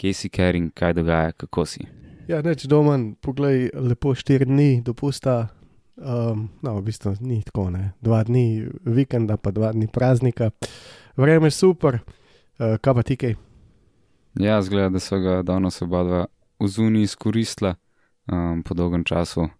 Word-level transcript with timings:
Kje 0.00 0.14
si, 0.16 0.28
ker 0.32 0.56
in 0.56 0.70
kaj 0.72 0.94
dogaja, 0.96 1.32
kako 1.36 1.66
si. 1.68 1.84
Ja, 2.28 2.38
neč 2.40 2.64
domen, 2.64 3.10
poglej, 3.20 3.68
lepo 3.76 4.14
štiri 4.16 4.46
dni 4.48 4.80
dopusta. 4.86 5.50
Um, 6.00 6.46
no, 6.64 6.78
v 6.78 6.86
bistvu 6.86 7.12
ni 7.20 7.42
tako, 7.44 7.66
ne. 7.74 7.90
Dva 8.00 8.22
dni 8.24 8.64
vikenda, 8.88 9.36
pa 9.36 9.52
dva 9.52 9.74
dni 9.76 9.90
praznika. 9.92 10.48
Vreme 11.20 11.50
je 11.50 11.56
super, 11.58 12.00
uh, 12.00 12.78
kaj 12.80 12.96
pa 12.96 13.04
ti 13.04 13.18
kaj? 13.20 13.36
Ja, 14.40 14.56
zgleda, 14.64 14.94
da 14.96 15.04
so 15.04 15.20
ga 15.20 15.42
danes 15.44 15.82
oba 15.84 16.00
dva 16.08 16.22
v 16.60 16.68
zuni 16.72 17.04
izkoristila 17.04 17.74
um, 18.24 18.62
po 18.64 18.72
dolgem 18.78 19.04
času. 19.04 19.50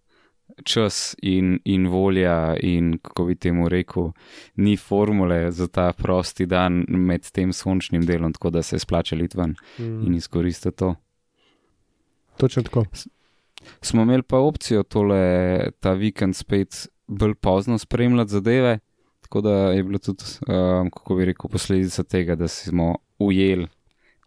Čas 0.65 1.15
in, 1.21 1.59
in 1.65 1.87
volja, 1.87 2.55
in 2.63 2.97
kako 3.01 3.25
bi 3.25 3.35
temu 3.35 3.69
rekel, 3.69 4.11
ni 4.55 4.77
formule 4.77 5.51
za 5.51 5.67
ta 5.67 5.91
prosti 5.93 6.45
dan 6.45 6.85
med 6.87 7.31
tem 7.31 7.53
sončnim 7.53 8.05
delom, 8.05 8.33
tako 8.33 8.49
da 8.49 8.61
se 8.61 8.79
splača 8.79 9.15
lit 9.15 9.35
ven 9.35 9.55
in 9.79 10.15
izkoristiti 10.15 10.77
to. 10.77 10.95
Točno 12.37 12.63
tako. 12.63 12.85
Smo 13.81 14.01
imeli 14.01 14.23
pa 14.23 14.37
opcijo 14.37 14.83
tole, 14.83 15.71
ta 15.79 15.93
vikend 15.93 16.35
spet 16.35 16.87
bolj 17.07 17.35
pozno 17.35 17.77
spremljati 17.77 18.31
zadeve, 18.31 18.79
tako 19.21 19.41
da 19.41 19.51
je 19.71 19.83
bilo 19.83 19.99
tudi, 19.99 20.23
um, 20.47 20.89
kako 20.89 21.15
bi 21.15 21.25
rekel, 21.25 21.49
posledica 21.49 22.03
tega, 22.03 22.35
da 22.35 22.47
smo 22.47 22.95
ujeli 23.19 23.67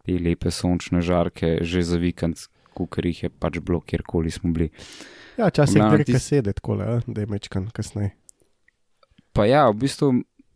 te 0.05 0.17
lepe 0.19 0.51
sončne 0.51 1.01
žarke 1.01 1.57
že 1.61 1.81
za 1.81 1.97
vikend, 1.97 2.37
kukar 2.73 3.05
jih 3.05 3.23
je 3.23 3.29
pač 3.29 3.59
bilo, 3.59 3.81
kjerkoli 3.81 4.31
smo 4.31 4.51
bili. 4.53 4.69
Ja, 5.37 5.49
časih 5.49 5.81
glavnem 5.81 5.97
dirka 6.03 6.17
tis- 6.17 6.27
sede 6.29 6.53
tako, 6.53 6.77
le, 6.79 7.01
da 7.07 7.21
je 7.21 7.27
mečkan 7.27 7.67
kasneje. 7.75 8.13
Pa 9.35 9.45
ja, 9.45 9.65
v 9.69 9.75
bistvu 9.83 10.13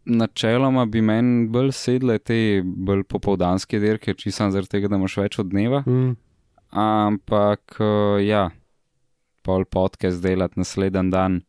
načeloma 0.09 0.85
bi 0.85 1.01
meni 1.01 1.47
bolj 1.51 1.73
sedle 1.75 2.17
te 2.19 2.61
bolj 2.63 3.03
popovdanske 3.03 3.79
dirke, 3.79 4.13
čisto 4.15 4.47
zaradi 4.51 4.71
tega, 4.71 4.87
da 4.87 4.95
imaš 4.95 5.17
več 5.19 5.39
od 5.39 5.49
dneva. 5.51 5.83
Mm. 5.87 6.13
Ampak 6.79 7.75
uh, 7.81 8.21
ja, 8.23 8.49
pol 9.43 9.65
podcast 9.65 10.21
delati 10.23 10.59
naslednji 10.61 11.11
dan, 11.11 11.41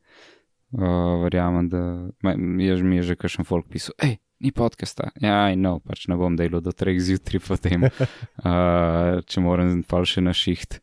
uh, 0.72 1.20
verjamem, 1.24 1.68
da 1.70 1.84
je, 2.32 2.34
mi 2.82 2.96
je 2.98 3.02
že 3.12 3.16
kakšen 3.20 3.46
folk 3.46 3.68
pisal, 3.70 3.94
hej, 4.02 4.18
ni 4.40 4.50
podcasta. 4.50 5.10
Ja, 5.20 5.54
no, 5.56 5.78
pač 5.84 6.08
ne 6.08 6.16
bom 6.16 6.36
delal 6.36 6.64
do 6.64 6.72
treh 6.72 6.98
zjutraj 6.98 7.44
potem, 7.46 7.86
uh, 7.86 9.20
če 9.30 9.44
moram 9.44 9.82
pa 9.86 10.02
še 10.04 10.24
na 10.24 10.34
šiht. 10.36 10.80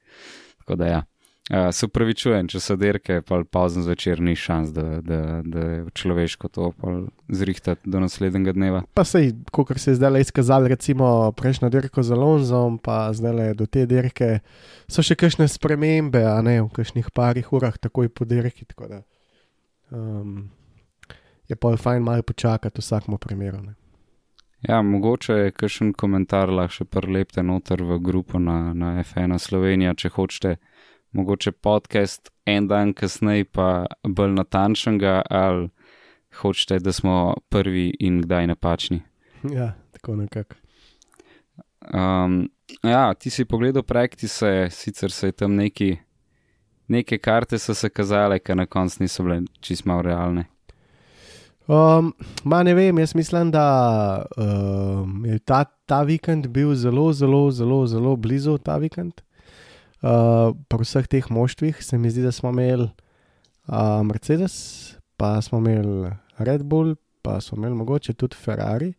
Tako 0.64 0.80
da 0.80 0.88
ja. 0.96 1.04
Uh, 1.48 1.70
se 1.72 1.88
upravičujem, 1.88 2.50
če 2.52 2.60
so 2.60 2.76
dirke, 2.76 3.22
pa 3.24 3.38
pozno 3.48 3.80
zvečer 3.86 4.20
ni 4.20 4.34
šans, 4.36 4.74
da, 4.76 4.98
da, 5.00 5.20
da 5.48 5.62
je 5.64 5.78
človeško 5.96 6.50
to 6.52 6.72
zrihtati 7.32 7.88
do 7.88 8.02
naslednjega 8.04 8.52
dneva. 8.52 8.82
Pa 8.94 9.06
sej, 9.08 9.32
kot 9.56 9.72
se 9.80 9.94
je 9.94 10.00
zdaj 10.02 10.26
izkazalo, 10.26 10.68
recimo 10.68 11.32
prejšnjo 11.40 11.70
dirko 11.72 12.04
z 12.04 12.18
Alonzom, 12.18 12.82
pa 12.84 13.14
zdaj 13.16 13.56
do 13.56 13.64
te 13.64 13.86
dirke, 13.88 14.42
so 14.92 15.00
še 15.00 15.16
kakšne 15.16 15.48
spremembe, 15.48 16.26
a 16.28 16.36
ne 16.44 16.60
v 16.66 16.68
kakšnih 16.76 17.14
parih 17.16 17.48
urah, 17.56 17.80
takoj 17.80 18.12
po 18.12 18.28
dirki. 18.28 18.68
Tako 18.68 18.92
da 18.92 19.02
um, 19.92 20.50
je 21.48 21.56
pa 21.56 21.76
fajn 21.78 22.04
malo 22.04 22.28
počakati 22.28 22.82
v 22.82 22.84
vsakem 22.84 23.18
primeru. 23.18 23.62
Ne. 23.62 23.76
Ja, 24.68 24.82
mogoče 24.82 25.34
je 25.34 25.52
kakšen 25.52 25.94
komentar 25.94 26.50
lahko 26.50 26.82
še 26.82 26.86
prlepte 26.90 27.44
noter 27.44 27.84
v 27.84 28.00
grupo 28.04 28.40
na, 28.40 28.74
na 28.74 28.98
F1 29.04 29.38
Slovenija, 29.40 29.94
če 29.94 30.10
hočete. 30.10 30.58
Mogoče 31.12 31.52
podcast 31.52 32.32
en 32.46 32.68
dan 32.68 32.94
kasneje, 32.94 33.46
pa 33.46 33.86
bolj 34.04 34.32
natančnega, 34.36 35.22
ali 35.30 35.70
hočete, 36.42 36.80
da 36.80 36.92
smo 36.92 37.36
prvi 37.50 37.94
in 38.00 38.22
kdaj 38.22 38.48
napačni. 38.48 39.02
Ja, 39.44 39.74
tako 39.92 40.16
nekako. 40.16 40.56
Um, 41.94 42.50
ja, 42.84 43.14
ti 43.14 43.30
si 43.30 43.46
pogledal 43.46 43.84
praktise, 43.84 44.68
sicer 44.72 45.12
se 45.12 45.28
je 45.28 45.32
tam 45.32 45.56
neki, 45.56 45.98
neke 46.88 47.18
karte 47.18 47.60
so 47.60 47.74
se 47.74 47.90
kazale, 47.90 48.40
ker 48.40 48.58
na 48.58 48.66
koncu 48.66 49.04
niso 49.04 49.24
bile 49.24 49.42
čist 49.62 49.86
malo 49.86 50.02
realne. 50.02 50.46
Um, 51.68 52.14
ma 52.44 52.62
ne 52.64 52.74
vem, 52.74 53.00
jaz 53.00 53.16
mislim, 53.16 53.52
da 53.52 54.26
um, 54.38 55.26
je 55.26 55.40
ta, 55.40 55.66
ta 55.86 56.02
vikend 56.04 56.48
bil 56.48 56.76
zelo, 56.76 57.14
zelo, 57.14 57.52
zelo, 57.52 57.88
zelo 57.88 58.16
blizu 58.16 58.58
ta 58.58 58.78
vikend. 58.78 59.22
Uh, 59.98 60.54
pri 60.70 60.86
vseh 60.86 61.08
teh 61.10 61.26
moštvih 61.34 61.82
se 61.82 61.98
mi 61.98 62.12
zdi, 62.14 62.22
da 62.22 62.32
smo 62.32 62.52
imeli 62.54 62.86
uh, 62.86 64.04
Mercedes, 64.06 64.98
pa 65.18 65.42
smo 65.42 65.58
imeli 65.58 66.12
Red 66.38 66.64
Bull, 66.64 66.96
pa 67.22 67.42
smo 67.42 67.58
imeli 67.58 67.76
mogoče 67.76 68.14
tudi 68.14 68.38
Ferrari. 68.38 68.94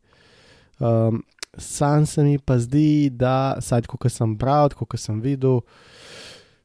Um, 0.79 1.23
sam 1.57 2.07
se 2.07 2.23
mi 2.23 2.39
pa 2.39 2.59
zdi, 2.59 3.11
da, 3.11 3.57
saj 3.61 3.87
kot 3.87 4.11
sem 4.11 4.35
bral, 4.37 4.75
kot 4.75 4.99
sem 4.99 5.21
videl, 5.23 5.61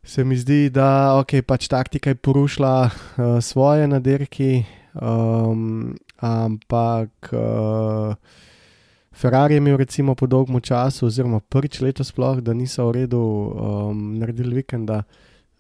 se 0.04 0.24
mi 0.24 0.38
zdi, 0.38 0.70
da 0.74 1.14
okay, 1.22 1.46
pač 1.46 1.70
taktika 1.70 2.10
je 2.10 2.16
porušila 2.16 2.90
uh, 2.90 3.38
svoje 3.42 3.88
na 3.88 4.00
dirki. 4.00 4.66
Um, 4.94 5.96
ampak 6.22 7.34
uh, 7.34 8.14
Ferrari 9.14 9.54
je 9.54 9.58
imel 9.58 9.78
recimo 9.78 10.16
po 10.16 10.28
dolgem 10.28 10.62
času, 10.62 11.06
oziroma 11.06 11.40
prvič 11.40 11.82
letos 11.82 12.10
sploh, 12.10 12.42
da 12.42 12.54
niso 12.54 12.88
v 12.88 12.92
redu 12.92 13.20
um, 13.22 14.18
naredili 14.18 14.56
vikenda, 14.56 15.04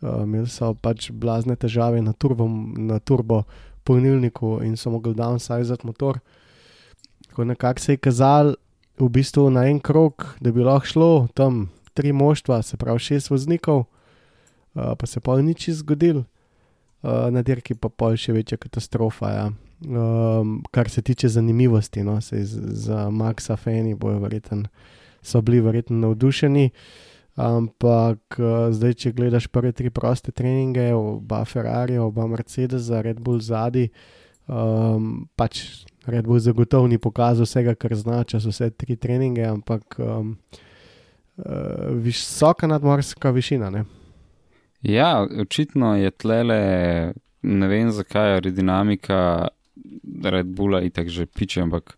uh, 0.01 0.23
imeli 0.23 0.49
so 0.49 0.73
pač 0.73 1.11
blazne 1.11 1.55
težave 1.55 2.01
na 2.01 2.13
turbo, 2.13 2.47
na 2.77 2.99
turbo 2.99 3.43
polnilniku 3.83 4.57
in 4.65 4.77
so 4.77 4.89
mogli 4.89 5.13
downsizati 5.13 5.85
motor. 5.85 6.19
Tako 7.29 7.45
nekako 7.45 7.79
se 7.79 7.93
je 7.93 7.97
kazal 7.97 8.55
v 8.99 9.09
bistvu 9.09 9.49
na 9.49 9.67
en 9.69 9.79
krok, 9.79 10.35
da 10.41 10.51
bi 10.51 10.65
lahko 10.65 10.87
šlo 10.87 11.27
tam 11.33 11.69
tri 11.93 12.11
moštva, 12.11 12.61
se 12.61 12.77
pravi 12.77 12.99
šest 12.99 13.29
voznikov, 13.29 13.85
uh, 14.73 14.95
pa 14.97 15.05
se 15.05 15.19
pa 15.19 15.37
ni 15.37 15.53
nič 15.53 15.69
zgodil. 15.69 16.23
Uh, 17.03 17.29
na 17.29 17.41
dirki 17.43 17.75
pa 17.75 17.89
pol 17.89 18.15
še 18.17 18.33
večja 18.33 18.57
katastrofa. 18.57 19.29
Ja. 19.29 19.47
Um, 19.83 20.63
kar 20.71 20.89
se 20.89 21.01
tiče 21.01 21.27
zanimivosti, 21.27 22.03
no, 22.03 22.21
se 22.21 22.45
z, 22.45 22.59
za 22.73 23.09
Maxa 23.09 23.55
Feni 23.55 23.95
bojo 23.95 24.19
verjetno, 24.19 24.63
so 25.21 25.41
bili 25.41 25.61
verjetno 25.61 25.97
navdušeni. 25.97 26.69
Ampak 27.35 28.37
uh, 28.39 28.69
zdaj, 28.71 28.93
če 28.93 29.11
gledaš 29.11 29.47
prve 29.47 29.71
tri 29.71 29.89
proste 29.89 30.31
treninge, 30.31 30.93
oba 30.93 31.41
Ferrari, 31.45 31.97
oba 31.97 32.27
Mercedes, 32.27 32.89
Red 32.89 33.19
Bull 33.19 33.41
zadnji, 33.41 33.89
um, 34.47 35.25
pač 35.35 35.63
Red 36.05 36.29
Bull 36.29 36.39
zagotovo 36.39 36.87
ni 36.87 36.99
pokazal 37.01 37.49
vsega, 37.49 37.73
kar 37.75 37.95
znača 37.97 38.39
za 38.39 38.53
vse 38.53 38.69
tri 38.77 38.95
treninge, 38.95 39.43
ampak 39.49 39.97
um, 39.97 40.37
uh, 41.41 41.89
visoka 42.05 42.69
nadmorska 42.69 43.33
višina. 43.33 43.71
Ne? 43.73 43.83
Ja, 44.85 45.25
očitno 45.41 45.95
je 45.97 46.11
tlele, 46.11 46.61
ne 47.41 47.67
vem 47.67 47.91
zakaj, 47.91 48.37
aerodinamika 48.37 49.49
Red 50.23 50.47
Bulla 50.55 50.81
itak 50.81 51.09
že 51.09 51.25
piče, 51.25 51.61
ampak 51.61 51.97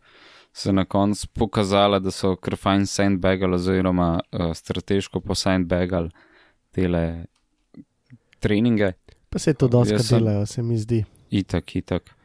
se 0.54 0.72
na 0.74 0.86
koncu 0.86 1.28
pokazala, 1.34 2.00
da 2.00 2.12
so 2.12 2.36
kar 2.36 2.56
fajn 2.56 2.86
sandbagali 2.88 3.56
oziroma 3.56 4.20
uh, 4.32 4.54
strateško 4.56 5.20
po 5.20 5.36
sandbagali 5.36 6.10
tele 6.72 7.26
treninge. 8.40 8.94
Pa 9.30 9.40
se 9.40 9.54
to 9.54 9.68
dosti 9.68 10.00
delajo, 10.10 10.46
se 10.46 10.64
mi 10.64 10.78
zdi. 10.78 11.04
Itak, 11.32 11.76
itak. 11.76 12.16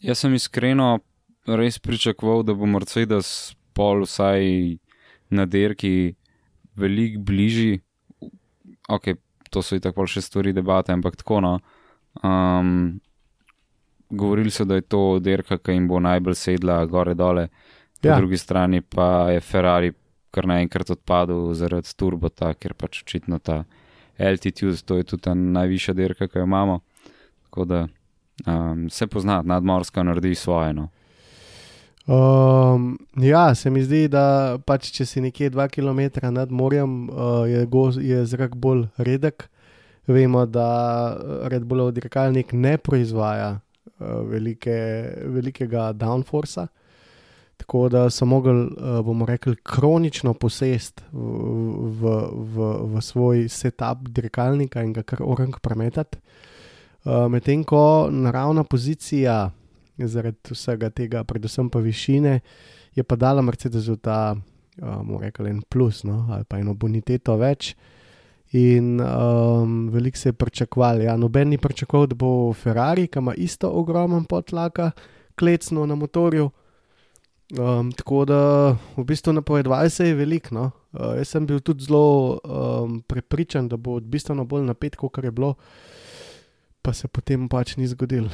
Jaz 0.00 0.18
sem 0.18 0.34
iskreno 0.34 0.98
res 1.46 1.78
pričakoval, 1.78 2.42
da 2.42 2.54
bo 2.54 2.66
Mercedes 2.66 3.54
pol 3.76 4.02
vsaj 4.02 4.76
na 5.30 5.46
dirki 5.46 6.16
veliko 6.74 7.22
bližji. 7.22 7.80
Ok, 8.88 9.14
to 9.50 9.62
so 9.62 9.78
itak 9.78 9.94
pol 9.94 10.10
še 10.10 10.24
stvari 10.24 10.54
debate, 10.56 10.94
ampak 10.94 11.16
tako 11.22 11.40
no. 11.44 11.54
Um, 12.24 12.98
govorili 14.10 14.50
so, 14.50 14.64
da 14.64 14.74
je 14.74 14.86
to 14.86 15.18
dirka, 15.18 15.58
ki 15.58 15.72
jim 15.72 15.88
bo 15.88 16.00
najbolj 16.00 16.34
sedla 16.34 16.84
gore 16.86 17.14
dole, 17.14 17.48
po 18.00 18.08
Ja. 18.08 18.12
ja. 18.12 18.16
drugi 18.16 18.36
strani 18.36 18.80
pa 18.80 19.30
je 19.30 19.40
Ferrari 19.40 19.92
kar 20.30 20.46
naenkrat 20.46 20.90
odpadel 20.90 21.54
zaradi 21.54 21.94
turbota, 21.96 22.54
ker 22.54 22.74
pač 22.74 23.02
očitno 23.02 23.38
ta 23.38 23.64
altitude, 24.18 24.82
to 24.84 24.96
je 24.96 25.04
tudi 25.04 25.22
ta 25.22 25.34
najvišja 25.34 25.94
dirka, 25.94 26.28
ki 26.28 26.38
jo 26.38 26.44
imamo. 26.44 26.80
Tako 27.44 27.64
da 27.64 27.86
Um, 28.44 28.90
se 28.90 29.06
pozna, 29.06 29.42
nadmorska 29.42 30.02
naredi 30.02 30.34
svoje. 30.34 30.72
No. 30.72 30.88
Um, 32.06 32.98
ja, 33.16 33.54
se 33.54 33.70
mi 33.70 33.82
zdi, 33.82 34.08
da 34.08 34.58
pač, 34.66 34.90
če 34.92 35.06
si 35.06 35.22
nekje 35.24 35.50
2 35.50 35.68
km 35.72 36.32
nad 36.34 36.52
morjem, 36.52 37.08
uh, 37.08 37.48
je, 37.48 37.64
go, 37.66 37.88
je 37.96 38.24
zrak 38.26 38.54
bolj 38.54 38.86
redek. 38.96 39.48
Vemo, 40.06 40.44
da 40.46 41.16
Red 41.50 41.64
Bullov 41.64 41.90
dirkalnik 41.96 42.52
ne 42.52 42.76
proizvaja 42.78 43.48
uh, 43.56 43.60
velike, 43.98 44.76
velikega 45.24 45.92
downforca, 45.92 46.66
tako 47.56 47.88
da 47.88 48.10
so 48.10 48.26
mogli, 48.26 48.52
uh, 48.52 49.00
bomo 49.04 49.26
rekli, 49.26 49.56
kronično 49.62 50.34
posest 50.34 51.00
v, 51.12 51.20
v, 52.00 52.16
v, 52.32 52.72
v 52.94 53.02
svoj 53.02 53.48
setup 53.48 54.08
dirkalnika 54.08 54.84
in 54.84 54.92
ga 54.92 55.02
kar 55.02 55.22
orang 55.24 55.56
premetati. 55.62 56.18
Uh, 57.04 57.26
Medtem 57.30 57.64
ko 57.64 58.08
naravna 58.10 58.64
pozicija 58.64 59.50
zaradi 59.96 60.52
vsega 60.52 60.90
tega, 60.90 61.24
predvsem 61.24 61.70
pa 61.70 61.80
višine, 61.80 62.40
je 62.94 63.04
pa 63.04 63.16
dala 63.16 63.42
Mercedesu 63.42 63.96
ta, 63.96 64.36
bomo 64.76 65.20
rekli, 65.20 65.50
en 65.50 65.62
plus 65.62 66.02
no, 66.04 66.26
ali 66.30 66.44
pa 66.44 66.60
eno 66.60 66.74
boniteto 66.74 67.36
več. 67.40 67.72
In 68.52 69.00
um, 69.00 69.88
veliko 69.90 70.18
se 70.18 70.28
je 70.28 70.32
pričakovalo. 70.32 71.00
Ja, 71.00 71.16
noben 71.16 71.48
ni 71.48 71.58
pričakoval, 71.58 72.06
da 72.06 72.14
bo 72.14 72.52
Ferrari, 72.52 73.06
ki 73.06 73.18
ima 73.18 73.34
isto 73.34 73.70
ogromen 73.70 74.24
potlaka, 74.24 74.90
klecno 75.34 75.86
na 75.86 75.94
motorju. 75.94 76.50
Um, 77.58 77.92
tako 77.92 78.24
da 78.24 78.38
v 78.96 79.04
bistvu 79.04 79.32
napovedovali 79.32 79.90
se 79.90 80.08
je 80.08 80.14
veliko. 80.14 80.54
No. 80.54 80.70
Uh, 80.92 81.16
jaz 81.16 81.28
sem 81.28 81.46
bil 81.46 81.60
tudi 81.60 81.84
zelo 81.84 82.38
um, 82.44 83.02
prepričan, 83.06 83.68
da 83.68 83.76
bo 83.76 84.00
bistveno 84.00 84.44
bolj 84.44 84.64
napet, 84.64 84.96
kot 84.96 85.24
je 85.24 85.30
bilo, 85.30 85.54
pa 86.82 86.92
se 86.92 87.08
potem 87.08 87.48
pač 87.48 87.76
ni 87.76 87.86
zgodil. 87.86 88.30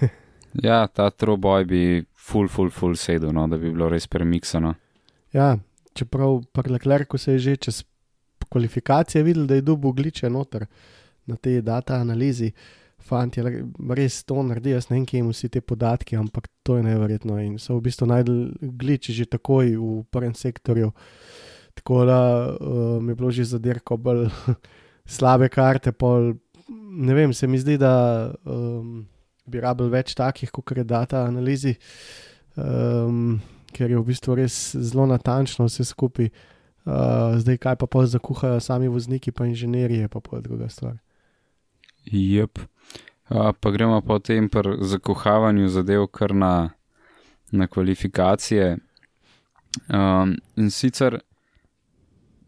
Ja, 0.52 0.86
ta 0.86 1.10
troboj 1.10 1.64
bi 1.64 2.04
full, 2.12 2.48
full, 2.48 2.70
full 2.70 2.96
sedel, 3.00 3.32
no, 3.32 3.46
da 3.48 3.56
bi 3.56 3.70
bilo 3.72 3.88
res 3.88 4.04
premiksano. 4.06 4.74
Ja, 5.32 5.54
čeprav 5.96 6.42
pri 6.52 6.74
Leclercu 6.74 7.18
se 7.18 7.32
je 7.32 7.38
že 7.38 7.56
čez 7.56 7.78
kvalifikacije 8.52 9.24
videl, 9.24 9.46
da 9.48 9.58
je 9.58 9.64
dubo 9.66 9.92
gliče 9.92 10.30
noter 10.30 10.66
na 11.26 11.36
tej 11.36 11.62
data 11.62 12.00
analizi. 12.00 12.52
Fanti 13.02 13.42
res 13.42 14.20
to 14.24 14.42
naredijo, 14.46 14.76
jaz 14.76 14.86
ne 14.90 14.96
vem, 14.96 15.06
kje 15.06 15.18
jim 15.18 15.30
vsi 15.32 15.48
te 15.50 15.60
podatki, 15.60 16.16
ampak 16.16 16.46
to 16.62 16.76
je 16.78 16.84
neverjetno. 16.86 17.40
In 17.42 17.56
so 17.58 17.78
v 17.78 17.88
bistvu 17.88 18.06
najdel 18.06 18.44
gliče 18.78 19.14
že 19.16 19.26
takoj 19.26 19.74
v 19.74 20.02
prvem 20.10 20.34
sektorju. 20.38 20.92
Tako 21.74 22.04
da 22.06 22.20
um, 22.60 23.08
je 23.08 23.14
bilo 23.14 23.30
že 23.30 23.48
zadirko 23.56 23.96
bolj 23.96 24.28
slabe 25.16 25.48
karte, 25.48 25.92
pol, 25.92 26.34
ne 26.68 27.14
vem, 27.14 27.32
se 27.32 27.46
mi 27.46 27.58
zdi, 27.58 27.78
da. 27.80 28.30
Um, 28.44 29.08
bi 29.46 29.62
rabil 29.62 29.90
več 29.92 30.14
takih, 30.18 30.50
kot 30.54 30.76
je 30.76 30.84
data 30.86 31.24
analizi, 31.26 31.74
um, 32.56 33.40
ker 33.72 33.90
je 33.90 33.98
v 33.98 34.06
bistvu 34.06 34.36
res 34.38 34.58
zelo 34.76 35.06
natančno 35.10 35.66
vse 35.68 35.86
skupaj. 35.88 36.30
Uh, 36.84 37.38
zdaj, 37.38 37.56
kaj 37.62 37.76
pa 37.78 37.86
pol 37.86 38.06
zakuhajo 38.06 38.60
sami 38.60 38.88
vozniki, 38.88 39.32
pa 39.32 39.46
inženirji, 39.46 40.08
pa 40.08 40.20
pol 40.20 40.40
druga 40.42 40.68
stvar. 40.68 40.96
Jep. 42.04 42.58
Uh, 43.30 43.52
pa 43.60 43.70
gremo 43.70 44.00
po 44.00 44.18
tem 44.18 44.50
zakuhavanju 44.80 45.68
zadev 45.68 46.06
kar 46.06 46.34
na, 46.34 46.70
na 47.50 47.66
kvalifikacije. 47.66 48.78
Um, 49.88 50.36
in 50.56 50.70
sicer 50.70 51.20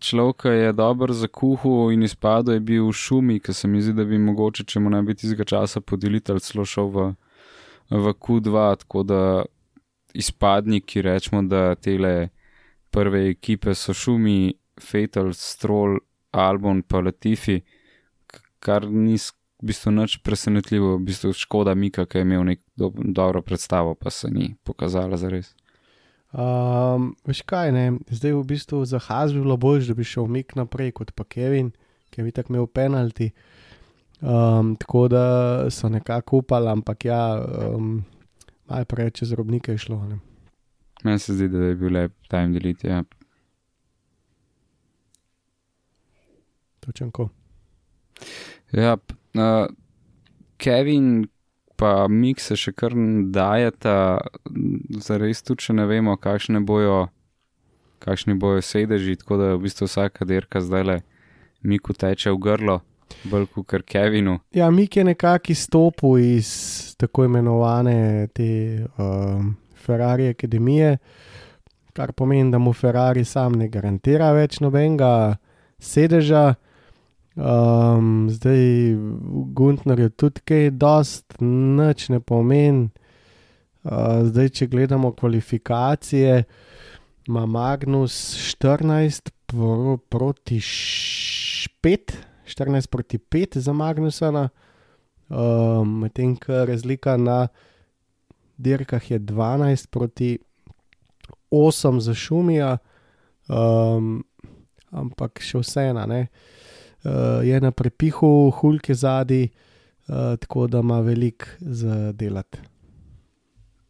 človek 0.05 0.45
je 0.45 0.73
dobro 0.73 1.15
zakuhal 1.15 1.93
in 1.93 2.03
izpadel, 2.03 2.55
je 2.55 2.61
bil 2.61 2.89
v 2.89 2.93
šumi, 2.93 3.41
ki 3.41 3.53
se 3.53 3.69
mi 3.69 3.83
zdi, 3.83 3.95
da 3.97 4.05
bi 4.05 4.19
mogoče, 4.19 4.65
če 4.65 4.81
mu 4.81 4.91
ne 4.91 5.03
bi 5.03 5.15
tistega 5.15 5.45
časa 5.45 5.81
podeliti, 5.81 6.33
ali 6.33 6.45
celo 6.45 6.67
šel 6.69 6.91
v, 6.93 7.07
v 7.91 8.13
Q2, 8.13 8.65
tako 8.83 9.03
da 9.03 9.21
izpadniki 10.15 11.03
rečemo, 11.03 11.43
da 11.43 11.75
tele 11.75 12.29
prve 12.95 13.29
ekipe 13.31 13.75
so 13.75 13.95
šumi, 13.95 14.55
Fatal, 14.81 15.33
Stroll, 15.35 15.99
Albon, 16.35 16.83
pa 16.83 17.01
Latifi, 17.03 17.61
kar 18.63 18.87
ni 18.91 19.19
v 19.19 19.71
bistvu 19.71 19.93
nič 19.95 20.19
presenetljivo, 20.27 20.97
v 20.99 21.05
bistvu 21.09 21.33
škoda 21.37 21.75
Mika, 21.79 22.07
ki 22.07 22.21
je 22.21 22.27
imel 22.27 22.45
nek 22.51 22.63
do, 22.77 22.91
dobro 22.95 23.43
predstavo, 23.43 23.95
pa 23.95 24.11
se 24.11 24.31
ni 24.31 24.55
pokazala 24.65 25.19
za 25.21 25.31
res. 25.33 25.55
Um, 26.35 27.13
veš 27.27 27.45
kaj, 27.47 27.71
ne? 27.71 27.85
zdaj 28.11 28.35
v 28.35 28.43
bistvu 28.51 28.83
za 28.91 28.99
Haz 28.99 29.33
bi 29.33 29.43
bilo 29.45 29.57
bolje, 29.57 29.87
da 29.87 29.95
bi 29.95 30.07
šel 30.07 30.27
Mik 30.27 30.57
naprej 30.59 30.91
kot 30.99 31.15
pa 31.15 31.25
Kevin, 31.25 31.71
ki 32.11 32.27
bi 32.27 32.35
tako 32.35 32.55
imel 32.55 32.67
penalti. 32.67 33.31
Um, 34.25 34.75
tako 34.81 35.07
da 35.13 35.25
so 35.71 35.89
nekako 35.89 36.43
upali, 36.43 36.71
ampak 36.71 37.07
ja, 37.07 37.23
um, 37.39 38.03
malo 38.67 38.91
preveč 38.91 39.23
čez 39.23 39.35
robnike 39.39 39.75
je 39.75 39.87
šlo. 39.87 40.01
Ne? 40.11 40.19
Meni 41.05 41.19
se 41.19 41.35
zdi, 41.35 41.49
da 41.49 41.59
je 41.59 41.75
bil 41.77 41.93
lep 41.93 42.13
time 42.29 42.53
deliti. 42.57 42.89
Ja. 42.89 43.03
Točen 46.81 47.11
ko. 47.11 47.29
Ja, 48.73 48.97
uh, 49.35 49.67
Kevin, 50.57 51.27
pa 51.77 52.07
Mik 52.09 52.41
se 52.41 52.57
še 52.57 52.73
kar 52.73 52.95
dajeta, 53.35 53.97
zares 55.05 55.43
tudi, 55.45 55.67
če 55.67 55.77
ne 55.77 55.85
vemo, 55.91 56.17
kakšne 56.17 56.63
bojo, 56.65 57.09
kakšni 58.05 58.39
bojo 58.41 58.63
sedeži, 58.65 59.19
tako 59.21 59.39
da 59.41 59.51
v 59.55 59.65
bistvu 59.67 59.89
vsaka 59.91 60.25
dirka 60.29 60.63
zdaj 60.65 60.89
le 60.89 60.97
Miku 61.65 61.95
teče 61.97 62.33
v 62.33 62.41
grlo, 62.45 62.79
bolj 63.29 63.47
kot 63.55 63.85
Kevinu. 63.89 64.39
Ja, 64.57 64.71
Mik 64.71 64.97
je 64.97 65.05
nekako 65.05 65.53
izstopil 65.53 66.19
iz 66.37 66.51
tako 67.01 67.25
imenovane 67.29 68.29
te 68.37 68.49
um, 69.01 69.55
Ferrari 69.85 70.29
akademije, 70.33 70.97
kar 71.93 72.13
pomeni, 72.13 72.51
da 72.51 72.59
mu 72.59 72.73
Ferrari 72.73 73.25
sam 73.25 73.59
ne 73.61 73.69
garantira 73.69 74.33
več 74.33 74.61
nobenega 74.65 75.37
sedeža. 75.79 76.55
Um, 77.35 78.29
zdaj, 78.31 78.95
Gunter 79.55 80.01
je 80.01 80.11
tudi 80.11 80.43
kaj, 80.47 80.69
dost, 80.79 81.37
nič 81.41 82.09
ne 82.15 82.21
pomeni. 82.23 82.89
Uh, 83.85 84.23
zdaj, 84.31 84.49
če 84.57 84.69
gledamo 84.73 85.11
kvalifikacije, 85.13 86.45
ima 87.29 87.47
Magnus 87.47 88.15
14 88.55 89.33
pro, 89.51 89.97
proti 90.09 90.61
5, 90.61 92.15
14 92.49 92.89
proti 92.89 93.19
5 93.19 93.59
za 93.59 93.73
Magnusa, 93.73 94.31
um, 95.29 95.99
medtem 96.01 96.37
ko 96.37 96.65
razlika 96.65 97.17
na 97.17 97.49
dirkah 98.57 99.11
je 99.11 99.19
12 99.19 99.87
proti 99.91 100.39
8 101.51 102.01
za 102.01 102.15
Šumija, 102.15 102.77
um, 103.49 104.25
ampak 104.91 105.43
še 105.43 105.63
vseeno, 105.63 106.05
uh, 106.05 107.41
je 107.45 107.61
na 107.61 107.71
prepihu, 107.71 108.51
hulke 108.61 108.95
zadnji, 108.95 109.49
uh, 110.09 110.37
tako 110.41 110.67
da 110.67 110.83
ima 110.85 111.01
veliko 111.01 111.47
za 111.61 112.13
delati. 112.13 112.59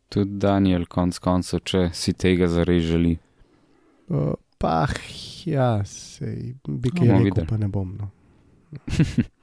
Tudi 0.08 0.38
Daniel, 0.38 0.84
konc 0.86 1.18
koncev, 1.18 1.64
če 1.64 1.88
si 1.92 2.12
tega 2.12 2.48
zares 2.48 2.84
želi. 2.84 3.16
Uh, 4.08 4.34
pa, 4.58 4.86
ja, 5.48 5.84
se 5.84 6.54
bi 6.68 6.92
kaj 6.92 7.24
videl, 7.24 7.48
pa 7.48 7.58
ne 7.58 7.68
bom. 7.68 7.96
No. 7.98 8.12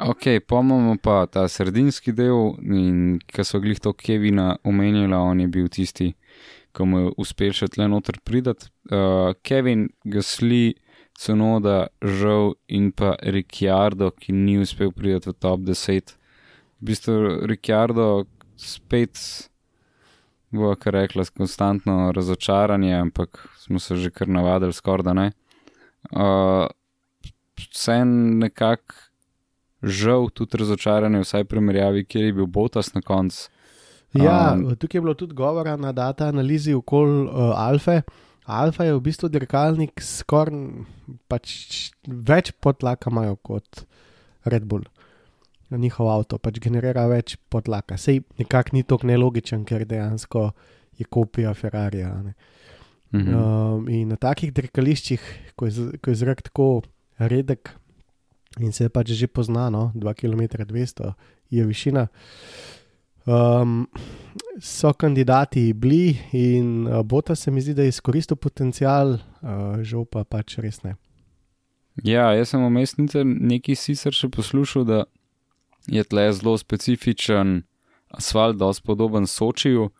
ok, 0.00 0.40
pomemo 0.46 0.96
pa 1.02 1.26
ta 1.26 1.46
sredinski 1.48 2.12
del, 2.16 2.54
in 2.64 3.18
ki 3.26 3.44
so 3.44 3.60
glih 3.60 3.80
to 3.82 3.92
Kevina 3.92 4.54
omenjala, 4.64 5.20
on 5.30 5.40
je 5.40 5.48
bil 5.52 5.68
tisti, 5.68 6.12
ki 6.76 6.86
mu 6.86 7.02
je 7.02 7.12
uspel 7.20 7.52
še 7.56 7.68
tle 7.74 7.88
noter 7.90 8.20
pridati. 8.24 8.70
Uh, 8.90 9.34
Kevin 9.42 9.88
Gasli 10.04 10.74
Sonoda, 11.20 11.90
žal 12.00 12.54
in 12.72 12.90
pa 12.96 13.12
Ricciardo, 13.20 14.10
ki 14.16 14.32
ni 14.32 14.56
uspel 14.62 14.92
priti 14.96 15.28
v 15.28 15.36
top 15.36 15.66
10. 15.68 16.14
V 16.80 16.90
bistvu 16.90 17.44
Ricciardo 17.50 18.24
spet 18.56 19.20
bo, 20.50 20.72
kar 20.80 20.96
rekla, 20.96 21.26
konstantno 21.36 22.10
razočaranje, 22.16 22.94
ampak 22.96 23.44
smo 23.60 23.78
se 23.78 23.96
že 23.96 24.10
kar 24.10 24.28
navadili, 24.28 24.72
skoraj 24.72 25.06
da 25.06 25.14
ne. 25.14 25.28
Uh, 26.10 26.66
vse 27.60 28.00
nekako 28.04 29.09
žal, 29.82 30.28
tudi 30.34 30.60
razočaranje, 30.60 31.22
vsaj 31.24 31.44
primerjavi, 31.44 32.04
kjer 32.04 32.24
je 32.24 32.32
bil 32.32 32.46
Botas 32.46 32.94
na 32.94 33.00
koncu. 33.00 33.48
Ja, 34.12 34.54
um, 34.54 34.74
tukaj 34.76 34.98
je 34.98 35.02
bilo 35.02 35.14
tudi 35.14 35.34
govora 35.34 35.76
na 35.76 35.92
data 35.92 36.26
analizi 36.28 36.74
okoli 36.74 37.28
uh, 37.28 37.52
Alfa. 37.54 38.02
Alfa 38.44 38.84
je 38.84 38.94
v 38.96 39.02
bistvu 39.04 39.28
dirkalnik, 39.30 40.02
skoraj 40.02 40.56
pač 41.30 41.52
več 42.06 42.50
potlaka 42.58 43.10
imajo 43.12 43.36
kot 43.36 43.84
Red 44.44 44.66
Bull. 44.66 44.88
Njihov 45.70 46.08
avto 46.10 46.38
pač 46.42 46.58
generira 46.58 47.06
več 47.06 47.36
potlaka. 47.48 47.94
Sej 47.94 48.24
nekako 48.40 48.74
ni 48.74 48.82
tako 48.82 49.06
nelogičen, 49.06 49.62
ker 49.64 49.86
dejansko 49.86 50.48
je 50.98 51.06
kopija 51.06 51.54
Ferrarija. 51.54 52.10
Mhm. 53.14 53.34
Um, 53.34 53.86
in 53.88 54.10
na 54.10 54.18
takih 54.18 54.50
dirkališčih, 54.54 55.22
ko 55.54 55.70
je, 55.70 55.92
ko 56.02 56.10
je 56.10 56.18
zrak 56.18 56.42
tako 56.50 56.82
redek, 57.18 57.70
in 58.58 58.72
se 58.72 58.88
pač 58.88 59.14
že 59.14 59.26
poznano, 59.26 59.92
2 59.94 60.14
km 60.14 60.66
200 60.66 61.14
je 61.50 61.64
višina. 61.64 62.08
Um, 63.26 63.86
so 64.60 64.92
kandidati 64.92 65.72
bili 65.72 66.18
in 66.32 66.86
uh, 66.86 67.02
Bota 67.02 67.36
se 67.36 67.50
mi 67.50 67.60
zdi, 67.60 67.74
da 67.74 67.82
je 67.82 67.88
izkoristil 67.88 68.36
potencial, 68.36 69.20
uh, 69.42 69.78
žal 69.82 70.04
pa 70.04 70.24
pač 70.24 70.58
res 70.58 70.82
ne. 70.82 70.96
Ja, 72.02 72.32
jaz 72.34 72.50
sem 72.50 72.64
omestnice 72.64 73.22
nekaj 73.24 73.76
sicer 73.76 74.16
še 74.16 74.30
poslušal, 74.32 74.86
da 74.88 75.04
je 75.86 76.02
tle 76.04 76.26
zelo 76.32 76.56
specifičen 76.58 77.62
asfalt, 78.10 78.58
da 78.58 78.72
je 78.72 78.82
podoben 78.82 79.26
Sočiju, 79.26 79.90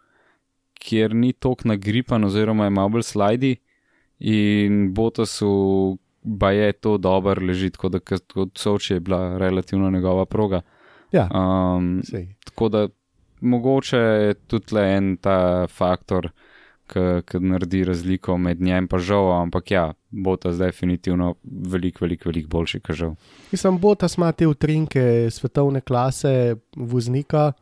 kjer 0.81 1.15
ni 1.15 1.33
tok 1.33 1.67
nagripan, 1.69 2.25
oziroma 2.25 2.67
je 2.67 2.75
malo 2.75 2.97
bolj 2.97 3.07
slajdi, 3.13 3.59
in 4.21 4.93
Botasu 4.95 5.99
pa 6.41 6.51
je 6.51 6.73
to 6.73 6.99
dobro 6.99 7.47
leži, 7.47 7.71
tako 7.71 7.89
da 7.89 7.99
kot 8.01 8.59
Soči 8.59 8.95
je 8.95 9.01
bila 9.01 9.39
relativno 9.39 9.91
njegova 9.91 10.27
proga. 10.27 10.61
Ja, 11.13 11.29
Um, 11.35 12.03
sej. 12.05 12.35
tako 12.45 12.69
da 12.69 12.89
mogoče 13.41 13.97
je 13.97 14.35
tudi 14.35 14.75
le 14.75 14.83
en 14.97 15.17
ta 15.17 15.67
faktor, 15.67 16.31
ki 16.91 17.39
naredi 17.41 17.85
razliko 17.85 18.39
med 18.39 18.61
njem 18.61 18.89
in 18.93 18.99
žal, 18.99 19.33
ampak 19.43 19.71
ja, 19.71 19.93
Botas 20.11 20.59
definitivno 20.59 21.35
veliko, 21.45 22.05
veliko, 22.05 22.29
veliko 22.29 22.49
boljši, 22.49 22.81
kot 22.81 22.97
žal. 22.97 23.15
Mislim, 23.53 23.79
Botas 23.79 24.17
ima 24.17 24.33
te 24.33 24.47
utrinke 24.47 25.31
svetovne 25.31 25.81
klase 25.81 26.57
voznika 26.77 27.53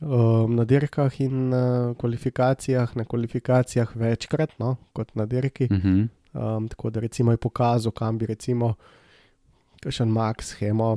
um, 0.00 0.54
na 0.56 0.64
dirkah 0.64 1.20
in 1.20 1.48
na 1.48 1.94
kvalifikacijah, 1.98 2.96
na 2.96 3.04
kvalifikacijah 3.04 3.96
večkrat, 3.96 4.58
no, 4.58 4.76
kot 4.92 5.14
na 5.14 5.26
dirki. 5.26 5.64
Uh 5.64 5.70
-huh. 5.70 6.08
Um, 6.36 6.68
tako 6.68 6.90
da 6.90 7.00
recimo 7.00 7.32
je 7.32 7.36
pokazal, 7.36 7.92
kam 7.92 8.18
bi 8.18 8.26
recimo 8.26 8.74
kakšen 9.80 10.08
Max, 10.12 10.52
Hemo, 10.58 10.96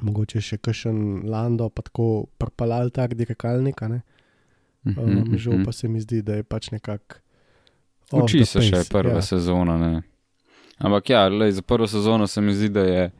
mogoče 0.00 0.40
še 0.40 0.58
kakšen 0.62 1.24
Lando, 1.26 1.68
pa 1.68 1.82
tako 1.82 2.28
propalal 2.38 2.90
tak 2.94 3.16
dirkalnik. 3.18 3.82
a 3.82 3.88
ne. 3.88 4.02
Um, 4.84 5.34
žal 5.36 5.64
pa 5.64 5.72
se 5.72 5.88
mi 5.88 6.00
zdi, 6.00 6.22
da 6.22 6.38
je 6.38 6.42
pač 6.42 6.70
nekako. 6.70 7.18
Uči 8.12 8.44
se 8.46 8.62
še 8.62 8.84
pace, 8.84 8.92
prva 8.92 9.18
ja. 9.18 9.22
sezona. 9.22 9.76
Ne? 9.78 10.02
Ampak 10.78 11.10
ja, 11.10 11.26
lej, 11.28 11.58
za 11.58 11.62
prvo 11.62 11.86
sezono 11.86 12.26
se 12.26 12.40
mi 12.40 12.54
zdi, 12.54 12.68
da 12.72 12.84
je 12.86 13.10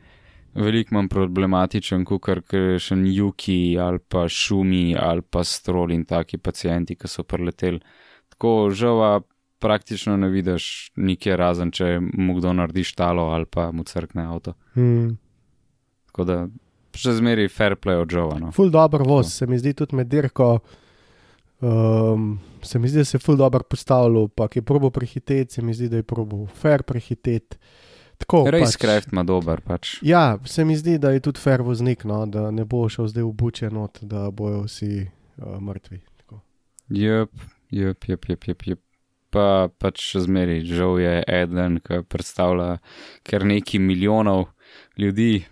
veliko 0.55 0.95
manj 0.95 1.09
problematičen, 1.11 2.05
kot 2.07 2.23
kar 2.23 2.41
še 2.79 2.95
Juki 3.11 3.77
ali 3.77 3.99
pa 3.99 4.25
Šumi 4.27 4.95
ali 4.97 5.21
pa 5.21 5.43
Strol 5.43 5.91
in 5.93 6.05
taki 6.09 6.37
pacijenti, 6.37 6.95
ki 6.95 7.11
so 7.11 7.27
preleteli. 7.27 7.83
Tako 8.33 8.71
žava 8.71 9.19
praktično 9.59 10.17
ne 10.17 10.29
vidiš 10.29 10.91
nikjer 10.95 11.39
razen, 11.39 11.71
če 11.71 11.99
mu 11.99 12.35
kdo 12.39 12.53
naredi 12.53 12.83
štalo 12.83 13.29
ali 13.35 13.45
pa 13.45 13.71
mu 13.71 13.83
crkne 13.83 14.25
avto. 14.25 14.53
Hmm. 14.73 15.17
Tako 16.09 16.25
da 16.25 16.37
še 16.97 17.15
zmeri 17.19 17.49
fair 17.51 17.75
play 17.79 17.99
od 18.01 18.11
žava. 18.11 18.39
No. 18.41 18.51
Ful 18.55 18.71
dobro 18.73 19.05
voz, 19.07 19.33
se 19.33 19.47
mi 19.47 19.59
zdi 19.59 19.75
tudi 19.77 19.99
med 19.99 20.09
dirko. 20.11 20.57
Um, 21.59 22.39
se 22.63 22.79
mi 22.79 22.87
zdi, 22.87 23.03
da 23.03 23.05
se 23.05 23.17
je 23.17 23.21
ful 23.23 23.35
dobro 23.39 23.63
postavljal, 23.67 24.29
pa 24.31 24.47
ki 24.47 24.61
je 24.61 24.63
probo 24.63 24.89
prehiteti, 24.95 25.53
se 25.53 25.61
mi 25.61 25.73
zdi, 25.75 25.89
da 25.91 25.99
je 25.99 26.07
probo 26.07 26.45
fair 26.47 26.83
prehiteti. 26.87 27.59
Tako, 28.19 28.43
Res 28.51 28.75
Craft 28.79 29.13
ima 29.13 29.23
dober 29.23 29.61
pač. 29.63 29.97
Ja, 30.03 30.39
se 30.47 30.65
mi 30.67 30.75
zdi, 30.75 30.97
da 30.99 31.13
je 31.15 31.23
tudi 31.23 31.39
fair 31.39 31.63
voznik, 31.63 32.03
no, 32.07 32.25
da 32.27 32.49
ne 32.51 32.65
bo 32.67 32.83
šel 32.91 33.07
zdaj 33.11 33.23
v 33.23 33.31
buče 33.43 33.71
not, 33.71 34.01
da 34.03 34.27
bojo 34.31 34.65
vsi 34.65 35.05
uh, 35.05 35.55
mrtvi. 35.63 36.01
Tako. 36.23 36.41
Jep, 36.95 37.31
jep, 37.71 38.09
jep, 38.11 38.27
jep, 38.27 38.47
jep. 38.51 38.67
jep. 38.67 38.83
Pa 39.29 39.69
pač 39.77 40.01
še 40.01 40.23
zmeri, 40.25 40.63
žal 40.65 40.97
je 40.97 41.19
eden, 41.21 41.77
ki 41.85 42.01
predstavlja 42.09 42.79
kar 43.27 43.45
nekaj 43.45 43.81
milijonov 43.81 44.47
ljudi 44.97 45.45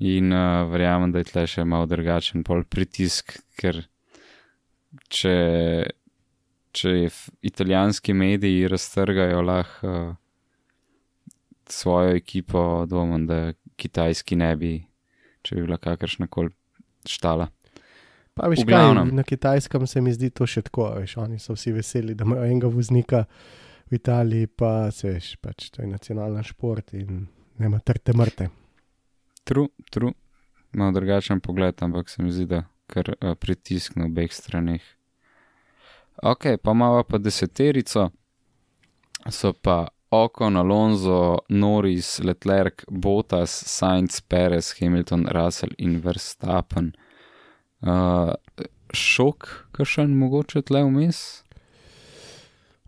in 0.00 0.32
uh, 0.32 0.64
verjamem, 0.72 1.12
da 1.12 1.20
je 1.20 1.28
tle 1.28 1.44
še 1.46 1.66
malo 1.68 1.86
drugačen 1.90 2.40
pol 2.46 2.64
pritisk, 2.64 3.36
ker 3.60 3.82
če, 5.12 5.36
če 6.72 6.94
italijanski 7.44 8.16
mediji 8.16 8.70
raztrgajo 8.72 9.44
lahko 9.44 9.92
uh, 9.92 10.10
svojo 11.72 12.16
ekipo, 12.16 12.86
dvomim, 12.88 13.26
da 13.26 13.52
kitajski 13.76 14.36
ne 14.36 14.52
bi, 14.56 14.72
če 15.42 15.56
bi 15.56 15.66
bila 15.66 15.78
kakršna 15.80 16.28
koli 16.32 16.52
štala. 17.08 17.48
Pa 18.34 18.48
veš, 18.48 18.64
kaj, 18.68 18.94
na 19.12 19.22
kitajskem 19.22 19.86
se 19.86 20.00
mi 20.00 20.12
zdi 20.12 20.30
to 20.32 20.46
še 20.48 20.62
tako, 20.68 20.88
veš, 20.96 21.18
oni 21.20 21.38
so 21.38 21.52
vsi 21.52 21.74
veseli, 21.76 22.14
da 22.16 22.24
imajo 22.24 22.46
enega 22.48 22.70
voznika 22.72 23.24
v 23.90 23.98
Italiji, 23.98 24.48
pa 24.48 24.90
se 24.90 25.10
veš, 25.10 25.34
pač 25.44 25.68
to 25.74 25.82
je 25.84 25.90
nacionalna 25.90 26.42
šport 26.46 26.94
in 26.96 27.26
nema 27.60 27.82
trte 27.84 28.16
mrte. 28.16 28.48
Tru, 29.44 29.66
tru, 29.92 30.14
malo 30.72 30.96
drugačen 30.96 31.42
pogled, 31.44 31.82
ampak 31.84 32.08
se 32.08 32.22
mi 32.22 32.32
zdi, 32.32 32.48
da 32.48 32.64
kar 32.88 33.12
uh, 33.12 33.34
pritisk 33.36 33.96
na 34.00 34.08
obeh 34.08 34.32
straneh. 34.32 34.82
Ok, 36.22 36.56
pa 36.62 36.72
imamo 36.72 37.04
pa 37.04 37.18
deseterico, 37.18 38.10
so 39.28 39.52
pa 39.52 39.88
Ocon, 40.12 40.56
Alonso, 40.56 41.38
Norris, 41.48 42.18
Leclerc, 42.20 42.84
Bottas, 42.88 43.50
Sainz, 43.50 44.20
Perez, 44.20 44.74
Hamilton, 44.80 45.26
Russell 45.32 45.72
in 45.78 46.00
Verstappen. 46.00 46.92
Uh, 47.82 48.30
šok, 48.94 49.48
kakšen 49.74 50.12
mogoče 50.14 50.62
tle 50.62 50.84
vmes? 50.86 51.42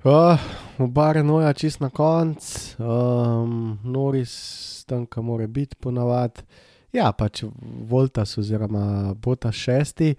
Uh, 0.05 0.39
oba 0.79 1.09
Renoja 1.17 1.51
čist 1.57 1.81
na 1.81 1.89
konc, 1.91 2.45
um, 2.79 3.79
Noris 3.83 4.85
tam, 4.87 5.07
kam 5.11 5.27
mora 5.33 5.49
biti 5.51 5.75
ponavadi. 5.81 6.45
Ja, 6.95 7.09
pač 7.11 7.43
Voltas 7.91 8.37
oziroma 8.39 9.17
Bota 9.19 9.51
šesti. 9.51 10.13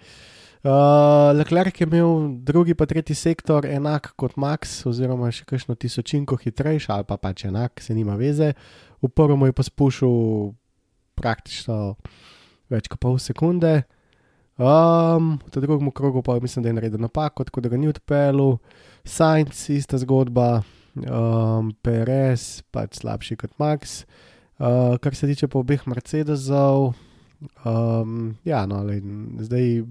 Uh, 0.66 1.32
Leclerc 1.38 1.80
je 1.80 1.88
imel 1.88 2.28
drugi 2.44 2.76
pa 2.76 2.90
tretji 2.90 3.16
sektor 3.16 3.66
enak 3.70 4.12
kot 4.20 4.36
Max, 4.36 4.82
oziroma 4.90 5.32
še 5.32 5.46
kakšno 5.48 5.78
tisočinko 5.80 6.36
hitrejši, 6.42 6.92
ali 6.92 7.08
pa 7.08 7.16
pač 7.22 7.46
enak, 7.48 7.80
se 7.80 7.96
nima 7.96 8.18
veze. 8.20 8.52
V 9.00 9.08
prvem 9.08 9.48
je 9.48 9.56
pa 9.56 9.64
spuščal 9.64 10.16
praktično 11.16 11.78
več 12.74 12.90
kot 12.92 13.00
pol 13.00 13.22
sekunde. 13.22 13.86
Um, 14.56 15.36
v 15.44 15.52
tem 15.52 15.62
drugem 15.62 15.92
krogu 15.92 16.22
pa 16.24 16.40
mislim, 16.40 16.64
da 16.64 16.70
je 16.70 16.74
naredil 16.74 17.00
napako, 17.00 17.44
tako 17.44 17.62
da 17.62 17.70
ga 17.70 17.78
ni 17.78 17.88
odpeljal. 17.88 18.58
Sainz, 19.04 19.70
ista 19.70 19.98
zgodba, 19.98 20.64
um, 20.96 21.74
Perez, 21.84 22.64
pač 22.72 23.02
slabši 23.02 23.36
kot 23.36 23.52
Max. 23.60 24.06
Uh, 24.56 24.96
kar 25.04 25.16
se 25.16 25.28
tiče 25.28 25.50
pa 25.52 25.60
obeh 25.60 25.84
Mercedesov, 25.88 26.94
um, 27.68 28.36
ja, 28.48 28.64
no, 28.66 28.80
le, 28.88 29.02
zdaj 29.44 29.84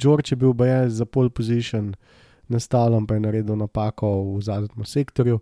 George 0.00 0.32
je 0.32 0.36
bil 0.40 0.56
baje 0.56 0.88
za 0.90 1.04
pole 1.04 1.30
position, 1.30 1.92
nastavljen 2.48 3.06
pa 3.06 3.14
je 3.14 3.20
naredil 3.20 3.56
napako 3.56 4.36
v 4.38 4.40
zadnjem 4.42 4.88
sektorju, 4.88 5.38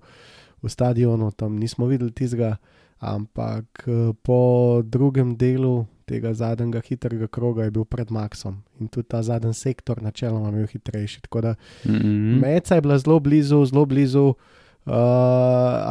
v 0.62 0.68
stadionu, 0.68 1.30
tam 1.30 1.56
nismo 1.56 1.86
videli 1.86 2.10
tizga, 2.10 2.56
ampak 2.98 3.86
eh, 3.86 4.12
po 4.22 4.82
drugem 4.84 5.36
delu 5.36 5.86
tega 6.10 6.32
zadnjega 6.34 6.82
hitrega 6.88 7.28
kroga 7.30 7.64
je 7.64 7.74
bil 7.74 7.84
pred 7.86 8.10
Maxom 8.10 8.58
in 8.80 8.88
tudi 8.90 9.08
ta 9.08 9.22
zadnji 9.22 9.54
sektor 9.54 10.02
načeloma 10.02 10.50
je 10.50 10.56
bil 10.58 10.66
hitrejši. 10.66 11.20
Tako 11.26 11.40
da 11.40 11.54
Mm 11.84 11.94
-hmm. 11.94 12.40
Meca 12.40 12.74
je 12.74 12.80
bila 12.80 12.98
zelo 12.98 13.20
blizu, 13.20 13.64
zelo 13.64 13.84
blizu, 13.84 14.34
uh, 14.86 14.92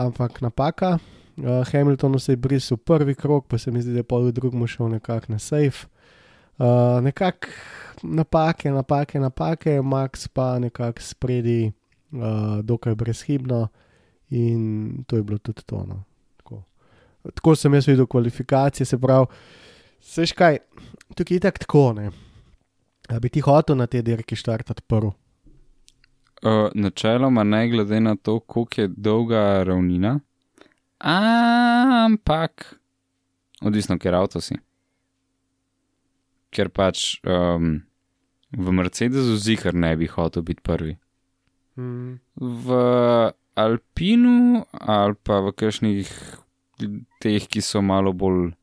ampak 0.05 0.41
napaka. 0.41 0.97
Uh, 1.38 1.67
Hamiltonu 1.71 2.19
se 2.19 2.31
je 2.31 2.35
brisal 2.35 2.77
prvi 2.77 3.15
krok, 3.15 3.47
pa 3.47 3.57
se 3.57 3.71
mi 3.71 3.81
zdi, 3.81 3.91
da 3.91 3.99
je 3.99 4.03
pol 4.03 4.23
v 4.23 4.31
drugem 4.31 4.67
šel 4.67 4.89
nekako 4.89 5.25
na 5.31 5.39
safe. 5.39 5.88
Uh, 6.57 6.65
nekako 7.01 7.47
napake, 8.03 8.71
napake, 8.71 9.19
napake, 9.19 9.81
Max 9.81 10.27
pa 10.27 10.59
nekako 10.59 11.01
spredi, 11.01 11.71
uh, 12.11 12.19
dokaj 12.63 12.95
brezhibno 12.95 13.67
in 14.29 15.03
to 15.07 15.15
je 15.15 15.23
bilo 15.23 15.38
tudi 15.38 15.61
to. 15.65 15.85
No. 15.88 16.03
Tako. 16.38 16.63
tako 17.35 17.55
sem 17.55 17.73
jaz 17.73 17.88
videl 17.88 18.05
kvalifikacije, 18.05 18.85
se 18.85 18.97
pravi, 18.97 19.25
seš 20.01 20.34
kaj, 20.38 20.60
tukaj 21.15 21.36
je 21.36 21.39
tako 21.39 21.63
tako, 21.65 21.84
ne. 21.94 22.12
A 23.10 23.20
bi 23.20 23.29
ti 23.29 23.41
hotel 23.41 23.77
na 23.77 23.88
te 23.88 24.01
dirki 24.06 24.36
štartati 24.36 24.86
prvi? 24.88 25.12
Uh, 26.39 26.70
načeloma, 26.75 27.44
ne 27.44 27.68
glede 27.70 28.00
na 28.00 28.15
to, 28.15 28.39
koliko 28.39 28.82
je 28.82 28.88
dolga 28.88 29.63
ravnina, 29.63 30.20
ampak 31.00 32.79
odvisno, 33.62 33.98
ker 34.00 34.15
avto 34.15 34.41
si. 34.41 34.56
Ker 36.56 36.72
pač 36.72 37.20
um, 37.27 37.82
v 38.56 38.74
Mercedesu 38.74 39.38
zihar 39.38 39.75
ne 39.75 39.91
bi 39.98 40.08
hotel 40.08 40.46
biti 40.48 40.63
prvi. 40.63 40.96
Mm. 41.77 42.20
V 42.39 42.79
Alpinu 43.60 44.63
ali 44.72 45.15
pa 45.24 45.41
v 45.44 45.51
kakšnih 45.51 46.10
teh, 47.20 47.44
ki 47.44 47.62
so 47.62 47.84
malo 47.84 48.13
bolj, 48.15 48.53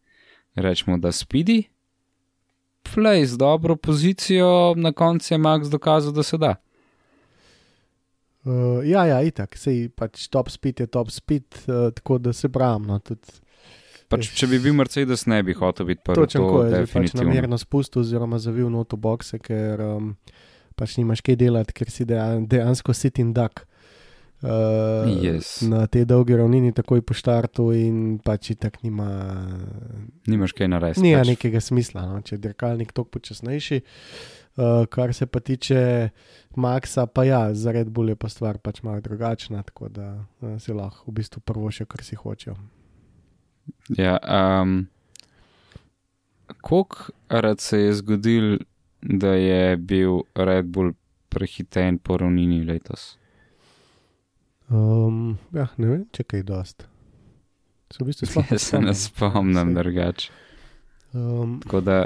rečemo, 0.57 0.99
da 0.99 1.13
spidi, 1.13 1.63
play 2.95 3.25
z 3.27 3.37
dobro 3.37 3.77
pozicijo, 3.77 4.75
na 4.77 4.93
koncu 4.93 5.35
je 5.35 5.39
Max 5.39 5.69
dokazal, 5.69 6.13
da 6.13 6.23
se 6.23 6.39
da. 6.39 6.55
Uh, 8.45 8.87
ja, 8.87 9.07
ja, 9.07 9.23
itak, 9.27 9.57
sej 9.59 9.89
pač 9.91 10.29
top 10.31 10.51
speed 10.55 10.81
je 10.81 10.87
top 10.87 11.11
speed, 11.11 11.47
uh, 11.67 11.91
tako 11.95 12.19
da 12.19 12.33
se 12.33 12.49
pravim. 12.49 12.87
No, 12.87 12.99
tudi 13.03 13.43
Pač, 14.07 14.29
če 14.39 14.47
bi 14.47 14.59
bil 14.63 14.75
Mercedes, 14.79 15.25
ne 15.27 15.41
bi 15.43 15.55
hotel 15.59 15.89
biti 15.89 16.05
prvi. 16.07 16.21
Točno 16.21 16.45
to 16.45 16.47
tako 16.47 16.59
je, 16.63 16.69
zdaj 16.71 16.85
pač 16.85 16.91
definitivno. 16.93 17.27
namerno 17.27 17.59
spustil 17.59 18.05
oziroma 18.05 18.39
zavil 18.39 18.69
noto 18.71 18.99
boxe, 19.01 19.41
ker 19.43 19.83
um, 19.83 20.13
pač 20.79 20.95
nimaš 21.01 21.25
kaj 21.27 21.39
delati, 21.41 21.75
ker 21.75 21.91
si 21.91 22.07
dejan, 22.07 22.47
dejansko 22.47 22.95
sit 22.95 23.19
in 23.23 23.33
duck. 23.35 23.65
Uh, 24.43 25.09
Yes. 25.23 25.63
Na 25.65 25.87
tej 25.87 26.05
dolgi 26.05 26.37
ravnini, 26.37 26.73
takoj 26.73 27.01
po 27.03 27.15
štartu, 27.17 27.71
in 27.73 28.19
pač 28.21 28.53
tako 28.61 28.79
nima, 28.85 29.07
Nimaš 30.27 30.53
kaj 30.53 30.69
narediti. 30.69 31.01
nima 31.03 31.23
pač. 31.23 31.29
nekega 31.29 31.61
smisla. 31.61 32.05
No? 32.05 32.21
Če 32.21 32.35
je 32.35 32.43
dirkalnik 32.45 32.93
toliko 32.93 33.17
počasnejši, 33.17 33.81
uh, 34.57 34.85
kar 34.87 35.15
se 35.15 35.27
pa 35.27 35.41
tiče 35.41 36.11
Maxa, 36.57 37.07
pa 37.07 37.25
ja, 37.25 37.55
za 37.55 37.73
Red 37.73 37.89
Bull 37.89 38.09
je 38.09 38.17
pa 38.17 38.29
stvar 38.29 38.59
pač 38.59 38.83
malo 38.83 39.01
drugačna, 39.01 39.63
tako 39.63 39.89
da 39.89 40.13
uh, 40.41 40.61
si 40.61 40.73
lahko 40.73 41.11
v 41.11 41.15
bistvu 41.15 41.41
prvo 41.41 41.71
še, 41.73 41.87
kar 41.87 42.05
si 42.05 42.15
hočejo. 42.15 42.57
Ja, 43.89 44.19
um, 44.63 44.87
Koliko 46.61 46.97
rad 47.29 47.61
se 47.61 47.81
je 47.81 47.95
zgodil, 47.95 48.59
da 49.03 49.33
je 49.35 49.77
bil 49.77 50.21
Red 50.35 50.67
Bull 50.67 50.93
prehiten 51.29 51.99
po 51.99 52.17
ravnini 52.17 52.65
letos? 52.65 53.17
Um, 54.69 55.37
ja, 55.55 55.69
ne 55.79 55.89
vem, 55.93 56.05
če 56.15 56.25
kaj 56.27 56.43
dost. 56.47 56.87
Se 57.93 58.03
v 58.03 58.09
bistvu 58.09 58.27
sploh 58.27 58.49
Jaz 58.51 58.69
se 58.73 58.81
ne 58.83 58.95
spomnim 58.99 59.75
drugače. 59.77 60.33
Um, 61.15 61.61
Tako 61.63 61.81
da 61.87 61.99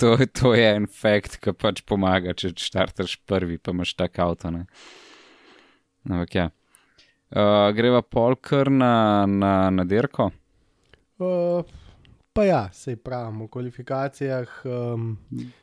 to, 0.00 0.16
to 0.40 0.54
je 0.54 0.66
en 0.76 0.86
fakt, 0.86 1.38
ki 1.40 1.54
pač 1.56 1.80
pomaga, 1.88 2.34
če 2.36 2.52
štartaš 2.58 3.16
prvi, 3.28 3.58
pa 3.58 3.72
imaš 3.72 3.94
tak 3.96 4.20
avto. 4.22 4.52
Ne? 4.52 4.66
Ampak 6.08 6.36
ja. 6.36 6.48
Uh, 7.30 7.70
greva 7.76 8.02
polkar 8.02 8.70
na, 8.70 9.24
na, 9.26 9.54
na 9.70 9.86
dirko. 9.86 10.30
uh, 11.22 11.64
pa 12.32 12.44
ja, 12.44 12.62
se 12.72 12.96
pravim, 12.96 13.44
v 13.44 13.48
kvalifikacijah 13.48 14.62
um, 14.64 15.12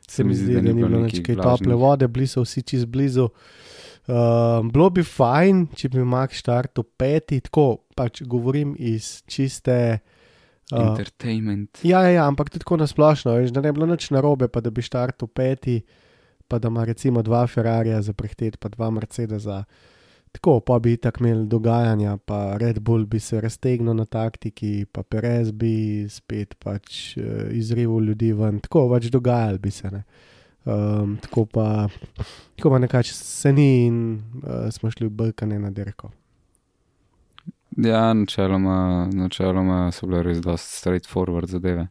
se 0.07 0.23
mi 0.23 0.35
zdi, 0.35 0.55
da 0.55 0.61
ni 0.61 0.73
bilo 0.73 1.01
nič 1.03 1.21
kaj 1.25 1.37
tople 1.41 1.75
vode, 1.75 2.07
bili 2.07 2.27
so 2.27 2.43
vsi 2.45 2.63
čez 2.63 2.85
blizu. 2.85 3.29
Um, 4.07 4.69
bilo 4.71 4.87
bi 4.95 5.03
fajn, 5.03 5.65
če 5.75 5.89
bi 5.91 6.03
Max 6.07 6.39
štartil 6.39 6.85
peti, 6.95 7.41
tako 7.43 7.81
pač 7.97 8.21
govorim 8.23 8.71
iz 8.79 9.17
čiste. 9.27 9.99
Uh, 10.71 10.79
Entertainment. 10.83 11.81
ja, 11.83 12.05
ja, 12.07 12.13
ja, 12.15 12.27
ampak 12.27 12.49
tudi 12.51 12.63
tako 12.63 12.77
nasplošno, 12.79 13.35
veš, 13.35 13.51
da 13.55 13.63
ne 13.63 13.71
bi 13.71 13.79
bilo 13.79 13.89
nič 13.91 14.09
narobe, 14.15 14.47
pa 14.51 14.63
da 14.63 14.71
bi 14.71 14.83
štartil 14.83 15.27
peti, 15.27 15.81
pa 16.47 16.59
da 16.59 16.71
ima 16.71 16.85
recimo 16.87 17.23
dva 17.23 17.45
Ferrarija 17.51 17.99
za 18.03 18.15
prehtet, 18.15 18.59
pa 18.59 18.71
dva 18.71 18.89
Mercedesa. 18.95 19.61
Tako, 20.31 20.59
pa 20.59 20.79
bi 20.79 20.95
tako 20.99 21.23
imeli 21.23 21.47
dogajanja, 21.47 22.17
pa 22.23 22.57
Red 22.59 22.79
Bull 22.79 23.07
bi 23.07 23.19
se 23.19 23.41
raztegnil 23.41 23.95
na 23.95 24.05
taktiki, 24.05 24.85
pa 24.91 25.03
Perez 25.03 25.51
bi 25.51 26.07
spet 26.11 26.55
pač 26.63 27.17
uh, 27.19 27.47
izrivil 27.51 28.07
ljudi 28.07 28.31
ven, 28.35 28.63
tako 28.63 28.87
pač 28.95 29.11
dogajali 29.11 29.59
bi 29.59 29.71
se. 29.71 29.91
Ne. 29.91 30.03
Um, 30.67 31.17
tako 31.21 31.45
pa, 31.45 31.87
tako 32.55 32.69
pa 32.69 32.79
nekaj 32.79 33.03
se 33.03 33.53
ni 33.53 33.85
in 33.85 34.23
uh, 34.43 34.67
smo 34.71 34.91
šli 34.91 35.07
v 35.07 35.09
Balkane 35.09 35.59
na 35.59 35.69
dirko. 35.71 36.11
Ja, 37.77 38.13
načeloma, 38.13 39.07
načeloma 39.13 39.91
so 39.91 40.09
bile 40.09 40.23
res 40.25 40.41
dosti 40.43 40.73
straightforward 40.81 41.47
zadeve. 41.47 41.87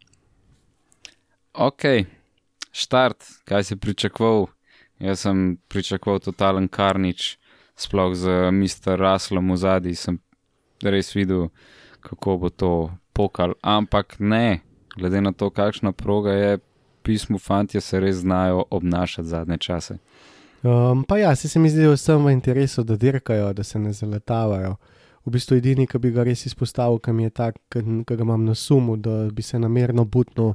Ok, 1.54 1.87
štart, 2.73 3.25
kaj 3.49 3.64
si 3.64 3.76
pričakoval? 3.80 4.50
Jaz 5.00 5.25
sem 5.25 5.56
pričakoval 5.73 6.21
totalen 6.21 6.68
karnič, 6.68 7.38
sploh 7.80 8.12
z 8.12 8.50
Mr. 8.52 9.00
Russellom 9.00 9.54
v 9.54 9.56
zadnji 9.56 9.95
sem 9.97 10.21
res 10.85 11.14
videl, 11.16 11.49
kako 12.04 12.37
bo 12.37 12.52
to 12.52 12.73
pokal. 13.16 13.56
Ampak 13.62 14.18
ne, 14.21 14.61
glede 14.97 15.21
na 15.21 15.33
to, 15.33 15.48
kakšna 15.48 15.92
proga 15.96 16.37
je, 16.37 16.59
pismu 17.07 17.38
fantje 17.38 17.81
se 17.81 18.01
res 18.03 18.16
znajo 18.25 18.64
obnašati 18.71 19.29
zadnje 19.29 19.59
čase. 19.59 19.99
Um, 20.66 21.05
pa 21.07 21.19
ja, 21.19 21.35
se, 21.37 21.59
mi 21.59 21.71
zdi, 21.71 21.85
da 21.85 21.92
je 21.92 21.97
vsem 21.97 22.25
v 22.25 22.33
interesu, 22.35 22.83
da 22.85 22.97
dirkajo, 22.97 23.53
da 23.55 23.62
se 23.62 23.79
ne 23.79 23.92
zaletavajo. 23.92 24.75
V 25.27 25.31
bistvu 25.35 25.57
edini, 25.59 25.87
ki 25.87 25.99
bi 26.03 26.11
ga 26.14 26.25
res 26.27 26.47
izpostavil, 26.47 26.99
ki 27.03 27.12
mi 27.14 27.27
je 27.27 27.35
tak, 27.35 27.59
ki 27.71 27.83
ga 28.07 28.23
imam 28.23 28.45
na 28.47 28.55
sumu, 28.55 28.97
da 28.97 29.27
bi 29.31 29.42
se 29.42 29.59
namerno 29.59 30.05
butnil, 30.05 30.55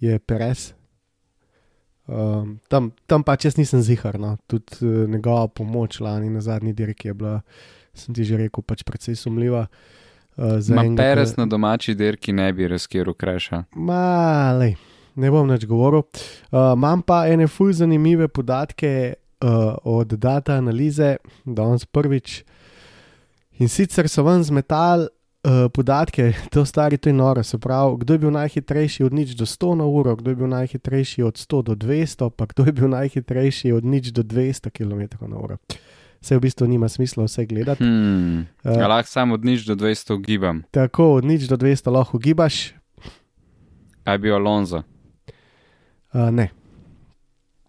je 0.00 0.18
Perez. 0.18 0.72
Um, 2.06 2.58
tam, 2.70 2.92
tam 3.10 3.24
pač 3.26 3.48
jaz 3.48 3.56
nisem 3.58 3.80
zihar, 3.82 4.18
no. 4.20 4.36
tudi 4.46 4.78
uh, 4.86 5.08
njegova 5.10 5.48
pomoč 5.48 6.00
lani 6.00 6.30
na 6.30 6.40
zadnji 6.40 6.72
dirki 6.72 7.08
je 7.08 7.14
bila, 7.14 7.40
sem 7.94 8.14
ti 8.14 8.24
že 8.24 8.36
rekel, 8.38 8.62
pač 8.62 8.84
precej 8.86 9.16
sumljiva. 9.18 9.66
Uh, 10.36 10.60
Ma 10.70 10.84
enega, 10.84 11.02
Perez 11.02 11.32
ki- 11.34 11.40
na 11.40 11.46
domači 11.50 11.94
dirki 11.98 12.32
ne 12.32 12.52
bi 12.52 12.68
razkiral 12.68 13.14
kreša. 13.14 13.64
Malej, 13.74 14.76
ne 15.16 15.30
bom 15.30 15.48
več 15.48 15.64
govoril. 15.66 16.04
Uh, 16.50 16.72
imam 16.76 17.02
pa 17.02 17.26
ene 17.28 17.46
fulj 17.48 17.72
zanimive 17.80 18.28
podatke 18.28 19.14
uh, 19.42 19.74
od 19.84 20.14
data 20.16 20.54
analize, 20.54 21.16
danes 21.44 21.84
prvič. 21.86 22.42
In 23.58 23.68
sicer 23.68 24.08
so 24.08 24.22
ven 24.22 24.44
zmetali 24.44 25.06
uh, 25.08 25.66
podatke, 25.72 26.30
to 26.52 26.64
stari, 26.64 26.98
to 26.98 27.08
je 27.08 27.16
noro. 27.16 27.42
Se 27.42 27.58
pravi, 27.58 27.96
kdo 28.02 28.14
je 28.14 28.18
bil 28.18 28.30
najhitrejši 28.30 29.04
od 29.04 29.12
nič 29.12 29.32
do 29.34 29.46
100 29.46 29.74
na 29.74 29.84
uro, 29.88 30.16
kdo 30.16 30.30
je 30.30 30.36
bil 30.36 30.48
najhitrejši 30.48 31.22
od 31.22 31.40
100 31.40 31.62
do 31.62 31.74
200, 31.74 32.30
pa 32.30 32.46
kdo 32.46 32.66
je 32.66 32.72
bil 32.72 32.88
najhitrejši 32.88 33.72
od 33.72 33.84
nič 33.84 34.12
do 34.12 34.22
200 34.22 34.68
km 34.70 35.24
na 35.24 35.36
uro. 35.40 35.56
Se 36.20 36.36
v 36.36 36.40
bistvu 36.40 36.66
nima 36.66 36.88
smisla 36.88 37.24
vse 37.24 37.46
gledati. 37.46 37.84
Hmm. 37.84 38.44
Uh, 38.64 38.76
Ja, 38.76 38.88
lahko 38.88 39.08
samo 39.08 39.34
od 39.34 39.44
nič 39.44 39.64
do 39.64 39.76
200 39.76 40.20
gibam. 40.20 40.62
tako 40.70 41.14
od 41.14 41.24
nič 41.24 41.48
do 41.48 41.56
200 41.56 41.90
lahko 41.92 42.18
gibaš, 42.18 42.74
A 44.04 44.12
je 44.12 44.18
bil 44.18 44.34
Alonso. 44.34 44.82
Uh, 46.16 46.30
ne. 46.30 46.48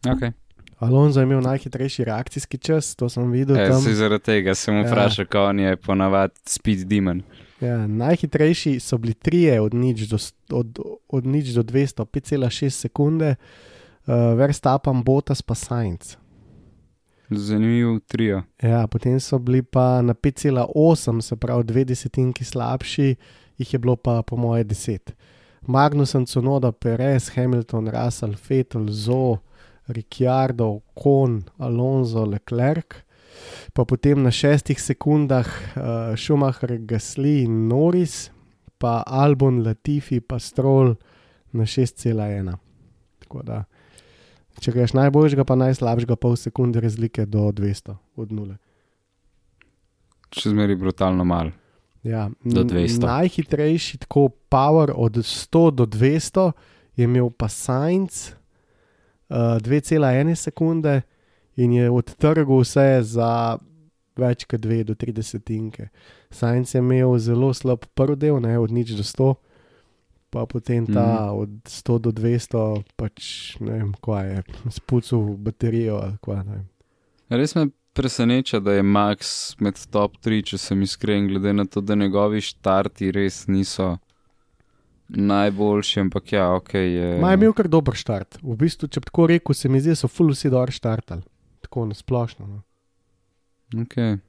Okay. 0.08 0.32
Alonso 0.80 1.20
je 1.20 1.24
imel 1.24 1.42
najhitrejši 1.42 2.04
reakcijski 2.04 2.58
čas, 2.58 2.96
to 2.96 3.10
sem 3.10 3.32
videl. 3.32 3.58
E, 3.58 3.70
tam. 3.70 3.82
si 3.82 3.94
zaradi 3.94 4.24
tega 4.24 4.56
sem 4.56 4.76
Ja. 4.76 4.84
vprašal, 4.86 5.24
ja. 5.24 5.28
kako 5.28 5.50
on 5.50 5.60
je 5.60 5.76
ponavadi 5.76 6.34
speed 6.46 6.88
demon. 6.88 7.22
Ja, 7.62 7.88
najhitrejši 7.88 8.80
so 8.80 8.98
bili 8.98 9.14
trije 9.14 9.62
od 9.62 9.74
nič 9.74 10.02
do, 10.10 10.18
od, 10.52 10.80
od 11.10 11.26
nič 11.26 11.50
do 11.50 11.64
200, 11.64 12.06
5,6 12.06 12.70
sekunde, 12.70 13.36
uh, 13.36 14.14
Verstappen, 14.38 15.04
Bottas 15.04 15.42
pa 15.42 15.56
Sainz. 15.56 16.16
Zanimiv 17.30 18.00
trio. 18.08 18.44
Ja, 18.62 18.88
potem 18.88 19.20
so 19.20 19.40
bili 19.40 19.62
pa 19.62 20.02
na 20.02 20.14
5,8, 20.14 21.22
se 21.22 21.36
pravi 21.36 21.64
dve 21.64 21.84
desetinki 21.86 22.46
slabši, 22.46 23.16
jih 23.58 23.74
je 23.74 23.80
bilo 23.80 23.96
pa 23.96 24.22
po 24.22 24.38
moje 24.38 24.66
10. 24.66 25.12
Magnussen, 25.68 26.26
Cunoda, 26.26 26.72
Perez, 26.72 27.30
Hamilton, 27.36 27.90
Russell, 27.92 28.36
Vettel, 28.50 28.88
Zo, 28.90 29.40
Ricciardo, 29.88 30.82
Kon, 30.96 31.44
Alonso, 31.60 32.26
Leclerc. 32.26 33.04
Pa 33.74 33.86
potem 33.86 34.24
na 34.24 34.32
šestih 34.32 34.80
sekundah 34.80 35.46
uh, 35.46 36.16
Schumacher, 36.16 36.78
Gasly 36.80 37.44
in 37.44 37.68
Norris, 37.68 38.32
pa 38.80 39.04
Albon, 39.06 39.62
Latifi, 39.64 40.20
pa 40.20 40.40
Stroll 40.40 40.96
na 41.54 41.64
6,1. 41.64 42.56
Tako 43.26 43.44
da, 43.44 43.64
če 44.64 44.74
greš 44.74 44.96
najboljšega, 44.98 45.46
pa 45.46 45.60
najslabšega, 45.60 46.16
pol 46.16 46.36
sekunde 46.40 46.82
razlike 46.82 47.28
do 47.30 47.52
200 47.52 47.98
od 48.18 48.34
nule. 48.34 48.58
Še 50.34 50.52
zmeri 50.52 50.76
brutalno 50.76 51.24
mal. 51.28 51.54
Ja, 52.08 52.30
Do 52.42 52.62
n- 52.62 52.70
200. 52.70 53.00
Najhitrejši, 53.02 53.98
tako 54.00 54.22
power 54.48 54.92
od 54.92 55.18
100 55.18 55.72
do 55.74 55.86
200, 55.86 56.52
je 56.96 57.04
imel 57.04 57.30
pa 57.30 57.48
Sainz 57.48 58.32
uh, 59.30 59.36
2,1 59.60 60.00
sekunde 60.38 61.02
in 61.56 61.74
je 61.74 61.90
odtrgal 61.90 62.48
vse 62.58 62.88
za 63.04 63.58
več 64.16 64.46
kot 64.46 64.60
2 64.60 64.84
do 64.84 64.96
3 64.96 65.12
desetinke. 65.12 65.90
Sainz 66.32 66.72
je 66.72 66.80
imel 66.80 67.18
zelo 67.20 67.52
slab 67.52 67.84
prvi 67.94 68.16
del, 68.18 68.40
ne, 68.40 68.56
od 68.56 68.72
nič 68.72 68.92
do 68.92 69.04
100, 69.04 69.36
pa 70.30 70.46
potem 70.46 70.86
ta 70.86 71.04
Mhm. 71.26 71.36
od 71.36 71.50
100 71.66 72.00
do 72.00 72.12
200, 72.12 72.64
pač 72.96 73.22
ne 73.60 73.72
vem, 73.74 73.92
kaj 73.96 74.26
je, 74.28 74.40
spucal 74.72 75.20
baterijo 75.36 75.98
ali 75.98 76.18
kaj. 76.20 76.64
Res 77.30 77.56
me 77.56 77.68
preseneča, 77.98 78.60
da 78.60 78.74
je 78.78 78.84
Max 78.84 79.56
med 79.60 79.80
top 79.92 80.18
3, 80.26 80.44
če 80.52 80.58
sem 80.62 80.82
iskren, 80.86 81.28
glede 81.32 81.54
na 81.54 81.66
to, 81.66 81.82
da 81.82 81.96
njegovi 81.98 82.42
štarti 82.46 83.10
res 83.12 83.48
niso 83.50 83.96
najboljši, 85.08 86.00
ampak 86.00 86.34
ja, 86.34 86.50
ok. 86.56 86.74
Je... 86.74 87.08
Ma 87.22 87.32
je 87.32 87.40
imel 87.40 87.56
kar 87.58 87.70
dober 87.72 87.98
štart. 87.98 88.38
V 88.44 88.58
bistvu, 88.60 88.90
če 88.92 89.02
bi 89.02 89.10
tako 89.10 89.28
rekel, 89.32 89.58
se 89.58 89.72
mi 89.72 89.82
zdi, 89.82 89.96
so 89.98 90.10
full 90.12 90.36
vsi 90.36 90.52
dobro 90.54 90.74
štartali. 90.76 91.26
Tako 91.66 91.88
na 91.90 91.98
splošno. 91.98 92.48
No. 92.48 92.62
Ok, 93.82 93.96
kul, 93.98 94.20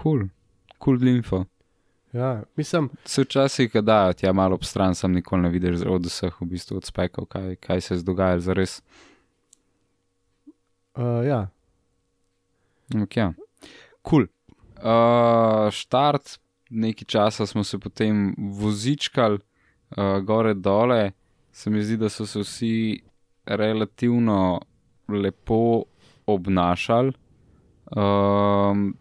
cool. 0.00 0.24
kul 0.78 0.98
cool 0.98 1.10
info. 1.10 1.44
Ja, 2.16 2.42
mislim, 2.56 2.88
Se 3.04 3.22
včasih, 3.22 3.74
dajo 3.82 4.14
tja 4.16 4.32
malo 4.32 4.54
ob 4.56 4.64
stran, 4.64 4.94
sam 4.94 5.12
nikoli 5.12 5.42
ne 5.42 5.50
vidiš 5.52 5.84
od 5.86 6.06
vseh 6.06 6.40
v 6.40 6.48
bistvu 6.48 6.78
od 6.80 6.88
spekov, 6.88 7.26
kaj, 7.28 7.56
kaj 7.60 7.80
se 7.80 7.94
je 7.94 7.98
zdogajalo 7.98 8.40
za 8.40 8.56
res. 8.56 8.80
uh, 10.96 11.26
ja. 11.26 11.42
Ampak 12.94 13.16
ja. 13.16 13.32
Cool. 14.06 14.28
Uh, 14.76 15.72
štart, 15.72 16.38
nekaj 16.70 17.08
časa 17.08 17.46
smo 17.46 17.64
se 17.64 17.78
potem 17.78 18.34
vozičkali, 18.36 19.38
uh, 19.96 20.18
gore 20.22 20.54
dole, 20.54 21.12
se 21.52 21.70
mi 21.70 21.82
zdi, 21.82 21.96
da 21.96 22.08
so 22.08 22.26
se 22.26 22.40
vsi 22.40 23.02
relativno 23.46 24.60
lepo 25.08 25.84
obnašali. 26.26 27.12
Um, 27.96 28.96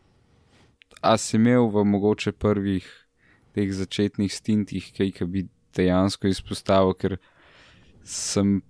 a 1.01 1.17
si 1.17 1.37
imel 1.37 1.67
v 1.69 1.83
mogoče 1.85 2.31
prvih 2.31 2.85
teh 3.53 3.71
začetnih 3.73 4.33
stintih, 4.33 4.91
kaj 4.93 5.11
ki 5.15 5.25
bi 5.25 5.45
dejansko 5.75 6.29
izpostavil, 6.29 6.93
ker 6.97 7.17
sem, 8.03 8.61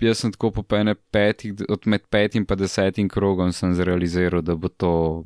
jaz 0.00 0.18
sem 0.18 0.32
tako 0.32 0.50
po 0.50 0.76
ene 0.76 0.94
petih, 0.94 1.54
od 1.68 1.86
med 1.86 2.06
petim 2.10 2.46
in 2.48 2.58
desetim 2.58 3.08
krogom 3.08 3.52
sem 3.52 3.74
zrealiziral, 3.74 4.42
da 4.42 4.54
bo 4.54 4.68
to 4.68 5.24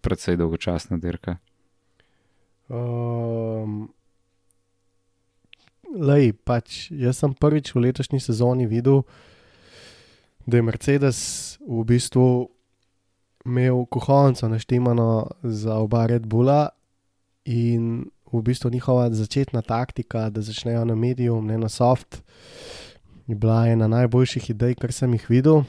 precej 0.00 0.36
dolgočasna 0.36 0.98
dirka. 0.98 1.36
Um, 2.68 3.88
lej, 6.00 6.32
pač, 6.44 6.90
jaz 6.90 7.20
sem 7.20 7.34
prvič 7.34 7.74
v 7.74 7.88
letošnji 7.88 8.20
sezoni 8.20 8.66
videl, 8.66 9.02
da 10.46 10.56
je 10.56 10.62
Mercedes 10.62 11.20
v 11.60 11.84
bistvu 11.84 12.48
imel 13.44 13.84
kuhonco 13.86 14.48
naštemano 14.48 15.26
za 15.42 15.76
oba 15.76 16.06
Red 16.06 16.26
Bulla 16.26 16.68
in 17.44 18.10
v 18.32 18.42
bistvu 18.42 18.70
njihova 18.70 19.10
začetna 19.10 19.62
taktika, 19.62 20.30
da 20.30 20.40
začnejo 20.40 20.84
na 20.84 20.94
mediju, 20.94 21.42
ne 21.42 21.58
na 21.58 21.68
soft, 21.68 22.22
je 23.26 23.34
bila 23.34 23.66
ena 23.68 23.88
najboljših 23.88 24.50
idej, 24.50 24.74
kar 24.74 24.92
sem 24.92 25.12
jih 25.16 25.30
videl. 25.30 25.64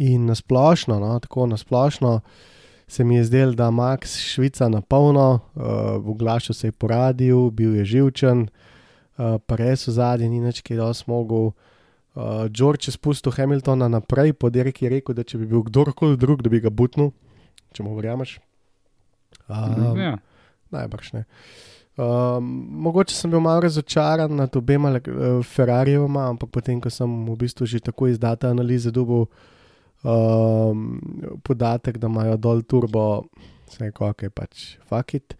In 0.00 0.26
nasplošno, 0.26 0.98
no, 1.00 1.18
tako 1.20 1.46
nasplošno 1.46 2.20
se 2.88 3.04
mi 3.04 3.16
je 3.16 3.24
zdelo, 3.24 3.52
da 3.52 3.70
Max 3.70 4.18
Švica 4.18 4.68
na 4.68 4.80
polno, 4.80 5.40
uh, 5.54 6.16
glasu 6.16 6.52
se 6.52 6.68
je 6.68 6.72
poradil, 6.72 7.50
bil 7.50 7.76
je 7.76 7.84
živčen, 7.84 8.48
uh, 9.16 9.36
pa 9.46 9.56
res 9.56 9.86
v 9.88 9.92
zadnji 9.92 10.28
ni 10.28 10.40
več 10.40 10.62
kaj 10.62 10.80
dosti 10.80 11.10
mogel. 11.10 11.52
Uh, 12.14 12.46
George 12.50 12.88
je 12.88 12.94
spustil 12.94 13.32
Hamiltona 13.32 13.88
naprej, 13.88 14.32
po 14.32 14.50
dirki 14.50 14.84
je 14.86 14.90
rekel, 14.90 15.14
da 15.14 15.24
če 15.24 15.38
bi 15.38 15.48
bil 15.50 15.64
kdorkoli 15.66 16.16
drug, 16.16 16.42
da 16.42 16.52
bi 16.52 16.60
ga 16.62 16.70
butnil, 16.70 17.10
če 17.74 17.82
mu 17.82 17.96
verjameš. 17.96 18.38
Um, 19.48 19.98
ja. 19.98 20.16
Najbrž 20.70 21.12
ne. 21.16 21.24
Um, 21.94 22.66
mogoče 22.70 23.14
sem 23.14 23.30
bil 23.30 23.40
malo 23.40 23.60
razočaran 23.60 24.34
nad 24.34 24.56
obema 24.56 24.90
uh, 24.90 25.44
Ferrarijama, 25.46 26.28
ampak 26.28 26.50
potem, 26.50 26.80
ko 26.80 26.90
sem 26.90 27.06
v 27.26 27.36
bistvu 27.38 27.66
že 27.70 27.78
tako 27.80 28.08
izdata 28.10 28.50
analize 28.50 28.90
dobil 28.90 29.26
um, 30.02 31.38
podatek, 31.42 31.98
da 31.98 32.10
imajo 32.10 32.36
dol 32.36 32.62
turbo, 32.62 33.24
kako 33.78 34.26
je 34.26 34.30
pač 34.30 34.64
fakit, 34.90 35.36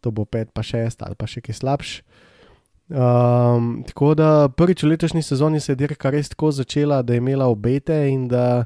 to 0.00 0.10
bo 0.10 0.24
5 0.24 0.50
pa 0.50 0.62
6 0.62 1.06
ali 1.06 1.14
pa 1.14 1.26
še 1.26 1.40
kaj 1.40 1.54
slabš. 1.62 2.02
Um, 2.92 3.84
tako 3.86 4.14
da 4.18 4.48
prvič 4.50 4.82
v 4.82 4.90
letošnji 4.92 5.22
sezoni 5.22 5.60
se 5.60 5.72
je 5.72 5.76
dirka 5.76 6.10
res 6.10 6.28
tako 6.28 6.50
začela, 6.50 7.02
da 7.02 7.14
je 7.14 7.22
imela 7.22 7.46
obete 7.46 7.94
in 8.10 8.26
da 8.28 8.64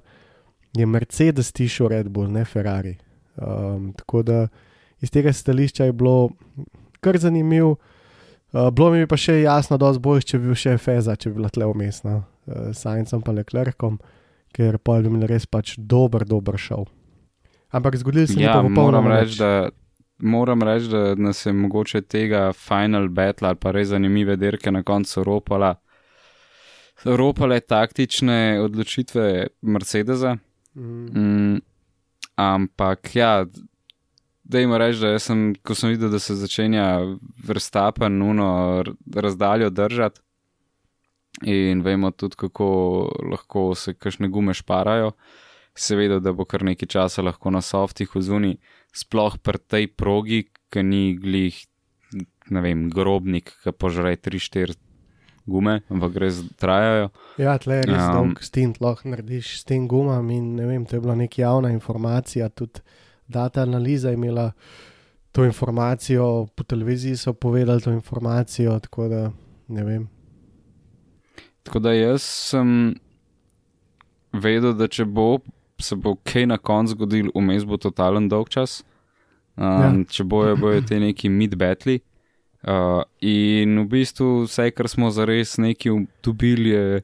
je 0.72 0.86
Mercedes 0.86 1.52
tišel 1.52 1.88
Red 1.92 2.08
Bull, 2.08 2.32
ne 2.32 2.44
Ferrari. 2.44 2.96
Um, 3.36 3.92
tako 3.92 4.22
da 4.22 4.48
iz 5.04 5.12
tega 5.12 5.32
stališča 5.32 5.84
je 5.84 5.92
bilo 5.92 6.30
kar 7.06 7.20
zanimivo. 7.22 7.76
Uh, 8.52 8.68
bilo 8.74 8.90
mi 8.94 9.06
pa 9.06 9.18
še 9.20 9.40
jasno, 9.42 9.78
da 9.78 9.92
je 9.94 10.02
bolj, 10.02 10.26
če 10.26 10.38
bi 10.42 10.50
bil 10.50 10.58
še 10.58 10.76
Feza, 10.82 11.16
če 11.18 11.30
bi 11.30 11.40
bila 11.40 11.50
tle 11.52 11.66
umestna, 11.70 12.20
uh, 12.22 12.68
Sajncem 12.74 13.22
pa 13.22 13.34
Leclercom, 13.36 13.98
ker 14.56 14.78
pa 14.78 14.98
je 14.98 15.08
bil 15.08 15.26
res 15.30 15.48
pač 15.50 15.74
dober, 15.78 16.24
dober 16.28 16.58
šov. 16.58 16.86
Ampak 17.74 17.98
zgodil 18.00 18.26
se 18.26 18.38
je 18.38 18.46
Ja, 18.46 18.60
popolnoma 18.62 19.18
reči, 19.18 19.38
da, 19.42 19.68
moram 20.18 20.62
reči, 20.62 20.88
da 20.88 21.14
nas 21.18 21.42
je 21.46 21.52
mogoče 21.52 22.00
tega 22.06 22.52
final 22.56 23.08
battle 23.08 23.50
ali 23.50 23.60
pa 23.60 23.74
res 23.74 23.90
zanimive 23.90 24.36
dirke 24.40 24.72
na 24.72 24.82
koncu 24.86 25.24
ropala. 25.26 25.74
Ropale 27.04 27.60
taktične 27.60 28.60
odločitve 28.62 29.46
Mercedesa. 29.62 30.36
Mm. 30.76 31.06
Mm, 31.12 31.58
ampak 32.40 33.16
ja, 33.16 33.44
da 34.48 34.58
jim 34.58 34.74
reči, 34.74 35.00
da 35.00 35.18
sem, 35.18 35.48
ko 35.66 35.74
sem 35.74 35.90
videl, 35.94 36.10
da 36.12 36.20
se 36.22 36.36
začenja 36.38 36.86
vrstapen, 37.46 38.18
nuno 38.18 38.84
razdaljo 39.14 39.70
držati. 39.70 40.20
In 41.50 41.82
vemo 41.84 42.10
tudi, 42.10 42.36
kako 42.38 42.68
lahko 43.30 43.74
se 43.74 43.94
kakšne 43.94 44.28
gume 44.28 44.54
šparajo. 44.54 45.10
Seveda, 45.76 46.20
da 46.24 46.32
bo 46.32 46.46
kar 46.48 46.64
nekaj 46.64 46.88
časa 46.88 47.22
lahko 47.22 47.50
na 47.52 47.60
softih 47.60 48.14
v 48.14 48.22
zuni, 48.24 48.52
sploh 48.96 49.36
pri 49.44 49.58
tej 49.58 49.90
progi, 49.92 50.46
ki 50.72 50.82
ni 50.82 51.02
glih, 51.20 51.58
ne 52.48 52.62
vem, 52.64 52.86
grobnik, 52.88 53.52
ki 53.60 53.74
požre 53.76 54.14
3-4 54.16 54.78
gume, 55.46 55.82
ampak 55.92 56.14
gre 56.14 56.30
trajajo. 56.56 57.10
Ja, 57.42 57.58
tle 57.60 57.82
je 57.82 57.88
res 57.90 58.00
um, 58.06 58.14
dolg 58.16 58.40
stint, 58.46 58.80
lahko 58.80 59.12
narediš 59.12 59.58
s 59.60 59.68
tem 59.68 59.84
gumam. 59.90 60.30
In, 60.32 60.54
ne 60.56 60.70
vem, 60.70 60.86
to 60.88 60.96
je 60.96 61.04
bila 61.04 61.18
neka 61.18 61.42
javna 61.42 61.74
informacija, 61.74 62.48
tudi 62.48 62.80
data 63.28 63.62
analiza 63.62 64.12
imela 64.12 64.52
to 65.32 65.44
informacijo, 65.44 66.46
po 66.54 66.64
televiziji 66.64 67.16
so 67.16 67.32
povedali 67.32 67.80
to 67.80 67.92
informacijo, 67.92 68.78
tako 68.78 69.08
da 69.08 69.30
ne 69.68 69.84
vem. 69.84 70.08
Tako 71.62 71.78
da 71.78 71.92
jaz 71.92 72.22
sem 72.22 72.94
vedel, 74.32 74.72
da 74.72 74.88
če 74.88 75.04
bo, 75.04 75.38
se 75.80 75.96
bo 75.96 76.14
kaj 76.24 76.46
na 76.46 76.58
koncu 76.58 76.94
zgodil, 76.94 77.30
vmes 77.34 77.64
bo 77.64 77.76
totalen 77.76 78.28
dolg 78.28 78.48
čas. 78.48 78.82
Um, 79.56 79.64
Ja. 79.64 79.92
Če 80.08 80.24
bojo, 80.24 80.56
bojo 80.60 80.82
te 80.84 81.00
neki 81.00 81.30
mid-betli. 81.32 82.00
Uh, 82.66 83.04
in 83.20 83.78
v 83.84 83.86
bistvu 83.88 84.44
vse, 84.44 84.70
kar 84.74 84.88
smo 84.88 85.10
zares 85.14 85.56
neki 85.58 85.92
dobili, 86.24 86.70
je, 86.70 87.02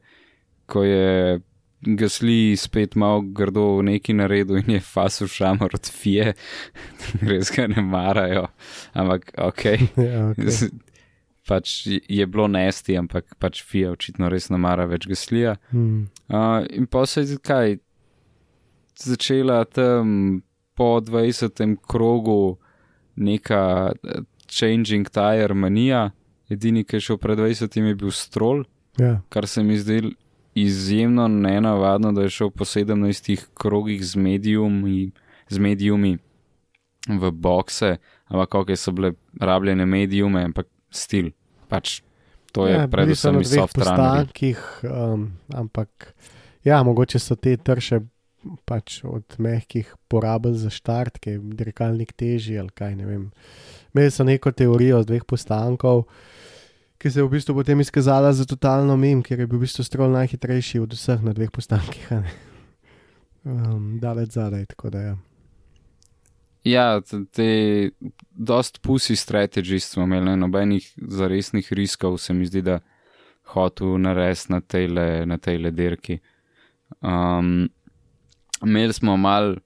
ko 0.66 0.82
je 0.84 1.40
gasli 1.82 2.56
spet 2.56 2.94
malo 2.94 3.20
grdo 3.20 3.82
neki 3.82 4.14
naredil 4.14 4.56
in 4.62 4.70
je 4.76 4.80
fasu 4.80 5.26
šamor 5.28 5.70
od 5.74 5.90
fije, 5.90 6.32
res 7.30 7.50
ga 7.56 7.66
ne 7.66 7.82
marajo. 7.82 8.46
Ampak 8.92 9.32
ok. 9.38 9.64
Ja, 10.02 10.30
okay. 10.30 10.70
pač 11.48 11.86
je 12.08 12.26
bilo 12.26 12.46
nesti, 12.48 12.96
ampak 12.98 13.34
pač 13.38 13.62
fija 13.66 13.92
očitno 13.92 14.28
res 14.30 14.48
ne 14.50 14.58
mara 14.58 14.86
več 14.86 15.06
gaslija. 15.10 15.56
hmm. 15.70 16.06
Uh, 16.28 16.62
in 16.70 16.86
pa 16.86 17.06
se 17.06 17.26
je 17.26 17.38
kaj 17.42 17.76
začela 18.98 19.64
tam 19.64 20.42
po 20.74 21.00
20. 21.00 21.76
krogu 21.88 22.58
neka 23.16 23.92
eh, 23.92 24.22
changing 24.48 25.08
tire 25.08 25.54
manija. 25.54 26.10
Edini, 26.50 26.84
ki 26.84 26.96
je 26.96 27.00
šel 27.00 27.18
pred 27.18 27.38
20. 27.38 27.76
je 27.86 27.94
bil 27.94 28.10
strol, 28.10 28.64
ja. 29.00 29.20
kar 29.28 29.46
se 29.48 29.62
mi 29.62 29.78
zdi 29.78 30.02
izjemno 30.54 31.28
nenavadno, 31.28 32.12
da 32.12 32.22
je 32.22 32.30
šel 32.30 32.50
po 32.50 32.64
17 32.64 33.46
krogih 33.54 34.04
z 34.04 34.16
medijumi, 34.16 35.10
z 35.48 35.58
medijumi 35.58 36.18
v 37.08 37.30
bokse, 37.30 37.96
ampak 38.24 38.48
kako 38.48 38.76
so 38.76 38.92
bile 38.92 39.12
rabljene 39.40 39.86
medijume, 39.86 40.44
ampak 40.44 40.66
stil. 40.90 41.30
Pač 41.68 42.00
to 42.52 42.66
je 42.66 42.76
ja, 42.76 42.88
predvsem 42.88 43.40
iz 43.40 43.50
dveh 43.50 43.60
soft 43.60 43.76
runnerji. 43.76 43.96
postankih, 43.96 44.80
um, 44.84 45.30
ampak 45.54 46.14
ja, 46.64 46.82
mogoče 46.82 47.18
so 47.18 47.36
te 47.36 47.56
trše 47.56 48.00
pač 48.66 49.00
od 49.06 49.38
mehkih 49.38 49.94
porabili 50.08 50.58
za 50.58 50.70
štart, 50.70 51.18
ki 51.22 51.30
je 51.30 51.42
dirkalnik 51.58 52.12
težji 52.12 52.58
ali 52.58 52.74
kaj 52.74 52.96
ne 52.98 53.06
vem. 53.06 53.24
Imeli 53.94 54.10
so 54.10 54.26
neko 54.26 54.52
teorijo 54.52 55.02
z 55.02 55.10
dveh 55.10 55.24
postankov, 55.24 56.04
ki 57.02 57.10
se 57.10 57.18
je 57.18 57.24
v 57.26 57.30
bistvu 57.34 57.54
potem 57.54 57.80
izkazala 57.80 58.30
za 58.32 58.44
totalno 58.46 58.96
mim, 58.96 59.24
ker 59.26 59.40
je 59.40 59.46
bil 59.50 59.58
v 59.58 59.66
bistvu 59.66 59.82
strol 59.82 60.12
najhitrejši 60.14 60.78
od 60.84 60.94
vseh 60.94 61.24
na 61.26 61.34
dveh 61.34 61.50
postankih. 61.50 62.06
Um, 63.42 63.98
daleč 63.98 64.36
zadaj, 64.38 64.68
tako 64.70 64.90
da 64.94 65.00
ja. 65.00 65.16
Ja, 66.62 67.00
t- 67.02 67.24
te 67.26 67.48
dost 68.30 68.78
pusi 68.86 69.16
strategist 69.16 69.96
smo 69.96 70.06
imeli, 70.06 70.28
ne, 70.30 70.36
nobenih 70.36 70.86
zaresnih 70.94 71.72
riskov, 71.74 72.20
se 72.22 72.34
mi 72.38 72.46
zdi, 72.46 72.62
da 72.62 72.78
hotel 73.50 73.98
narediti 73.98 74.52
na 74.52 74.60
tejle, 74.60 75.26
na 75.26 75.40
tejle 75.42 75.74
dirki. 75.74 76.20
Um, 77.00 77.66
imeli 78.62 78.92
smo 78.92 79.16
mal 79.16 79.56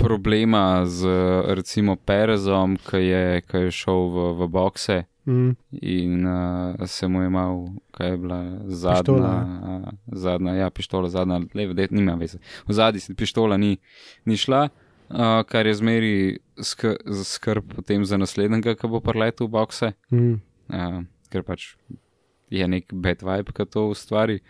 problema 0.00 0.86
z 0.88 1.12
recimo 1.60 1.96
Perezom, 1.96 2.78
ki 2.88 3.04
je, 3.04 3.40
ki 3.44 3.66
je 3.66 3.78
šel 3.82 4.06
v, 4.16 4.28
v 4.40 4.48
bokse 4.48 5.02
Mm, 5.26 5.50
in 5.82 6.26
uh, 6.26 6.86
se 6.86 7.08
mu 7.08 7.22
je 7.22 7.28
mal, 7.28 7.66
kaj 7.90 8.08
je 8.10 8.16
bila 8.16 8.38
zadnja, 8.66 9.00
Pištola. 9.02 9.32
uh, 9.84 9.88
zadnja, 10.12 10.54
ja, 10.54 10.70
pištola, 10.70 11.08
zadnja, 11.08 11.40
leve, 11.54 11.74
det, 11.74 11.90
nima 11.90 12.14
veze. 12.14 12.38
V 12.66 12.72
zadnji 12.72 13.00
si 13.00 13.14
pištola 13.14 13.56
ni, 13.56 13.76
ni 14.24 14.36
šla, 14.36 14.68
uh, 15.10 15.42
kar 15.46 15.66
je 15.66 15.74
zmeri 15.74 16.14
sk 16.56 16.96
skrb 17.24 17.74
potem 17.76 18.04
za 18.04 18.16
naslednjega, 18.16 18.74
ki 18.74 18.88
bo 18.88 19.00
preletel 19.04 19.46
v 19.46 19.54
bokse, 19.58 19.92
mm, 20.10 20.40
uh, 20.72 21.02
ker 21.30 21.44
pač 21.44 21.74
je 22.50 22.66
nek 22.68 22.88
bad 22.92 23.22
vibe, 23.22 23.52
ki 23.52 23.68
to 23.70 23.90
ustvari. 23.92 24.40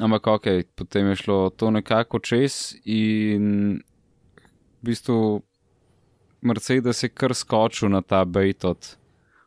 Ampak 0.00 0.26
ok, 0.26 0.46
potem 0.74 1.10
je 1.10 1.16
šlo 1.16 1.50
to 1.50 1.70
nekako 1.70 2.18
čez 2.22 2.76
in 2.84 3.82
v 4.80 4.86
bistvu 4.86 5.42
Mercedes 6.42 7.02
je 7.02 7.10
kar 7.12 7.34
skočil 7.34 7.90
na 7.92 8.00
ta 8.00 8.24
bait 8.24 8.64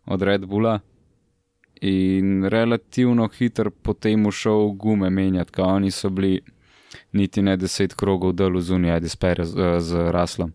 od, 0.05 0.21
Red 0.21 0.45
Bulla 0.45 0.79
in 1.81 2.45
relativno 2.45 3.27
hiter 3.27 3.69
potem 3.69 4.31
šel 4.31 4.71
gume 4.79 5.09
menjati, 5.09 5.51
ker 5.51 5.65
oni 5.65 5.91
so 5.91 6.09
bili 6.09 6.39
niti 7.11 7.41
ne 7.41 7.57
deset 7.57 7.93
krogov 7.93 8.33
dol 8.33 8.59
zunaj, 8.61 8.99
da 8.99 9.09
spere 9.09 9.45
z, 9.45 9.79
z 9.79 10.05
raslom. 10.11 10.53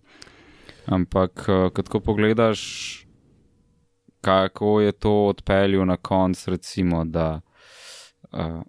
Ampak, 0.86 1.44
ko 1.88 2.00
pogledaš, 2.00 2.62
kako 4.20 4.80
je 4.80 4.92
to 4.92 5.12
odpeljal 5.26 5.86
na 5.86 5.96
konc, 5.96 6.48
recimo, 6.48 7.04
da 7.04 7.40
uh, 8.32 8.62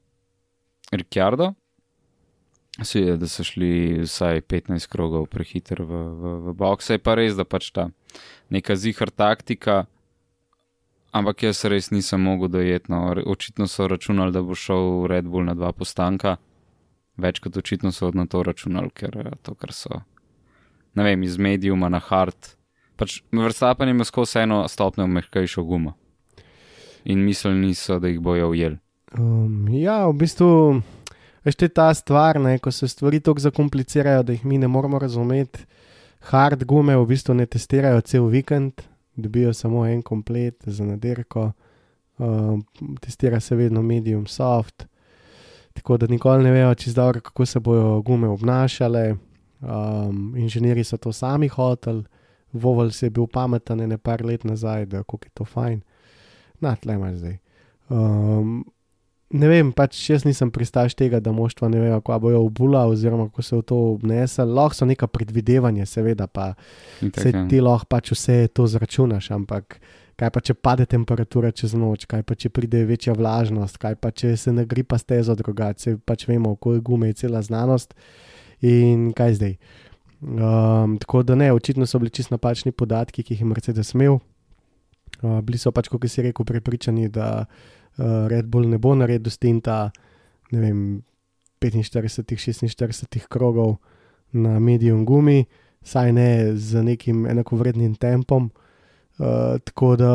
Ricciardo, 0.91 1.53
si 2.83 2.99
je, 2.99 3.17
da 3.17 3.27
so 3.27 3.43
šli 3.43 4.01
vsaj 4.03 4.41
15 4.41 4.87
krogov 4.87 5.27
prehiter 5.27 5.81
v, 5.81 5.93
v, 5.93 6.33
v 6.47 6.53
boxe, 6.53 6.95
je 6.95 7.03
pa 7.03 7.15
res, 7.19 7.35
da 7.35 7.45
pač 7.45 7.71
ta 7.75 7.89
neka 8.49 8.75
zihar 8.75 9.11
taktika. 9.11 9.85
Ampak 11.11 11.43
jaz 11.43 11.63
res 11.65 11.89
nisem 11.91 12.21
mogel 12.21 12.51
dojeti. 12.53 12.91
No. 12.93 13.09
Očitno 13.25 13.67
so 13.67 13.87
računali, 13.87 14.31
da 14.31 14.43
bo 14.45 14.55
šel 14.55 15.07
Red 15.09 15.25
Bull 15.25 15.47
na 15.47 15.55
dva 15.57 15.71
postanka. 15.73 16.37
Več 17.19 17.41
kot 17.43 17.57
očitno 17.57 17.91
so 17.91 18.11
na 18.15 18.25
to 18.29 18.43
računali, 18.45 18.91
ker 18.95 19.17
to, 19.43 19.55
kar 19.59 19.73
so, 19.75 20.01
ne 20.95 21.03
vem, 21.03 21.23
iz 21.27 21.35
medijuma 21.37 21.89
na 21.91 21.99
hard. 21.99 22.53
Pač 22.99 23.21
vrstapen 23.35 23.89
ima 23.91 24.05
skozi 24.07 24.43
eno 24.43 24.61
stopnjo 24.67 25.07
mehkejšo 25.07 25.63
gumo. 25.67 25.95
In 27.09 27.25
mislili 27.25 27.59
niso, 27.59 27.99
da 27.99 28.07
jih 28.07 28.19
bojo 28.23 28.49
ujeli. 28.53 28.77
Um, 29.17 29.67
ja, 29.73 30.03
v 30.07 30.15
bistvu 30.21 30.49
veš, 31.43 31.57
je 31.59 31.69
ta 31.73 31.89
stvar, 31.95 32.39
ne, 32.39 32.57
ko 32.59 32.71
se 32.71 32.87
stvari 32.87 33.19
tako 33.23 33.41
zakomplicirajo, 33.43 34.23
da 34.23 34.35
jih 34.35 34.45
mi 34.45 34.59
ne 34.61 34.67
moramo 34.67 34.99
razumeti. 34.99 35.65
Hard 36.29 36.63
gume 36.67 36.97
v 36.99 37.05
bistvu 37.07 37.33
ne 37.39 37.47
testirajo 37.47 38.01
cel 38.01 38.27
vikend, 38.27 38.83
dobijo 39.21 39.53
samo 39.53 39.85
en 39.87 40.01
komplet 40.01 40.63
za 40.65 40.85
nadirko, 40.85 41.51
um, 42.17 42.63
testira 43.01 43.39
se 43.39 43.55
vedno 43.55 43.81
medium 43.81 44.27
soft, 44.27 44.85
tako 45.73 45.97
da 45.97 46.07
nikoli 46.07 46.43
ne 46.43 46.51
vejo, 46.51 46.75
čez 46.75 46.95
dobro, 46.95 47.21
kako 47.21 47.45
se 47.45 47.59
bodo 47.59 48.01
gume 48.01 48.27
obnašale. 48.27 49.15
Um, 49.61 50.33
inženirji 50.37 50.83
so 50.83 50.97
to 50.97 51.11
sami 51.13 51.47
hoteli, 51.47 52.03
Vovel 52.53 52.91
se 52.91 53.05
je 53.05 53.09
bil 53.09 53.27
pameten 53.27 53.77
ne 53.89 53.97
par 53.97 54.25
let 54.25 54.43
nazaj, 54.43 54.85
da 54.85 55.03
kako 55.03 55.19
je 55.25 55.29
to 55.33 55.45
fajn. 55.45 55.81
Na 56.59 56.75
tle 56.75 56.93
imaš 56.93 57.15
zdaj. 57.15 57.37
Um, 57.89 58.65
ne 59.29 59.49
vem, 59.49 59.69
pač 59.75 59.97
jaz 60.09 60.25
nisem 60.25 60.49
pristaš 60.53 60.95
tega, 60.97 61.19
da 61.21 61.31
moštva 61.35 61.69
ne 61.69 61.81
vejo, 61.83 62.01
kako 62.01 62.19
bojo 62.25 62.41
obula, 62.47 62.85
oziroma 62.89 63.27
kako 63.29 63.45
se 63.45 63.55
v 63.55 63.61
to 63.61 63.77
obnese. 63.93 64.45
Lahko 64.45 64.75
so 64.75 64.87
neka 64.89 65.07
predvidevanja, 65.07 65.85
seveda, 65.85 66.27
pa 66.27 66.53
se 66.99 67.29
ja. 67.29 67.45
ti 67.49 67.61
lahko 67.61 67.89
pač 67.89 68.13
vse 68.15 68.47
to 68.53 68.65
zračunaš, 68.67 69.29
ampak 69.37 69.77
kaj 70.19 70.33
pa 70.35 70.41
če 70.43 70.55
pade 70.57 70.87
temperatura 70.89 71.53
čez 71.55 71.77
noč, 71.77 72.07
kaj 72.09 72.25
pa 72.27 72.35
če 72.35 72.51
pride 72.51 72.81
večja 72.89 73.13
vlažnost, 73.15 73.77
kaj 73.79 73.99
pa 74.01 74.11
če 74.11 74.33
se 74.37 74.51
nagripa 74.51 74.97
stezo 74.99 75.37
drugače, 75.37 75.99
pač 76.03 76.25
vemo, 76.27 76.57
kako 76.57 76.75
je 76.75 76.83
gume, 76.89 77.13
je 77.13 77.21
cela 77.23 77.43
znanost 77.45 77.93
in 78.65 79.11
kaj 79.15 79.37
zdaj. 79.37 79.55
Um, 80.19 80.97
tako 80.99 81.23
da 81.23 81.37
ne, 81.39 81.53
očitno 81.55 81.85
so 81.87 82.01
bili 82.01 82.11
čisto 82.11 82.33
napačni 82.33 82.73
podatki, 82.75 83.23
ki 83.23 83.37
jih 83.37 83.45
je 83.45 83.47
Mercedes 83.47 83.93
imel. 83.95 84.17
Uh, 85.21 85.39
bili 85.45 85.61
so 85.61 85.71
pač, 85.71 85.87
kot 85.87 86.03
si 86.11 86.25
rekel, 86.25 86.43
prepričani, 86.43 87.07
da 87.07 87.45
uh, 87.45 87.78
Red 87.99 88.47
Bull 88.47 88.69
ne 88.69 88.77
bo 88.77 88.95
naredil 88.95 89.31
stinta, 89.31 89.91
ne 90.51 90.59
vem, 90.59 90.79
45-46 91.59 93.27
krogov 93.27 93.77
na 94.31 94.59
medium 94.59 95.05
gumi, 95.05 95.43
saj 95.83 96.13
ne 96.15 96.29
z 96.55 96.83
nekim 96.83 97.25
enakovrednim 97.27 97.95
tempom. 97.95 98.49
Uh, 99.19 99.57
tako 99.67 99.97
da 99.99 100.11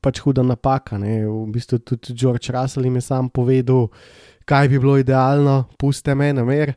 pač 0.00 0.22
huda 0.24 0.42
napaka. 0.42 0.96
Ne. 0.98 1.26
V 1.28 1.44
bistvu 1.52 1.82
tudi 1.84 2.14
George 2.16 2.48
Russell 2.54 2.86
jim 2.88 2.96
je 2.96 3.04
sam 3.04 3.28
povedal, 3.28 3.90
kaj 4.48 4.68
bi 4.68 4.78
bilo 4.80 4.96
idealno, 4.98 5.66
puste 5.78 6.14
me 6.14 6.32
na 6.32 6.44
mer, 6.44 6.72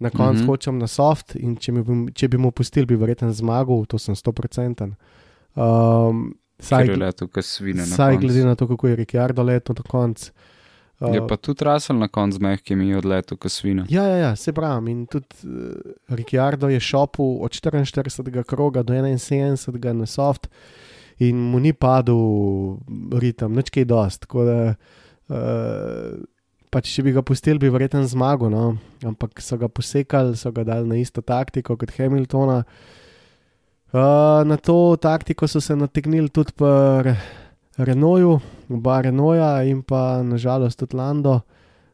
na 0.00 0.10
koncu 0.10 0.42
mm. 0.42 0.42
-hmm. 0.42 0.46
hočem 0.46 0.78
na 0.78 0.86
soft 0.86 1.34
in 1.34 1.56
če, 1.56 1.72
mi, 1.72 1.82
bi- 1.82 2.12
če 2.12 2.28
bi 2.28 2.38
mu 2.38 2.50
pustili, 2.50 2.86
bi 2.86 2.96
verjetno 2.96 3.32
zmagal, 3.32 3.86
to 3.86 3.98
sem 3.98 4.14
100%. 4.14 4.92
Um, 5.54 6.34
saj, 6.60 6.88
ki 7.32 7.42
svine. 7.42 7.82
na 7.82 7.96
saj 7.96 8.14
koncu. 8.14 8.26
glede 8.26 8.44
na 8.44 8.54
to, 8.54 8.68
kako 8.68 8.88
je 8.88 8.96
Ricciardo 8.96 9.42
letel 9.42 9.74
do 9.74 9.82
konca. 9.82 10.32
Uh, 11.00 11.14
Je 11.14 11.20
pa 11.26 11.36
tudi 11.36 11.64
rasel 11.64 11.96
na 11.96 12.08
koncu 12.08 12.36
z 12.36 12.44
mehkimi 12.44 12.94
odletom, 12.94 13.38
ki 13.40 13.48
svine. 13.48 13.86
Ja, 13.88 14.04
ja, 14.04 14.16
ja, 14.16 14.36
se 14.36 14.52
pravi. 14.52 14.92
In 14.92 15.06
tudi 15.06 15.26
uh, 15.44 15.72
Ricciardo 16.08 16.68
je 16.68 16.80
šopil 16.80 17.40
od 17.40 17.50
44. 17.50 18.44
kroga 18.44 18.82
do 18.82 18.92
71. 18.92 19.92
na 19.92 20.06
soft, 20.06 20.48
in 21.18 21.36
mu 21.36 21.60
ni 21.60 21.72
padel 21.72 22.76
ritem, 23.16 23.56
nič 23.56 23.72
kaj 23.72 23.88
dost. 23.88 24.26
Tako 24.28 24.44
da, 24.44 24.60
uh, 25.32 26.20
pač, 26.70 26.92
če 26.92 27.08
bi 27.08 27.16
ga 27.16 27.24
pustili, 27.24 27.58
bi 27.58 27.72
verjetno 27.72 28.04
zmagal, 28.04 28.52
no? 28.52 28.76
ampak 29.04 29.40
so 29.40 29.56
ga 29.56 29.68
posekali, 29.68 30.36
so 30.36 30.52
ga 30.52 30.64
dali 30.64 30.88
na 30.88 31.00
isto 31.00 31.24
taktiko 31.24 31.80
kot 31.80 31.96
Hamiltona. 31.96 32.60
Uh, 32.60 32.99
na 33.92 34.56
to 34.56 34.96
taktiko 34.96 35.48
so 35.48 35.60
se 35.60 35.76
nategnili 35.76 36.28
tudi 36.28 36.52
pri 36.56 37.14
Renoju, 37.76 38.40
oba 38.68 39.00
Renoja 39.00 39.62
in 39.62 39.82
pa 39.82 40.22
nažalost 40.22 40.78
tudi 40.78 40.96
Lando. 40.96 41.40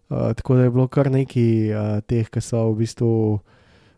Uh, 0.09 0.33
tako 0.35 0.55
da 0.55 0.63
je 0.63 0.71
bilo 0.71 0.89
kar 0.89 1.11
nekaj 1.11 1.71
uh, 1.75 2.01
teh, 2.07 2.29
ki 2.31 2.41
so 2.41 2.61
v 2.71 2.77
bistvu, 2.79 3.39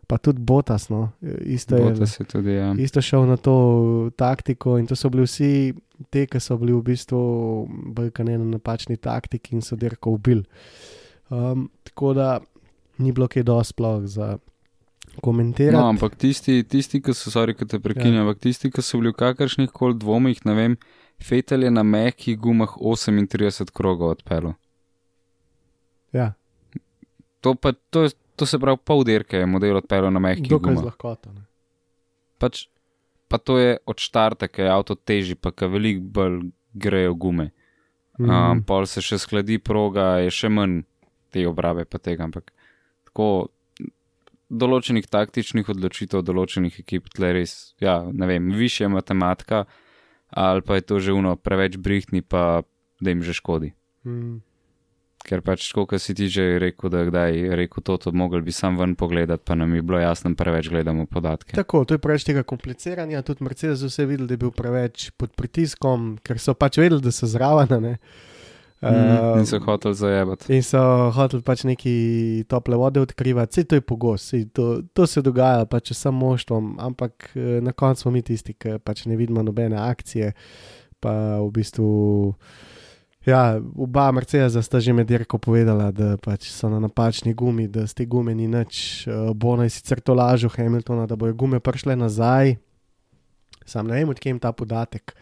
pa 0.09 0.17
tudi 0.17 0.41
Botasno, 0.41 1.11
isto 1.45 1.77
je. 1.77 2.07
Tudi, 2.25 2.55
ja. 2.55 2.73
Isto 2.77 3.01
šel 3.01 3.27
na 3.29 3.37
to 3.37 4.09
taktiko, 4.17 4.79
in 4.81 4.87
to 4.89 4.97
so 4.97 5.09
bili 5.13 5.27
vsi 5.27 5.73
te, 6.09 6.25
ki 6.25 6.41
so 6.41 6.57
bili 6.57 6.73
v 6.73 6.81
bistvu 6.87 7.19
bolj 7.93 8.09
kot 8.09 8.25
ne 8.25 8.39
na 8.41 8.47
napačni 8.55 8.97
taktiki 8.97 9.53
in 9.53 9.61
so 9.61 9.77
dirko 9.77 10.15
ubili. 10.17 10.43
Um, 11.29 11.69
tako 11.85 12.13
da 12.17 12.39
ni 12.97 13.13
bilo 13.13 13.27
kaj 13.29 13.45
dosti 13.45 13.77
sploh 13.77 14.01
za 14.09 14.37
komentirati. 15.19 15.75
No, 15.75 15.87
ampak 15.87 16.15
tisti, 16.15 16.63
tisti 16.63 17.01
ki 17.01 17.13
so, 17.13 17.29
sorry, 17.29 17.53
ki 17.53 17.65
te 17.65 17.79
prekinjam, 17.79 18.15
Ja. 18.15 18.21
ampak 18.23 18.39
tisti, 18.39 18.71
ki 18.71 18.81
so 18.81 18.97
bili 18.97 19.11
v 19.11 19.17
kakršnih 19.17 19.69
koli 19.71 19.95
dvomih, 19.95 20.45
ne 20.45 20.53
vem, 20.53 20.77
Fetel 21.19 21.63
je 21.63 21.71
na 21.71 21.83
mehkih 21.83 22.37
gumah 22.37 22.77
38 22.77 23.71
krogov 23.71 24.09
odpeljal. 24.11 24.53
ja, 26.13 26.33
To, 27.41 27.55
pa, 27.55 27.71
to, 27.89 28.07
to 28.35 28.45
se 28.45 28.59
pravi, 28.59 28.77
pol 28.79 29.03
dirke 29.03 29.37
je 29.37 29.45
model 29.45 29.77
odpeljal 29.77 30.11
na 30.11 30.19
mehkih 30.19 30.49
dokaj 30.49 30.73
z 30.73 30.75
gumah. 30.75 30.85
lahkoto. 30.85 31.31
Ne. 31.31 31.43
Pač, 32.37 32.67
pa 33.27 33.37
to 33.37 33.55
je 33.57 33.77
od 33.85 33.95
štarta, 33.97 34.47
ki 34.47 34.61
je 34.61 34.69
avto 34.69 34.95
teži, 34.95 35.35
pa 35.35 35.51
ki 35.51 35.67
veliko 35.67 36.03
bolj 36.03 36.39
grejo 36.73 37.15
gume. 37.15 37.51
Mhm. 38.19 38.29
Um, 38.29 38.63
pol 38.63 38.83
se 38.85 38.99
še 38.99 39.15
skladi 39.17 39.55
proga, 39.57 40.19
je 40.19 40.29
še 40.29 40.49
manj 40.49 40.81
te 41.29 41.47
obrave, 41.47 41.85
pa 41.85 41.97
tega. 41.97 42.23
Ampak 42.23 42.51
tako 43.05 43.47
določenih 44.49 45.05
taktičnih 45.05 45.69
odločitev, 45.69 46.23
določenih 46.25 46.81
ekip, 46.81 47.09
tle 47.13 47.31
res, 47.37 47.75
ja, 47.81 48.01
ne 48.09 48.29
vem, 48.29 48.49
više 48.57 48.89
matematika, 48.89 49.65
ali 50.29 50.65
pa 50.65 50.79
je 50.79 50.85
to 50.89 50.99
že 50.99 51.13
uno 51.13 51.35
preveč 51.37 51.77
brihtni, 51.77 52.21
pa 52.21 52.61
da 53.01 53.09
jim 53.09 53.23
že 53.23 53.37
škodi. 53.37 53.73
Mhm. 54.05 54.37
Ker 55.19 55.41
pač, 55.43 55.65
kot 55.75 55.91
si 55.99 56.15
ti 56.15 56.29
že 56.31 56.57
rekel, 56.63 56.87
da 56.89 57.03
kdaj 57.03 57.35
je 57.35 57.55
rekel 57.59 57.83
to, 57.83 57.97
to 57.99 58.11
mogli 58.15 58.39
bi 58.41 58.55
sam 58.55 58.79
ven 58.79 58.95
pogledati, 58.95 59.43
pa 59.43 59.53
nam 59.53 59.75
je 59.75 59.83
bilo 59.83 59.99
jasno, 59.99 60.31
preveč 60.31 60.69
gledamo 60.71 61.05
podatke. 61.11 61.59
Tako, 61.59 61.83
to 61.83 61.97
je 61.97 61.99
preveč 61.99 62.23
tega 62.23 62.43
kompliciranja. 62.47 63.21
Tudi 63.27 63.43
Mercedes 63.43 63.83
vse 63.83 64.07
videl, 64.07 64.29
da 64.31 64.37
je 64.39 64.41
bil 64.45 64.53
preveč 64.55 65.11
pod 65.19 65.35
pritiskom, 65.35 66.15
ker 66.23 66.39
so 66.39 66.55
pač 66.55 66.79
vedeli, 66.79 67.03
da 67.03 67.11
so 67.11 67.27
zraven. 67.27 67.99
Ne. 68.81 69.35
Mm, 69.35 69.39
in 69.39 69.45
so 69.45 69.59
hoteli 69.59 69.95
zajebati. 69.95 70.53
In 70.55 70.63
so 70.63 70.79
hoteli 71.15 71.43
pač 71.43 71.65
neki 71.67 71.93
tople 72.47 72.79
vode 72.79 73.01
odkrivati, 73.03 73.51
vse 73.51 73.67
to 73.67 73.79
je 73.79 73.83
pogosto, 73.83 74.39
to, 74.53 74.67
to 74.93 75.07
se 75.07 75.23
dogaja 75.25 75.65
pač 75.69 75.91
vsem 75.91 76.15
moštvom, 76.15 76.77
ampak 76.79 77.31
eh, 77.35 77.59
na 77.61 77.75
koncu 77.75 78.07
smo 78.07 78.15
mi 78.15 78.23
tisti, 78.23 78.55
ki 78.55 78.79
pač 78.83 79.05
ne 79.05 79.19
vidimo 79.19 79.43
nobene 79.43 79.79
akcije. 79.79 80.31
Pa 80.99 81.39
v 81.39 81.47
bistvu, 81.55 81.87
ja, 83.23 83.55
oba 83.55 84.09
Mercedesa 84.11 84.59
sta 84.63 84.81
že 84.83 84.91
med 84.95 85.07
dirko 85.07 85.39
povedala, 85.39 85.91
da 85.95 86.17
pač 86.19 86.49
so 86.51 86.67
na 86.71 86.79
napačni 86.79 87.31
gumi, 87.33 87.69
da 87.71 87.87
z 87.87 88.01
te 88.01 88.05
gume 88.07 88.35
ni 88.35 88.47
nič. 88.51 89.07
Uh, 89.07 89.31
Bono 89.31 89.63
je 89.63 89.71
sicer 89.71 90.03
to 90.03 90.15
lažo 90.15 90.51
Hamiltona, 90.51 91.07
da 91.07 91.15
bojo 91.15 91.35
gume 91.35 91.59
prišle 91.63 91.95
nazaj, 91.95 92.57
sam 93.63 93.87
ne 93.87 93.99
vem, 93.99 94.11
odkje 94.11 94.33
jim 94.33 94.39
ta 94.43 94.51
podatek. 94.51 95.15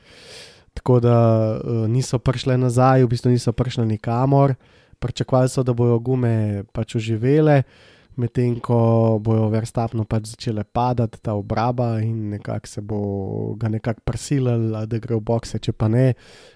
Tako 0.77 0.99
da 1.01 1.17
uh, 1.57 1.85
niso 1.89 2.19
prišle 2.21 2.57
nazaj, 2.57 3.03
v 3.03 3.11
bistvu 3.11 3.33
niso 3.33 3.53
prišle 3.53 3.85
nikamor. 3.85 4.53
Pričakovali 4.99 5.49
so, 5.49 5.63
da 5.63 5.73
bodo 5.77 5.99
gume 5.99 6.63
pač 6.73 6.95
oživele, 6.97 7.61
medtem 8.17 8.55
ko 8.61 9.17
bojo 9.21 9.49
verstapno 9.53 10.05
pač 10.09 10.31
začele 10.33 10.63
padati 10.63 11.21
ta 11.21 11.35
obraba 11.37 11.99
in 12.01 12.29
nekako 12.33 12.67
se 12.67 12.81
bo 12.81 13.01
ga 13.57 13.69
nekako 13.69 14.01
prisilili, 14.05 14.73
da 14.73 14.97
gre 14.97 15.19
v 15.19 15.21
bokse, 15.21 15.61
če 15.61 15.73
pa 15.73 15.89
ne, 15.89 16.13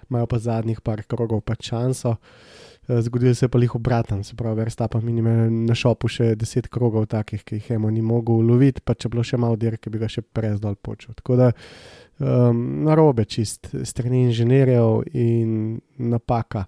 imajo 0.10 0.29
pa 0.29 0.41
zadnjih 0.41 0.81
par 0.81 1.05
krogov 1.05 1.45
pač 1.45 1.69
šanso. 1.69 2.17
Uh, 2.17 2.62
zgodil 2.99 3.36
se 3.36 3.45
je 3.45 3.49
pa 3.49 3.60
jih 3.60 3.75
obraten, 3.75 4.23
se 4.23 4.36
pravi, 4.36 4.56
Verstappen 4.56 5.10
in 5.10 5.17
ima 5.17 5.34
na 5.49 5.75
šopu 5.75 6.10
še 6.12 6.36
deset 6.36 6.67
krogov 6.67 7.06
takih, 7.12 7.43
ki 7.43 7.60
jih 7.60 7.67
Hemo 7.71 7.89
ni 7.89 8.01
mogel 8.01 8.41
loviti, 8.43 8.82
pa 8.84 8.93
če 8.93 9.10
bilo 9.10 9.23
še 9.23 9.38
malo 9.38 9.56
dirke, 9.56 9.89
bi 9.89 10.01
ga 10.01 10.10
še 10.12 10.21
prej 10.21 10.58
zdol 10.60 10.75
počel. 10.75 11.13
Tako 11.17 11.38
da 11.39 11.51
um, 11.51 12.84
narobe 12.88 13.25
čist 13.25 13.71
strani 13.88 14.25
inženirjev 14.27 15.13
in 15.13 15.80
napaka 15.97 16.65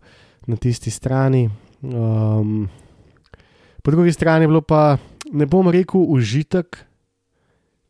na 0.48 0.56
tisti 0.56 0.92
strani. 0.92 1.48
Um, 1.82 2.70
po 3.84 3.92
drugi 3.92 4.14
strani 4.14 4.46
je 4.46 4.54
bilo 4.54 4.62
pa, 4.62 4.98
ne 5.32 5.50
bom 5.50 5.68
rekel, 5.72 6.06
užitek, 6.14 6.78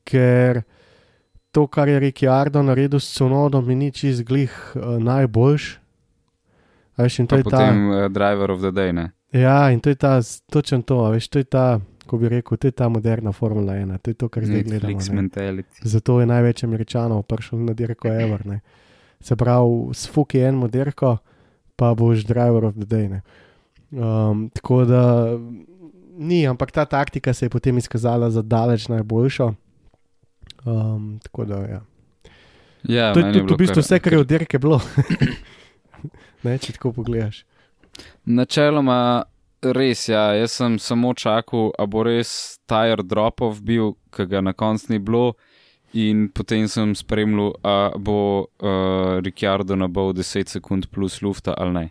ker 0.08 0.64
to, 1.54 1.68
kar 1.68 1.90
je 1.90 2.00
Rikardo 2.02 2.64
naredil 2.66 3.00
s 3.00 3.14
Cunodom, 3.14 3.70
ni 3.78 3.92
čist 3.94 4.26
glih 4.26 4.52
uh, 4.76 4.98
najboljš. 4.98 5.83
Veš, 6.94 7.20
in 7.20 7.28
to 7.28 7.34
Pa 7.34 7.38
je 7.38 7.44
ta. 7.44 7.50
potem 7.52 7.76
uh, 7.86 8.08
driver 8.08 8.52
of 8.52 8.60
the 8.60 8.72
day, 8.72 8.92
ne? 8.92 9.12
Ja, 9.32 9.70
in 9.70 9.80
to 9.80 9.90
je 9.90 9.96
ta, 9.96 10.20
točen 10.48 10.82
to, 10.82 11.10
veš, 11.10 11.28
to 11.28 11.40
je 11.40 11.46
ta, 11.46 11.66
ko 12.06 12.18
bi 12.18 12.30
rekel, 12.30 12.54
to 12.54 12.68
je 12.68 12.74
ta 12.74 12.86
moderna 12.88 13.32
Formula 13.32 13.74
1, 13.76 13.98
to 13.98 14.10
je 14.10 14.16
to, 14.16 14.30
kar 14.30 14.44
zdaj 14.44 14.62
gledamo. 14.62 14.92
Netflix 14.92 15.10
ne. 15.10 15.16
mentality. 15.16 15.74
Zato 15.84 16.20
je 16.20 16.26
največ 16.26 16.64
američanov 16.64 17.24
prišel 17.24 17.60
na 17.62 17.74
dirko 17.74 18.08
Ever. 18.10 18.46
Ne. 18.46 18.60
Se 19.20 19.36
pravi, 19.36 19.70
sfuki 19.94 20.40
eno 20.40 20.68
dirko, 20.68 21.18
pa 21.76 21.94
boš 21.94 22.24
driver 22.24 22.66
of 22.66 22.76
the 22.76 22.86
day. 22.86 23.10
Ne. 23.10 23.22
Um, 23.92 24.50
tako 24.52 24.86
da 24.86 25.02
ni, 26.16 26.44
ampak 26.44 26.72
ta 26.72 26.86
taktika 26.86 27.34
se 27.34 27.46
je 27.46 27.50
potem 27.50 27.78
izkazala 27.78 28.30
za 28.30 28.42
daleč 28.42 28.88
najboljšo. 28.88 29.54
Um, 30.64 31.20
tako 31.24 31.46
da, 31.46 31.56
ja. 31.58 31.82
Ja, 32.84 33.14
To 33.14 33.20
je 33.20 33.34
tudi 33.34 33.50
v 33.50 33.58
bistvu 33.58 33.76
kar- 33.76 33.82
vse, 33.82 34.00
kar 34.00 34.14
je 34.14 34.20
od 34.20 34.28
dirke 34.28 34.60
bilo. 34.60 34.78
ne, 36.44 36.58
če 36.60 36.78
tako 36.78 36.94
pogledaš. 37.00 37.44
Načeloma 38.26 39.24
res, 39.64 40.08
ja, 40.10 40.34
jaz 40.36 40.58
sem 40.60 40.78
samo 40.80 41.14
čakal, 41.14 41.72
a 41.80 41.86
bo 41.88 42.04
res 42.04 42.60
tire 42.70 43.04
drop-off 43.06 43.62
bil, 43.64 43.94
ki 44.14 44.28
ga 44.32 44.42
na 44.44 44.54
koncu 44.54 44.92
ni 44.94 45.00
bilo, 45.00 45.34
in 45.94 46.28
potem 46.34 46.68
sem 46.68 46.96
spremljal, 46.98 47.54
a 47.64 47.94
bo 47.98 48.18
uh, 48.44 49.20
Ricciardo 49.24 49.78
nabal 49.78 50.14
10 50.18 50.50
sekund 50.58 50.90
plus 50.92 51.22
lufta 51.22 51.54
ali 51.58 51.74
ne. 51.74 51.86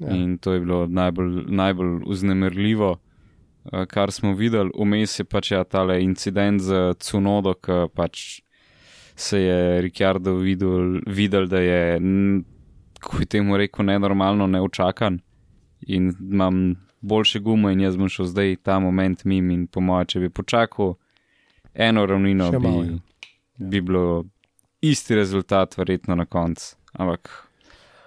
Ja. 0.00 0.16
In 0.16 0.38
to 0.38 0.52
je 0.56 0.60
bilo 0.64 0.86
najbolj, 0.88 1.44
najbolj 1.46 2.02
vznemirljivo, 2.08 2.90
uh, 2.96 3.84
kar 3.86 4.12
smo 4.12 4.34
videli. 4.34 4.72
Vmes 4.74 5.18
je 5.20 5.24
pač 5.24 5.52
ja, 5.52 5.64
tale 5.64 6.00
incident 6.02 6.60
z 6.60 6.94
Cunodo, 6.98 7.54
ki 7.54 7.86
pač 7.94 8.40
se 9.20 9.40
je 9.40 9.80
Ricciardo 9.84 10.34
videl, 10.40 11.00
videl 11.06 11.46
da 11.46 11.60
je, 11.60 12.00
kako 13.00 13.18
bi 13.18 13.26
temu 13.26 13.56
rekel, 13.56 13.84
nenormalno 13.86 14.46
neučakan 14.46 15.20
in 15.80 16.12
imam 16.20 16.76
boljše 17.00 17.40
gume 17.40 17.72
in 17.72 17.80
jaz 17.80 17.96
bom 17.96 18.08
šel 18.08 18.26
zdaj 18.28 18.56
ta 18.62 18.78
moment 18.78 19.24
mim 19.24 19.50
in 19.50 19.66
po 19.66 19.80
mojem, 19.80 20.06
če 20.06 20.20
bi 20.20 20.28
počakal 20.30 20.94
eno 21.74 22.06
ravnino, 22.06 22.50
Še 22.52 22.58
bi, 22.60 22.68
ja. 22.68 22.98
bi 23.58 23.80
bilo 23.80 24.24
isti 24.80 25.16
rezultat 25.16 25.78
verjetno 25.78 26.14
na 26.14 26.26
koncu. 26.26 26.76
Ampak 26.92 27.30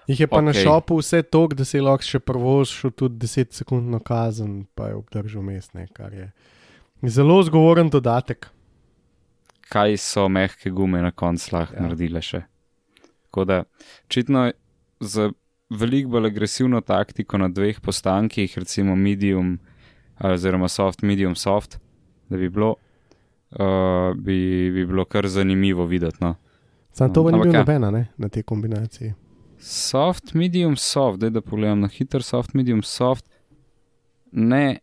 Jih 0.08 0.20
je 0.20 0.28
pa 0.28 0.42
okay. 0.42 0.46
na 0.46 0.54
šopu 0.54 0.98
vse 1.00 1.22
to, 1.24 1.48
da 1.48 1.66
si 1.66 1.80
lahko 1.80 2.04
še 2.04 2.20
prvo 2.20 2.58
šel 2.68 2.92
tudi 2.92 3.24
10 3.26 3.54
sekundno 3.56 4.02
kazen, 4.04 4.66
pa 4.76 4.90
je 4.92 4.98
obdržal 5.00 5.42
mestne, 5.42 5.88
kar 5.96 6.14
je 6.14 6.32
zelo 7.08 7.40
zgovoren 7.44 7.90
dodatek. 7.90 8.50
kaj 9.70 9.98
so 9.98 10.28
mehke 10.30 10.70
gume 10.70 11.02
na 11.02 11.12
koncu 11.12 11.56
lahko 11.56 11.74
Ja. 11.74 11.80
ja. 11.80 11.84
naredile 11.88 12.22
še. 12.22 12.44
Tako 13.24 13.46
da, 13.46 13.64
očitno 14.06 14.52
z 15.04 15.32
veliko 15.70 16.10
bolj 16.10 16.28
agresivno 16.28 16.82
taktiko 16.82 17.38
na 17.38 17.50
dveh 17.50 17.80
postankih, 17.82 18.58
recimo 18.58 18.96
medium, 18.96 19.60
ali 20.18 20.34
oziroma 20.34 20.68
soft, 20.68 21.02
medium, 21.02 21.36
soft, 21.36 21.80
da 22.30 22.38
bi 22.38 22.50
bilo, 22.50 22.76
uh, 23.52 24.14
bi, 24.16 24.72
bi 24.72 24.86
bilo 24.86 25.06
kar 25.06 25.28
zanimivo 25.28 25.86
videti. 25.86 26.18
No. 26.22 26.36
Sam 26.94 27.14
to 27.14 27.24
pa 27.24 27.32
ni 27.32 27.42
bil 27.42 27.54
nobena 27.54 27.92
ne, 27.92 28.08
na 28.18 28.30
tej 28.30 28.44
kombinaciji. 28.44 29.14
Soft, 29.60 30.34
medium, 30.34 30.76
soft, 30.76 31.20
da 31.20 31.42
pogledam 31.42 31.80
na 31.80 31.88
hiter, 31.88 32.24
soft, 32.24 32.54
medium, 32.54 32.84
soft. 32.84 33.30
Ne, 34.32 34.80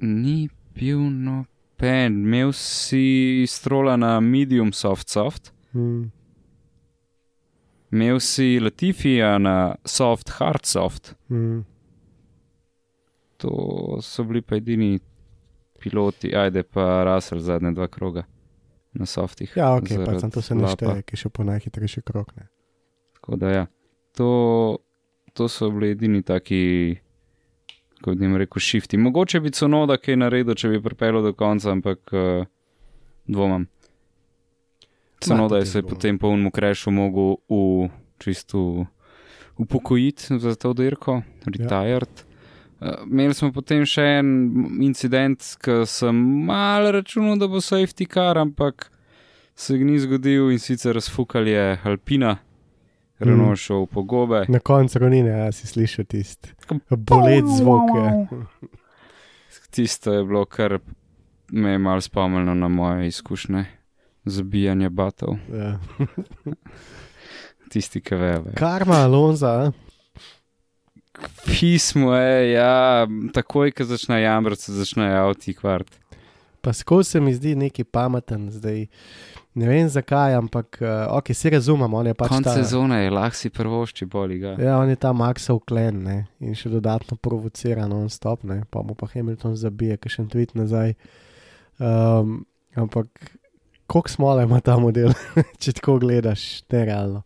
ni 0.00 0.48
bil 0.74 0.98
noben, 0.98 2.22
imel 2.24 2.52
si 2.52 3.44
strola 3.48 3.96
na 3.96 4.20
medium, 4.20 4.72
soft, 4.72 5.08
soft. 5.08 5.52
Hmm. 5.72 6.10
Imel 7.90 8.20
si 8.20 8.60
Latifija 8.60 9.38
na 9.38 9.74
soft, 9.84 10.30
hard 10.38 10.66
soft. 10.66 11.14
Hmm. 11.28 11.64
To 13.36 13.98
so 14.02 14.24
bili 14.24 14.42
pa 14.42 14.56
edini 14.56 14.98
piloti, 15.80 16.36
ajde 16.36 16.62
pa 16.62 17.04
Russell 17.04 17.40
zadnje 17.40 17.72
dva 17.72 17.88
kroga 17.88 18.22
na 18.92 19.06
softih. 19.06 19.52
Ja, 19.56 19.74
ok, 19.74 19.88
pa 20.06 20.18
sem 20.20 20.30
to 20.30 20.42
se 20.42 20.54
ne 20.54 20.62
lapa. 20.62 20.76
šteje, 20.76 21.02
ki 21.02 21.16
še 21.16 21.30
po 21.32 21.46
najhitrejši 21.46 22.02
krok. 22.06 22.34
Ne. 22.36 22.48
Tako 23.18 23.38
da 23.40 23.52
ja, 23.52 23.66
to, 24.16 24.30
to 25.32 25.48
so 25.48 25.70
bili 25.70 25.94
edini 25.94 26.22
taki, 26.26 26.62
kot 28.04 28.20
jim 28.20 28.36
rekel, 28.36 28.62
shifti. 28.62 28.98
Mogoče 28.98 29.40
bi 29.40 29.54
Cunoda 29.56 29.96
kaj 29.98 30.18
naredil, 30.20 30.54
če 30.54 30.74
bi 30.74 30.82
pripeljal 30.84 31.30
do 31.30 31.34
konca, 31.38 31.72
ampak 31.72 32.14
uh, 32.14 32.48
dvomam. 33.30 33.66
Cunoda 35.20 35.56
je 35.56 35.60
tudi 35.62 35.70
se 35.70 35.82
potem 35.82 36.18
po 36.18 36.28
unmu 36.28 36.50
krešu 36.50 36.90
mogel 36.90 37.36
v 37.48 37.88
čisto 38.18 38.86
upokojiti 39.56 40.38
za 40.38 40.54
to 40.54 40.72
dirko, 40.72 41.22
retired. 41.46 42.08
Ja. 42.08 42.26
Uh, 42.80 43.10
imeli 43.10 43.34
smo 43.34 43.52
potem 43.52 43.84
še 43.84 44.02
en 44.20 44.28
incident, 44.80 45.44
ki 45.60 45.82
sem 45.84 46.16
mal 46.48 46.88
računal, 46.96 47.36
da 47.36 47.48
bo 47.48 47.60
safety 47.60 48.06
car, 48.08 48.40
ampak 48.40 48.88
se 49.54 49.76
ni 49.76 49.98
zgodil 50.00 50.48
in 50.54 50.58
sicer 50.58 50.96
razfukal 50.96 51.48
je 51.48 51.76
Alpina, 51.84 52.38
Renault 53.20 53.52
Mm. 53.52 53.56
šel 53.56 53.86
po 53.86 54.02
gobe. 54.02 54.46
Na 54.48 54.58
koncu 54.64 54.98
ronine, 54.98 55.28
ja, 55.28 55.52
si 55.52 55.66
slišal 55.66 56.04
tisti 56.08 56.54
bolet 56.88 57.44
zvok. 57.58 57.90
Ja. 57.96 58.70
Tisto 59.70 60.12
je 60.12 60.24
bilo, 60.24 60.46
kar 60.48 60.78
me 61.52 61.76
je 61.76 61.78
malo 61.78 62.00
spomnilo 62.00 62.54
na 62.54 62.68
moje 62.68 63.08
izkušnje 63.08 63.79
zabijanja 64.24 64.90
batov. 64.90 65.36
Ja. 65.52 65.78
Tisti, 67.70 68.00
ki 68.02 68.14
vejo. 68.18 68.44
Karma 68.58 69.04
Alonza, 69.04 69.48
a? 69.48 69.72
Pismo 71.46 72.14
je, 72.14 72.52
ja, 72.52 73.06
takoj, 73.34 73.72
ko 73.76 73.84
začne 73.84 74.22
jamrati, 74.22 74.62
se 74.62 74.72
začne 74.72 75.10
avti 75.20 75.54
kvart. 75.54 75.98
pa 76.60 76.72
skozi 76.72 77.10
se 77.10 77.20
mi 77.20 77.34
zdi 77.34 77.54
neki 77.54 77.84
pameten 77.84 78.50
zdaj. 78.50 78.86
Ne 79.54 79.68
vem 79.68 79.88
zakaj, 79.88 80.34
ampak 80.34 80.78
uh, 80.80 81.16
ok, 81.16 81.32
si 81.34 81.50
razumem, 81.50 81.94
on 81.94 82.06
je 82.06 82.14
pač 82.14 82.28
Konc 82.28 82.44
ta. 82.44 82.52
sezone 82.54 83.00
je, 83.02 83.10
lahko 83.10 83.36
si 83.36 83.50
prvošči 83.50 84.06
boli 84.06 84.38
ga. 84.38 84.54
Ja, 84.62 84.76
on 84.78 84.88
je 84.88 84.96
ta 84.96 85.10
Maxov 85.12 85.58
klen 85.66 86.04
ne? 86.04 86.18
in 86.38 86.54
še 86.54 86.70
dodatno 86.70 87.16
provocira 87.16 87.88
non-stop, 87.90 88.44
ne? 88.46 88.62
pa 88.70 88.82
mu 88.86 88.94
pa 88.94 89.08
Hamilton 89.10 89.56
zabije, 89.58 89.96
ki 89.98 90.12
še 90.12 90.22
en 90.22 90.30
tweet 90.30 90.54
nazaj. 90.54 90.94
Um, 91.82 92.44
ampak 92.78 93.08
koliko 93.90 94.08
smole 94.08 94.44
ima 94.44 94.60
ta 94.60 94.78
model, 94.78 95.10
če 95.62 95.72
tako 95.72 95.98
gledaš, 95.98 96.62
nerealno. 96.70 97.22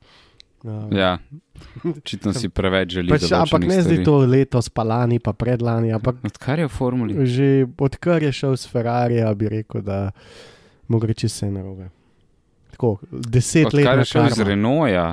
Um, 0.64 0.88
Ja, 0.96 1.18
očitno 1.98 2.32
si 2.32 2.48
preveč 2.48 2.96
želi. 2.96 3.12
pač, 3.12 3.28
ampak 3.28 3.66
ne 3.68 3.82
zdaj 3.84 4.00
to 4.00 4.16
letos, 4.24 4.72
pa 4.72 4.82
lani, 4.82 5.20
pa 5.20 5.36
predlani, 5.36 5.92
ampak 5.92 6.24
Odkar 6.24 6.58
je 6.58 6.68
v 6.68 6.72
formuli? 6.72 7.12
že 7.26 7.48
odkar 7.76 8.24
je 8.24 8.32
šel 8.32 8.56
s 8.56 8.64
Ferrarija, 8.64 9.28
bi 9.36 9.52
rekel, 9.52 9.84
da 9.84 10.08
čez 11.12 11.36
vse 11.36 11.50
narobe. 11.52 11.92
Tako, 12.72 12.96
deset 13.12 13.70
let 13.70 13.84
Odkar 13.84 13.98
je 13.98 14.04
šel 14.04 14.24
iz 14.24 14.34
karma. 14.34 14.48
Renaulta, 14.50 15.06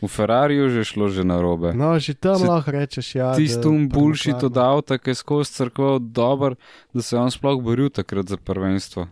v 0.00 0.08
Ferrariju 0.08 0.70
že 0.70 0.86
šlo 0.86 1.10
že 1.10 1.26
narobe. 1.26 1.74
No, 1.74 1.98
že 1.98 2.14
tam 2.14 2.38
Se- 2.38 2.46
lahko 2.46 2.70
rečeš, 2.70 3.06
ja. 3.14 3.34
Um 3.34 3.90
bulšit 3.90 4.38
prvo 4.38 4.46
od 4.46 4.56
avta, 4.56 4.96
ki 4.96 5.10
je 5.10 5.14
skozi 5.14 5.52
crkvo 5.52 5.98
dober, 5.98 6.54
da 6.94 7.02
se 7.02 7.16
je 7.16 7.20
on 7.20 7.28
sploh 7.28 7.58
boril 7.58 7.90
takrat 7.90 8.30
za 8.30 8.38
prvenstvo. 8.38 9.10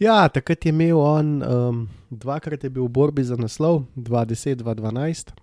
Ja, 0.00 0.28
takrat 0.32 0.64
je 0.64 0.72
imel 0.72 0.96
on, 0.96 1.42
um, 1.44 1.80
dvakrat 2.10 2.64
je 2.64 2.70
bil 2.72 2.86
v 2.88 2.92
borbi 2.96 3.20
za 3.24 3.36
naslov, 3.36 3.84
2010-2012. 4.00 5.34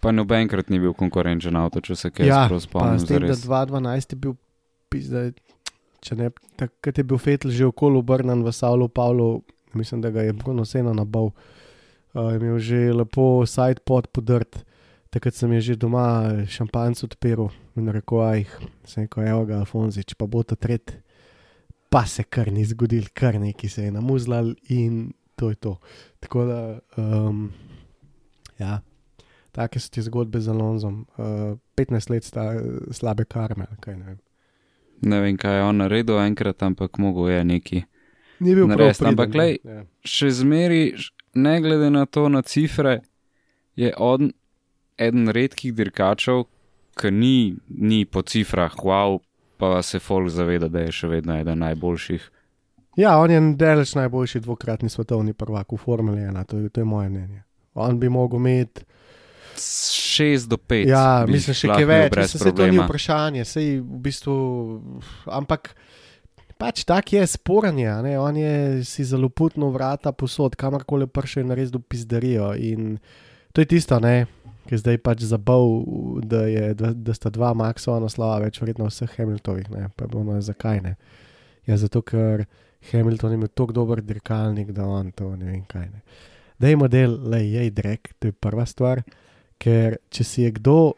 Pa 0.00 0.12
nobenkrat 0.12 0.70
ni 0.70 0.78
bil 0.78 0.94
konkurenčen 0.94 1.56
avto, 1.58 1.80
če 1.82 1.96
se 1.98 2.10
kaj 2.14 2.28
Ja, 2.28 2.44
spomnim. 2.60 3.02
tem, 3.02 3.26
da 3.26 3.34
zares. 3.34 3.42
2012 3.42 4.12
je 4.14 4.18
bil, 4.22 4.36
pizda, 4.92 5.24
če 6.04 6.14
ne, 6.16 6.30
takrat 6.54 7.00
je 7.00 7.04
bil 7.04 7.18
Fetel 7.18 7.50
že 7.50 7.66
okoli 7.66 7.98
obrnan 7.98 8.44
v 8.46 8.52
Savlu 8.54 8.86
Pavlu, 8.88 9.42
mislim, 9.74 10.00
da 10.04 10.14
ga 10.14 10.22
je 10.22 10.32
Bruno 10.32 10.64
Sena 10.64 10.92
nabal. 10.94 11.32
Uh, 12.14 12.32
imel 12.38 12.56
že 12.62 12.94
lepo 12.94 13.42
side 13.44 13.82
pod 13.84 14.06
podrt. 14.08 14.62
Takrat 15.10 15.34
sem 15.34 15.50
je 15.58 15.72
že 15.72 15.74
doma 15.76 16.46
šampanc 16.46 17.02
odpiral 17.04 17.50
in 17.76 17.88
rekel, 17.90 18.20
aj, 18.22 18.40
sem 18.86 19.04
rekel, 19.04 19.26
evo 19.26 19.42
ga, 19.44 19.58
Alfonzič, 19.64 20.14
pa 20.14 20.24
bo 20.30 20.40
to 20.46 20.54
tret. 20.56 20.94
Pa 21.96 22.02
se 22.04 22.26
kar 22.28 22.50
ni 22.52 22.60
zgodil, 22.68 23.06
kar 23.16 23.38
neki 23.40 23.68
se 23.72 23.86
je 23.86 23.92
namuzlal 23.92 24.50
in 24.68 25.14
to 25.36 25.48
je 25.48 25.54
to. 25.54 25.78
Tako 26.20 26.44
da, 26.44 26.78
um, 26.96 27.46
ja, 28.58 28.82
take 29.52 29.80
so 29.80 29.88
ti 29.90 30.02
zgodbe 30.04 30.40
z 30.40 30.52
Alonzom. 30.52 31.06
Uh, 31.16 31.56
15 31.76 32.10
let 32.12 32.24
sta 32.24 32.50
slabe 32.92 33.24
karme, 33.24 33.64
kaj 33.80 33.96
ne 33.96 34.04
vem. 34.04 34.18
Ne 35.08 35.20
vem, 35.20 35.38
kaj 35.40 35.56
je 35.56 35.62
on 35.64 35.80
naredil 35.80 36.20
enkrat, 36.20 36.62
ampak 36.68 36.98
mogo 37.00 37.30
je 37.30 37.44
neki. 37.44 37.82
Ni 38.40 38.54
bil 38.54 38.66
prav 38.68 38.76
Narediti, 38.76 38.98
priden, 38.98 39.12
ampak 39.14 39.32
glej, 39.32 39.56
ja. 39.64 39.84
Še 40.04 40.30
zmeri, 40.42 40.82
ne 41.40 41.54
glede 41.64 41.88
na 41.92 42.04
to, 42.04 42.26
na 42.28 42.42
cifre, 42.44 42.98
je 43.76 43.94
on 43.96 44.34
eden 45.00 45.32
redkih 45.32 45.72
dirkačev, 45.72 46.44
ki 47.00 47.12
ni, 47.12 47.56
ni 47.68 48.04
po 48.04 48.20
cifrah, 48.20 48.76
wow, 48.84 49.16
pa 49.56 49.82
se 49.82 49.98
folk 49.98 50.28
zaveda, 50.28 50.68
da 50.68 50.80
je 50.80 50.92
še 50.92 51.08
vedno 51.08 51.34
eden 51.34 51.58
najboljših. 51.58 52.30
Ja, 52.96 53.18
on 53.18 53.30
je 53.30 53.40
daleč 53.54 53.94
najboljši 53.94 54.40
dvokratni 54.40 54.88
svetovni 54.88 55.32
prvak 55.34 55.68
v 55.68 55.76
Formuli 55.78 56.20
1, 56.22 56.44
to, 56.44 56.58
je- 56.58 56.68
to 56.70 56.80
je 56.80 56.84
moje 56.86 57.08
mnenje. 57.08 57.42
On 57.74 57.98
bi 57.98 58.08
mogel 58.08 58.38
imeti. 58.38 58.84
6 59.56 60.48
do 60.48 60.56
5. 60.58 60.86
Ja, 60.86 61.24
mislim, 61.26 61.54
še 61.54 61.68
kaj 61.70 61.84
več, 61.86 62.14
se, 62.26 62.38
se 62.38 62.52
to 62.52 62.66
ni 62.66 62.78
vprašanje, 62.78 63.44
sej 63.44 63.78
v 63.78 63.98
bistvu. 63.98 64.34
Ampak 65.26 65.72
pač 66.56 66.84
tak 66.84 67.10
je 67.10 67.26
sporanje, 67.26 67.88
ne? 68.02 68.18
on 68.18 68.34
je 68.34 68.54
si 68.82 69.02
zelo 69.02 69.28
putno 69.28 69.68
vrata 69.68 70.12
posod, 70.12 70.54
kamorkoli 70.54 71.06
prše 71.06 71.40
je 71.40 71.44
naredil 71.46 71.80
pizdarijo. 71.80 72.52
In 72.54 72.98
to 73.52 73.60
je 73.60 73.66
tisto, 73.66 73.96
ne. 73.98 74.26
Ki 74.66 74.74
je 74.74 74.82
zdaj 74.82 74.98
pač 74.98 75.22
zabavil, 75.22 76.20
da, 76.26 76.42
je, 76.50 76.74
da, 76.74 76.90
da 76.90 77.14
sta 77.14 77.30
dva 77.30 77.52
Maxova 77.54 78.00
naslova 78.02 78.40
več 78.42 78.58
vredna 78.62 78.88
vseh 78.90 79.12
Hamiltovih, 79.18 79.68
ne? 79.70 79.88
pa 79.96 80.08
bomo 80.10 80.34
zakaj 80.42 80.82
ne. 80.82 80.96
Ja, 81.66 81.76
zato 81.78 82.02
ker 82.02 82.46
Hamilton 82.90 83.30
je 83.30 83.38
imel 83.40 83.48
tako 83.48 83.72
dober 83.72 84.02
dirkalnik, 84.02 84.72
da 84.74 84.86
on 84.86 85.12
to 85.12 85.36
ne 85.36 85.50
vem 85.50 85.62
kaj 85.68 85.86
ne. 85.86 86.02
Dajmo 86.58 86.88
del, 86.88 87.18
le 87.30 87.42
jej 87.44 87.70
drek, 87.70 88.14
to 88.18 88.30
je 88.30 88.32
prva 88.32 88.66
stvar, 88.66 89.02
ker 89.62 89.98
če 90.10 90.24
si 90.24 90.44
je 90.46 90.52
kdo, 90.56 90.94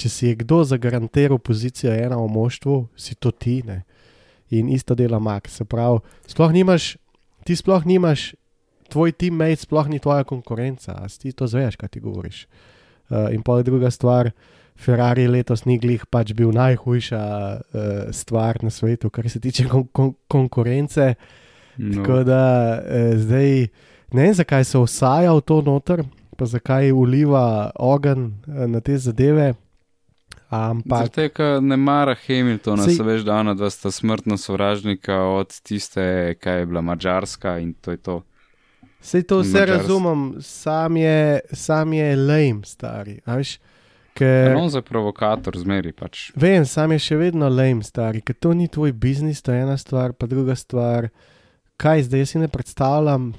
če 0.00 0.10
si 0.10 0.28
je 0.30 0.38
kdo 0.42 0.62
zagarantiral 0.66 1.38
pozicijo 1.38 1.92
ena 1.92 2.18
v 2.18 2.30
moštvu, 2.34 2.78
si 2.96 3.14
to 3.14 3.30
ti 3.30 3.60
ne. 3.66 3.82
In 4.50 4.68
isto 4.68 4.96
dela 4.98 5.18
Max, 5.18 5.60
se 5.60 5.64
pravi, 5.64 6.02
sploh 6.30 6.52
nimaš, 6.54 6.94
ti 7.46 7.56
sploh 7.56 7.86
nimaš, 7.86 8.32
tvoj 8.92 9.14
teammate 9.16 9.64
sploh 9.64 9.88
ni 9.88 9.98
tvoja 9.98 10.24
konkurenca, 10.24 10.98
a 11.00 11.08
ti 11.08 11.32
to 11.32 11.48
zveš, 11.50 11.78
kaj 11.80 11.94
ti 11.94 12.02
govoriš. 12.04 12.44
Uh, 13.10 13.28
in 13.34 13.42
pa 13.42 13.62
druga 13.62 13.90
stvar, 13.90 14.30
Ferrari 14.74 15.28
letos 15.28 15.64
ni 15.68 15.78
glih 15.78 16.02
pač 16.10 16.32
bil 16.34 16.50
najhujša 16.54 17.22
uh, 17.22 17.90
stvar 18.10 18.58
na 18.62 18.70
svetu, 18.70 19.10
kar 19.10 19.28
se 19.30 19.40
tiče 19.40 19.68
kon 19.68 19.86
kon 19.92 20.14
konkurence. 20.28 21.14
No. 21.76 22.02
Tako 22.02 22.22
da 22.24 22.42
eh, 22.86 23.16
zdaj 23.16 23.66
ne 24.12 24.22
vem, 24.22 24.34
zakaj 24.34 24.64
se 24.64 24.78
osaja 24.78 25.32
v 25.34 25.40
to 25.40 25.60
noter, 25.62 26.04
pa 26.36 26.46
zakaj 26.46 26.92
uliva 26.92 27.70
ogen 27.74 28.26
eh, 28.46 28.66
na 28.66 28.80
te 28.80 28.98
zadeve. 28.98 29.54
Ampak 30.54 31.08
Zato, 31.08 31.28
ker 31.34 31.62
ne 31.62 31.76
mara 31.76 32.14
Hamiltona, 32.14 32.84
Sej- 32.86 32.96
se 32.96 33.02
veš, 33.02 33.24
da 33.26 33.40
ona 33.42 33.54
dva 33.54 33.70
sta 33.70 33.90
smrtno 33.90 34.36
sovražnika 34.38 35.16
od 35.34 35.50
tiste, 35.62 36.34
kaj 36.38 36.58
je 36.58 36.66
bila 36.66 36.80
Mačarska 36.80 37.58
in 37.58 37.74
to 37.74 37.90
je 37.90 37.96
to. 37.96 38.22
Vse 39.04 39.20
to 39.22 39.38
vse 39.38 39.52
Madžars- 39.52 39.68
razumem, 39.76 40.20
sam 40.40 40.96
je, 40.96 41.20
sam 41.52 41.92
je 41.92 42.16
lame, 42.16 42.64
stari. 42.64 43.20
Veš, 43.22 43.58
ker, 44.14 44.56
On 44.56 44.70
za 44.70 44.80
provokator 44.80 45.52
zmeri 45.54 45.92
pač. 45.92 46.30
vem, 46.34 46.64
sam 46.64 46.92
je 46.92 46.98
še 47.00 47.16
vedno 47.18 47.48
lame, 47.48 47.82
stari, 47.82 48.20
ker 48.20 48.34
to 48.34 48.52
ni 48.52 48.64
tvoj 48.66 48.92
biznis, 48.92 49.42
to 49.42 49.52
je 49.52 49.60
ena 49.60 49.76
stvar, 49.76 50.12
pa 50.12 50.26
druga 50.26 50.54
stvar. 50.54 51.10
Kaj 51.76 52.02
zdaj, 52.02 52.20
jaz 52.20 52.28
si 52.28 52.38
ne 52.38 52.48
predstavljam, 52.48 53.34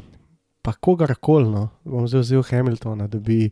pa 0.62 0.74
kogarkoli, 0.74 1.48
no, 1.48 1.70
bom 1.84 2.06
zdaj 2.06 2.22
vzel 2.22 2.44
Hamiltona, 2.44 3.08
da 3.08 3.18
bi 3.18 3.50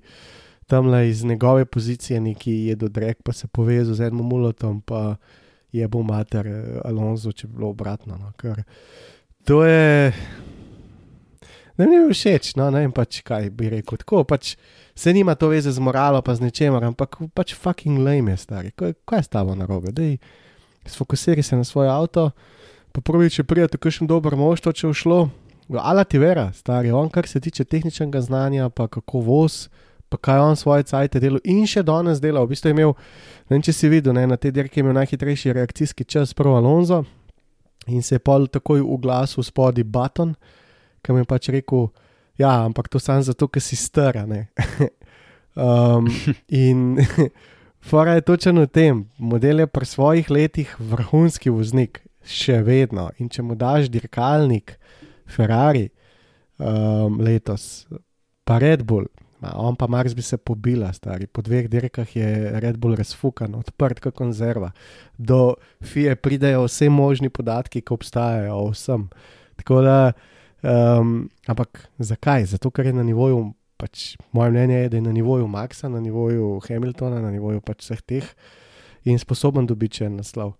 tam 0.67 0.87
le 0.87 1.09
iz 1.09 1.23
njegove 1.23 1.65
pozicije 1.65 2.19
neki 2.19 2.51
jedodrek, 2.67 3.23
pa 3.23 3.31
se 3.31 3.47
povezal 3.47 3.95
z 3.95 4.01
enim 4.03 4.25
mulotom, 4.25 4.81
pa 4.81 5.15
je 5.71 5.87
bo 5.87 6.03
mater 6.03 6.47
eh, 6.47 6.53
Alonso, 6.83 7.31
če 7.31 7.47
bi 7.47 7.55
bilo 7.55 7.69
obratno. 7.69 8.17
No, 8.17 8.31
ker 8.37 8.63
to 9.43 9.63
je. 9.63 10.11
Ne 11.77 11.87
mi 11.87 11.95
je 11.95 12.13
všeč, 12.13 12.53
no, 12.55 12.69
ne 12.69 12.83
vem 12.83 12.91
pač 12.93 13.23
kaj 13.25 13.49
bi 13.49 13.71
rekel. 13.73 13.97
Tako 13.97 14.23
pač 14.29 14.53
se 14.95 15.13
nima 15.13 15.33
to 15.35 15.49
veze 15.49 15.71
z 15.73 15.81
moralo, 15.81 16.21
pa 16.21 16.35
z 16.37 16.45
ničemer, 16.45 16.83
ampak 16.85 17.17
pač 17.33 17.55
fucking 17.57 17.97
lame 17.97 18.35
je 18.35 18.43
stari. 18.45 18.73
Kaj, 18.77 18.93
kaj 19.09 19.23
je 19.23 19.25
s 19.25 19.33
tabo 19.33 19.55
narobe? 19.57 19.93
Dej, 19.95 20.19
sfokusiraj 20.85 21.43
se 21.43 21.57
na 21.57 21.65
svoj 21.65 21.89
avto, 21.89 22.29
pa 22.93 23.01
prvi, 23.01 23.31
če 23.33 23.47
prijete 23.47 23.81
kakšen 23.81 24.09
dober 24.09 24.37
mož, 24.37 24.61
to 24.61 24.69
če 24.69 24.93
všlo. 24.93 25.23
Ala 25.79 26.03
ti 26.05 26.19
vera, 26.21 26.51
stari, 26.53 26.91
on 26.93 27.09
kar 27.09 27.25
se 27.25 27.41
tiče 27.41 27.65
tehničnega 27.65 28.21
znanja, 28.21 28.69
pa 28.69 28.85
kako 28.91 29.23
voz, 29.25 29.71
pa 30.13 30.19
kaj 30.21 30.39
on 30.45 30.59
svoje 30.59 30.85
cajte 30.85 31.17
delo 31.23 31.39
in 31.41 31.65
še 31.65 31.81
danes 31.81 32.21
dela. 32.21 32.43
V 32.43 32.53
bistvu 32.53 32.69
je 32.69 32.77
imel, 32.77 32.93
ne 33.49 33.57
vem 33.57 33.63
če 33.65 33.73
si 33.73 33.89
videl, 33.89 34.13
ne, 34.13 34.27
na 34.29 34.37
tej 34.37 34.53
dirki 34.53 34.77
je 34.77 34.85
imel 34.85 34.93
najhitrejši 34.99 35.55
reakcijski 35.57 36.05
čas, 36.05 36.35
prvo 36.37 36.53
Alonso 36.59 37.01
in 37.87 38.03
se 38.03 38.15
je 38.15 38.19
pol 38.19 38.45
takoj 38.47 38.79
uglasil 38.79 39.43
spodaj 39.43 39.83
Baton, 39.83 40.35
ki 41.03 41.13
mi 41.13 41.23
je 41.23 41.29
pač 41.29 41.49
rekel, 41.53 41.89
ja, 42.39 42.53
ampak 42.63 42.89
to 42.89 42.99
samo 42.99 43.25
zato, 43.25 43.47
ker 43.47 43.61
si 43.61 43.77
star, 43.79 44.17
a 44.17 44.25
ne. 44.25 44.47
um, 45.55 46.07
in 46.47 46.97
fora 47.89 48.17
je 48.17 48.25
točno 48.25 48.65
v 48.65 48.71
tem, 48.71 49.03
model 49.17 49.65
je 49.65 49.67
pri 49.67 49.85
svojih 49.85 50.31
letih 50.31 50.75
vrhunski 50.79 51.53
voznik, 51.53 52.01
še 52.23 52.61
vedno. 52.63 53.09
In 53.19 53.29
če 53.29 53.43
mu 53.43 53.59
daš 53.59 53.91
dirkalnik, 53.91 54.77
Ferrari 55.27 55.89
um, 56.57 57.19
letos, 57.23 57.85
pa 58.47 58.59
Red 58.61 58.83
Bull, 58.87 59.07
ma, 59.43 59.53
on 59.59 59.75
pa 59.75 59.87
Mars 59.91 60.15
bi 60.15 60.23
se 60.23 60.37
pobila, 60.37 60.91
stari. 60.95 61.27
Po 61.27 61.43
dveh 61.43 61.67
dirkah 61.71 62.07
je 62.15 62.27
Red 62.63 62.79
Bull 62.79 62.97
razfukan, 62.99 63.55
odprt 63.59 64.03
kot 64.03 64.15
konzerva. 64.15 64.71
Do 65.17 65.55
FIE 65.83 66.15
pridejo 66.15 66.65
vse 66.67 66.89
možni 66.91 67.31
podatki, 67.33 67.83
ki 67.83 67.95
obstajajo 67.95 68.59
o 68.59 68.69
vsem. 68.71 69.09
Tako 69.59 69.81
da, 69.85 69.97
um, 70.63 71.13
ampak 71.45 71.69
zakaj? 71.99 72.45
Zato, 72.47 72.71
ker 72.71 72.85
je 72.85 72.93
na 72.93 73.03
nivoju, 73.03 73.53
pač 73.75 74.15
moje 74.31 74.49
mnenje 74.49 74.77
je, 74.77 74.89
da 74.89 74.97
je 74.97 75.01
na 75.03 75.11
nivoju 75.11 75.47
Maxa, 75.47 75.87
na 75.87 75.99
nivoju 75.99 76.59
Hamiltona, 76.61 77.19
na 77.19 77.29
nivoju 77.29 77.61
pač 77.61 77.81
vseh 77.81 78.01
teh 78.01 78.25
in 79.03 79.19
sposoben 79.19 79.65
dobiti 79.65 79.97
še 79.97 80.05
en 80.05 80.15
naslov. 80.15 80.53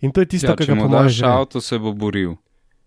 In 0.00 0.10
to 0.10 0.20
je 0.20 0.26
tisto, 0.28 0.46
Ja, 0.46 0.54
kar 0.54 0.62
če 0.62 0.70
ga 0.70 0.76
mu 0.76 0.82
pomaga. 0.84 1.04
daš 1.04 1.22
avto, 1.22 1.60
se 1.60 1.74
bo 1.76 1.92
boril. 1.92 2.36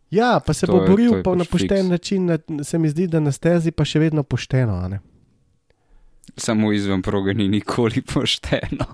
Ja, 0.10 0.40
pa 0.40 0.54
se 0.54 0.64
To 0.64 0.72
bo 0.72 0.78
je- 0.78 0.88
boril 0.88 1.12
je 1.14 1.24
pa 1.24 1.32
na 1.32 1.44
pač 1.44 1.52
pošten 1.52 1.78
fiks. 1.80 1.90
način, 1.90 2.26
na, 2.26 2.36
se 2.62 2.78
mi 2.78 2.88
zdi, 2.88 3.08
da 3.08 3.20
na 3.20 3.32
stezi 3.32 3.72
pa 3.72 3.84
še 3.84 4.00
vedno 4.00 4.24
pošteno. 4.24 4.74
a 4.76 4.88
ne. 4.88 5.00
Samo 6.38 6.72
izven 6.72 7.02
proge 7.02 7.34
ni 7.34 7.48
nikoli 7.50 8.02
pošteno. 8.14 8.88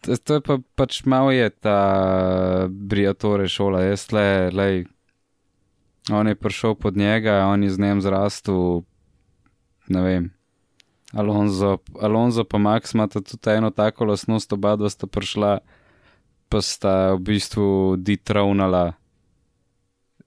To, 0.00 0.16
to 0.16 0.34
je 0.34 0.40
pa 0.40 0.56
pač 0.74 1.04
malo 1.04 1.30
je 1.30 1.50
ta 1.50 1.78
Briatore 2.68 3.44
šola. 3.46 3.82
Jaz 3.82 4.12
le, 4.12 4.26
le, 4.50 4.84
on 6.12 6.28
je 6.28 6.34
prišel 6.34 6.74
pod 6.74 6.96
njega, 6.96 7.46
on 7.46 7.62
je 7.62 7.70
z 7.70 7.78
njim 7.78 8.00
zrastel, 8.02 8.82
ne 9.88 10.02
vem. 10.02 10.30
Alonso, 11.12 11.78
Alonso 12.00 12.44
pa 12.44 12.58
Max 12.58 12.94
imata 12.94 13.20
tudi 13.20 13.50
eno 13.50 13.70
tako 13.70 14.04
lasnost, 14.04 14.52
oba 14.52 14.76
dva 14.76 14.90
sta 14.90 15.06
prišla, 15.06 15.58
pa 16.48 16.62
sta 16.62 17.14
v 17.14 17.18
bistvu 17.18 17.96
detronala 17.98 18.92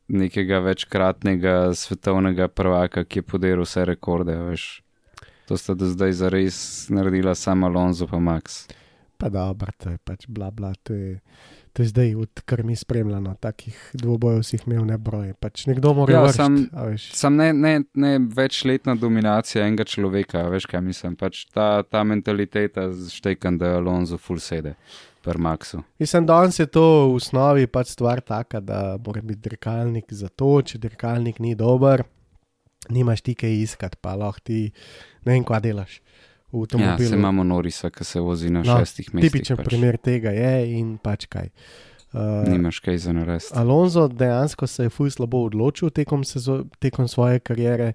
nekega 0.07 0.59
večkratnega 0.59 1.73
svetovnega 1.73 2.47
prvaka, 2.47 3.03
ki 3.05 3.19
je 3.19 3.23
podelil 3.23 3.63
vse 3.63 3.86
rekorde, 3.86 4.36
veš. 4.36 4.82
To 5.47 5.57
sta 5.57 5.73
do 5.73 5.86
zdaj 5.86 6.11
zares 6.13 6.89
naredila 6.89 7.36
samo 7.36 7.67
Alonso 7.67 8.07
pa 8.07 8.19
Max. 8.19 8.67
Pa 9.17 9.30
dobro, 9.30 9.71
to 9.77 9.89
je 9.89 9.97
pač 9.97 10.25
bla 10.27 10.51
bla. 10.51 10.73
To 10.84 10.93
je, 10.93 11.19
to 11.80 11.84
je 11.84 11.88
zdaj, 11.88 12.15
odkar 12.15 12.63
mi 12.63 12.75
spremljamo, 12.75 13.36
takih 13.39 13.91
dvobojev 13.93 14.41
si 14.43 14.57
jih 14.57 14.63
imel 14.67 14.84
nebroj. 14.86 15.30
Pač 15.39 15.63
nekdo 15.69 15.93
mora 15.95 16.11
Ja, 16.13 16.23
ja, 16.27 16.34
sam- 16.97 17.36
ne, 17.38 17.53
ne, 17.53 17.82
ne 17.93 18.19
večletna 18.36 18.95
dominacija 18.99 19.63
enega 19.63 19.86
človeka, 19.88 20.41
veš 20.51 20.65
kaj 20.67 20.82
mislim. 20.82 21.15
Pač 21.15 21.45
ta, 21.55 21.84
ta 21.84 22.03
mentaliteta 22.03 22.89
štekam, 23.11 23.57
da 23.57 23.71
je 23.71 23.80
Alonso 23.80 24.17
full 24.19 24.43
sede, 24.43 24.73
per 25.23 25.39
Maxu. 25.39 25.80
Mislim, 25.99 26.27
danes 26.27 26.59
je 26.59 26.67
to 26.67 26.84
v 26.84 27.15
osnovi 27.15 27.67
pač 27.67 27.95
stvar 27.95 28.19
taka, 28.19 28.59
da 28.59 28.97
mora 29.05 29.21
biti 29.21 29.39
dirkalnik 29.47 30.11
za 30.11 30.27
to, 30.27 30.59
če 30.61 30.84
dirkalnik 30.84 31.39
ni 31.39 31.55
dober, 31.55 32.03
nimaš 32.89 33.21
ti 33.21 33.39
kaj 33.39 33.55
iskati, 33.55 34.01
pa 34.01 34.19
lahko 34.19 34.43
ti 34.43 34.65
ne 35.23 35.32
vem, 35.32 35.47
kva 35.47 35.63
delaš 35.63 36.01
v 36.52 36.56
Ja, 36.56 36.62
avtomobilu. 36.62 37.10
se 37.10 37.16
imamo 37.16 37.43
Norisa, 37.43 37.89
ki 37.89 38.04
se 38.04 38.20
vozi 38.20 38.50
na 38.50 38.62
No, 38.62 38.78
šestih 38.78 39.14
mestih. 39.14 39.32
Tipičen 39.32 39.58
pač. 39.58 39.66
primer 39.66 39.97
tega 39.97 40.30
je 40.32 40.54
in 40.72 40.97
pač 40.97 41.26
kaj. 41.26 41.50
Uh, 42.10 42.47
Nimaš 42.47 42.80
kaj 42.80 42.97
za 42.97 43.14
narediti. 43.14 43.54
Alonso 43.54 44.08
dejansko 44.08 44.68
se 44.68 44.84
je 44.84 44.89
fuj 44.89 45.12
slabo 45.12 45.43
odločil 45.43 45.89
tekom, 45.89 46.24
sezo, 46.24 46.64
tekom 46.80 47.08
svoje 47.08 47.39
kariere. 47.39 47.93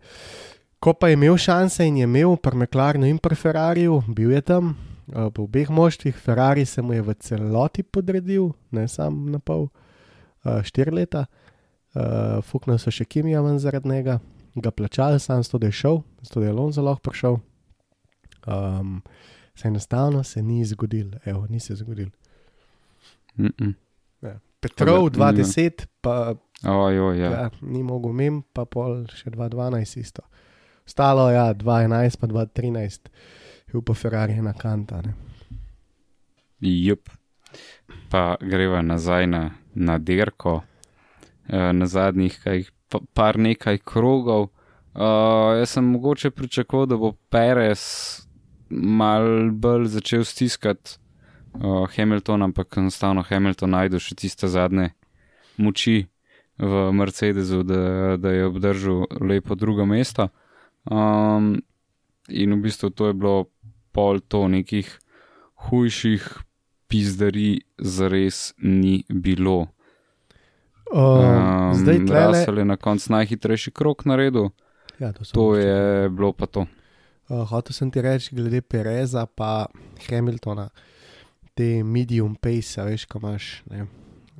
Ko 0.79 0.93
pa 0.93 1.09
je 1.09 1.15
imel 1.15 1.37
šanse 1.37 1.83
in 1.83 1.97
je 1.97 2.05
imel 2.05 2.37
pri 2.37 2.57
McLarenu 2.57 3.07
in 3.07 3.19
pri 3.19 3.35
Ferrariju, 3.35 4.03
bil 4.09 4.31
je 4.31 4.41
tam, 4.43 4.77
uh, 5.09 5.27
v 5.29 5.41
obeh 5.41 5.67
moštvih, 5.69 6.15
Ferrari 6.15 6.65
se 6.65 6.83
mu 6.83 6.93
je 6.93 7.03
v 7.03 7.15
celoti 7.17 7.83
podredil, 7.83 8.53
ne 8.71 8.87
sam 8.89 9.33
na 9.33 9.39
pol, 9.39 9.67
uh, 10.45 10.63
štiri 10.63 10.91
leta, 10.93 11.27
uh, 11.95 12.03
fuknil 12.41 12.79
so 12.79 12.91
še 12.91 13.05
Kimija 13.05 13.41
ven 13.41 13.59
zaradi 13.59 13.89
njega, 13.89 14.21
ga 14.55 14.71
plačali, 14.71 15.19
sam 15.19 15.43
s 15.43 15.49
to, 15.49 15.59
da 15.59 15.67
je 15.67 15.73
šel, 15.75 16.03
s 16.23 16.29
to, 16.29 16.39
da 16.39 16.47
je 16.47 16.53
Alonso 16.53 16.83
lahko 16.83 17.03
prišel. 17.03 17.41
Um, 18.47 19.03
se 19.55 19.69
enostavno 19.69 20.25
se 20.25 20.43
ni 20.43 20.65
zgodil, 20.65 21.11
evo, 21.25 21.47
ni 21.49 21.61
se 21.61 21.75
zgodil. 21.75 22.09
Mm 23.37 23.47
-mm. 23.59 23.75
Petrov 24.61 25.11
Tako 25.11 25.11
da, 25.11 25.33
2010, 25.33 25.87
pa 26.01 26.35
Ojo, 26.65 27.13
ja. 27.13 27.25
ja. 27.25 27.31
Ja, 27.31 27.51
ni 27.61 27.83
mogel 27.83 28.13
mem, 28.13 28.43
pa 28.53 28.65
pol 28.65 29.05
še 29.13 29.31
2012 29.35 30.01
isto. 30.01 30.25
Ostalo 30.89 31.29
je 31.29 31.37
ja, 31.37 31.53
2011, 31.55 32.21
pa 32.21 32.27
2013, 32.27 33.11
je 33.73 33.83
pa 33.85 33.95
Ferrari 33.95 34.37
na 34.41 34.53
kanta. 34.57 35.03
Ne. 35.05 35.15
Jup. 36.61 37.11
Pa 38.09 38.37
greva 38.41 38.81
nazaj 38.83 39.27
na, 39.27 39.43
na 39.75 39.99
dirko, 39.99 40.63
e, 41.49 41.61
na 41.73 41.87
zadnjih 41.87 42.41
kaj, 42.41 42.65
pa, 42.89 43.01
par 43.13 43.39
nekaj 43.39 43.83
krogov. 43.85 44.49
Uh, 44.95 45.59
jaz 45.59 45.73
sem 45.75 45.85
mogoče 45.91 46.31
pričakoval, 46.31 46.87
da 46.87 46.97
bo 46.97 47.09
Perez 47.29 47.83
mal 48.75 49.51
bolj 49.51 49.87
začel 49.95 50.25
stiskati 50.25 50.97
uh, 51.63 51.87
Hamilton, 51.97 52.43
ampak 52.43 52.77
enostavno 52.77 53.23
Hamilton 53.23 53.71
najde 53.71 54.01
še 54.03 54.19
tiste 54.19 54.51
zadnje 54.51 54.91
moči 55.57 56.07
v 56.59 56.91
Mercedesu, 56.95 57.63
da, 57.67 58.17
da 58.17 58.31
je 58.31 58.47
obdržal 58.47 59.07
lepo 59.21 59.55
drugo 59.55 59.87
mesto. 59.87 60.29
Um, 60.91 61.57
in 62.29 62.55
v 62.55 62.63
bistvu 62.63 62.91
to 62.91 63.11
je 63.11 63.15
bilo 63.15 63.47
pol 63.95 64.21
to 64.21 64.47
nekih 64.49 64.91
hujših 65.69 66.27
pizdari, 66.89 67.65
zares 67.79 68.53
ni 68.59 69.05
bilo. 69.09 69.67
Um, 70.95 71.75
zdaj 71.75 72.07
tlele, 72.07 72.39
Russell 72.39 72.59
je 72.59 72.65
na 72.65 72.77
koncu 72.77 73.13
najhitrejši 73.13 73.71
krok 73.75 74.05
naredil, 74.05 74.53
ja, 74.99 75.13
to, 75.13 75.25
to 75.25 75.47
je 75.57 76.09
bilo 76.11 76.33
pa 76.33 76.47
to. 76.47 76.67
Uh, 77.29 77.45
hotel 77.49 77.73
sem 77.73 77.91
ti 77.91 78.03
reči, 78.05 78.35
glede 78.37 78.61
Pereza 78.61 79.27
pa 79.27 79.67
Hamiltona, 80.09 80.69
te 81.55 81.83
medium 81.85 82.35
pace, 82.37 82.83
veš, 82.85 83.07
ko 83.09 83.19
imaš 83.23 83.63
ne, 83.71 83.81
um, 83.83 83.89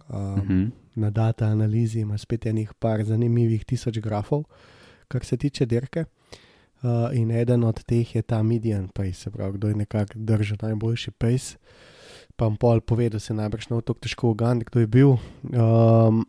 uh 0.09 0.37
Mhm. 0.39 0.53
-huh. 0.53 0.71
na 0.95 1.11
data 1.11 1.47
analizi, 1.47 2.01
ima 2.01 2.19
spet 2.19 2.47
enih 2.47 2.73
par 2.79 3.05
zanimivih 3.05 3.65
tisoč 3.65 3.99
grafov, 3.99 4.45
kar 5.09 5.25
se 5.25 5.37
tiče 5.37 5.67
dirke. 5.67 6.05
Uh, 6.83 7.17
in 7.17 7.31
eden 7.31 7.65
od 7.65 7.85
teh 7.85 8.15
je 8.17 8.23
ta 8.23 8.43
median 8.43 8.89
pace, 8.89 9.13
se 9.13 9.31
pravi, 9.31 9.53
kdo 9.59 9.69
je 9.69 9.75
nekako 9.75 10.13
držal 10.17 10.57
najboljši 10.63 11.11
pace. 11.11 11.57
Pa 12.37 12.45
bom 12.45 12.57
pol 12.57 12.81
povedal, 12.81 13.21
se 13.21 13.35
najbrž 13.35 13.69
ne 13.71 13.75
bo 13.75 13.81
tako 13.81 13.99
težko 14.01 14.31
ugandi, 14.31 14.65
kdo 14.65 14.81
je 14.81 14.87
bil. 14.87 15.09
Um, 15.09 16.25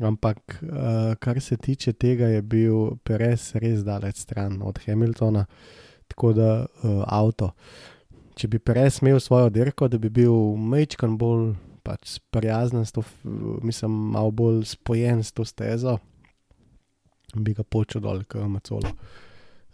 ampak, 0.00 0.38
uh, 0.62 1.14
kar 1.18 1.40
se 1.40 1.56
tiče 1.56 1.92
tega, 1.92 2.26
je 2.26 2.42
bil 2.42 2.96
Perez 3.04 3.54
res 3.54 3.84
daleč 3.84 4.16
stran 4.16 4.62
od 4.62 4.78
Hamiltona, 4.86 5.46
tako 6.08 6.32
da 6.36 6.50
uh, 6.64 7.02
avto. 7.06 7.52
Če 8.38 8.48
bi 8.48 8.60
Perez 8.62 9.00
imel 9.02 9.20
svojo 9.20 9.50
dirko, 9.50 9.88
da 9.88 9.98
bi 9.98 10.10
bil 10.10 10.34
mečkan 10.56 11.16
bolj 11.18 11.52
pač 11.82 12.18
sprijazen, 12.18 12.84
s 12.84 12.92
to, 12.92 13.02
mislim, 13.64 13.94
malo 14.14 14.30
bolj 14.30 14.64
spojen 14.68 15.24
s 15.24 15.32
to 15.32 15.46
stezo, 15.48 15.96
bi 17.34 17.54
ga 17.56 17.64
počel 17.64 18.04
dol, 18.04 18.22
kot 18.28 18.46
Macolo. 18.50 18.92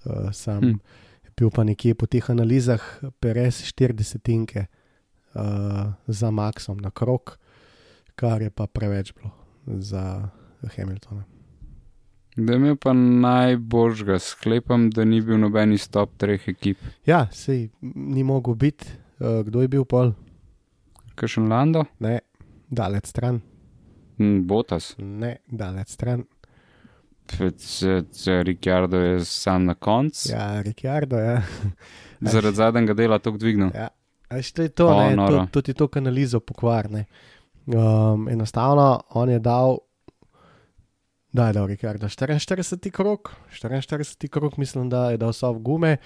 Uh, 0.04 0.30
sam 0.32 0.62
Hm. 0.62 0.70
hm. 0.70 0.78
je 1.24 1.30
bil 1.36 1.50
pa 1.50 1.64
nekje 1.64 1.94
po 1.94 2.06
teh 2.06 2.30
analizah 2.30 2.82
Perez 3.20 3.62
40 3.64 4.64
uh, 5.34 5.92
za 6.06 6.30
Maxom 6.30 6.80
na 6.80 6.90
krok, 6.90 7.38
kar 8.14 8.42
je 8.42 8.50
pa 8.50 8.66
preveč 8.66 9.12
bilo 9.16 9.32
za 9.66 10.28
Hamiltona. 10.76 11.33
Da 12.36 12.52
je 12.52 12.58
imel 12.58 12.76
pa 12.76 12.92
najboljšega, 12.92 14.18
sklepam, 14.18 14.88
da 14.90 15.04
ni 15.04 15.20
bil 15.20 15.38
noben 15.38 15.72
iz 15.72 15.88
top 15.88 16.16
treh 16.16 16.48
ekip. 16.48 16.78
Ja, 17.06 17.28
sej 17.30 17.68
ni 17.80 18.24
mogel 18.24 18.54
biti, 18.54 18.86
uh, 19.18 19.42
kdo 19.42 19.62
je 19.62 19.68
bil 19.68 19.84
pol, 19.84 20.12
Kakšen 21.14 21.46
Lando? 21.48 21.84
ne, 21.98 22.20
daleč 22.68 23.06
stran, 23.06 23.40
Hm, 24.18 24.42
Botas. 24.42 24.94
ne, 24.98 25.36
daleč 25.48 25.88
stran. 25.88 26.24
Ricciardo 28.36 28.96
je 28.98 29.24
sam 29.24 29.64
na 29.64 29.74
koncu. 29.74 30.28
Ja. 30.30 30.54
Ja, 30.54 30.62
Ricciardo, 30.62 31.16
ja. 31.16 31.42
Zaradi 32.22 32.56
zadnjega 32.56 32.94
dela 32.94 33.18
to 33.18 33.30
dvignil. 33.30 33.70
ja. 33.74 33.88
A 34.28 34.36
veš, 34.36 34.52
to 34.52 34.62
je 34.62 34.68
to, 34.70 34.86
O, 34.88 35.00
ne, 35.00 35.16
to, 35.28 35.46
to 35.52 35.62
ti 35.62 35.74
to 35.74 35.88
kanalizo 35.88 36.40
pokvarne. 36.40 37.04
Um, 37.66 38.28
enostavno, 38.28 39.00
on 39.10 39.30
je 39.30 39.38
dal, 39.38 39.78
da 41.34 41.48
je 41.50 41.52
dal 41.52 41.66
Ricciardo 41.66 42.06
44 42.06 42.90
krok, 42.94 43.34
44 43.50 44.28
krok, 44.28 44.56
mislim, 44.56 44.88
da 44.88 45.10
je 45.10 45.18
dal 45.18 45.32
soft 45.32 45.60
gume. 45.66 45.96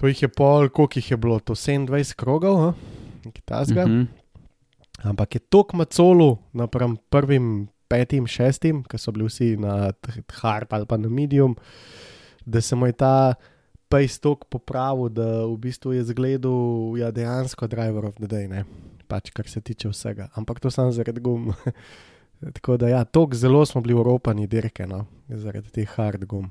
To 0.00 0.08
jih 0.08 0.22
je 0.22 0.28
pol, 0.28 0.68
koliko 0.68 0.98
jih 0.98 1.10
je 1.10 1.16
bilo, 1.16 1.38
to 1.44 1.54
27 1.54 2.16
krogov, 2.16 2.72
nekaj 3.24 3.44
tasga. 3.44 3.84
Mhm. 3.86 4.08
Ampak 5.04 5.34
je 5.34 5.40
tok 5.40 5.72
macolu 5.72 6.38
napram 6.52 6.96
prvim, 7.08 7.68
petim, 7.88 8.26
šestim, 8.26 8.82
ki 8.84 8.98
so 8.98 9.12
bili 9.12 9.28
vsi 9.28 9.56
na 9.60 9.92
hard 10.40 10.72
ali 10.72 10.86
pa 10.86 10.96
na 10.96 11.08
medium, 11.08 11.56
da 12.44 12.60
se 12.60 12.76
mu 12.76 12.86
je 12.86 12.92
ta 12.92 13.34
pace 13.88 14.20
tok 14.20 14.44
popravil, 14.48 15.08
da 15.08 15.44
v 15.44 15.56
bistvu 15.58 15.92
je 15.92 16.04
zgledal 16.04 16.96
ja, 16.96 17.10
dejansko 17.10 17.66
driver 17.66 18.06
of 18.06 18.16
the 18.16 18.28
day, 18.28 18.48
ne? 18.48 18.64
pač 19.10 19.32
kar 19.34 19.48
se 19.48 19.60
tiče 19.60 19.90
vsega. 19.90 20.28
Ampak 20.38 20.60
to 20.60 20.70
samo 20.70 20.92
zaradi 20.94 21.20
gum. 21.20 21.50
Tako 22.40 22.76
da 22.76 22.88
ja, 22.88 23.04
tok 23.04 23.34
zelo 23.34 23.66
smo 23.66 23.80
bili 23.80 23.94
uropani 23.94 24.46
dirke, 24.46 24.86
no? 24.86 25.04
zaradi 25.28 25.70
teh 25.70 25.88
hard 25.96 26.24
gum. 26.24 26.48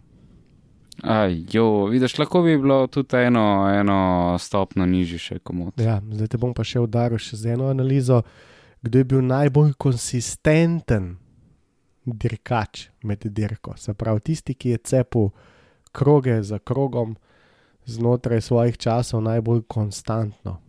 Ajo, 1.04 1.86
vidiš, 1.86 2.18
lahko 2.18 2.42
bi 2.42 2.58
bilo 2.58 2.88
tudi 2.88 3.18
eno, 3.18 3.68
eno 3.80 4.36
stopno 4.40 4.86
nižje 4.86 5.20
še 5.20 5.40
komod. 5.40 5.80
Ja, 5.80 6.00
zdaj 6.12 6.28
te 6.28 6.38
bom 6.38 6.54
pa 6.54 6.64
še 6.68 6.84
udaril 6.84 7.20
še 7.22 7.40
z 7.40 7.56
eno 7.56 7.70
analizo, 7.72 8.22
kdo 8.84 9.00
je 9.00 9.08
bil 9.08 9.24
najbolj 9.26 9.74
konsistenten 9.80 11.14
dirkač 12.06 12.90
med 13.04 13.24
dirko. 13.26 13.76
Se 13.78 13.94
pravi, 13.94 14.24
tisti, 14.32 14.56
ki 14.56 14.76
je 14.76 14.84
cepil 14.92 15.30
kroge 15.96 16.42
za 16.44 16.60
krogom 16.60 17.16
znotraj 17.90 18.42
svojih 18.42 18.78
časov 18.78 19.24
najbolj 19.26 19.64
konstantno. 19.68 20.60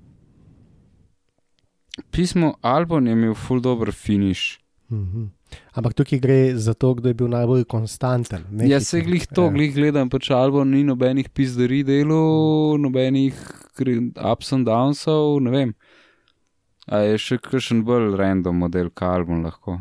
Pismo 2.10 2.54
Albon 2.62 3.06
je 3.06 3.12
imel 3.12 3.34
full 3.34 3.60
dober 3.60 3.92
finish. 3.92 4.60
Mhm. 4.91 5.30
Ampak 5.72 5.95
tukaj 5.95 6.18
gre 6.18 6.57
za 6.57 6.74
to, 6.74 6.95
kdo 6.95 7.09
je 7.09 7.14
bil 7.14 7.28
najbolj 7.28 7.64
konstanten. 7.64 8.45
ne 8.51 8.64
Ja, 8.64 8.78
hiter. 8.78 8.84
se 8.84 9.01
glih 9.01 9.26
to, 9.26 9.45
Ja. 9.45 9.51
glih 9.51 9.74
gledam, 9.74 10.09
pač 10.11 10.30
Albon 10.30 10.70
ni 10.70 10.82
nobenih 10.84 11.28
pizdari 11.30 11.82
delo, 11.82 12.76
nobenih 12.76 13.34
ups 14.32 14.53
and 14.53 14.66
downsov, 14.66 15.41
ne 15.41 15.51
vem. 15.51 15.74
A 16.88 16.97
je 16.99 17.18
še 17.18 17.38
kakšen 17.38 17.84
bolj 17.84 18.16
random 18.16 18.57
model, 18.57 18.91
kot 18.91 19.09
Albon 19.09 19.43
lahko. 19.43 19.80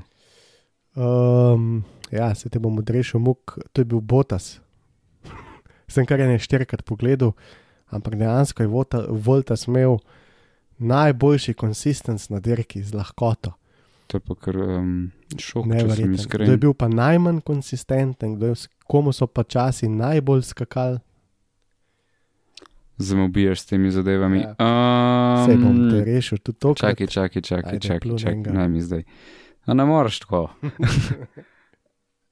Um, 0.95 1.83
ja, 2.11 2.33
se 2.35 2.49
te 2.49 2.59
bom 2.59 2.77
odrešil, 2.77 3.19
muk, 3.19 3.57
to 3.73 3.81
je 3.81 3.85
bil 3.85 4.01
Botas. 4.01 4.59
Sem 5.87 6.05
kar 6.05 6.19
ne 6.19 6.37
štirikrat 6.37 6.83
pogledal, 6.85 7.33
ampak 7.91 8.13
dejansko 8.15 8.61
je 8.63 8.67
Volta- 8.69 9.07
Voltas 9.09 9.65
imel 9.67 9.97
najboljši 10.79 11.53
konsistens 11.53 12.29
na 12.29 12.39
dirki 12.39 12.83
z 12.83 12.93
lahkoto. 12.93 13.53
To 14.09 14.17
je 14.17 14.21
pa 14.25 14.35
kar 14.41 14.57
um, 14.57 14.93
šok, 15.37 15.67
če 15.69 15.69
sem 15.69 15.69
Neverjeten. 15.69 16.05
Kdo 16.09 16.17
je 16.17 16.21
iskren. 16.23 16.55
bil 16.63 16.73
pa 16.73 16.87
najmanj 16.89 17.43
konsistenten, 17.45 18.39
kdo 18.39 18.49
je, 18.49 18.55
komu 18.89 19.13
so 19.13 19.27
pa 19.29 19.43
časi 19.45 19.85
najbolj 19.85 20.41
skakali. 20.49 20.97
Ubijaš 23.25 23.61
s 23.61 23.65
temi 23.69 23.91
zadevami. 23.93 24.39
Ja. 24.41 24.55
Um, 24.57 25.45
Sej 25.45 25.59
bom 25.61 25.77
te 25.91 26.01
rešil, 26.07 26.41
tudi 26.41 26.57
to. 26.57 26.73
Čakaj, 26.73 27.07
čakaj, 27.07 27.41
čakaj, 27.41 27.77
Ajde, 27.77 27.87
čakaj, 27.87 28.17
čakaj, 28.17 28.53
naj 28.53 28.67
mi 28.73 28.81
zdaj. 28.81 29.05
A 29.69 29.77
ne 29.77 29.85
moreš 29.85 30.19
tako. 30.25 30.49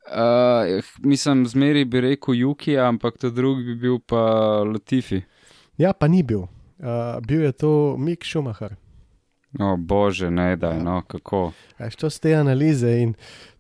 Uh, 0.10 0.82
mislim, 1.12 1.46
zmeri 1.46 1.86
bi 1.86 2.02
rekel 2.02 2.36
Juki, 2.42 2.74
ampak 2.78 3.22
ta 3.22 3.30
drugi 3.30 3.64
bi 3.64 3.76
bil 3.86 4.02
pa 4.02 4.26
Latifi. 4.66 5.22
Ja, 5.78 5.94
pa 5.94 6.10
ni 6.10 6.26
bil. 6.26 6.50
Uh, 6.82 7.22
bil 7.22 7.46
je 7.46 7.52
to 7.54 7.72
Mik 8.02 8.26
Schumacher. 8.26 8.76
O 9.60 9.78
bože, 9.78 10.32
ne 10.32 10.56
daj, 10.56 10.80
no 10.84 11.02
kako. 11.08 11.52
Veš, 11.80 11.96
to 11.96 12.10
so 12.10 12.22
te 12.22 12.36
analize 12.36 12.92
in 13.02 13.14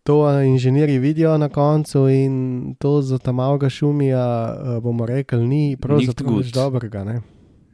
to 0.03 0.41
inženirji 0.41 0.99
vidijo 0.99 1.37
na 1.37 1.49
koncu, 1.49 2.09
in 2.09 2.75
to 2.79 3.01
za 3.01 3.17
tam 3.17 3.39
avga 3.39 3.69
šumija, 3.69 4.19
a, 4.19 4.79
bomo 4.79 5.05
rekli, 5.05 5.47
ni 5.47 5.77
pravzaprav 5.81 6.37
nič 6.37 6.53
dobrega. 6.53 7.03
Ne? 7.03 7.21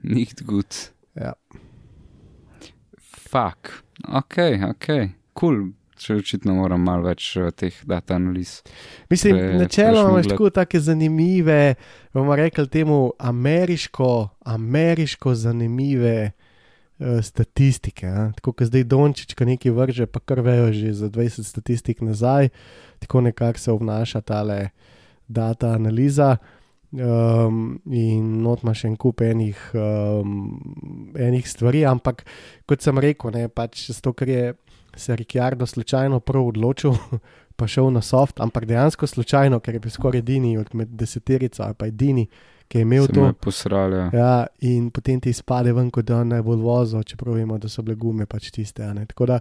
Nicht 0.03 0.43
gut. 0.43 0.75
Ja. 1.15 1.33
Fak. 3.29 3.83
Ok, 4.07 4.37
ok, 4.69 4.85
kul. 4.85 5.09
Cool. 5.33 5.71
Če 6.03 6.17
očitno 6.19 6.55
moram 6.57 6.81
malo 6.83 7.05
več 7.07 7.29
eh, 7.39 7.51
teh 7.55 7.75
data 7.87 8.17
analiz. 8.17 8.57
Mislim, 9.13 9.37
Pre- 9.37 9.59
načeloma 9.61 10.09
imaš 10.17 10.31
tako 10.33 10.49
take 10.51 10.81
zanimive, 10.83 11.75
bomo 12.13 12.35
rekli 12.35 12.67
temu, 12.67 12.97
ameriško, 13.19 14.09
ameriško 14.55 15.35
zanimive 15.35 16.33
statistike. 17.21 18.07
a. 18.07 18.31
Tako 18.35 18.53
kot 18.53 18.67
zdaj 18.67 18.83
Dončič, 18.83 19.35
ko 19.35 19.45
nekaj 19.45 19.71
vrže, 19.71 20.05
pa 20.07 20.19
kar 20.19 20.41
vejo 20.41 20.71
že 20.73 20.93
za 20.93 21.09
20 21.09 21.43
statistik 21.43 22.01
nazaj, 22.01 22.49
tako 22.99 23.21
nekako 23.21 23.59
se 23.59 23.71
obnaša 23.71 24.21
tale 24.21 24.69
data 25.27 25.73
analiza. 25.75 26.37
Um, 26.93 27.81
in 27.89 28.43
not 28.45 28.61
imaš 28.61 28.83
en 28.85 28.95
kup 29.01 29.21
enih, 29.25 29.57
um, 29.73 30.61
enih 31.17 31.47
stvari, 31.49 31.81
ampak 31.89 32.21
kot 32.69 32.85
sem 32.85 32.99
rekel, 33.01 33.33
ne, 33.33 33.47
pač 33.49 33.87
zato, 33.89 34.13
ker 34.13 34.29
je 34.29 34.43
se 34.95 35.15
Ricciardo 35.15 35.65
slučajno 35.65 36.19
prav 36.19 36.47
odločil, 36.47 36.93
pa 37.57 37.67
šel 37.67 37.89
na 37.91 38.01
soft, 38.01 38.39
ampak 38.39 38.65
dejansko 38.65 39.07
slučajno, 39.07 39.59
ker 39.59 39.75
je 39.75 39.79
bil 39.79 39.91
skoraj 39.91 40.19
edini 40.19 40.57
med 40.73 40.87
deseterico 40.87 41.63
ali 41.63 41.73
pa 41.73 41.87
edini, 41.87 42.27
ki 42.73 42.79
je 42.79 42.81
imel 42.81 43.05
Se 43.05 43.13
to. 43.13 43.21
me 43.21 43.33
posrali. 43.33 43.95
Ja. 43.95 44.09
Ja, 44.13 44.47
in 44.59 44.89
potem 44.89 45.19
ti 45.21 45.29
izpade 45.29 45.73
ven, 45.73 45.91
kot 45.93 46.07
da 46.09 46.23
je 46.23 46.25
najbolj 46.25 46.57
vozil, 46.57 47.03
čeprav 47.05 47.35
vemo, 47.37 47.59
da 47.61 47.69
so 47.69 47.83
bile 47.85 47.95
gume 48.01 48.25
pač 48.25 48.49
tiste. 48.49 48.87
Tako 49.11 49.27
da 49.29 49.37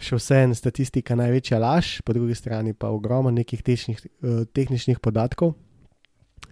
še 0.00 0.16
vse 0.16 0.38
en 0.46 0.54
statistika 0.56 1.16
največja 1.20 1.60
laž, 1.60 1.98
po 2.00 2.16
drugi 2.16 2.32
strani 2.34 2.72
pa 2.72 2.88
ogromno 2.88 3.28
nekih 3.30 3.60
tehničnih, 3.60 4.00
uh, 4.24 4.40
tehničnih 4.56 5.04
podatkov. 5.04 5.52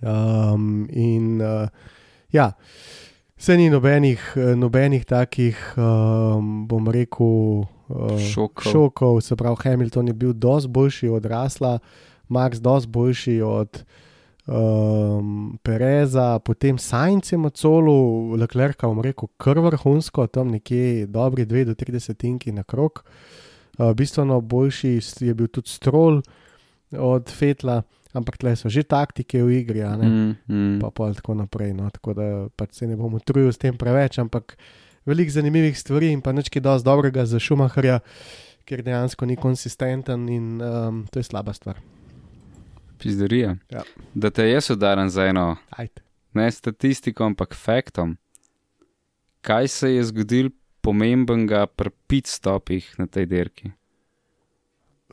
Um, 0.05 0.84
in 0.92 1.40
uh, 1.40 1.72
ja, 2.36 2.50
vse 3.40 3.57
ni 3.57 3.70
nobenih, 3.72 4.20
eh, 4.36 4.52
nobenih 4.61 5.09
takih, 5.09 5.57
um, 5.80 6.66
bom 6.68 6.84
rekel, 6.92 7.64
uh, 7.64 8.16
Šokov. 8.20 8.68
šokov. 8.72 9.20
Se 9.24 9.40
pravi, 9.40 9.57
Hamilton 9.64 10.12
je 10.12 10.20
bil 10.20 10.36
dosti 10.36 10.68
boljši 10.68 11.09
od 11.09 11.24
Rasla, 11.24 11.78
Max 12.28 12.61
dosti 12.61 12.92
boljši 12.92 13.40
od 13.40 13.84
um, 14.47 15.59
Pereza, 15.62 16.38
potem 16.38 16.78
Sajenc 16.78 17.32
je 17.32 17.38
Macolu, 17.38 18.36
Leclerc, 18.36 18.82
bom 18.82 19.01
rekel, 19.01 19.28
kar 19.40 19.61
vrhunsko, 19.64 20.26
tam 20.26 20.53
nekje 20.55 21.07
dobri 21.07 21.47
2 21.47 21.64
do 21.70 21.74
30 21.74 22.16
tinki 22.18 22.53
na 22.53 22.62
krok. 22.62 23.05
Uh, 23.78 23.92
bistveno 23.92 24.40
boljši 24.40 25.01
je 25.20 25.34
bil 25.34 25.49
tudi 25.49 25.68
Stroll 25.68 26.22
od 26.99 27.30
Fetla, 27.30 27.82
ampak 28.14 28.38
tle 28.38 28.55
so 28.57 28.70
že 28.70 28.86
taktike 28.86 29.42
v 29.42 29.64
igri. 29.64 29.82
Mm, 29.82 30.38
mm. 30.47 30.78
Pa 30.80 30.90
pa 30.95 31.11
tako 31.12 31.34
naprej. 31.34 31.74
No. 31.74 31.90
Tako 31.90 32.14
da 32.14 32.26
pač 32.57 32.78
se 32.78 32.86
ne 32.86 32.97
bom 32.97 33.14
utrujil 33.14 33.51
s 33.51 33.59
tem 33.59 33.74
preveč, 33.76 34.18
ampak 34.22 34.55
veliko 35.05 35.34
zanimivih 35.34 35.74
stvari 35.74 36.12
in 36.14 36.22
pa 36.22 36.32
nekaj 36.32 36.62
dosti 36.62 36.86
dobrega 36.86 37.26
za 37.26 37.42
Šumaharja, 37.42 38.01
ker 38.64 38.80
dejansko 38.86 39.26
ni 39.26 39.36
konsistenten 39.36 40.28
in 40.30 40.62
um, 40.62 41.05
to 41.11 41.18
je 41.18 41.26
slaba 41.26 41.53
stvar. 41.53 41.82
Pizderija. 42.99 43.57
Ja. 43.70 43.82
Da 44.14 44.30
te 44.30 44.49
jaz 44.51 44.70
udarim 44.70 45.11
za 45.11 45.26
eno, 45.26 45.57
Ajde. 45.70 46.03
ne 46.32 46.51
statistiko, 46.51 47.24
ampak 47.24 47.55
faktom. 47.55 48.16
Kaj 49.40 49.68
se 49.68 49.95
je 49.95 50.05
zgodil 50.05 50.51
pomembenega 50.80 51.66
pri 51.66 51.90
pit 52.07 52.26
stopih 52.26 52.95
na 52.99 53.07
tej 53.07 53.26
dirki? 53.26 53.70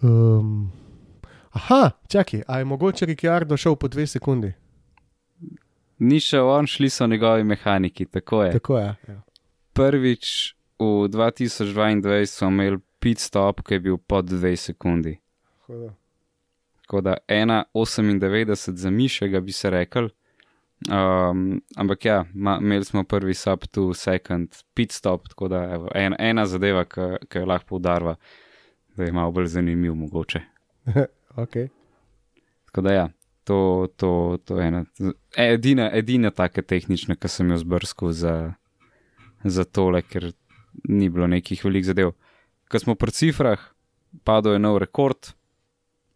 Um, 0.01 0.71
aha, 1.51 1.91
čakaj, 2.07 2.43
a 2.47 2.57
je 2.57 2.65
mogoče 2.65 3.05
Ricciardo 3.05 3.57
šel 3.57 3.75
po 3.75 3.87
dve 3.87 4.07
sekundi? 4.07 4.53
Ni 5.99 6.19
šel 6.19 6.49
on, 6.49 6.67
šli 6.67 6.89
so 6.89 7.07
njegovi 7.07 7.43
mehaniki, 7.43 8.05
tako 8.05 8.43
je. 8.43 8.51
Tako 8.51 8.77
je. 8.77 8.95
Ja. 9.07 9.21
Prvič 9.73 10.55
v 10.79 11.07
2022 11.07 12.25
so 12.25 12.47
imeli 12.47 12.79
pit 12.99 13.19
stop, 13.19 13.61
ki 13.61 13.73
je 13.73 13.79
bil 13.79 13.97
pod 13.97 14.25
2 14.29 14.55
sekundi. 14.55 15.19
Hudo. 15.67 15.93
Tako 16.91 17.01
da 17.01 17.17
1,98 17.27 18.75
za 18.75 18.89
mišega 18.89 19.39
bi 19.39 19.51
se 19.51 19.69
rekel. 19.69 20.09
Um, 20.89 21.61
ampak 21.75 22.05
ja, 22.05 22.25
ma, 22.33 22.57
imeli 22.61 22.85
smo 22.85 23.03
prvi 23.03 23.33
sub 23.33 23.59
to 23.71 23.93
second 23.93 24.55
pit 24.73 24.91
stop, 24.91 25.27
tako 25.27 25.47
da 25.47 25.63
evo, 25.73 25.87
en, 25.95 26.15
ena 26.19 26.45
zadeva, 26.45 26.83
ki 26.85 27.39
jo 27.39 27.45
lahko 27.45 27.65
poudarva, 27.69 28.15
da 28.97 29.03
je 29.03 29.11
malo 29.11 29.31
bolj 29.31 29.47
zanimiv 29.47 29.95
mogoče. 29.95 30.41
Okay. 31.35 31.67
Tako 32.65 32.81
da 32.81 32.93
ja, 32.93 33.09
to, 33.43 33.87
to, 33.95 34.37
to 34.45 34.59
je 34.59 34.67
ena, 34.67 34.85
edina, 35.37 35.89
edina 35.93 36.31
taka 36.31 36.61
tehnična, 36.61 37.15
ki 37.15 37.27
sem 37.27 37.51
jo 37.51 37.57
zbrskal 37.57 38.11
za, 38.11 38.53
za 39.43 39.63
tole, 39.63 40.01
ker 40.01 40.33
ni 40.89 41.09
bilo 41.09 41.27
nekih 41.27 41.63
velikih 41.65 41.93
zadev. 41.93 42.11
Ko 42.67 42.79
smo 42.79 42.95
pri 42.95 43.15
cifrah, 43.15 43.63
padel 44.27 44.59
je 44.59 44.59
nov 44.59 44.83
rekord, 44.83 45.31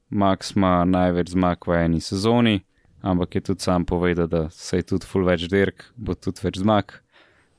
Max 0.10 0.56
ima 0.56 0.86
največ 0.86 1.34
zmag 1.34 1.66
v 1.68 1.80
eni 1.86 2.01
sezoni, 2.01 2.60
ampak 3.01 3.36
je 3.36 3.41
tudi 3.41 3.66
sam 3.66 3.86
povedal, 3.86 4.28
da 4.28 4.49
se 4.49 4.78
je 4.78 4.84
tudi 4.84 5.06
full 5.06 5.26
več 5.26 5.47
dirk, 5.49 5.89
bo 5.95 6.16
tudi 6.16 6.43
več 6.45 6.60
zmag, 6.62 6.93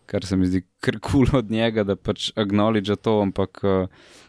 kar 0.06 0.26
se 0.26 0.36
mi 0.38 0.46
zdi 0.46 0.62
kar 0.80 1.00
kul 1.00 1.26
cool 1.26 1.40
od 1.42 1.50
njega, 1.50 1.84
da 1.84 1.96
pač 1.96 2.30
acknowledge 2.38 2.96
to, 3.02 3.18
ampak 3.22 3.62
uh, 3.64 3.86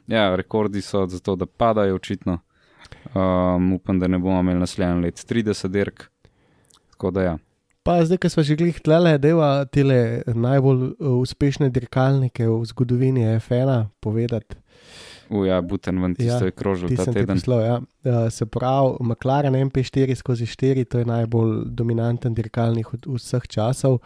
ja, 0.07 0.29
rekordi 0.35 0.81
so 0.81 1.05
zato, 1.07 1.35
da 1.35 1.45
padajo 1.45 1.95
očitno. 1.95 2.39
Um, 3.13 3.73
upam, 3.73 3.99
da 3.99 4.07
ne 4.07 4.19
bomo 4.19 4.39
imeli 4.39 4.59
naslednji 4.59 5.03
let 5.03 5.25
30 5.29 5.67
dirk. 5.71 6.07
Tako 6.91 7.11
da 7.11 7.23
ja. 7.23 7.35
Pa 7.83 8.01
zdaj, 8.03 8.17
ko 8.19 8.29
smo 8.29 8.43
že 8.43 8.57
glih 8.59 8.79
tlele, 8.83 9.15
deva 9.21 9.65
tele 9.71 10.23
najbolj 10.27 10.81
uh, 10.99 11.19
uspešne 11.21 11.69
dirkalnike 11.71 12.47
v 12.49 12.65
zgodovini 12.67 13.23
F1 13.37 13.85
povedati. 14.03 14.57
Uja, 15.29 15.61
buten 15.61 16.01
ven, 16.01 16.15
tisto 16.15 16.45
Ja, 16.45 16.47
je 16.47 16.51
krožil 16.55 16.95
ta 16.95 17.05
teden. 17.05 17.35
poslal, 17.35 17.61
ja. 17.61 17.77
Uh, 18.03 18.29
se 18.31 18.45
pravi, 18.45 18.95
McLaren 19.01 19.53
MP4 19.53 20.15
skozi 20.15 20.45
4, 20.45 20.85
to 20.85 20.99
je 20.99 21.05
najbolj 21.05 21.65
dominanten 21.65 22.33
dirkalnik 22.33 22.93
od 22.93 23.07
vseh 23.17 23.47
časov. 23.47 23.99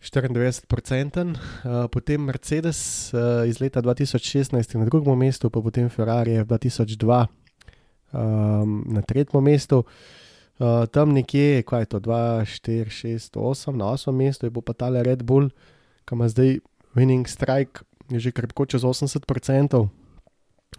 94%, 0.00 0.64
uh, 1.26 1.88
potem 1.92 2.22
Mercedes 2.24 3.10
uh, 3.12 3.44
iz 3.48 3.60
leta 3.60 3.82
2016 3.82 4.74
je 4.74 4.78
na 4.80 4.86
drugem 4.88 5.18
mestu, 5.18 5.50
pa 5.50 5.60
potem 5.60 5.88
Ferrari 5.88 6.38
je 6.38 6.44
2002 6.44 7.26
um, 8.12 8.84
na 8.86 9.02
tretjem 9.02 9.44
mestu. 9.44 9.84
Uh, 10.60 10.86
tam 10.92 11.12
nekje, 11.12 11.62
kaj 11.62 11.82
je 11.82 11.86
to, 11.86 11.98
2, 12.00 12.44
4, 12.44 12.88
6, 12.88 13.36
8, 13.36 13.76
na 13.76 13.92
8 13.92 14.12
mestu 14.12 14.46
je 14.46 14.52
pa 14.52 14.72
tale 14.72 15.02
Red 15.02 15.22
Bull, 15.22 15.50
ki 16.04 16.14
ima 16.14 16.28
zdaj 16.28 16.60
winning 16.96 17.28
strike, 17.28 17.84
je 18.08 18.20
že 18.20 18.32
krpko 18.32 18.66
čez 18.66 18.82
80%. 18.82 19.99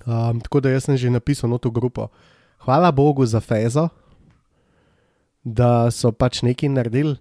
Um, 0.05 0.39
tako 0.41 0.59
da 0.59 0.69
jaz 0.69 0.83
sem 0.83 0.97
že 0.97 1.09
napisal 1.09 1.49
na 1.49 1.57
to 1.57 1.71
grupo. 1.71 2.07
Hvala 2.65 2.91
Bogu 2.91 3.25
za 3.25 3.39
Fezo, 3.39 3.89
da 5.43 5.91
so 5.91 6.11
pač 6.11 6.41
nekaj 6.45 6.69
naredili, 6.69 7.15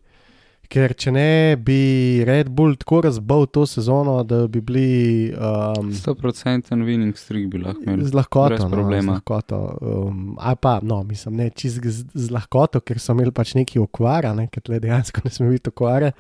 ker 0.71 0.93
če 0.95 1.13
ne 1.13 1.57
bi 1.59 2.23
Red 2.29 2.51
Bull 2.55 2.77
tako 2.79 3.01
razbil 3.09 3.47
to 3.51 3.65
sezono, 3.67 4.21
da 4.25 4.45
bi 4.47 4.61
bili 4.61 5.33
um, 5.35 5.91
100% 5.91 6.71
winning 6.87 7.17
streak 7.19 7.49
bi 7.51 7.59
lahko 7.59 7.83
imeli. 7.83 8.07
z 8.07 8.15
lahkoto. 8.15 8.69
No, 8.69 8.85
z 9.01 9.09
lahkoto 9.09 9.61
um, 9.81 10.37
ali 10.39 10.61
pa, 10.61 10.79
no, 10.83 11.03
mislim, 11.03 11.41
ne 11.41 11.51
čist 11.51 11.83
z, 11.83 12.07
z 12.15 12.31
lahkoto, 12.31 12.81
ker 12.81 13.03
so 13.03 13.17
imeli 13.17 13.35
pač 13.35 13.57
neki 13.59 13.83
okvara, 13.83 14.35
ne, 14.37 14.47
ker 14.53 14.63
dejansko 14.79 15.25
ne 15.25 15.35
sme 15.35 15.51
biti 15.51 15.73
okvare. 15.73 16.13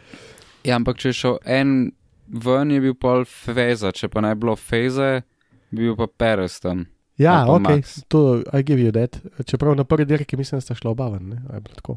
Ja, 0.64 0.80
ampak 0.80 0.98
če 1.00 1.12
je 1.12 1.20
šel 1.20 1.38
en 1.46 1.76
ven, 2.30 2.72
je 2.74 2.80
bil 2.82 2.96
pol 2.98 3.24
feza, 3.28 3.92
če 3.94 4.10
pa 4.10 4.24
bi 4.24 4.34
bilo 4.40 4.56
feze, 4.58 5.20
bi 5.20 5.29
bil 5.70 5.96
pa 5.96 6.06
Perez 6.06 6.60
tam. 6.60 6.84
Ja, 7.18 7.32
Ali 7.32 7.46
pa 7.46 7.52
ok, 7.52 7.62
Max. 7.62 8.04
to 8.08 8.42
I 8.52 8.62
give 8.62 8.80
you 8.80 8.92
that. 8.92 9.18
Čeprav 9.44 9.76
na 9.76 9.84
prvi 9.84 10.04
dirki 10.04 10.36
mislim, 10.36 10.56
da 10.56 10.60
sta 10.60 10.74
šla 10.74 10.90
oba 10.90 11.08
ven, 11.08 11.28
ne, 11.28 11.42
a 11.50 11.54
je 11.54 11.60
bilo 11.60 11.74
tako. 11.74 11.96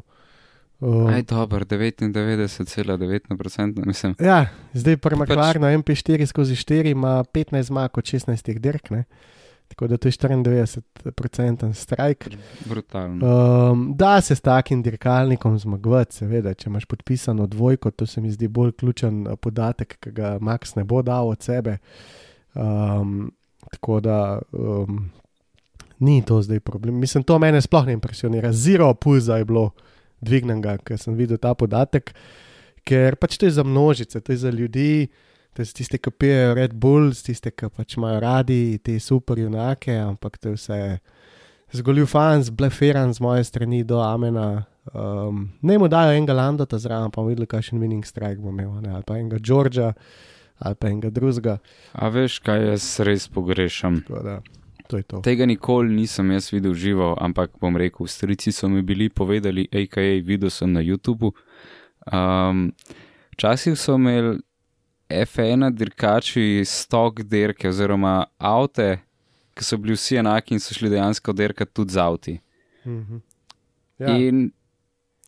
Um, 0.80 1.06
Aj, 1.06 1.22
dober, 1.22 1.64
99,9%, 1.64 3.86
mislim. 3.86 4.14
Ja, 4.20 4.46
zdaj 4.72 4.96
pri 4.96 5.16
Pač- 5.16 5.20
McLarenu 5.20 5.66
MP4 5.66 6.26
skozi 6.26 6.54
4 6.54 6.90
ima 6.90 7.24
15 7.24 7.62
zmag 7.62 7.98
od 7.98 8.04
16 8.04 8.58
dirk, 8.58 8.90
ne? 8.90 9.04
tako 9.68 9.86
da 9.86 9.96
to 9.96 10.08
je 10.08 10.12
94% 10.12 11.72
strajk. 11.72 12.28
Brutalno. 12.64 13.26
Um, 13.72 13.92
da 13.96 14.20
se 14.20 14.34
s 14.34 14.40
takim 14.40 14.82
dirkalnikom 14.82 15.58
zmagovati, 15.58 16.14
seveda, 16.14 16.54
če 16.54 16.70
imaš 16.70 16.84
podpisano 16.84 17.46
dvojko, 17.46 17.90
to 17.90 18.06
se 18.06 18.20
mi 18.20 18.30
zdi 18.30 18.48
bolj 18.48 18.72
ključen 18.72 19.26
eh, 19.26 19.36
podatek, 19.36 19.96
ki 20.00 20.12
ga 20.12 20.38
Max 20.40 20.76
ne 20.76 20.84
bo 20.84 21.02
dal 21.02 21.28
od 21.28 21.42
sebe. 21.42 21.78
Um, 22.54 23.32
tako 23.72 24.00
da 24.00 24.38
um, 24.52 25.10
ni 25.98 26.22
to 26.26 26.42
zdaj 26.42 26.60
problem. 26.60 26.98
Mislim, 27.00 27.24
to 27.24 27.38
mene 27.38 27.60
sploh 27.60 27.86
ne 27.86 27.92
impresionira. 27.92 28.52
Zero 28.52 28.94
pulza 28.94 29.36
je 29.36 29.44
bilo 29.44 29.70
dvignjenega, 30.20 30.78
ker 30.84 30.98
sem 30.98 31.14
videl 31.14 31.38
ta 31.38 31.54
podatek, 31.54 32.14
ker 32.84 33.16
pač 33.16 33.38
to 33.38 33.48
je 33.48 33.56
za 33.58 33.64
množice, 33.64 34.20
to 34.20 34.32
je 34.32 34.42
za 34.44 34.50
ljudi. 34.50 35.08
To 35.54 35.62
je 35.62 35.70
tiste, 35.70 35.98
ki 36.02 36.10
pijejo 36.10 36.54
Red 36.58 36.72
Bull, 36.74 37.12
tiste, 37.14 37.52
ki 37.54 37.68
pač 37.70 37.94
imajo 37.94 38.18
radi 38.20 38.78
te 38.82 38.96
super 38.98 39.38
junake, 39.38 39.94
ampak 40.02 40.38
to 40.42 40.50
je 40.50 40.58
vse 40.58 40.78
zgolj 41.78 42.06
fans, 42.10 42.50
bleferan 42.50 43.14
z 43.14 43.22
moje 43.22 43.44
strani 43.44 43.84
do 43.86 44.00
Amena. 44.02 44.64
Um, 44.92 45.48
ne 45.62 45.78
mu 45.78 45.88
dajo 45.88 46.12
enega 46.12 46.34
Landota 46.34 46.78
zraven, 46.78 47.10
pa 47.10 47.22
bomo 47.22 47.30
videli, 47.30 47.46
kakšen 47.46 47.78
winning 47.80 48.04
strike 48.06 48.42
bo 48.42 48.50
imel, 48.50 48.82
ne? 48.82 48.92
ali 48.98 49.06
pa 49.06 49.16
enega 49.18 49.38
Georgea, 49.38 49.92
ali 50.58 50.74
pa 50.74 50.88
enega 50.88 51.10
drugega. 51.10 51.58
A 51.92 52.08
veš, 52.08 52.38
kaj 52.44 52.68
jaz 52.70 52.88
res 53.06 53.28
pogrešam? 53.28 54.00
Tako 54.06 54.22
da, 54.22 54.36
to 54.88 55.02
to. 55.02 55.20
Tega 55.26 55.46
nikoli 55.46 55.94
nisem 55.94 56.30
jaz 56.30 56.50
videl 56.52 56.74
živo, 56.74 57.14
ampak 57.20 57.56
bom 57.60 57.76
rekel, 57.76 58.06
strici 58.06 58.52
so 58.52 58.68
mi 58.68 58.82
bili 58.82 59.08
povedali, 59.08 59.68
AKA 59.72 60.20
videl 60.24 60.50
sem 60.50 60.72
na 60.72 60.80
YouTubu. 60.80 61.32
Um, 62.12 62.72
včasih 63.32 63.78
so 63.78 63.94
imeli 63.94 64.38
F1 65.10 65.70
dirkači 65.74 66.62
stok 66.64 67.22
dirke 67.22 67.68
oziroma 67.68 68.24
avte, 68.38 68.98
ki 69.54 69.64
so 69.64 69.78
bili 69.78 69.94
vsi 69.96 70.18
enaki 70.22 70.56
in 70.56 70.60
so 70.60 70.74
šli 70.74 70.90
dejansko 70.90 71.32
dirkati 71.32 71.74
tudi 71.74 71.92
z 71.92 71.98
avti. 72.00 72.38
Mhm. 72.86 73.22
Ja. 73.98 74.16
In 74.18 74.50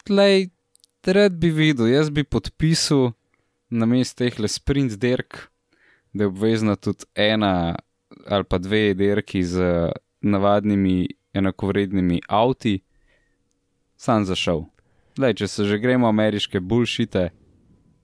tlej 0.04 0.50
rad 1.06 1.38
bi 1.38 1.50
videl, 1.54 1.86
jaz 1.86 2.10
bi 2.10 2.24
podpisal 2.24 3.12
na 3.70 3.86
mestu 3.86 4.24
teh 4.24 4.38
le 4.40 4.48
sprint 4.48 4.98
dirk, 5.00 5.48
da 6.12 6.24
je 6.24 6.28
obvezna 6.28 6.76
tudi 6.76 7.04
ena 7.14 7.76
ali 8.26 8.44
pa 8.44 8.58
dve 8.58 8.94
dirki 8.94 9.42
z 9.44 9.90
navadnimi 10.20 11.08
enakovrednimi 11.32 12.20
avti, 12.28 12.80
sam 13.96 14.24
zašel. 14.24 14.64
Lej, 15.18 15.34
če 15.34 15.48
se 15.48 15.64
že 15.64 15.78
gremo 15.78 16.08
ameriške 16.08 16.60
bulšite, 16.60 17.28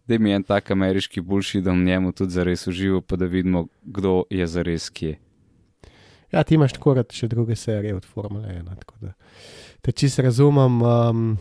da 0.06 0.18
mi 0.18 0.30
je 0.30 0.36
en 0.36 0.44
tak 0.44 0.70
ameriški 0.70 1.20
bulšit, 1.20 1.64
da 1.64 1.72
v 1.72 1.84
njemu 1.84 2.12
tudi 2.12 2.32
zares 2.32 2.66
uživo, 2.66 3.00
pa 3.00 3.16
da 3.16 3.26
vidimo, 3.26 3.66
kdo 3.82 4.24
je 4.30 4.46
zares 4.46 4.90
kje. 4.90 5.18
Ja, 6.32 6.42
ti 6.42 6.54
imaš 6.54 6.72
tako 6.72 6.94
rad 6.94 7.12
še 7.12 7.28
druge 7.28 7.56
serije 7.56 7.94
od 7.94 8.04
Formule 8.04 8.48
1. 8.48 8.78
tako 8.78 8.94
da 9.00 9.12
Te 9.82 9.92
čisto 9.92 10.22
razumem. 10.22 10.82
Um, 10.82 11.38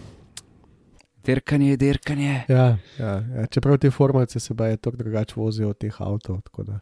Dirkanje, 1.25 1.77
dirkanje. 1.77 2.43
ja, 2.47 2.77
ja, 2.99 3.23
ja, 3.35 3.45
čeprav 3.49 3.77
te 3.77 3.91
formulce 3.91 4.39
se 4.39 4.53
baje 4.53 4.77
tako 4.77 4.97
drugače 4.97 5.33
vozijo 5.37 5.69
od 5.69 5.77
teh 5.77 6.01
avtomobilov. 6.01 6.41
Tako 6.41 6.63
da 6.63 6.79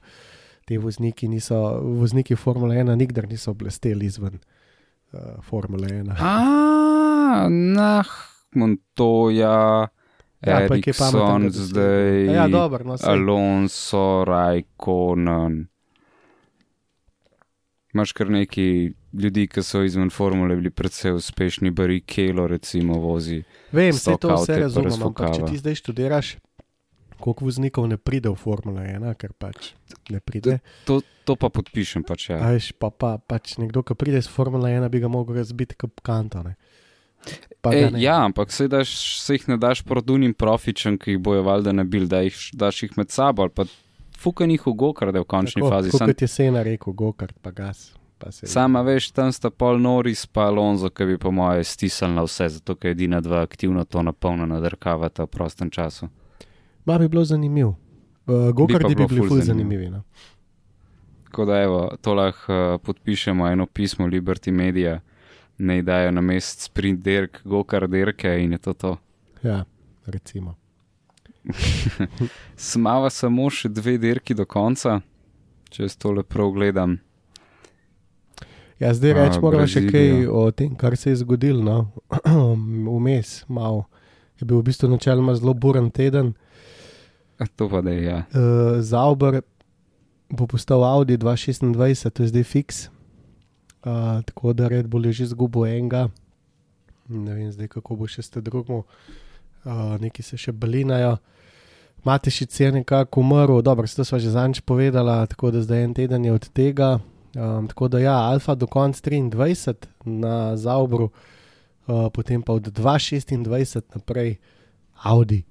ti 0.65 0.77
vozniki, 0.77 1.27
niso, 1.27 1.79
vozniki 1.81 2.35
Formule 2.35 2.75
1 2.75 2.95
nikdar 2.95 3.27
niso 3.27 3.53
blesteli 3.53 4.05
izven 4.05 4.39
uh, 5.11 5.19
Formule 5.43 5.87
1. 5.87 6.13
A, 6.19 7.47
nah, 7.49 8.07
Montoya, 8.55 9.87
Ja, 10.41 10.59
je 10.59 10.65
Erikson, 10.65 11.43
dosledi. 11.43 11.49
zdaj 11.51 12.25
Ja, 12.25 12.47
dobro, 12.47 12.83
no, 12.83 12.97
saj. 12.97 13.13
Alonso, 13.13 14.23
Raikkonen. 14.27 15.67
Imaš 17.93 18.11
kar 18.11 18.29
neki 18.29 18.93
ljudi, 19.13 19.47
ki 19.47 19.63
so 19.63 19.81
izven 19.83 20.09
formule 20.09 20.55
bili 20.55 20.69
predvsej 20.69 21.11
uspešni, 21.11 21.71
Barry 21.71 21.99
Kelo, 22.05 22.47
recimo, 22.47 22.99
vozi. 22.99 23.43
Vem, 23.71 23.93
vse 23.93 24.17
to 24.17 24.33
vse 24.35 24.53
pa 24.53 24.59
razumem, 24.65 24.95
ampak 25.09 25.35
če 25.37 25.45
ti 25.49 25.59
zdaj 25.61 25.75
študiraš, 25.81 26.31
koliko 27.19 27.45
voznikov 27.45 27.87
ne 27.91 27.97
pride 27.97 28.31
v 28.31 28.37
Formule 28.39 28.85
1, 28.87 29.05
ker 29.19 29.33
pač 29.37 29.73
ne 30.09 30.21
pride. 30.23 30.59
To, 30.87 31.01
to 31.27 31.35
pa 31.35 31.51
podpišem 31.53 32.05
pač, 32.07 32.29
ja. 32.31 32.39
Ajš, 32.49 32.71
pa, 32.79 32.89
pa 32.89 33.17
pač 33.19 33.57
nekdo, 33.61 33.83
ki 33.83 33.97
pride 33.99 34.23
iz 34.23 34.29
Formule 34.31 34.71
1, 34.71 34.87
bi 34.89 35.03
ga 35.03 35.11
mogel 35.11 35.37
razbiti 35.41 35.77
kot 35.79 36.01
kantone. 36.05 36.55
Pa 37.59 37.73
ga 37.75 37.89
E, 37.89 37.91
ne. 37.91 37.99
ja, 37.99 38.15
ampak 38.23 38.51
se, 38.55 38.69
daš, 38.71 38.95
se 39.19 39.35
jih 39.35 39.49
ne 39.51 39.57
daš 39.59 39.83
produnim 39.83 40.31
profičem, 40.33 40.95
ki 40.97 41.17
jih 41.17 41.21
bojo 41.21 41.43
valjda 41.43 41.75
nabil, 41.75 42.07
da 42.07 42.23
jih 42.23 42.37
daš 42.55 42.83
jih 42.87 42.95
med 42.97 43.11
sabo 43.11 43.43
ali 43.43 43.51
pa 43.51 43.67
fukan 44.19 44.51
jih 44.51 44.63
v 44.65 44.73
gokar, 44.79 45.11
da 45.11 45.19
v 45.19 45.27
končni 45.27 45.59
Tako, 45.59 45.71
fazi. 45.75 45.91
Sam, 45.91 46.07
kot 46.07 46.23
je 46.23 46.29
Sena 46.31 46.63
rekel, 46.63 46.95
gokart 46.95 47.35
pa 47.43 47.51
gas. 47.51 47.89
Sama 48.29 48.81
veš, 48.81 49.11
tam 49.11 49.31
sta 49.31 49.49
pol 49.49 49.79
Noris 49.79 50.25
pa 50.25 50.47
Alonso, 50.49 50.89
ki 50.89 51.05
bi 51.05 51.17
po 51.17 51.31
moje 51.31 51.63
stisnili 51.63 52.15
na 52.15 52.23
vse, 52.27 52.49
zato 52.49 52.75
ker 52.75 52.91
edina 52.91 53.21
dva 53.21 53.41
aktivno 53.41 53.85
to 53.85 54.03
napolno 54.03 54.45
nadrkavata 54.45 55.23
v 55.23 55.27
prostem 55.27 55.69
času. 55.69 56.09
Ma 56.85 56.97
bi 56.97 57.07
bilo 57.07 57.23
zanimivo. 57.25 57.75
Uh, 58.27 58.51
Gokardi 58.53 58.95
bi, 58.95 59.05
bi 59.05 59.15
bili 59.15 59.27
ful 59.27 59.41
zanimivi. 59.41 59.89
No? 59.89 60.03
Tako 61.23 61.45
da, 61.45 61.61
evo, 61.61 61.95
to 62.01 62.13
lahko 62.13 62.53
uh, 62.53 62.81
podpišemo 62.81 63.47
eno 63.47 63.65
pismo 63.65 64.07
Liberty 64.07 64.51
Media, 64.51 64.99
ne 65.57 65.81
dajo 65.81 66.11
na 66.11 66.21
mest 66.21 66.61
sprint 66.61 67.03
dirk, 67.03 67.41
gokar 67.43 67.87
dirke 67.87 68.43
in 68.43 68.51
je 68.51 68.57
to 68.57 68.73
to. 68.73 68.97
Ja, 69.43 69.63
recimo. 70.05 70.55
Smava 72.71 73.09
samo 73.09 73.49
še 73.49 73.69
dve 73.69 73.97
dirki 73.97 74.35
do 74.35 74.45
konca, 74.45 74.99
če 75.69 75.83
jaz 75.83 75.95
tole 75.97 76.23
prav 76.23 76.51
gledam. 76.55 76.99
Ja, 78.79 78.93
zdaj 78.95 79.13
reč 79.13 79.37
moramo 79.43 79.67
še 79.67 79.83
kaj 79.91 80.27
o 80.31 80.45
tem, 80.55 80.71
kar 80.79 80.95
se 80.95 81.11
je 81.11 81.19
zgodilo. 81.19 81.59
No? 81.59 81.77
Vmes, 82.95 83.43
malo. 83.51 83.89
Je 84.39 84.47
bil 84.47 84.61
v 84.61 84.69
bistvu 84.71 84.87
načeloma 84.87 85.35
zelo 85.35 85.51
buren 85.51 85.89
teden. 85.91 86.31
A 87.39 87.47
To 87.59 87.67
pa 87.71 87.83
da 87.83 87.91
je, 87.91 88.03
ja. 88.03 88.23
Uh, 88.31 88.79
Zauber 88.79 89.41
bo 90.29 90.47
postal 90.47 90.83
Audi 90.83 91.17
2026, 91.17 92.09
to 92.09 92.23
je 92.23 92.31
zdaj 92.31 92.43
fiks. 92.43 92.87
Uh, 93.83 94.23
tako 94.23 94.53
da 94.53 94.67
Red 94.67 94.87
Bull 94.87 95.05
je 95.05 95.11
že 95.11 95.23
izgubil 95.23 95.65
enega, 95.65 96.09
ne 97.07 97.33
vem 97.33 97.51
zdaj 97.51 97.67
kako 97.67 97.95
bo 97.95 98.07
še 98.07 98.21
s 98.21 98.29
tem 98.29 98.43
drugim, 98.43 98.83
uh, 98.83 99.95
neki 100.03 100.23
se 100.23 100.37
še 100.37 100.51
balinajo. 100.51 101.17
Matešic 102.03 102.51
je 102.59 102.71
nekako 102.71 103.23
umrl, 103.23 103.61
dobro, 103.63 103.87
to 103.87 104.03
smo 104.03 104.19
že 104.19 104.35
zanč 104.35 104.59
povedala, 104.63 105.23
tako 105.27 105.51
da 105.51 105.63
zdaj 105.63 105.83
en 105.83 105.93
teden 105.95 106.27
je 106.27 106.31
od 106.35 106.47
tega. 106.51 106.99
Um, 107.35 107.67
tako 107.67 107.87
da 107.87 107.99
ja, 107.99 108.17
Alfa 108.17 108.55
do 108.55 108.67
konca 108.67 109.09
23 109.09 109.73
na 110.05 110.57
Zaubru, 110.57 111.09
uh, 111.87 112.09
potem 112.13 112.41
pa 112.41 112.53
od 112.53 112.67
2026 112.67 113.81
naprej 113.95 114.35
Audi. 115.03 115.43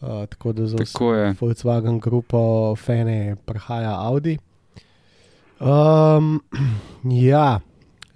Uh, 0.00 0.26
tako 0.26 0.52
da 0.52 0.66
za 0.66 0.76
vse 0.76 0.92
Tako 0.92 1.14
je. 1.14 1.34
Volkswagen 1.40 2.00
grupo 2.00 2.76
Fene 2.76 3.36
prihaja 3.44 3.96
Audi. 3.98 4.38
Um, 5.60 6.40
ja, 7.30 7.60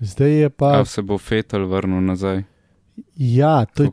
zdaj 0.00 0.30
je 0.30 0.50
pa. 0.50 0.80
A 0.80 0.84
se 0.84 1.02
bo 1.02 1.18
Fetal 1.18 1.66
vrnil 1.66 2.00
nazaj, 2.00 2.42
Ja, 3.16 3.64
to 3.64 3.82
je 3.82 3.90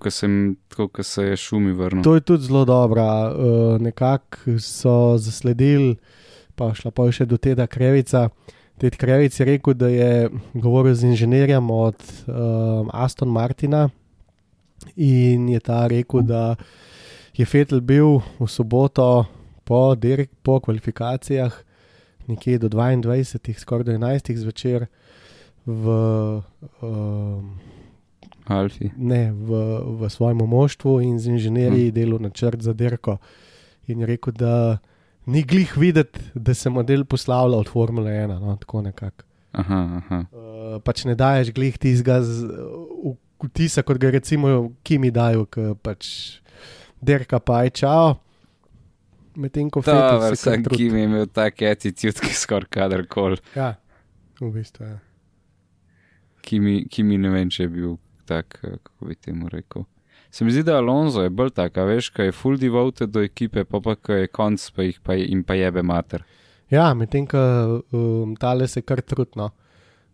tako 0.68 0.88
kot 0.88 1.06
se 1.06 1.24
je 1.24 1.38
šumi 1.38 1.72
vrnil. 1.72 2.04
To 2.04 2.16
je 2.16 2.22
tudi 2.22 2.44
zelo 2.44 2.66
dobra. 2.66 3.34
Uh, 3.36 3.82
Nekako 3.82 4.60
so 4.60 5.18
zasledili, 5.18 5.96
pa 6.56 6.74
šla 6.74 6.92
pa 6.92 7.12
še 7.12 7.26
do 7.26 7.38
tega 7.38 7.68
Krevica. 7.68 8.30
Ted 8.78 8.96
Krevic 8.96 9.40
je 9.40 9.46
rekel, 9.46 9.74
da 9.74 9.88
je 9.88 10.30
govoril 10.54 10.94
z 10.94 11.04
inženirjem 11.04 11.72
od 11.72 11.96
um, 12.28 12.90
Aston 12.94 13.30
Martina 13.30 13.90
in 14.96 15.50
je 15.50 15.60
ta 15.60 15.88
rekel, 15.88 16.22
da 16.22 16.56
je 17.34 17.46
Fetel 17.46 17.82
bil 17.82 18.20
v 18.40 18.48
soboto 18.48 19.26
po, 19.64 19.96
dirk, 19.96 20.30
po 20.44 20.60
kvalifikacijah, 20.60 21.64
nekje 22.28 22.58
do 22.58 22.70
22, 22.70 23.58
skoraj 23.58 23.84
do 23.84 23.92
11 23.92 24.38
zvečer 24.38 24.86
v. 25.66 25.90
Um, 26.82 27.58
Alfi. 28.48 28.92
ne, 28.98 29.32
v, 29.32 29.50
v 30.00 30.10
svojem 30.10 30.38
moštvu 30.38 31.02
in 31.02 31.20
z 31.20 31.36
inženirji 31.36 31.92
delal 31.92 32.22
načrt 32.22 32.62
za 32.62 32.74
dirko. 32.74 33.18
In 33.88 34.00
je 34.00 34.06
rekel, 34.06 34.34
da 34.34 34.78
ni 35.28 35.44
glih 35.44 35.74
videti, 35.76 36.20
da 36.34 36.54
se 36.54 36.70
model 36.70 37.04
poslavlja 37.06 37.58
od 37.58 37.68
Formule 37.68 38.12
1. 38.14 38.40
No, 38.40 38.56
tako 38.56 38.82
nekako. 38.82 39.26
Aha, 39.54 39.80
aha. 39.98 40.20
Uh, 40.32 40.78
pač 40.82 41.06
ne 41.06 41.16
daješ 41.16 41.52
glih 41.52 41.78
tistega 41.78 42.20
v- 42.20 43.16
vtisa, 43.44 43.82
kot 43.82 43.98
ga 43.98 44.12
recimo 44.12 44.52
Kimi 44.82 45.12
dajo, 45.12 45.46
ki 45.46 45.72
pač 45.78 46.08
dirka 47.00 47.40
pa 47.40 47.64
je 47.64 47.76
čao. 47.78 48.16
Medtem 49.36 49.70
ko 49.70 49.82
Ta 49.82 49.94
Vettel 49.94 50.20
se 50.20 50.30
vrsta, 50.30 50.52
kar 50.52 50.64
trudi. 50.64 50.78
ki 50.78 50.90
mi 50.90 51.00
je 51.00 51.06
imel 51.06 51.28
tak 51.30 51.62
attitude, 51.62 52.20
ki 52.20 52.34
skoraj 52.34 52.70
kadarkoli, 52.70 53.38
Ja, 53.56 53.76
v 54.42 54.50
bistvu. 54.52 54.84
Ja. 54.84 54.98
ki 56.42 56.60
mi, 56.60 56.86
ki 56.88 57.04
mi 57.04 57.18
ne 57.18 57.30
vem, 57.30 57.50
če 57.50 57.64
je 57.64 57.70
bil 57.70 57.98
tak, 58.26 58.58
eh, 58.64 58.78
kako 58.82 59.06
bi 59.06 59.16
temu 59.16 59.50
rekel. 59.50 59.86
Se 60.38 60.46
mi 60.46 60.52
zdi, 60.52 60.62
da 60.64 60.76
Alonso 60.78 61.24
je 61.24 61.30
bolj 61.34 61.50
tak, 61.58 61.80
veš, 61.82 62.12
kaj 62.14 62.28
je 62.28 62.32
full 62.32 62.60
devoted 62.62 63.10
do 63.10 63.24
ekipe, 63.26 63.64
pa 63.66 63.80
pa 63.82 63.96
ko 63.96 64.14
je 64.14 64.28
konc, 64.30 64.62
pa 64.76 64.84
jih 64.86 65.00
pa 65.02 65.16
jim 65.18 65.42
pa 65.44 65.56
jebe 65.58 65.82
mater. 65.82 66.22
Ja, 66.70 66.92
medtem 66.94 67.26
ko 67.26 67.40
um, 67.90 68.36
tale 68.38 68.68
se 68.70 68.84
kar 68.86 69.02
trudno. 69.02 69.50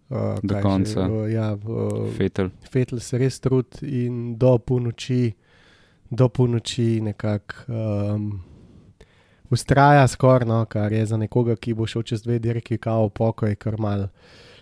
Uh, 0.07 0.39
Do 0.39 0.53
kaj 0.53 0.61
že, 0.61 0.63
konca. 0.63 1.09
Uh, 1.09 1.27
ja, 1.27 1.49
uh, 1.59 2.07
Fetal. 2.15 2.53
Fetel 2.71 3.03
se 3.03 3.19
res 3.19 3.41
trudi 3.43 4.05
in 4.05 4.37
do 4.39 4.55
polnoči, 4.63 5.33
do 6.07 6.31
polnoči 6.31 7.01
nekako 7.03 7.67
um, 7.67 8.27
ustraja 9.51 10.07
skoraj, 10.07 10.47
no, 10.47 10.63
kar 10.71 10.95
je 10.95 11.03
za 11.11 11.19
nekoga, 11.19 11.59
ki 11.59 11.75
bo 11.75 11.83
šel 11.83 12.07
čez 12.07 12.23
dve 12.23 12.39
dirki, 12.39 12.79
kao 12.79 13.09
pokoj, 13.11 13.59
kar 13.59 13.75
mal. 13.75 14.07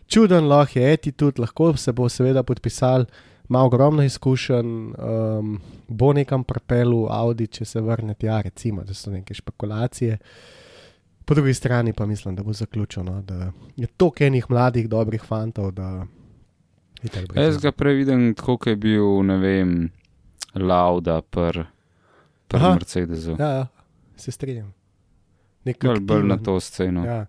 Čuden 0.09 0.49
lahko 0.49 0.82
je 0.82 0.93
attitude, 0.97 1.45
lahko 1.45 1.76
se 1.78 1.93
bo 1.93 2.09
seveda 2.09 2.41
podpisal, 2.41 3.05
ima 3.52 3.64
ogromno 3.64 4.04
izkušenj, 4.04 4.93
um, 4.97 5.60
bo 5.88 6.14
nekam 6.14 6.43
prepel 6.43 6.93
v 6.93 7.08
Audi, 7.12 7.47
če 7.52 7.66
se 7.66 7.82
vrne 7.84 8.14
tja, 8.16 8.38
recimo, 8.41 8.86
da 8.88 8.95
so 8.95 9.12
neke 9.12 9.36
špekulacije. 9.36 10.18
Po 11.26 11.36
drugi 11.36 11.54
strani 11.54 11.93
pa 11.93 12.06
mislim, 12.06 12.36
da 12.36 12.45
bo 12.47 12.54
zaključeno, 12.54 13.18
da 13.28 13.52
je 13.76 13.88
toliko 13.88 14.24
enih 14.24 14.47
mladih, 14.49 14.88
dobrih 14.89 15.28
fantov, 15.28 15.74
Jaz 17.36 17.58
ga 17.58 17.72
prej 17.76 17.95
vidim 17.95 18.34
tako, 18.38 18.56
kot 18.58 18.72
je 18.72 18.76
bil, 18.76 19.24
ne 19.28 19.38
vem, 19.41 19.76
Lauda 20.56 21.20
pr, 21.22 21.64
pr 22.47 22.58
Aha. 22.58 22.74
Mercedesu. 22.74 23.36
Ja, 23.39 23.54
ja, 23.58 23.68
se 24.16 24.32
strinjam. 24.32 24.74
Nek 25.66 25.84
Bolj, 25.84 25.99
bolj 25.99 26.28
na 26.30 26.38
to 26.38 26.60
sceno. 26.60 27.04
Ja, 27.06 27.26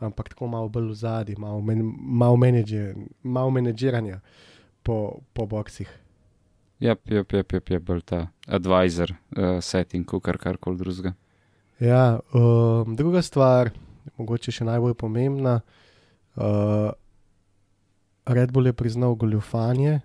ampak 0.00 0.32
tako 0.32 0.48
malo 0.48 0.68
bolj 0.68 0.94
v 0.94 1.00
zadnji, 1.04 1.36
malo, 1.38 1.60
men, 1.60 1.90
malo, 1.98 2.36
menedžer, 2.40 2.94
malo 3.22 3.50
menedžiranja 3.50 4.22
po, 4.82 5.20
po 5.32 5.46
boksih. 5.46 5.88
Ja, 6.78 6.94
ja, 7.10 7.24
ja, 7.32 7.42
ja, 7.42 7.60
ja, 7.70 7.80
bolj 7.80 8.04
ta 8.06 8.28
advisor, 8.46 9.10
uh, 9.36 9.58
setting, 9.60 10.06
kar 10.22 10.38
karkoli 10.38 10.78
drugega. 10.78 11.14
Ja, 11.82 12.20
um, 12.34 12.94
druga 12.98 13.22
stvar, 13.22 13.72
mogoče 14.18 14.54
še 14.54 14.66
najbolj 14.66 14.94
pomembna. 14.98 15.60
Uh, 16.38 16.90
Red 18.28 18.52
Bull 18.52 18.70
je 18.70 18.74
priznal 18.78 19.14
goljufanje, 19.18 20.00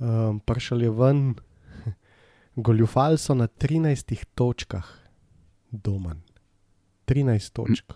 um, 0.00 0.40
prišel 0.40 0.86
je 0.86 0.90
ven 0.90 1.22
Goljufali 2.66 3.18
so 3.18 3.34
na 3.34 3.48
13 3.48 4.24
točkah 4.34 4.88
doma. 5.70 6.16
13 7.06 7.52
točk. 7.52 7.92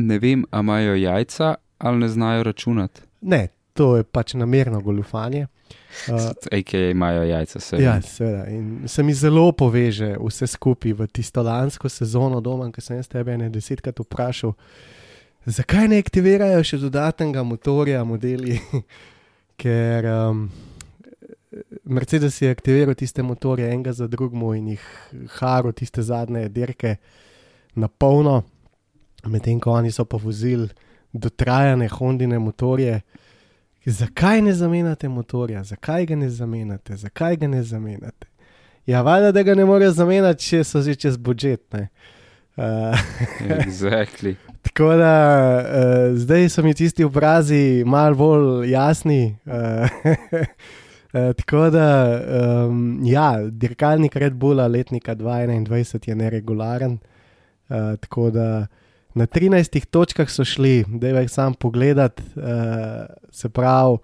Ne 0.00 0.18
vem, 0.18 0.44
a 0.50 0.60
imajo 0.60 0.94
jajca 0.94 1.54
ali 1.78 1.98
ne 1.98 2.08
znajo 2.08 2.42
računati. 2.42 3.02
Ne, 3.20 3.48
to 3.74 3.96
je 3.96 4.04
pač 4.04 4.34
namerno 4.34 4.80
goljufanje. 4.80 5.46
Uh, 6.08 6.58
AK 6.58 6.74
imajo 6.74 7.22
jajca, 7.22 7.60
se 7.60 7.76
ja, 7.82 8.02
seveda. 8.02 8.46
In 8.46 8.88
se 8.88 9.02
mi 9.02 9.14
zelo 9.14 9.52
poveže 9.52 10.16
vse 10.20 10.46
skupaj 10.46 10.92
v 10.92 11.06
tisto 11.06 11.42
lansko 11.42 11.88
sezono 11.88 12.40
doma, 12.40 12.70
ki 12.72 12.80
sem 12.80 12.96
jaz 12.96 13.08
tebe 13.08 13.36
ne 13.38 13.48
desetkrat 13.52 14.00
vprašal, 14.00 14.52
zakaj 15.44 15.88
ne 15.88 16.00
aktivirajo 16.02 16.62
še 16.64 16.80
dodatnega 16.82 17.44
motorja, 17.46 18.04
modeli. 18.04 18.58
Ker 19.62 20.08
um, 20.08 20.46
Mercedes 21.84 22.40
je 22.42 22.50
aktiviral 22.50 22.96
tiste 22.98 23.22
motorje 23.22 23.68
enega 23.68 23.92
za 23.92 24.08
drugim 24.08 24.42
in 24.56 24.72
jih 24.74 24.86
haro 25.38 25.72
tiste 25.72 26.02
zadnje 26.02 26.48
dirke 26.48 26.96
na 27.74 27.88
polno, 27.88 28.42
medtem 29.26 29.60
ko 29.60 29.76
oni 29.76 29.92
so 29.92 30.04
pa 30.04 30.16
vozili 30.16 30.68
dotrajane 31.12 31.88
Hondine 31.88 32.38
motorje. 32.38 33.00
Zakaj 33.86 34.42
ne 34.42 34.52
zamenjate 34.52 35.08
motorja, 35.08 35.64
zakaj 35.64 36.06
ga 36.06 36.16
ne 36.16 36.30
zamenjate, 36.30 36.96
zakaj 36.96 37.36
ga 37.36 37.48
ne 37.48 37.62
zamenjate? 37.62 38.26
Ja, 38.86 39.02
valjda, 39.02 39.32
da 39.32 39.42
ga 39.42 39.54
ne 39.54 39.64
morejo 39.64 39.90
zamenjati, 39.90 40.44
če 40.44 40.64
so 40.64 40.82
že 40.82 40.94
čez 40.94 41.16
budžet. 41.16 41.74
Uh, 41.74 41.82
exactly. 43.66 44.34
tako 44.62 44.94
da 44.96 45.14
uh, 45.58 46.18
zdaj 46.18 46.48
so 46.48 46.62
mi 46.62 46.74
tisti 46.74 47.04
obrazi 47.04 47.82
malo 47.86 48.14
bolj 48.14 48.70
jasni. 48.70 49.36
Uh, 49.46 49.52
uh, 51.14 51.32
tako 51.36 51.70
da, 51.70 51.88
um, 52.66 53.00
ja, 53.04 53.38
dirkalnik 53.50 54.16
Red 54.16 54.32
Bulla 54.32 54.66
letnika 54.66 55.14
2021 55.14 56.08
je 56.08 56.14
neregularen. 56.14 56.98
Uh, 57.68 57.96
tako 58.00 58.30
da 58.30 58.66
na 59.14 59.26
13 59.26 59.84
točkah 59.90 60.30
so 60.30 60.44
šli, 60.44 60.84
da 60.88 61.08
je 61.08 61.28
sam 61.28 61.54
pogledat, 61.54 62.20
uh, 62.20 63.06
se 63.30 63.48
pravi, 63.48 63.98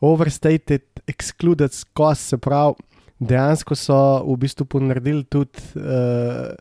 overstated, 0.00 0.82
excluded 1.06 1.72
cost, 1.96 2.28
se 2.28 2.38
pravi, 2.38 2.74
dejansko 3.18 3.74
so 3.74 3.98
v 4.24 4.36
bistvu 4.36 4.66
ponaredili 4.66 5.24
tudi 5.24 5.62
uh, 5.74 6.54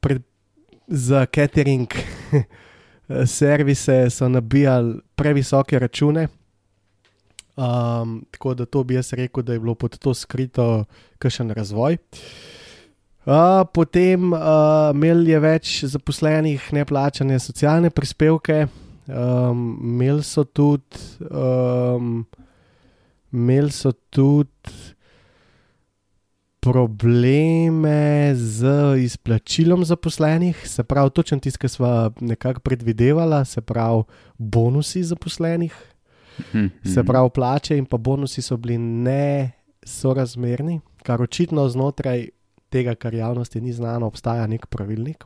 pred, 0.00 0.22
za 0.86 1.26
catering 1.26 1.88
servise, 3.38 4.10
so 4.10 4.28
nabijali 4.28 5.00
previsoke 5.14 5.78
račune. 5.78 6.28
Um, 7.56 8.26
tako 8.30 8.54
da 8.54 8.66
to 8.66 8.84
bi 8.84 8.94
jaz 8.94 9.12
rekel, 9.12 9.42
da 9.42 9.52
je 9.52 9.60
bilo 9.60 9.74
pod 9.74 9.98
to 9.98 10.14
skrito, 10.14 10.84
kakšen 11.18 11.50
razvoj. 11.50 11.96
Uh, 11.96 12.55
Uh, 13.26 13.32
potem 13.74 14.32
uh, 14.32 14.38
imeli 14.94 15.30
je 15.32 15.38
več 15.42 15.84
zaposlenih, 15.84 16.68
ne 16.72 16.84
plačane 16.86 17.38
socialne 17.42 17.90
prispevke, 17.90 18.66
um, 19.08 19.64
imeli 19.82 20.22
so 20.22 20.44
tudi, 20.44 21.00
um, 21.26 22.20
imeli 23.32 23.72
so 23.74 23.90
tudi 24.10 24.94
probleme 26.60 28.34
z 28.34 28.66
izplačilom 28.98 29.84
zaposlenih, 29.84 30.68
se 30.68 30.84
pravi, 30.84 31.10
točno 31.10 31.38
tisto, 31.38 31.58
kar 31.58 31.70
smo 31.70 32.10
nekako 32.20 32.60
predvidevali, 32.60 33.46
se 33.46 33.60
pravi, 33.60 34.02
bonusi 34.38 35.02
zaposlenih, 35.02 35.74
Mhm. 36.38 36.66
se 36.84 37.04
pravi, 37.04 37.30
plače 37.34 37.78
in 37.78 37.86
pa 37.86 37.96
bonusi 37.96 38.42
so 38.42 38.56
bili 38.56 38.78
nesorazmerni, 38.78 40.80
kar 41.02 41.22
očitno 41.22 41.68
znotraj 41.68 42.28
tega, 42.70 42.94
kar 42.94 43.14
javnosti 43.14 43.60
ni 43.60 43.72
znano, 43.72 44.06
obstaja 44.06 44.46
nek 44.46 44.66
pravilnik. 44.72 45.24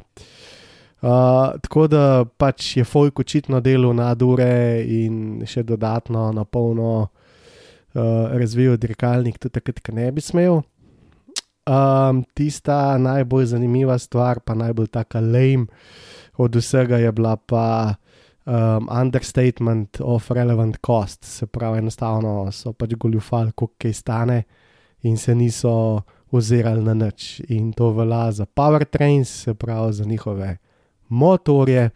Uh, 1.00 1.56
tako 1.64 1.86
da 1.88 2.24
pač 2.36 2.76
je 2.76 2.84
Fojk 2.84 3.22
očitno 3.22 3.60
delal 3.64 3.94
na 3.96 4.10
dure 4.14 4.84
in 4.84 5.40
še 5.48 5.62
dodatno 5.64 6.26
na 6.36 6.44
polno 6.44 6.90
uh, 7.00 8.34
razvijal 8.36 8.76
dirkalnik, 8.76 9.38
tudi 9.40 9.56
takrat, 9.56 9.80
ko 9.80 9.96
ne 9.96 10.10
bi 10.12 10.20
smel. 10.20 10.60
Um, 11.70 12.24
tista 12.34 12.98
najbolj 12.98 13.52
zanimiva 13.54 13.96
stvar, 13.98 14.42
pa 14.44 14.56
najbolj 14.58 14.90
taka 14.92 15.20
lame 15.24 15.68
od 16.36 16.56
vsega, 16.56 16.98
je 17.00 17.12
bila 17.12 17.36
pa 17.36 17.94
um, 18.44 18.88
understatement 18.90 20.00
of 20.00 20.30
relevant 20.30 20.76
cost. 20.86 21.24
Se 21.24 21.46
pravi, 21.46 21.78
enostavno 21.78 22.50
so 22.52 22.72
pač 22.72 22.92
goljufali, 22.94 23.52
koliko 23.52 23.74
kaj 23.78 23.92
stane, 23.92 24.42
in 25.02 25.16
se 25.16 25.34
niso 25.34 26.02
ozirali 26.32 26.82
na 26.84 26.94
nič. 26.94 27.40
In 27.48 27.72
to 27.72 27.90
velja 27.92 28.32
za 28.32 28.46
powertrains, 28.46 29.28
se 29.28 29.54
pravi 29.54 29.92
za 29.92 30.04
njihove 30.04 30.56
motorje, 31.08 31.90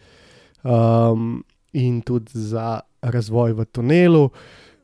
um, 0.65 1.45
in 1.73 2.03
tudi 2.03 2.31
za 2.35 2.81
razvoj 3.03 3.53
v 3.53 3.65
tunelu. 3.65 4.31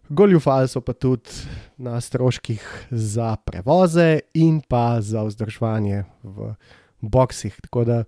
Goljufali 0.09 0.69
so 0.69 0.81
pa 0.81 0.93
tudi 0.93 1.31
na 1.79 2.01
stroških 2.01 2.89
za 2.91 3.37
prevoze 3.37 4.21
in 4.35 4.61
pa 4.61 5.01
za 5.01 5.23
vzdrževanje 5.23 6.05
v 6.23 6.55
boksih. 7.01 7.55
Tako 7.63 7.85
da 7.85 8.05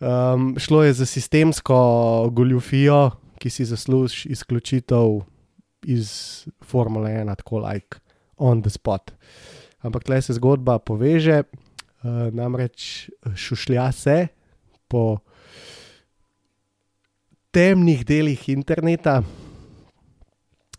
um, 0.00 0.58
šlo 0.58 0.84
je 0.84 0.92
za 0.92 1.06
sistemsko 1.06 2.30
goljufijo, 2.32 3.10
ki 3.38 3.50
si 3.50 3.64
zasluži 3.64 4.28
izključitev 4.28 5.22
iz 5.86 6.10
Formule 6.64 7.10
1, 7.10 7.36
tako 7.36 7.58
like 7.58 7.98
on 8.36 8.62
the 8.62 8.70
spot. 8.70 9.12
Ampak 9.82 10.04
tle 10.04 10.22
se 10.22 10.36
zgodba 10.36 10.78
poveže, 10.78 11.42
uh, 11.42 12.28
namreč 12.32 13.10
šušlja 13.34 13.92
se 13.92 14.28
po 14.88 15.18
temnih 17.50 18.04
delih 18.06 18.48
interneta, 18.48 19.22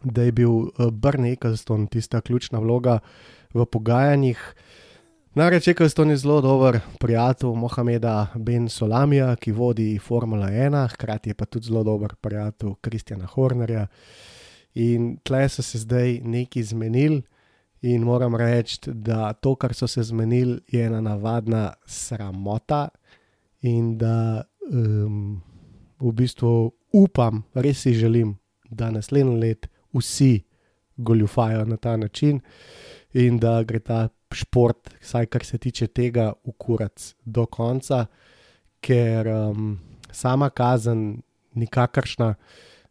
da 0.03 0.23
je 0.23 0.31
bil 0.31 0.71
Brne 0.91 1.31
Eccleston 1.31 1.87
tista 1.87 2.21
ključna 2.21 2.59
vloga 2.59 2.99
v 3.53 3.65
pogajanjih. 3.65 4.39
Namreč 5.35 5.67
Eccleston 5.67 6.09
je 6.09 6.17
zelo 6.17 6.41
dober 6.41 6.79
prijatelj 6.99 7.55
Mohameda 7.55 8.27
Ben 8.35 8.69
Solamija, 8.69 9.35
ki 9.35 9.51
vodi 9.51 9.99
Formula 9.99 10.49
1, 10.49 10.87
hkrati 10.93 11.29
je 11.29 11.33
pa 11.33 11.45
tudi 11.45 11.69
zelo 11.69 11.83
dober 11.83 12.15
prijatelj 12.21 12.73
Kristjana 12.81 13.25
Hornerja. 13.25 13.87
In 14.75 15.17
tle 15.23 15.49
so 15.49 15.63
se 15.63 15.79
zdaj 15.79 16.19
neki 16.23 16.63
zmenili. 16.63 17.21
In 17.81 18.03
moram 18.03 18.35
reči, 18.35 18.77
da 18.85 19.33
to, 19.33 19.55
kar 19.55 19.73
so 19.73 19.87
se 19.87 20.03
zmenili, 20.03 20.59
je 20.67 20.85
ena 20.85 21.01
navadna 21.01 21.73
sramota, 21.85 22.89
in 23.61 23.97
da 23.97 24.43
um, 24.73 25.41
v 25.99 26.13
bistvu 26.13 26.71
upam, 26.93 27.43
res 27.53 27.81
si 27.81 27.93
želim, 27.93 28.35
da 28.69 28.91
naslednji 28.91 29.37
let 29.39 29.67
vsi 29.93 30.43
goljufajo 30.97 31.65
na 31.65 31.77
ta 31.77 31.97
način 31.97 32.39
in 33.13 33.39
da 33.39 33.63
gre 33.63 33.79
ta 33.79 34.07
šport, 34.33 34.93
vsaj 35.01 35.25
kar 35.25 35.45
se 35.45 35.57
tiče 35.57 35.87
tega, 35.87 36.33
ukurac 36.43 37.15
do 37.25 37.45
konca, 37.45 38.05
ker 38.81 39.27
um, 39.27 39.79
sama 40.11 40.49
kazen, 40.49 41.21
nikakršna 41.53 42.35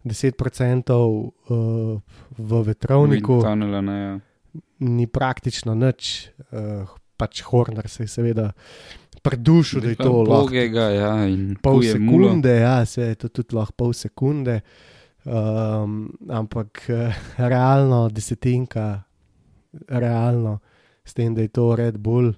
10% 0.04 0.92
uh, 0.92 2.00
v 2.38 2.62
vetrovniku 2.66 3.40
Tunela, 3.42 3.80
ne, 3.80 4.00
ja. 4.00 4.18
Ni 4.80 5.06
praktično 5.06 5.74
nič, 5.78 6.30
uh, 6.50 6.88
pač 7.20 7.42
Horner 7.46 7.88
se 7.88 8.04
je 8.04 8.08
seveda 8.08 8.50
predušil, 9.22 9.80
da 9.80 9.88
je 9.88 9.98
to 10.00 10.22
lahko. 10.22 10.46
Bogega, 10.48 10.86
ja, 10.94 11.12
Pol 11.62 11.80
kuje 11.80 11.98
mulo. 11.98 12.28
sekunde, 12.28 12.54
ja, 12.56 12.84
se 12.86 13.02
je 13.02 13.14
to 13.14 13.28
tudi 13.28 13.56
lahko 13.56 13.76
pol 13.76 13.92
sekunde, 13.92 14.60
um, 15.24 16.08
ampak 16.28 16.86
eh, 16.88 17.16
realno 17.36 18.08
desetinka, 18.08 19.02
realno, 19.88 20.58
s 21.04 21.14
tem, 21.14 21.34
da 21.34 21.44
je 21.44 21.52
to 21.52 21.76
Red 21.76 21.98
Bull, 21.98 22.32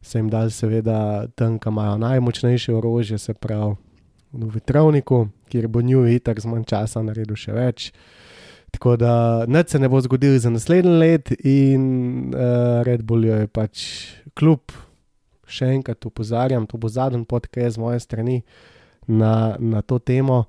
se 0.00 0.18
jim 0.18 0.28
dal 0.30 0.50
seveda 0.50 1.26
tam, 1.34 1.58
kam 1.58 1.74
imajo 1.74 1.98
najmočnejše 1.98 2.74
orožje, 2.74 3.18
se 3.18 3.34
pravi 3.34 3.74
v 4.32 4.50
vetrovniku, 4.54 5.28
kjer 5.48 5.68
bo 5.68 5.80
New 5.80 6.04
Itak 6.06 6.40
z 6.40 6.46
manj 6.46 6.68
časa 6.68 7.02
naredil 7.02 7.36
še 7.36 7.52
več. 7.56 7.90
Tako 8.78 8.96
da 8.96 9.44
nič 9.46 9.68
se 9.74 9.78
ne 9.78 9.88
bo 9.88 9.98
zgodilo 10.00 10.38
za 10.38 10.50
naslednji 10.50 10.90
let, 10.90 11.32
in 11.44 11.82
uh, 12.30 12.82
Red 12.86 13.02
Bull 13.02 13.24
je 13.24 13.46
pač 13.50 13.80
kljub, 14.38 14.70
še 15.50 15.72
enkrat 15.74 16.06
opozarjam, 16.06 16.66
to 16.70 16.78
bo 16.78 16.86
zadnji 16.86 17.24
podcast 17.26 17.74
z 17.74 17.82
moje 17.82 17.98
strani 17.98 18.36
na, 19.10 19.56
na 19.58 19.82
to 19.82 19.98
temo. 19.98 20.44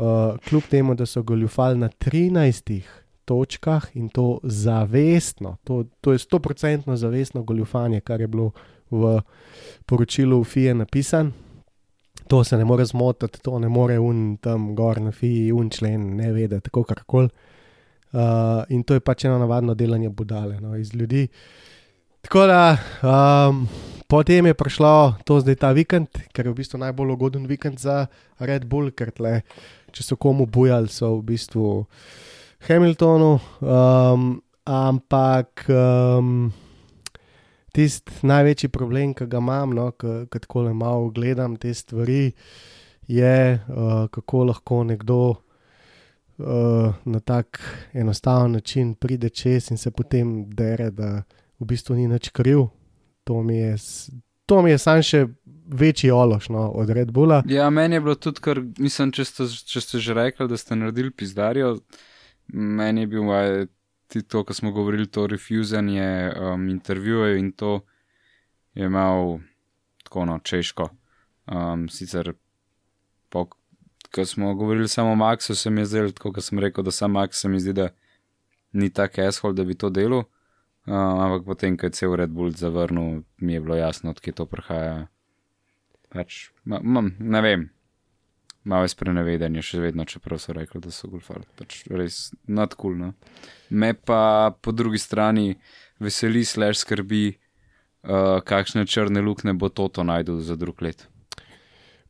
Uh, 0.00 0.40
kljub 0.48 0.70
temu, 0.72 0.96
da 0.96 1.04
so 1.04 1.20
goljufali 1.22 1.76
na 1.76 1.90
13 1.92 2.80
točkah 3.28 3.90
in 3.92 4.08
to 4.08 4.40
zavestno, 4.42 5.58
to, 5.64 5.84
to 6.00 6.16
je 6.16 6.24
100% 6.24 6.96
zavestno 6.96 7.44
goljufanje, 7.44 8.00
kar 8.00 8.24
je 8.24 8.28
bilo 8.28 8.54
v 8.90 9.18
poročilu 9.84 10.40
FIE 10.44 10.72
napisano. 10.74 11.49
To 12.30 12.44
se 12.46 12.56
ne 12.56 12.64
more 12.64 12.84
zmotiti, 12.86 13.40
to 13.42 13.58
ne 13.58 13.68
more 13.68 13.98
un 13.98 14.36
tam 14.38 14.70
gor 14.78 15.00
na 15.02 15.10
FIE, 15.10 15.50
un 15.52 15.70
člen, 15.70 16.12
ne 16.16 16.30
vedeti, 16.32 16.68
tako 16.68 16.84
karkoli. 16.86 17.30
Uh, 18.10 18.62
in 18.70 18.84
to 18.86 18.94
je 18.94 19.02
pač 19.02 19.24
eno 19.26 19.38
navadno 19.38 19.74
delanje 19.74 20.08
budale. 20.14 20.60
No. 20.62 20.76
Iz 20.78 20.94
ljudi 20.94 21.28
Tako 22.20 22.46
da, 22.46 22.76
um, 23.02 23.68
potem 24.08 24.46
je 24.46 24.54
prišlo 24.54 25.14
to 25.24 25.40
zdaj 25.40 25.56
ta 25.56 25.72
vikend, 25.72 26.08
ker 26.36 26.46
je 26.46 26.52
v 26.52 26.58
bistvu 26.60 26.78
najbolj 26.82 27.14
ugoden 27.16 27.46
vikend 27.48 27.80
za 27.80 28.06
Red 28.38 28.66
Bull, 28.68 28.92
ker 28.92 29.08
tle, 29.10 29.40
če 29.92 30.04
so 30.04 30.18
komu 30.20 30.44
bujali, 30.46 30.92
so 30.92 31.16
v 31.16 31.32
bistvu 31.32 31.86
Hamiltonu. 32.68 33.38
Um, 33.64 34.42
ampak 34.68 35.64
um, 35.72 36.52
tisti 37.72 38.26
največji 38.26 38.70
problem, 38.72 39.14
ki 39.14 39.26
ga 39.30 39.38
imam, 39.42 39.74
no, 39.76 39.90
ko 39.92 40.26
tako 40.38 40.66
le 40.68 40.74
malo 40.74 41.10
gledam 41.14 41.56
te 41.56 41.74
stvari, 41.74 42.32
je, 43.08 43.36
uh, 43.68 44.08
kako 44.10 44.44
lahko 44.52 44.82
nekdo. 44.84 45.22
Uh, 46.40 46.94
na 47.04 47.18
tak 47.20 47.58
enostaven 47.92 48.54
način 48.56 48.94
pride 48.94 49.28
čez 49.28 49.66
in 49.70 49.76
se 49.76 49.90
potem 49.90 50.46
dere, 50.56 50.86
da 50.90 51.22
v 51.60 51.66
bistvu 51.68 51.98
ni 51.98 52.08
nič 52.08 52.30
kriv. 52.32 52.70
To 53.24 53.42
mi 53.42 53.58
je, 53.58 53.74
to 54.46 54.62
mi 54.62 54.70
je 54.70 54.78
sam 54.78 55.02
še 55.04 55.26
večji 55.70 56.10
ološ 56.10 56.48
no, 56.48 56.68
od 56.70 56.90
Red 56.90 57.12
Bulla. 57.12 57.42
Ja, 57.46 57.70
meni 57.70 57.96
je 57.96 58.00
bilo 58.00 58.14
tudi, 58.14 58.40
ker 58.40 58.62
mislim, 58.78 59.12
če 59.12 59.24
ste, 59.24 59.46
če 59.46 59.82
ste 59.84 60.00
že 60.02 60.16
rekli, 60.16 60.48
da 60.48 60.56
ste 60.58 60.78
naredili 60.78 61.12
pizdarijo, 61.12 61.76
meni 62.52 63.04
je 63.04 63.10
bil 63.12 63.28
vaj, 64.14 64.22
to, 64.28 64.44
ko 64.44 64.54
smo 64.54 64.72
govorili, 64.72 65.06
to 65.06 65.26
refuzanje 65.26 66.32
um, 66.40 66.68
intervjujev 66.68 67.38
in 67.38 67.52
to 67.52 67.80
je 68.74 68.86
imel 68.86 69.38
tako 70.04 70.24
no, 70.24 70.38
češko. 70.38 70.88
Um, 71.46 71.88
sicer, 71.88 72.32
ko 74.14 74.24
smo 74.24 74.54
govorili 74.54 74.88
samo 74.88 75.12
o 75.12 75.14
Maxu, 75.14 75.54
se 75.54 75.70
mi 75.70 75.80
je 75.80 75.86
zdelo, 75.86 76.12
kot 76.18 76.44
sem 76.44 76.58
rekel, 76.58 76.84
da 76.84 76.90
sam 76.90 77.12
Max 77.12 77.40
se 77.40 77.48
mi 77.48 77.60
zdi, 77.60 77.72
da 77.72 77.88
ni 78.72 78.90
tak 78.90 79.18
asshole, 79.18 79.54
da 79.54 79.64
bi 79.64 79.74
to 79.74 79.90
delal. 79.90 80.24
Uh, 80.86 80.94
ampak 80.96 81.44
potem, 81.46 81.76
ko 81.76 81.86
je 81.86 81.90
cel 81.90 82.16
Red 82.16 82.30
Bull 82.30 82.50
zavrnil, 82.50 83.22
mi 83.36 83.52
je 83.52 83.60
bilo 83.60 83.76
jasno, 83.76 84.10
odkje 84.10 84.32
to 84.32 84.46
prihaja. 84.46 85.06
Pač, 86.08 86.50
ma, 86.64 86.80
ma, 86.82 87.04
ne 87.18 87.42
vem, 87.42 87.68
malo 88.64 88.84
je 88.84 88.94
sprenevedanje, 88.94 89.62
še 89.62 89.80
vedno, 89.80 90.04
čeprav 90.04 90.40
so 90.42 90.54
rekli, 90.56 90.80
da 90.80 90.92
so 90.94 91.08
golfali. 91.08 91.46
Pač 91.58 91.84
res 91.90 92.30
nadkulno. 92.46 93.12
Me 93.70 93.94
pa 93.94 94.52
po 94.60 94.72
drugi 94.72 94.98
strani 94.98 95.54
veseli, 96.00 96.44
slash 96.44 96.84
skrbi, 96.84 97.24
uh, 98.04 98.40
kakšne 98.44 98.86
črne 98.86 99.24
lukne 99.24 99.54
bo 99.54 99.68
Toto 99.68 100.04
najdel 100.04 100.40
za 100.44 100.56
drug 100.60 100.82
let. 100.82 101.06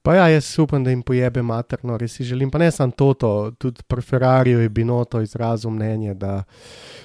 Pa 0.02 0.14
ja, 0.14 0.28
jaz 0.32 0.58
upam, 0.58 0.84
da 0.84 0.90
jim 0.90 1.02
pojebe 1.02 1.42
materno, 1.42 1.98
res 2.00 2.14
si 2.16 2.24
želim. 2.24 2.50
Pa 2.50 2.58
ne 2.58 2.70
samo 2.72 3.12
to, 3.14 3.52
tudi 3.58 3.82
pri 3.86 4.02
Ferrariju 4.02 4.60
je 4.60 4.68
Binoto 4.68 5.20
izrazil 5.20 5.70
mnenje, 5.70 6.14
da 6.14 6.44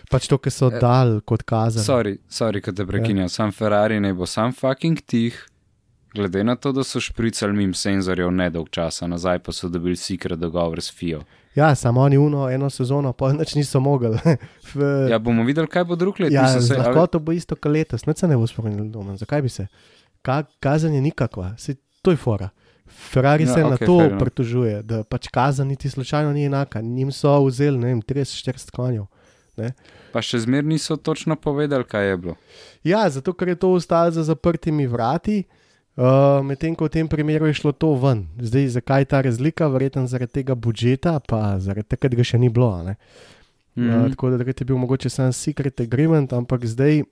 pač 0.10 0.30
to, 0.32 0.38
ki 0.40 0.54
so 0.54 0.70
e, 0.72 0.80
dal 0.80 1.20
kot 1.28 1.44
kazali. 1.44 1.84
Sorry, 1.84 2.16
sorry, 2.32 2.62
kad 2.64 2.78
te 2.78 2.86
prekinjam, 2.88 3.28
ja. 3.28 3.34
sam 3.34 3.52
Ferrari 3.52 4.00
ne 4.00 4.14
bo 4.14 4.26
sam 4.26 4.56
fucking 4.56 5.02
tih, 5.04 5.36
glede 6.16 6.44
na 6.44 6.56
to, 6.56 6.72
da 6.72 6.84
so 6.84 7.00
špricali 7.00 7.54
mim 7.54 7.74
senzorjev 7.74 8.32
nedolg 8.32 8.70
časa 8.70 9.08
nazaj, 9.08 9.40
pa 9.40 9.52
so 9.52 9.70
dobili 9.70 9.96
sikre 9.96 10.36
dogovor 10.36 10.82
s 10.82 10.92
FIO. 10.92 11.22
Ja, 11.56 11.76
samo 11.76 12.02
oni 12.02 12.18
uno 12.18 12.50
eno 12.50 12.70
sezono, 12.70 13.14
pa 13.14 13.34
nič 13.34 13.56
niso 13.56 13.80
mogli. 13.80 14.18
v... 14.74 15.08
Ja, 15.12 15.20
bomo 15.20 15.44
videli, 15.44 15.68
kaj 15.68 15.84
bo 15.84 15.96
drug 15.96 16.20
let. 16.20 16.32
Ja, 16.32 16.48
se, 16.62 16.78
lahko 16.78 17.00
ali... 17.00 17.12
to 17.12 17.20
bo 17.20 17.32
isto, 17.32 17.56
kot 17.56 17.72
letos, 17.72 18.06
ne 18.06 18.14
se 18.16 18.28
ne 18.28 18.38
bo 18.38 18.48
spomnil 18.48 18.90
doma. 18.92 19.16
Zakaj 19.18 19.42
bi 19.42 19.50
se? 19.50 19.68
Ka 20.22 20.44
kazanje 20.60 21.02
nikakva, 21.02 21.54
se 21.58 21.76
to 22.02 22.12
je 22.12 22.18
fora. 22.18 22.50
Ferrari 23.12 23.44
ja, 23.44 23.54
se 23.54 23.64
okay, 23.64 23.70
na 23.70 23.78
to 23.78 24.00
fair, 24.00 24.18
pritožuje, 24.20 24.82
da 24.84 25.04
pač 25.04 25.28
kazen 25.34 25.68
niti 25.68 25.90
slučajno 25.90 26.34
ni 26.34 26.46
enaka. 26.46 26.82
Njim 26.82 27.12
so 27.12 27.38
vzeli 27.46 27.78
30-40 27.80 28.72
konjev. 28.72 29.06
Ne? 29.58 29.72
Pa 30.12 30.22
še 30.22 30.44
zmeraj 30.44 30.68
niso 30.68 30.98
točno 30.98 31.36
povedali, 31.36 31.88
kaj 31.88 32.10
je 32.10 32.18
bilo. 32.18 32.36
Ja, 32.84 33.10
zato 33.10 33.34
ker 33.34 33.54
je 33.54 33.56
to 33.56 33.72
ostalo 33.72 34.12
za 34.12 34.24
zaprtimi 34.28 34.88
vrati, 34.88 35.44
uh, 35.48 35.65
medtem 36.44 36.76
ko 36.76 36.86
v 36.86 36.92
tem 36.92 37.08
primeru 37.08 37.48
je 37.48 37.54
šlo 37.54 37.72
to 37.72 37.94
ven. 37.96 38.28
Zdaj, 38.36 38.68
zakaj 38.76 39.02
je 39.02 39.06
ta 39.06 39.22
razlika? 39.22 39.68
Verjetno 39.72 40.08
zaradi 40.08 40.42
tega 40.42 40.56
budžeta, 40.56 41.20
pa 41.24 41.56
zaradi 41.60 41.88
tega, 41.88 42.12
da 42.12 42.20
ga 42.20 42.24
še 42.24 42.38
ni 42.38 42.50
bilo. 42.50 42.84
Mm 42.84 42.96
-hmm. 43.76 44.04
uh, 44.04 44.10
tako 44.12 44.30
da 44.30 44.44
je 44.44 44.66
bil 44.66 44.78
mogoče 44.78 45.10
samo 45.10 45.32
secret 45.32 45.80
agreement, 45.80 46.34
ampak 46.34 46.66
zdaj 46.66 47.04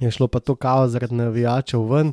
je 0.00 0.10
šlo 0.10 0.28
pa 0.28 0.40
to 0.40 0.54
kao 0.54 0.88
zaradi 0.88 1.14
navijačev 1.14 1.82
ven. 1.92 2.12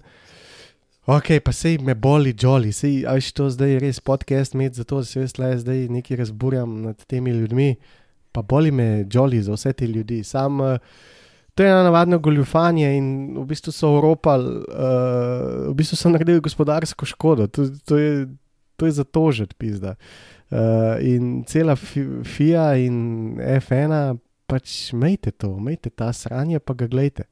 Ok, 1.06 1.42
pa 1.44 1.52
sej 1.52 1.78
me 1.78 1.96
boli, 1.96 2.34
jolly, 2.34 2.72
sej, 2.72 3.06
ajš 3.08 3.32
to 3.32 3.50
zdaj 3.50 3.80
res 3.80 4.00
podcast 4.00 4.54
med, 4.54 4.74
zato 4.74 5.04
se 5.04 5.20
jaz 5.20 5.38
le 5.38 5.58
zdaj 5.58 5.88
nekaj 5.90 6.18
razburjam 6.18 6.82
nad 6.82 7.06
temi 7.06 7.32
ljudmi, 7.32 7.76
pa 8.32 8.42
boli 8.42 8.72
me, 8.72 9.06
jolly, 9.10 9.42
za 9.42 9.54
vse 9.54 9.74
te 9.74 9.88
ljudi. 9.88 10.24
Sam, 10.24 10.60
uh, 10.60 10.78
to 11.62 11.66
je 11.66 11.72
ena 11.72 11.84
navadna 11.84 12.18
goljufanje 12.18 12.98
in 12.98 13.38
v 13.38 13.46
bistvu 13.46 13.72
so 13.72 13.90
Evropali, 13.94 14.50
uh, 14.50 15.68
v 15.70 15.74
bistvu 15.78 15.98
so 15.98 16.10
naredili 16.10 16.42
gospodarsko 16.42 17.06
škodo, 17.06 17.46
to, 17.48 17.68
to 17.86 17.98
je, 17.98 18.28
je 18.82 18.92
za 18.92 19.04
to 19.04 19.32
že 19.32 19.46
pizda. 19.58 19.94
Uh, 20.50 20.58
in 21.06 21.44
cela 21.46 21.76
FIA 21.76 22.64
in 22.82 23.38
F1, 23.38 24.18
pač 24.50 24.94
mejte 24.94 25.32
to, 25.32 25.60
mejte 25.60 25.92
ta 25.94 26.10
sranje, 26.14 26.60
pa 26.60 26.74
ga 26.74 26.88
gledajte. 26.88 27.28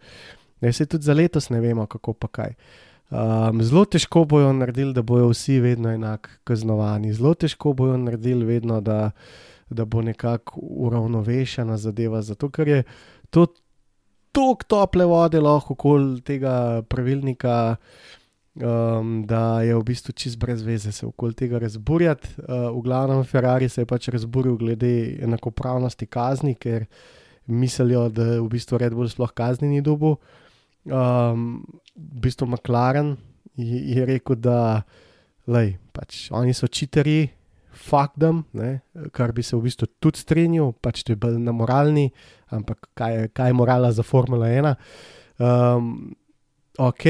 Ne, 0.61 0.73
se 0.73 0.85
tudi 0.85 1.03
za 1.03 1.13
letos 1.13 1.49
ne 1.49 1.59
vemo, 1.59 1.87
kako 1.89 2.13
pa 2.13 2.27
kaj. 2.27 2.53
Um, 3.09 3.63
zelo 3.65 3.85
težko 3.85 4.27
bojo 4.29 4.51
naredili, 4.53 4.93
da 4.93 5.01
bojo 5.01 5.31
vsi 5.33 5.57
vedno 5.59 5.89
enako 5.89 6.29
kaznovani, 6.43 7.15
zelo 7.17 7.33
težko 7.33 7.73
bojo 7.73 7.97
naredili, 7.97 8.45
vedno, 8.45 8.77
da, 8.81 9.09
da 9.69 9.85
bo 9.85 10.05
nekako 10.05 10.61
uravnovešena 10.61 11.77
zadeva. 11.77 12.21
Zato, 12.21 12.51
ker 12.53 12.67
je 12.67 12.83
to 13.33 13.47
tako 14.31 14.67
tople 14.67 15.05
vode 15.05 15.39
lahko 15.41 15.73
okoli 15.73 16.21
tega 16.25 16.81
pravilnika, 16.89 17.75
um, 18.55 19.23
da 19.27 19.61
je 19.65 19.75
v 19.75 19.83
bistvu 19.85 20.13
čist 20.13 20.39
brez 20.39 20.61
veze 20.65 20.91
se 20.91 21.05
okoli 21.05 21.33
tega 21.33 21.59
razburjati. 21.59 22.35
Uh, 22.37 22.69
v 22.77 22.83
glavnem 22.85 23.23
Ferrari 23.23 23.69
se 23.69 23.81
je 23.81 23.89
pač 23.89 24.09
razburil 24.13 24.57
glede 24.57 25.17
enakopravnosti 25.23 26.05
kazni, 26.05 26.55
ker 26.55 26.85
mislijo, 27.49 28.09
da 28.09 28.37
v 28.37 28.47
bistvu 28.49 28.77
Red 28.77 28.93
Bull 28.93 29.09
sploh 29.09 29.33
kazni 29.33 29.69
ni 29.69 29.81
dobil. 29.81 30.15
Um, 30.85 31.65
v 31.95 32.21
bistvu 32.25 32.47
McLaren 32.47 33.17
je, 33.57 33.81
je 33.95 34.05
rekel, 34.05 34.37
da 34.39 34.83
lej, 35.49 35.75
pač, 35.93 36.29
oni 36.31 36.53
so 36.53 36.69
čiteri, 36.69 37.25
ne, 38.53 38.71
kar 39.15 39.33
bi 39.35 39.43
se 39.43 39.57
v 39.57 39.65
bistvu 39.67 39.87
tudi 39.99 40.21
strinjal, 40.21 40.73
pač 40.81 41.03
to 41.03 41.13
je 41.15 41.19
bolj 41.19 41.39
na 41.41 41.53
moralni, 41.55 42.09
ampak 42.55 42.89
kaj 42.97 43.15
je, 43.15 43.29
kaj 43.33 43.49
je 43.49 43.57
morala 43.57 43.91
za 43.91 44.03
Formula 44.03 44.47
1. 44.47 44.75
Um, 45.39 46.15
ok. 46.77 47.05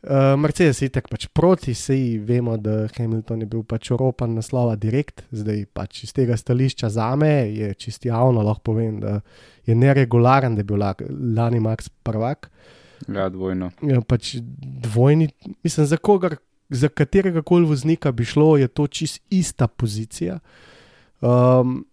Uh, 0.00 0.32
Mercedes 0.40 0.78
je 0.80 0.88
tako 0.88 1.12
pač 1.12 1.26
proti, 1.28 1.74
sej 1.76 2.22
vemo, 2.24 2.54
da 2.56 2.86
Hamilton 2.96 3.44
je 3.44 3.48
bil 3.52 3.66
pač 3.68 3.90
oropan 3.92 4.32
naslova 4.32 4.72
direkt, 4.80 5.26
zdaj 5.28 5.66
pač 5.76 6.06
iz 6.06 6.14
tega 6.16 6.38
stališča 6.40 6.88
za 6.88 7.10
me 7.20 7.50
je 7.52 7.74
čisti 7.76 8.08
javno, 8.08 8.40
lahko 8.46 8.72
povem, 8.72 8.96
da 9.02 9.18
je 9.68 9.76
neregularen, 9.76 10.56
da 10.56 10.64
je 10.64 10.70
bil 10.72 10.80
lani 11.36 11.60
Max 11.60 11.92
prvak. 12.02 12.48
Ja, 13.08 13.28
dvojno. 13.28 13.70
Ja, 13.84 14.00
pač 14.00 14.38
dvojni, 14.40 15.28
mislim, 15.60 15.86
za, 15.86 16.00
kogar, 16.00 16.38
za 16.70 16.88
katerega 16.88 17.42
koli 17.42 17.66
voznika 17.66 18.12
bi 18.12 18.24
šlo, 18.24 18.56
je 18.56 18.68
to 18.68 18.86
čist 18.86 19.22
ista 19.30 19.66
pozicija. 19.66 20.38
Um, 21.20 21.86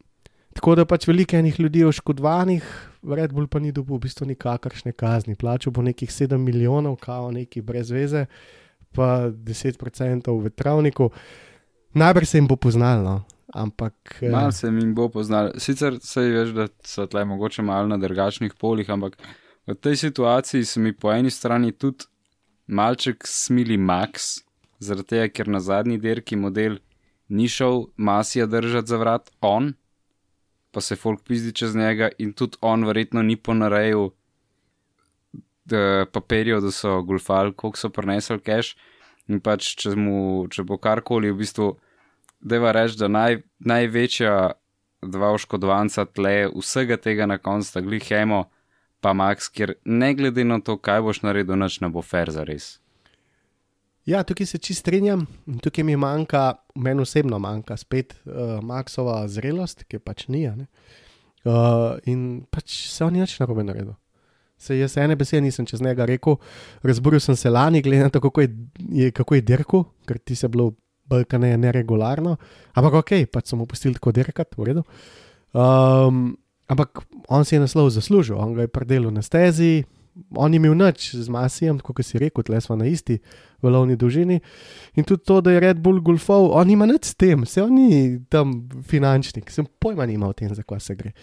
tako 0.53 0.75
da 0.75 0.85
pač 0.85 1.07
veliko 1.07 1.35
enih 1.37 1.59
ljudi 1.59 1.79
je 1.79 1.87
oškodovanih, 1.87 2.63
Red 3.03 3.33
Bull 3.33 3.47
pa 3.47 3.59
ni 3.59 3.71
dobil 3.71 3.97
v 3.97 4.05
bistvu 4.07 4.27
nikakršne 4.27 4.91
kazni. 4.91 5.35
Plačal 5.35 5.73
bo 5.73 5.81
nekih 5.81 6.09
7 6.09 6.37
milijonov, 6.37 6.97
kao 6.99 7.31
neki 7.31 7.61
brez 7.61 7.91
veze, 7.91 8.25
pa 8.91 9.29
10% 9.31 10.27
v 10.27 10.43
vetravniku. 10.43 11.09
Najbrž 11.93 12.27
se 12.27 12.37
jim 12.37 12.47
bo 12.47 12.55
poznalo. 12.55 13.03
No. 13.03 13.23
Ampak. 13.53 14.19
Eh, 14.21 14.29
malo 14.29 14.51
se 14.51 14.67
jim 14.67 14.95
bo 14.95 15.09
poznalo. 15.09 15.51
Sicer 15.57 15.99
se 16.01 16.21
veš, 16.21 16.49
da 16.49 16.67
so 16.83 17.05
tle 17.07 17.25
mogoče 17.25 17.61
malo 17.61 17.87
na 17.87 17.97
drugačnih 17.97 18.53
polih, 18.59 18.89
ampak. 18.89 19.17
V 19.67 19.75
tej 19.75 19.95
situaciji 19.95 20.65
se 20.65 20.79
mi 20.79 20.93
po 20.93 21.11
eni 21.11 21.29
strani 21.31 21.71
tudi 21.71 22.05
malček 22.67 23.23
smili 23.27 23.77
Max, 23.77 24.39
zaradi 24.79 25.07
tega, 25.07 25.27
ker 25.29 25.47
na 25.47 25.59
zadnji 25.59 25.97
dirki 25.97 26.35
model 26.35 26.77
ni 27.29 27.47
šel 27.47 27.87
masija 27.97 28.45
držati 28.45 28.87
za 28.87 28.97
vrat, 28.97 29.31
on, 29.41 29.73
pa 30.71 30.81
se 30.81 30.95
folk 30.95 31.23
pizdi 31.23 31.53
čez 31.53 31.75
njega 31.75 32.09
in 32.17 32.33
tudi 32.33 32.57
on 32.61 32.85
verjetno 32.85 33.23
ni 33.23 33.35
ponarejal 33.35 34.11
papirjev, 36.13 36.61
da 36.61 36.71
so 36.71 37.01
golfali, 37.01 37.53
koliko 37.53 37.77
so 37.77 37.89
prenesli 37.89 38.39
cache. 38.39 38.77
In 39.27 39.41
pač, 39.43 39.73
če, 39.75 39.91
mu, 39.99 40.47
če 40.47 40.63
bo 40.63 40.77
karkoli, 40.79 41.33
v 41.33 41.41
bistvu, 41.41 41.73
deva 42.39 42.71
reči, 42.71 42.95
da 42.95 43.09
naj, 43.11 43.41
največja 43.59 44.35
dva 45.03 45.33
oškodovanca 45.35 46.05
tle 46.05 46.47
vsega 46.55 46.95
tega 46.97 47.27
na 47.27 47.37
koncu, 47.37 47.73
da 47.73 47.83
glih 47.83 48.07
hemo 48.07 48.45
pa 49.03 49.13
Max, 49.13 49.49
ker 49.51 49.75
ne 49.85 50.13
glede 50.15 50.45
na 50.47 50.61
to, 50.63 50.77
kaj 50.77 51.03
boš 51.03 51.21
naredil, 51.27 51.59
noč 51.59 51.81
ne 51.83 51.91
bo 51.91 52.01
fair 52.01 52.31
za 52.31 52.47
res. 52.47 52.77
Ja, 54.07 54.21
tukaj 54.23 54.47
se 54.47 54.57
čist 54.57 54.85
strinjam, 54.85 55.25
tukaj 55.61 55.83
mi 55.83 55.97
manjka, 55.99 56.53
meni 56.79 57.03
osebno 57.03 57.39
manjka 57.43 57.75
spet 57.77 58.13
uh, 58.23 58.61
Maxova 58.63 59.19
zrelost, 59.27 59.83
ki 59.83 59.99
pač 59.99 60.29
ni. 60.31 60.45
Uh, 60.47 61.97
in 62.07 62.21
pač 62.51 62.85
se 62.87 63.03
on 63.03 63.17
nič 63.19 63.35
narobe 63.41 63.65
naredil. 63.67 63.97
Se 64.57 64.77
jaz 64.79 64.95
ene 64.97 65.17
besede 65.19 65.43
nisem 65.43 65.67
čez 65.67 65.83
njega 65.83 66.07
rekel, 66.07 66.39
razburil 66.87 67.19
sem 67.19 67.35
se 67.35 67.51
lani, 67.51 67.83
glede 67.83 68.07
na 68.07 68.13
to, 68.13 68.23
kako 68.23 68.45
je, 68.45 68.53
je, 68.95 69.11
kako 69.11 69.35
je 69.35 69.43
dirkal, 69.45 69.83
ker 70.07 70.23
ti 70.23 70.39
se 70.39 70.47
bilo 70.47 70.71
brkane 71.11 71.51
neregularno. 71.59 72.37
Ampak 72.79 73.01
ok, 73.03 73.13
pač 73.31 73.51
sem 73.51 73.59
mu 73.59 73.67
pustil 73.67 73.99
tako 73.99 74.15
dirkat, 74.15 74.55
v 74.55 74.71
redu. 74.71 74.85
Um, 75.51 76.37
ampak 76.71 77.03
on 77.27 77.43
si 77.43 77.59
je 77.59 77.63
naslov 77.63 77.91
zaslužil, 77.91 78.39
on 78.39 78.55
ga 78.55 78.65
je 78.65 78.71
predelal 78.71 79.11
na 79.11 79.21
stezi, 79.21 79.83
on 80.35 80.53
je 80.53 80.57
imel 80.57 80.75
nič 80.77 81.15
z 81.15 81.29
Masijem, 81.29 81.79
kot 81.79 81.99
si 82.05 82.19
rekel, 82.21 82.43
tle 82.43 82.61
smo 82.61 82.75
na 82.75 82.87
isti 82.89 83.19
valovni 83.61 83.95
dolžini. 83.95 84.39
In 84.95 85.03
tudi 85.03 85.23
to, 85.23 85.41
da 85.41 85.51
je 85.51 85.61
Red 85.63 85.81
Bull 85.83 86.01
golfov, 86.01 86.51
on 86.57 86.69
ima 86.69 86.85
nič 86.85 87.11
s 87.11 87.15
tem, 87.15 87.45
se 87.45 87.63
on 87.63 87.73
ni 87.75 88.19
tam 88.29 88.67
finančnik, 88.87 89.51
sem 89.51 89.67
pojma 89.79 90.05
nima 90.05 90.29
o 90.29 90.33
tem, 90.33 90.53
za 90.53 90.63
kaj 90.63 90.79
se 90.79 90.95
gre. 90.95 91.13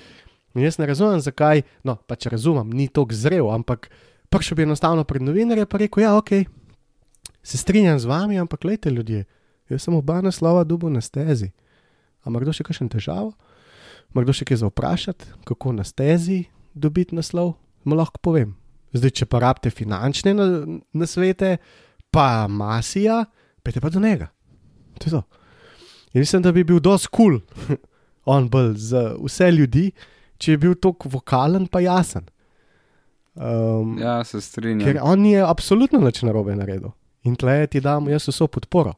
In 0.54 0.62
jaz 0.62 0.78
ne 0.78 0.86
razumem, 0.86 1.20
zakaj, 1.20 1.64
no, 1.82 1.96
pač 2.06 2.28
razumem, 2.30 2.70
ni 2.70 2.86
to 2.88 3.06
zrel, 3.10 3.50
ampak 3.50 3.90
prišel 4.30 4.58
bi 4.58 4.66
enostavno 4.66 5.04
pred 5.04 5.22
novinarje 5.22 5.66
in 5.66 5.78
rekel: 5.78 6.02
Ja, 6.02 6.16
ok, 6.16 6.46
se 7.42 7.58
strinjam 7.58 7.98
z 7.98 8.06
vami, 8.06 8.38
ampak 8.38 8.62
gledajte 8.62 8.90
ljudje, 8.90 9.24
jaz 9.68 9.82
sem 9.82 9.94
oba 9.94 10.20
naslova 10.22 10.64
dubo 10.64 10.90
na 10.90 11.00
stezi. 11.00 11.50
Ampak 12.24 12.46
kdo 12.46 12.52
še 12.56 12.64
kakšen 12.64 12.88
težavo? 12.88 13.34
Ima 14.14 14.22
kdo 14.22 14.32
še 14.32 14.46
kaj 14.46 14.62
za 14.62 14.70
vprašati, 14.70 15.42
kako 15.44 15.74
na 15.74 15.84
stezi 15.84 16.46
dobiti 16.74 17.16
naslov? 17.18 17.58
Mu 17.84 17.98
lahko 17.98 18.22
povem. 18.22 18.54
Zdaj, 18.94 19.10
če 19.10 19.26
pa 19.26 19.40
rabite 19.42 19.72
finančne 19.74 20.34
na, 20.34 20.46
na 20.94 21.06
svete, 21.10 21.56
pa 22.14 22.46
masija, 22.48 23.24
pete 23.62 23.82
pa 23.82 23.90
do 23.90 24.00
njega. 24.00 24.30
To 25.00 25.08
je 25.08 25.14
to. 25.16 25.22
In 26.14 26.22
mislim, 26.22 26.42
da 26.42 26.52
bi 26.54 26.64
bil 26.64 26.78
dosti 26.80 27.10
kul, 27.10 27.40
cool. 27.40 27.78
on 28.36 28.48
bolj 28.48 28.76
za 28.78 29.08
vse 29.18 29.50
ljudi, 29.50 29.88
če 30.38 30.54
bi 30.54 30.68
bil 30.68 30.76
tako 30.78 31.10
vokalen, 31.18 31.66
pa 31.66 31.82
jasen. 31.82 32.28
Um, 33.34 33.96
Ja, 33.98 34.20
se 34.24 34.40
strinjam. 34.40 34.86
ker 34.86 35.00
on 35.02 35.26
je 35.26 35.42
absolutno 35.42 35.98
nič 35.98 36.22
narobe 36.22 36.54
naredil. 36.54 36.92
In 37.26 37.34
tle 37.36 37.66
ti 37.66 37.80
dam 37.80 38.06
jaz 38.08 38.28
vso 38.28 38.46
podporo. 38.46 38.94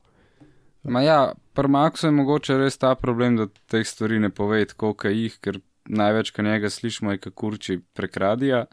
Ma 0.84 1.01
ja, 1.03 1.32
pri 1.57 1.68
Maxu 1.72 2.07
je 2.07 2.12
mogoče 2.14 2.59
res 2.61 2.76
ta 2.76 2.94
problem, 2.94 3.38
da 3.40 3.47
teh 3.70 3.86
stvari 3.86 4.20
ne 4.20 4.30
pove 4.30 4.61
kot 4.76 5.07
jih, 5.09 5.38
ker 5.40 5.59
največ, 5.88 6.30
kar 6.36 6.44
njega 6.44 6.70
slišimo, 6.70 7.14
je 7.14 7.22
kakurči 7.24 7.78
prekradija, 7.94 8.66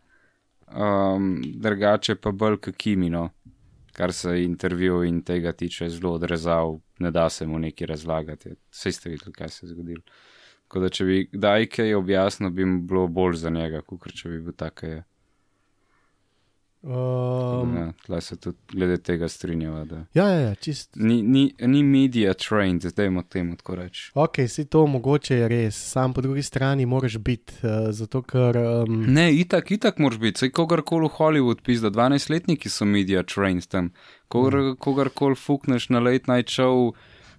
um, 0.71 1.41
drugače 1.43 2.15
pa 2.15 2.31
bolj 2.31 2.57
kakimino, 2.57 3.29
kar 3.93 4.13
se 4.13 4.43
intervju 4.43 5.03
in 5.03 5.21
tega 5.21 5.51
tiče 5.51 5.89
zelo 5.89 6.13
odrezal, 6.13 6.79
ne 6.99 7.11
da 7.11 7.29
se 7.29 7.47
mu 7.47 7.59
nekaj 7.59 7.87
razlagati. 7.87 8.55
Vse 8.71 8.91
ste 8.91 9.09
videli, 9.09 9.33
kaj 9.33 9.49
se 9.49 9.65
je 9.65 9.69
zgodilo. 9.69 10.01
Tako 10.67 10.79
da, 10.79 10.89
če 10.89 11.05
bi 11.05 11.17
kdaj 11.31 11.67
kaj 11.69 11.95
objasnil, 11.95 12.49
bi 12.49 12.65
bilo 12.65 13.07
bolj 13.07 13.35
za 13.43 13.49
njega, 13.53 13.81
kot 13.85 14.09
če 14.09 14.29
bi 14.29 14.39
bil 14.41 14.55
tak, 14.57 14.83
je. 14.83 15.03
Um, 16.83 17.77
Ja, 17.77 17.93
Tlej 18.05 18.21
se 18.21 18.35
tudi 18.35 18.57
glede 18.71 18.97
tega 18.97 19.29
strinjava, 19.29 19.85
da 19.85 19.95
ja, 20.13 20.27
ja, 20.27 20.39
ja, 20.39 20.55
čist. 20.55 20.95
ni, 20.95 21.21
ni, 21.21 21.53
ni 21.59 21.83
media 21.83 22.33
trained, 22.33 22.81
zdaj 22.81 23.09
mu 23.09 23.23
temu 23.23 23.55
tako 23.55 23.75
reči. 23.75 24.11
Ok, 24.13 24.35
si 24.47 24.65
to 24.65 24.87
mogoče 24.87 25.35
je 25.35 25.47
res, 25.47 25.79
sam 25.91 26.13
po 26.13 26.21
drugi 26.21 26.43
strani 26.43 26.85
moraš 26.85 27.17
biti, 27.17 27.53
uh, 27.63 27.91
zato 27.91 28.21
ker. 28.21 28.57
Um, 28.57 29.05
Ne, 29.13 29.29
itak, 29.35 29.71
itak 29.71 29.97
moraš 29.99 30.19
biti. 30.19 30.39
Sej 30.43 30.51
kogarkoli 30.51 31.07
v 31.07 31.15
Hollywood 31.17 31.63
pisa, 31.63 31.87
12-letniki 31.91 32.69
so 32.69 32.85
media 32.85 33.23
trained 33.23 33.67
tam. 33.67 33.93
Kogar, 34.27 34.59
mm. 34.59 34.75
Kogarkoli 34.83 35.35
fukneš 35.35 35.89
na 35.89 35.99
late 36.03 36.27
night 36.31 36.51
show, 36.51 36.91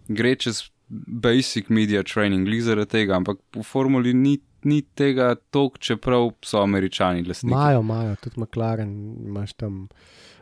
gre 0.08 0.36
čez 0.36 0.70
basic 1.06 1.68
media 1.68 2.02
training, 2.02 2.46
glih 2.48 2.62
zaradi 2.62 2.90
tega, 2.90 3.16
ampak 3.16 3.38
v 3.56 3.62
formuli 3.62 4.12
ni, 4.14 4.38
ni 4.64 4.82
tega 4.82 5.34
tok, 5.50 5.78
čeprav 5.78 6.30
so 6.44 6.62
američani 6.62 7.22
glasniki. 7.22 7.52
Imajo, 7.52 7.80
imajo, 7.80 8.16
tudi 8.22 8.40
McLaren, 8.40 8.92
imaš 9.26 9.52
tam 9.52 9.88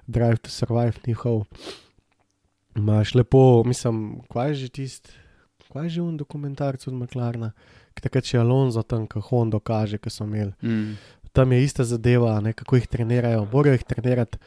Drive 0.06 0.36
to 0.36 0.50
Survive 0.50 0.92
njihov. 1.06 1.44
Imaš 2.76 3.14
lepo, 3.14 3.62
mislim, 3.66 4.20
kaj 4.32 4.48
je 4.48 4.54
že 4.54 4.68
tisti, 4.68 5.10
kaj 5.72 5.84
je 5.84 5.90
že 5.90 6.02
un 6.02 6.16
dokumentarc 6.16 6.86
od 6.88 6.94
McLarena, 6.94 7.52
ki 7.94 8.02
takrat 8.02 8.28
še 8.28 8.40
Alonso 8.40 8.82
tam, 8.82 9.06
ki 9.06 9.20
Hondo 9.28 9.60
kaže, 9.60 9.98
ki 9.98 10.10
so 10.10 10.24
imeli. 10.24 10.52
Mm. 10.62 10.96
Tam 11.32 11.52
je 11.52 11.62
ista 11.64 11.84
zadeva, 11.84 12.40
ne, 12.40 12.52
kako 12.52 12.76
jih 12.76 12.88
trenirajo, 12.88 13.46
morajo 13.52 13.76
jih 13.78 13.84
trenirati. 13.88 14.38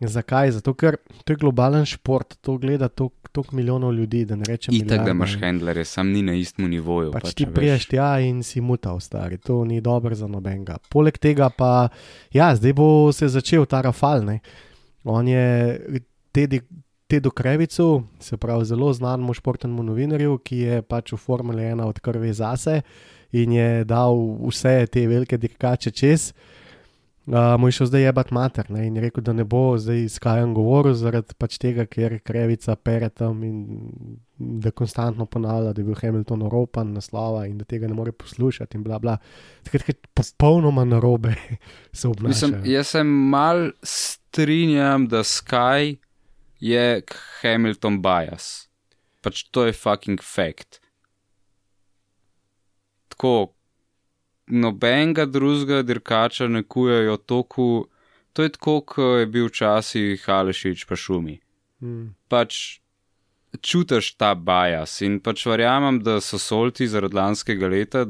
Zakaj? 0.00 0.50
Zato, 0.50 0.74
ker 0.74 0.96
to 1.24 1.32
je 1.32 1.36
globalen 1.40 1.86
šport, 1.86 2.36
to 2.40 2.56
gleda 2.58 2.88
toliko 2.88 3.56
milijonov 3.56 3.94
ljudi, 3.94 4.24
da 4.24 4.36
ne 4.36 4.44
rečem. 4.48 4.74
Itak, 4.74 4.88
da 4.88 4.94
milijarde, 4.94 5.10
imaš 5.10 5.34
ne. 5.34 5.40
handlerje, 5.46 5.84
sam 5.84 6.10
ni 6.12 6.22
na 6.22 6.34
istem 6.34 6.68
nivoju. 6.70 7.12
Pač 7.12 7.22
pač, 7.22 7.34
ti 7.34 7.46
priješ 7.46 7.86
tja 7.92 8.18
in 8.20 8.42
si 8.42 8.60
mutal, 8.60 9.00
stari, 9.00 9.38
to 9.38 9.64
ni 9.64 9.80
dobro 9.80 10.14
za 10.14 10.26
nobenega. 10.26 10.76
Poleg 10.90 11.18
tega 11.18 11.48
pa, 11.50 11.88
ja, 12.34 12.52
zdaj 12.56 12.74
bo 12.74 12.88
se 13.12 13.28
začel 13.28 13.66
ta 13.66 13.80
rafal. 13.86 14.24
Ne. 14.26 14.40
On 15.04 15.28
je 15.28 16.02
Tedi, 16.34 16.60
Tedo 17.06 17.30
Krevicu, 17.30 18.02
se 18.20 18.36
pravi 18.36 18.64
zelo 18.64 18.92
znanemu 18.92 19.34
športnemu 19.34 19.82
novinarju, 19.82 20.38
ki 20.38 20.58
je 20.58 20.82
pač 20.82 21.12
v 21.12 21.16
Formuli 21.16 21.62
1 21.62 21.84
od 21.84 22.00
krvi 22.00 22.32
zase 22.32 22.80
in 23.32 23.52
je 23.52 23.84
dal 23.84 24.16
vse 24.46 24.86
te 24.86 25.06
velike 25.06 25.38
dirkače 25.38 25.90
čez. 25.90 26.32
Uh, 27.26 27.56
mu 27.58 27.68
je 27.68 27.72
šel 27.72 27.86
zdaj 27.86 28.02
jebat 28.04 28.30
mater 28.36 28.66
ne, 28.68 28.82
in 28.86 28.96
je 28.96 29.02
rekel, 29.02 29.24
da 29.24 29.32
ne 29.32 29.46
bo 29.48 29.78
zdaj 29.80 30.10
skajan 30.12 30.50
govoril 30.54 30.92
zaradi 30.92 31.32
pač 31.40 31.56
tega, 31.56 31.86
ker 31.88 32.18
krevica 32.20 32.76
pere 32.76 33.08
tam 33.08 33.40
in 33.46 34.18
da 34.36 34.70
konstantno 34.70 35.24
ponavlja, 35.26 35.72
da 35.72 35.80
je 35.80 35.86
bil 35.86 35.96
Hamilton 35.96 36.42
oropan 36.44 36.92
naslova 36.92 37.46
in 37.48 37.56
da 37.58 37.64
tega 37.64 37.88
ne 37.88 37.96
more 37.96 38.12
poslušati 38.12 38.76
in 38.76 38.84
bla 38.84 38.98
bla. 39.00 39.16
Takrat 39.64 40.04
popolnoma 40.12 40.84
narobe 40.84 41.32
se 41.92 42.08
obnaša. 42.08 42.28
Mislim, 42.28 42.60
jaz 42.72 42.92
se 42.92 43.02
mal 43.04 43.70
strinjam, 43.82 45.08
da 45.08 45.24
Sky 45.24 45.96
je 46.60 47.02
Hamilton 47.40 48.02
bias. 48.02 48.68
Pač 49.24 49.46
to 49.48 49.64
je 49.64 49.72
fucking 49.72 50.20
fact. 50.20 50.80
Tako, 53.08 53.54
nobenega 54.46 55.26
drugega 55.26 55.82
dirkača 55.82 56.48
ne 56.48 56.62
kujajo 56.62 57.16
toku. 57.16 57.86
To 58.32 58.42
je 58.42 58.48
tako, 58.48 58.80
kot 58.80 59.20
je 59.20 59.26
bil 59.26 59.46
včasih 59.48 60.28
Alešič 60.28 60.86
pa 60.90 60.96
šumi. 60.96 61.38
Mm. 61.80 62.14
Pač 62.28 62.80
čutiš 63.62 64.14
ta 64.18 64.34
bias 64.34 64.98
in 65.06 65.20
pač 65.22 65.46
verjamem, 65.46 66.00
da 66.02 66.18
so 66.20 66.38
solti 66.42 66.88
zaradi 66.90 67.14
lanskega 67.14 67.70
leta, 67.70 68.06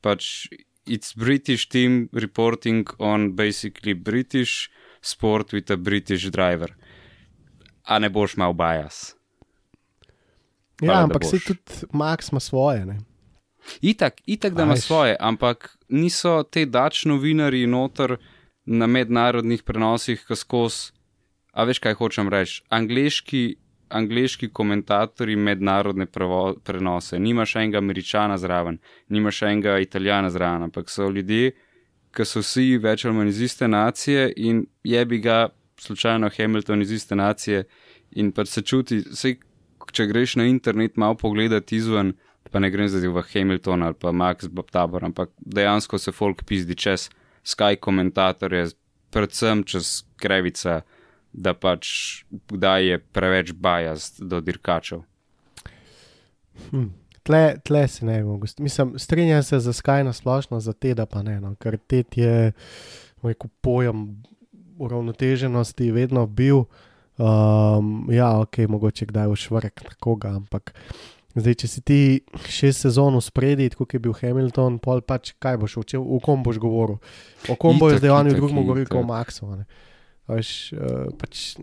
pač 0.00 0.48
it's 0.86 1.12
British 1.12 1.68
team 1.68 2.08
reporting 2.12 2.88
on 2.98 3.32
basically 3.36 3.92
British 3.92 4.70
sport 5.02 5.52
with 5.52 5.70
a 5.70 5.76
British 5.76 6.30
driver. 6.30 6.72
A 7.84 7.98
ne 7.98 8.08
boš 8.08 8.36
imel 8.38 8.56
bias. 8.56 9.14
Ja, 10.80 10.86
Hvala, 10.86 11.02
ampak 11.04 11.24
se 11.24 11.36
boš. 11.36 11.44
tudi 11.44 11.92
Max 11.92 12.32
ima 12.32 12.40
svoje. 12.40 12.86
Ne? 12.86 12.98
Itak, 13.80 14.20
itak 14.26 14.54
da 14.54 14.62
ima 14.62 14.76
svoje, 14.76 15.16
ampak 15.20 15.76
niso 15.88 16.42
te 16.42 16.66
dač 16.66 17.04
novinari 17.04 17.66
noter 17.66 18.16
na 18.64 18.86
mednarodnih 18.86 19.62
prenosih, 19.62 20.24
ki 20.26 20.36
skozi. 20.36 20.92
A 21.52 21.64
veš, 21.66 21.80
kaj 21.82 21.96
hočem 21.98 22.28
reči? 22.30 22.60
Angliški, 22.70 23.56
angliški 23.90 24.48
komentatorji 24.54 25.36
mednarodne 25.36 26.06
prevo, 26.06 26.54
prenose, 26.64 27.18
nimaš 27.18 27.56
enega 27.56 27.78
američana 27.78 28.38
zraven, 28.38 28.78
nimaš 29.08 29.42
enega 29.48 29.78
italijana 29.82 30.30
zraven, 30.30 30.68
ampak 30.68 30.90
so 30.90 31.08
ljudje, 31.10 31.52
ki 32.14 32.26
so 32.26 32.42
vsi 32.42 32.78
več 32.82 33.04
ali 33.04 33.16
manj 33.16 33.32
iz 33.32 33.40
iste 33.48 33.68
nacije 33.68 34.32
in 34.36 34.64
je 34.84 35.04
bi 35.06 35.18
ga 35.18 35.48
slučajno 35.80 36.30
Hamilton 36.36 36.82
iz 36.82 36.92
iste 36.92 37.16
nacije 37.16 37.64
in 38.10 38.32
pač 38.32 38.48
se 38.48 38.62
čuti, 38.62 39.00
sej, 39.14 39.38
če 39.92 40.06
greš 40.06 40.36
na 40.36 40.46
internet 40.46 40.96
malo 40.96 41.16
pogledati 41.18 41.76
izven, 41.76 42.12
pa 42.50 42.60
ne 42.60 42.70
grem 42.70 42.88
zdaj 42.88 43.08
v 43.08 43.22
Hamilton 43.32 43.82
ali 43.82 43.94
pa 43.94 44.12
Max 44.12 44.48
Tabor, 44.70 45.04
ampak 45.04 45.30
dejansko 45.38 45.98
se 45.98 46.12
folk 46.12 46.44
pizdi 46.44 46.74
čez 46.74 47.10
Sky 47.44 47.76
komentatorje, 47.80 48.66
predvsem 49.10 49.64
čez 49.64 50.02
krevica, 50.20 50.82
da 51.32 51.54
pač 51.54 51.86
kdaj 52.50 52.86
je 52.86 52.98
preveč 52.98 53.52
bajast 53.52 54.22
do 54.22 54.40
dirkačev. 54.40 55.06
Hm. 56.70 56.90
Tle, 57.22 57.60
tle 57.64 57.88
se 57.88 58.06
ne 58.06 58.22
vem, 58.22 58.40
mislim, 58.58 58.98
strinjam 58.98 59.42
se 59.42 59.58
za 59.60 59.72
Sky 59.72 60.02
na 60.04 60.12
splošno, 60.12 60.60
za 60.60 60.72
teda 60.72 61.06
pa 61.06 61.22
ne, 61.22 61.40
no, 61.40 61.54
ker 61.60 61.78
ted 61.78 62.16
je 62.16 62.52
rekel, 63.22 63.50
pojem 63.60 64.22
uravnoteženosti 64.80 65.90
vedno 65.92 66.26
bil. 66.26 66.64
Um, 67.20 68.08
ja, 68.12 68.32
ok, 68.40 68.64
mogoče 68.68 69.06
kdaj 69.06 69.28
v 69.28 69.36
švrk 69.36 69.84
na 69.84 69.94
koga, 70.00 70.32
ampak 70.40 70.72
zdaj, 71.32 71.54
če 71.54 71.66
si 71.68 71.80
ti 71.80 71.98
šest 72.42 72.80
sezon 72.80 73.14
v 73.14 73.20
spredi, 73.20 73.68
kot 73.70 73.90
je 73.90 73.98
bil 73.98 74.12
Hamilton, 74.12 74.78
pol 74.78 75.00
pač 75.00 75.32
kaj 75.34 75.56
boš 75.56 75.76
učil, 75.78 76.00
o 76.00 76.18
kom 76.18 76.42
boš 76.42 76.56
govoril. 76.56 76.98
O 77.46 77.54
kom 77.54 77.76
Itak, 77.76 77.98
zdaj 77.98 78.10
oni 78.12 78.30
v 78.30 78.36
drugem 78.36 78.56
govorili, 78.58 78.86
kot 78.86 78.98
o 78.98 79.04
Maxu. 79.04 79.46
a 79.46 79.56
ne. 79.56 79.66
A 80.26 80.32
Veš, 80.32 80.50
uh, 80.72 81.10
pač, 81.12 81.56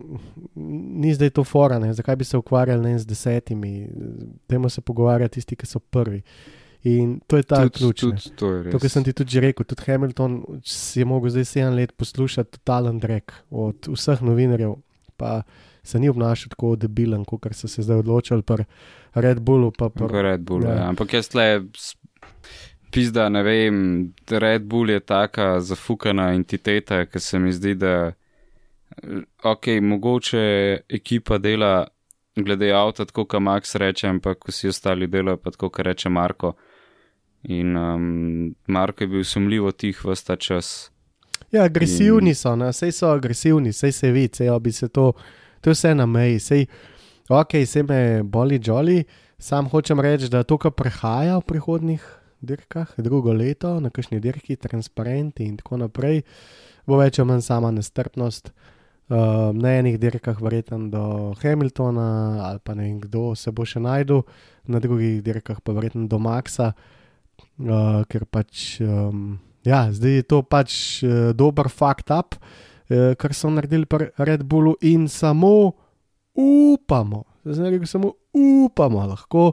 ni 0.54 1.10
zdaj 1.10 1.30
to 1.30 1.42
fora, 1.42 1.78
ne? 1.78 1.88
zakaj 1.90 2.16
bi 2.16 2.24
se 2.24 2.36
ukvarjali 2.36 2.82
ne, 2.82 2.98
z 2.98 3.06
desetimi, 3.06 3.88
dajmo 4.46 4.68
se 4.68 4.80
pogovarjati 4.80 5.34
tisti, 5.34 5.56
ki 5.56 5.66
so 5.66 5.80
prvi. 5.80 6.20
In 6.84 7.20
to 7.26 7.36
je 7.36 7.42
ta 7.42 7.62
Tudi- 7.62 7.74
ključ. 7.74 8.02
ne. 8.02 8.10
tudi 8.10 8.36
To 8.36 8.46
je. 8.52 8.70
To, 8.70 8.78
kar 8.78 8.88
sem 8.88 9.02
ti 9.02 9.12
tudi 9.12 9.30
že 9.30 9.40
rekel, 9.42 9.64
tudi 9.64 9.82
Hamilton 9.82 10.32
si 10.62 11.00
je 11.00 11.04
mogel 11.04 11.30
zdaj 11.30 11.44
7 11.44 11.74
let 11.74 11.92
poslušati 11.92 12.50
totalen 12.52 12.98
drek 12.98 13.32
od 13.50 13.88
vseh 13.88 14.20
novinarjev, 14.20 14.76
pa 15.16 15.42
se 15.88 15.98
ni 15.98 16.08
obnašal 16.08 16.52
tako 16.52 16.74
debilen, 16.76 17.24
kot 17.24 17.48
so 17.56 17.68
se 17.68 17.82
zdaj 17.82 18.04
odločili 18.04 18.42
pri 18.42 18.64
Red 19.14 19.40
Bullu. 19.40 19.72
Pa 19.72 19.88
pri, 19.88 20.04
V 20.04 20.22
Red 20.22 20.40
Bullu. 20.40 20.68
Ja. 20.68 20.74
Ja. 20.74 20.88
Ampak 20.88 21.14
jaz 21.16 21.32
le, 21.34 21.64
pizda, 22.92 23.28
ne 23.28 23.42
vem, 23.42 23.78
Red 24.30 24.68
Bull 24.68 24.90
je 24.90 25.00
taka 25.00 25.60
zafukana 25.60 26.32
entiteta, 26.36 27.06
ki 27.06 27.20
se 27.20 27.38
mi 27.38 27.52
zdi, 27.52 27.74
da 27.74 28.12
ok, 29.44 29.66
mogoče 29.82 30.44
ekipa 30.88 31.38
dela 31.38 31.86
glede 32.36 32.72
avta, 32.72 33.04
tako 33.04 33.24
kot 33.24 33.42
Max 33.42 33.74
reče, 33.74 34.08
ampak 34.08 34.48
vsi 34.48 34.68
ostali 34.68 35.06
delajo 35.06 35.36
pa 35.36 35.50
tako, 35.50 35.70
kot 35.70 35.86
reče 35.86 36.08
Marko. 36.08 36.54
In 37.42 37.76
um, 37.76 38.54
Marko 38.66 39.04
je 39.04 39.08
bil 39.08 39.24
sumljivo 39.24 39.72
tih 39.72 40.04
vsta 40.04 40.36
čas. 40.36 40.90
ja, 41.50 41.62
agresivni 41.64 42.34
so, 42.34 42.56
ne? 42.56 42.72
sej 42.72 42.92
so 42.92 43.10
agresivni, 43.10 43.72
sej 43.72 43.92
se 43.92 44.10
vidi, 44.10 44.36
sej 44.36 44.50
bi 44.60 44.72
se 44.72 44.88
to, 44.88 45.12
to 45.60 45.70
je 45.70 45.74
vse 45.74 45.94
na 45.94 46.06
meji. 46.06 46.38
Sej, 46.40 46.66
ok, 47.28 47.52
se 47.66 47.82
me 47.82 48.22
boli 48.22 48.60
jolly, 48.62 49.04
sam 49.38 49.68
hočem 49.68 50.00
reči, 50.00 50.28
da 50.28 50.42
to, 50.42 50.58
kar 50.58 50.72
prehaja 50.72 51.38
v 51.38 51.46
prihodnih 51.46 52.04
dirkah, 52.40 52.90
drugo 52.96 53.32
leto, 53.32 53.78
na 53.80 53.90
kakšni 53.90 54.20
dirki, 54.22 54.56
transparenti 54.56 55.46
in 55.46 55.56
tako 55.58 55.82
naprej, 55.82 56.22
bo 56.86 56.98
več 57.00 57.18
ali 57.18 57.32
manj 57.32 57.46
sama 57.46 57.72
nestrpnost. 57.74 58.52
Uh, 59.08 59.56
na 59.56 59.78
enih 59.80 59.96
dirkah, 59.96 60.36
verjetno 60.36 60.90
do 60.92 61.02
Hamiltona, 61.40 62.44
ali 62.44 62.60
pa 62.60 62.74
ne 62.76 62.84
vem 62.84 62.98
kdo 63.00 63.32
se 63.32 63.48
bo 63.56 63.64
še 63.64 63.80
najdel, 63.80 64.20
na 64.68 64.82
drugih 64.84 65.22
dirkah 65.24 65.62
pa 65.64 65.72
verjetno 65.72 66.04
do 66.12 66.18
Maxa, 66.20 66.74
uh, 66.76 68.02
ker 68.04 68.26
pač, 68.28 68.82
um, 68.84 69.38
ja, 69.64 69.86
zdaj 69.88 70.20
je 70.20 70.26
to 70.28 70.42
pač 70.44 70.74
uh, 71.08 71.32
dober 71.32 71.72
fakt 71.72 72.12
up, 72.12 72.36
uh, 72.36 72.68
kar 73.14 73.34
so 73.34 73.50
naredili 73.50 73.86
pri 73.86 74.08
Red 74.18 74.42
Bullu 74.42 74.76
in 74.80 75.08
samo 75.08 75.72
upamo, 76.34 77.24
zdaj 77.44 77.70
rekel, 77.70 77.86
samo 77.86 78.12
upamo 78.32 79.06
lahko. 79.06 79.52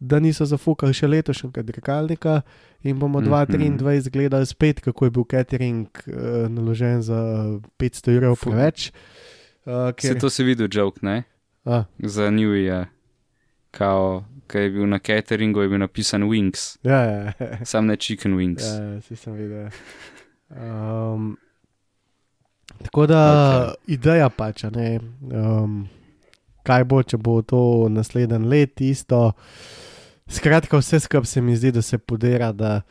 Da 0.00 0.16
niso 0.18 0.46
zafukali 0.46 0.94
še 0.94 1.06
letošnjega 1.06 1.62
dirkalnika, 1.62 2.40
in 2.82 2.96
bomo 2.98 3.20
Mhm. 3.20 3.28
2023 3.28 4.08
gledali 4.10 4.46
spet, 4.46 4.80
kako 4.80 5.04
je 5.04 5.10
bil 5.10 5.24
catering 5.24 5.88
uh, 6.06 6.14
naložen 6.48 7.02
za 7.02 7.18
500 7.78 8.16
evrov 8.16 8.38
preveč. 8.40 8.92
Uh, 9.66 9.92
Ker... 9.92 10.12
Se 10.14 10.18
to 10.18 10.30
si 10.30 10.44
videl, 10.44 10.68
joke, 10.72 11.00
ne? 11.02 11.24
a, 11.66 11.84
Za 11.98 12.30
New 12.30 12.48
Year. 12.48 12.86
Kao, 13.70 14.24
kaj 14.46 14.62
je 14.62 14.70
bil 14.70 14.86
na 14.86 14.98
cateringu, 14.98 15.60
je 15.60 15.68
bil 15.68 15.78
napisan 15.78 16.22
Wings, 16.22 16.78
ja, 16.82 17.02
ja, 17.02 17.32
ja. 17.40 17.64
sam 17.64 17.86
ne 17.86 17.96
chicken 17.96 18.34
wings. 18.34 18.64
Ja, 18.64 19.00
si 19.00 19.16
sem 19.16 19.34
videl. 19.36 19.68
Um, 20.50 21.36
tako 22.82 23.06
da 23.06 23.22
Ok. 23.30 23.68
okay. 23.68 23.94
ideja 23.94 24.28
pač, 24.28 24.64
ne, 24.74 25.00
um, 25.32 25.88
kaj 26.66 26.84
bo, 26.84 27.02
če 27.02 27.18
bo 27.18 27.40
to 27.42 27.88
naslednji 27.90 28.48
let 28.48 28.80
isto. 28.80 29.32
Skratka, 30.30 30.78
vse 30.78 31.00
skupaj 31.00 31.26
se 31.26 31.40
mi 31.42 31.56
zdi, 31.56 31.72
da 31.72 31.82
se 31.82 31.98
podira, 31.98 32.52
da 32.52 32.82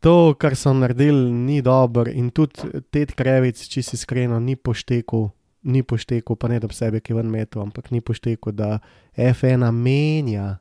to, 0.00 0.34
kar 0.38 0.56
so 0.56 0.72
naredili, 0.76 1.30
ni 1.32 1.62
dobro 1.62 2.10
in 2.10 2.30
tudi 2.30 2.82
te 2.90 3.06
krevic, 3.06 3.62
če 3.68 3.82
si 3.82 3.96
iskreno, 3.96 4.40
ni 4.40 4.56
pošteku. 4.56 5.30
Ni 5.62 5.84
pošteku, 5.86 6.34
pa 6.36 6.48
ne 6.50 6.58
da 6.58 6.66
sebe 6.74 6.98
ki 7.00 7.14
ven 7.14 7.30
metu, 7.30 7.60
ampak 7.62 7.92
ni 7.94 8.00
pošteku, 8.02 8.50
da 8.50 8.80
F1 9.14 9.62
menja 9.70 10.56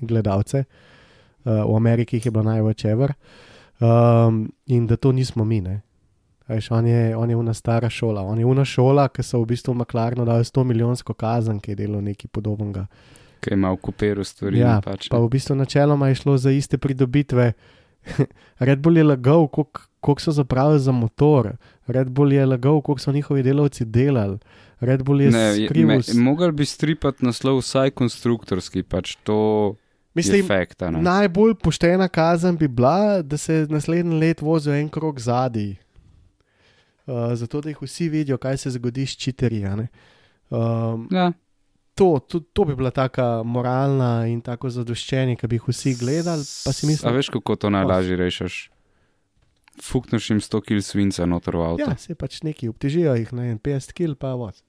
gledalce. 0.00 0.64
Uh, 1.44 1.60
v 1.68 1.76
Ameriki 1.76 2.16
jih 2.16 2.26
je 2.26 2.32
bilo 2.32 2.46
največ 2.46 2.86
ever. 2.88 3.12
Um, 3.82 4.46
in 4.66 4.86
da 4.86 4.96
to 4.96 5.12
nismo 5.12 5.44
mi. 5.44 5.60
ne. 5.60 5.82
Veš, 6.48 6.70
on, 6.70 6.86
je, 6.86 7.16
on 7.16 7.30
je 7.30 7.36
una 7.36 7.54
stara 7.54 7.90
šola, 7.90 8.22
on 8.22 8.38
je 8.38 8.46
una 8.46 8.64
šola, 8.64 9.08
ki 9.08 9.22
so 9.22 9.40
v 9.42 9.52
bistvu 9.54 9.74
Maklarno 9.78 10.24
dali 10.24 10.44
100 10.44 10.64
milijonsko 10.64 11.14
kazen, 11.14 11.60
ki 11.60 11.72
je 11.72 11.82
delal 11.84 12.02
nekaj 12.02 12.30
podobnega. 12.32 12.86
Ki 13.42 13.54
ima 13.54 13.70
v 13.74 13.78
kuperu 13.82 14.24
stvari. 14.24 14.58
Ja, 14.58 14.80
pač, 14.84 15.08
pa 15.10 15.20
v 15.22 15.30
bistvu 15.30 15.56
načeloma 15.58 16.10
je 16.10 16.20
šlo 16.22 16.36
za 16.38 16.50
iste 16.54 16.78
pridobitve. 16.78 17.52
Red 18.66 18.82
Bull 18.82 18.98
je 18.98 19.04
lagal, 19.04 19.46
koliko 19.48 20.18
so 20.18 20.34
zapravili 20.34 20.80
za 20.80 20.92
motor, 20.92 21.52
Red 21.86 22.10
Bull 22.10 22.32
je 22.32 22.46
lagal, 22.46 22.80
koliko 22.82 23.02
so 23.02 23.12
njihovi 23.12 23.42
delavci 23.42 23.84
delali, 23.84 24.38
Red 24.80 25.02
Bull 25.02 25.22
je 25.22 25.30
skrival. 25.66 26.02
Mogel 26.18 26.52
bi 26.52 26.66
stripati 26.66 27.24
naslov 27.24 27.62
vsaj 27.62 27.94
konstruktorski, 27.94 28.82
pač 28.82 29.14
to 29.22 29.76
Mislim, 30.14 30.46
ne. 30.80 31.02
Najbolj 31.02 31.54
poštena 31.54 32.08
kazen 32.08 32.56
bi 32.56 32.68
bila, 32.68 33.22
da 33.22 33.36
se 33.36 33.66
naslednji 33.70 34.18
let 34.20 34.40
vozijo 34.40 34.74
en 34.74 34.88
krog 34.88 35.20
zadaj. 35.20 35.74
Uh, 37.06 37.34
zato, 37.34 37.60
da 37.60 37.68
jih 37.68 37.82
vsi 37.82 38.08
vidijo, 38.08 38.38
kaj 38.38 38.56
se 38.56 38.70
zgodi 38.70 39.06
s 39.06 39.16
čiterji. 39.16 39.64
Um, 40.50 41.08
Ja, 41.10 41.32
to, 41.94 42.20
to, 42.28 42.40
to 42.40 42.64
bi 42.64 42.74
bila 42.76 42.90
taka 42.90 43.42
moralna 43.42 44.26
in 44.26 44.40
tako 44.40 44.70
zadoščenje, 44.70 45.36
ki 45.36 45.46
bi 45.46 45.58
jih 45.58 45.68
vsi 45.68 45.94
gledali. 45.98 46.44
Pa 46.64 46.72
si 46.72 46.86
A 46.86 46.88
mislim, 46.88 47.14
veš, 47.14 47.28
kako 47.28 47.56
to 47.56 47.70
najlažje 47.70 48.16
rešiš? 48.16 48.70
Fukneš 49.82 50.30
jim 50.30 50.40
100 50.40 50.60
kg 50.60 50.82
svinca 50.84 51.26
noter 51.26 51.56
v 51.56 51.62
avto. 51.64 51.82
ja, 51.82 51.96
se 51.96 52.14
pač 52.14 52.42
neki 52.42 52.68
obtežijo 52.68 53.14
jih 53.16 53.32
na 53.32 53.42
50 53.56 53.92
kg, 53.92 54.14
pa 54.18 54.34
voz. 54.34 54.62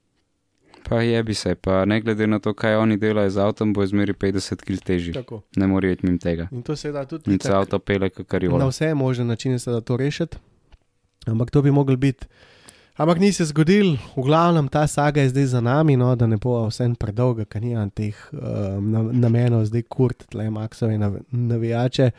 Pa 0.88 1.00
jebi 1.02 1.34
se, 1.34 1.54
pa 1.54 1.84
ne 1.84 2.00
glede 2.00 2.26
na 2.26 2.38
to, 2.38 2.52
kaj 2.54 2.76
oni 2.76 2.96
delajo 2.96 3.30
z 3.30 3.38
avtom, 3.40 3.72
bo 3.72 3.84
izmeri 3.84 4.12
50 4.12 4.60
kg 4.60 4.80
težji. 4.84 5.12
Tako. 5.14 5.42
Ne 5.56 5.68
iti 5.92 6.06
mimo 6.06 6.18
tega. 6.18 6.48
In 6.52 6.62
to 6.62 6.76
se 6.76 6.92
da 6.92 7.04
tudi 7.04 7.30
In 7.32 7.40
se 7.40 7.52
avto 7.52 7.78
pele, 7.78 8.10
kar 8.10 8.42
je 8.42 8.48
na 8.48 8.54
ono. 8.54 8.68
vse 8.68 8.94
možne 8.94 9.24
načine 9.24 9.58
se 9.58 9.70
da 9.70 9.80
to 9.80 9.96
rešiti. 9.96 10.36
Ampak 11.26 11.50
to 11.50 11.62
bi 11.62 11.70
mogel 11.70 11.96
biti. 11.96 12.26
Ampak 12.96 13.18
ni 13.18 13.32
se 13.34 13.44
zgodil, 13.44 13.96
v 14.14 14.22
glavnem 14.22 14.68
ta 14.70 14.86
saga 14.86 15.20
je 15.24 15.32
zdaj 15.32 15.46
za 15.46 15.60
nami, 15.60 15.96
no, 15.98 16.12
da 16.14 16.28
ne 16.30 16.36
bo 16.38 16.60
vse 16.68 16.86
predolga, 16.94 17.42
ker 17.44 17.62
nimam 17.62 17.90
teh 17.90 18.14
um, 18.30 18.86
na- 18.92 19.10
namenov, 19.26 19.64
zdaj 19.66 19.82
kurt, 19.90 20.28
tle 20.30 20.46
maksove 20.50 20.98
nav 20.98 21.16
navijače. 21.30 22.12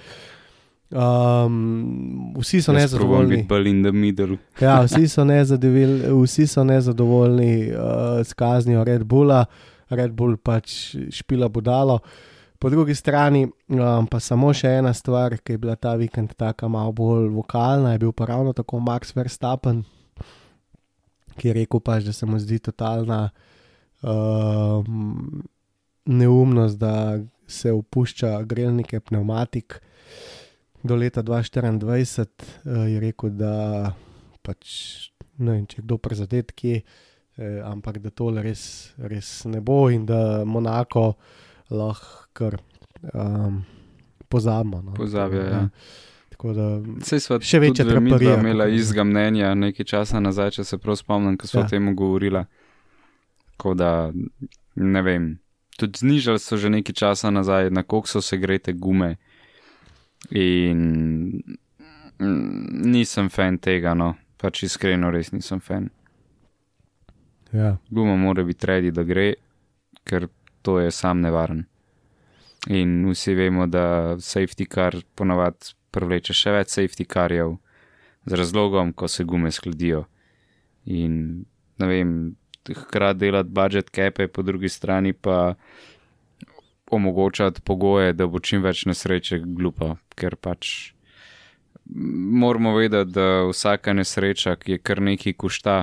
Um, 0.91 2.35
vsi 2.35 2.59
so 2.61 2.73
Jaz 2.75 2.81
nezadovoljni. 2.81 3.39
Ja, 4.59 4.81
vsi 4.87 5.07
so 5.07 5.23
nezadovoljni, 5.23 6.11
vsi 6.23 6.47
so 6.47 6.63
nezadovoljni 6.63 7.71
uh, 7.71 8.19
s 8.27 8.33
kaznijo 8.33 8.83
Red 8.83 9.03
Bulla, 9.03 9.45
Red 9.89 10.11
Bull 10.11 10.35
pač 10.37 10.95
špila 11.11 11.47
budalo. 11.47 11.99
Po 12.59 12.69
drugi 12.69 12.95
strani 12.95 13.45
um, 13.45 14.07
pa 14.07 14.19
samo 14.19 14.53
še 14.55 14.77
ena 14.79 14.93
stvar, 14.95 15.37
ki 15.37 15.55
je 15.55 15.61
bila 15.61 15.75
ta 15.75 15.95
vikend 15.99 16.35
tako 16.39 16.69
malo 16.71 16.93
bolj 16.95 17.29
vokalna, 17.35 17.93
je 17.93 18.03
bil 18.05 18.13
pa 18.15 18.29
ravno 18.31 18.53
tako 18.55 18.79
Max 18.79 19.15
Verstappen, 19.15 19.83
ki 21.35 21.49
je 21.49 21.55
rekel 21.59 21.83
pač, 21.83 22.05
da 22.07 22.13
se 22.15 22.25
mu 22.25 22.39
zdi 22.39 22.61
totalna 22.63 23.29
um, 24.01 25.43
neumnost, 26.05 26.79
da 26.79 27.19
se 27.47 27.73
opušča 27.75 28.39
grelnike 28.47 28.99
pneumatik. 28.99 29.81
Do 30.85 30.95
leta 30.95 31.23
2024 31.25 32.23
uh, 32.23 32.85
je 32.87 33.03
rekel, 33.03 33.35
da 33.35 33.91
pač 34.45 35.11
ne 35.37 35.57
vem, 35.57 35.65
če 35.67 35.83
kdo 35.83 35.97
prizadet, 36.01 36.53
kje, 36.55 36.81
eh, 37.37 37.59
ampak 37.65 37.99
da 38.03 38.11
tole 38.13 38.43
res, 38.45 38.93
res 38.97 39.43
ne 39.49 39.61
bo 39.63 39.85
in 39.91 40.05
da 40.07 40.45
Monako 40.47 41.13
lahko 41.69 42.25
kar 42.33 42.57
um, 43.13 43.63
pozabimo. 44.29 44.81
No. 44.81 44.93
Pozabijo, 44.93 45.43
ja. 45.43 45.69
Tako 46.29 46.53
da, 46.53 46.65
Sej 47.05 47.19
sva 47.23 47.37
Še 47.39 47.59
večja 47.63 47.85
traparija, 47.87 48.35
imela 48.39 48.67
istega 48.67 49.05
mnenja 49.07 49.53
nekaj 49.55 49.85
časa 49.87 50.19
nazaj, 50.19 50.51
če 50.57 50.63
se 50.67 50.77
prav 50.77 50.97
spomnim, 50.99 51.37
ko 51.39 51.47
smo 51.47 51.61
Ja. 51.61 51.65
o 51.65 51.69
tem 51.69 51.95
govorila. 51.95 52.45
Tako 53.55 53.73
da, 53.73 54.11
ne 54.75 55.01
vem. 55.01 55.29
Tudi 55.79 55.99
znižali 56.03 56.39
so 56.39 56.57
že 56.57 56.69
nekaj 56.69 56.95
časa 56.95 57.31
nazaj, 57.31 57.69
na 57.71 57.83
koliko 57.83 58.07
so 58.07 58.21
se 58.21 58.37
grete 58.37 58.73
gume. 58.73 59.15
In 60.31 60.81
mm, 62.19 62.83
nisem 62.91 63.29
fan 63.29 63.57
tega, 63.57 63.93
no, 63.93 64.15
pač 64.37 64.63
iskreno 64.63 65.11
res 65.11 65.31
nisem 65.31 65.59
fan. 65.59 65.89
ja. 67.53 67.77
Guma 67.89 68.15
mora 68.15 68.43
biti 68.43 68.67
redi, 68.67 68.91
da 68.91 69.03
gre, 69.03 69.33
ker 70.03 70.27
to 70.65 70.79
je 70.79 70.91
sam 70.91 71.21
nevaren. 71.21 71.65
In 72.73 73.03
vsi 73.11 73.35
vemo, 73.37 73.67
da 73.69 74.15
safety 74.17 74.65
car 74.65 74.97
ponavadi 75.15 75.75
privleče 75.93 76.33
še 76.33 76.53
več 76.55 76.73
safety 76.73 77.05
carjev 77.05 77.59
z 78.25 78.39
razlogom, 78.39 78.93
ko 78.97 79.07
se 79.07 79.23
gume 79.23 79.51
skladijo. 79.53 80.07
In 80.89 81.45
ne 81.77 81.89
vem, 81.89 82.15
hkrati 82.65 83.19
delati 83.19 83.53
budget 83.53 83.91
cape, 83.93 84.27
po 84.27 84.41
drugi 84.41 84.69
strani 84.69 85.13
pa 85.13 85.53
omogočati 86.91 87.61
pogoje, 87.61 88.13
da 88.13 88.25
bo 88.25 88.41
čim 88.41 88.65
več 88.65 88.85
nesreče 88.89 89.43
glupa, 89.45 89.95
ker 90.17 90.33
pač 90.35 90.95
moramo 91.85 92.73
vedeti, 92.77 93.11
da 93.13 93.45
vsaka 93.49 93.93
nesreča, 93.93 94.55
ki 94.57 94.77
je 94.77 94.81
kar 94.81 95.01
nekaj 95.01 95.37
košta, 95.37 95.77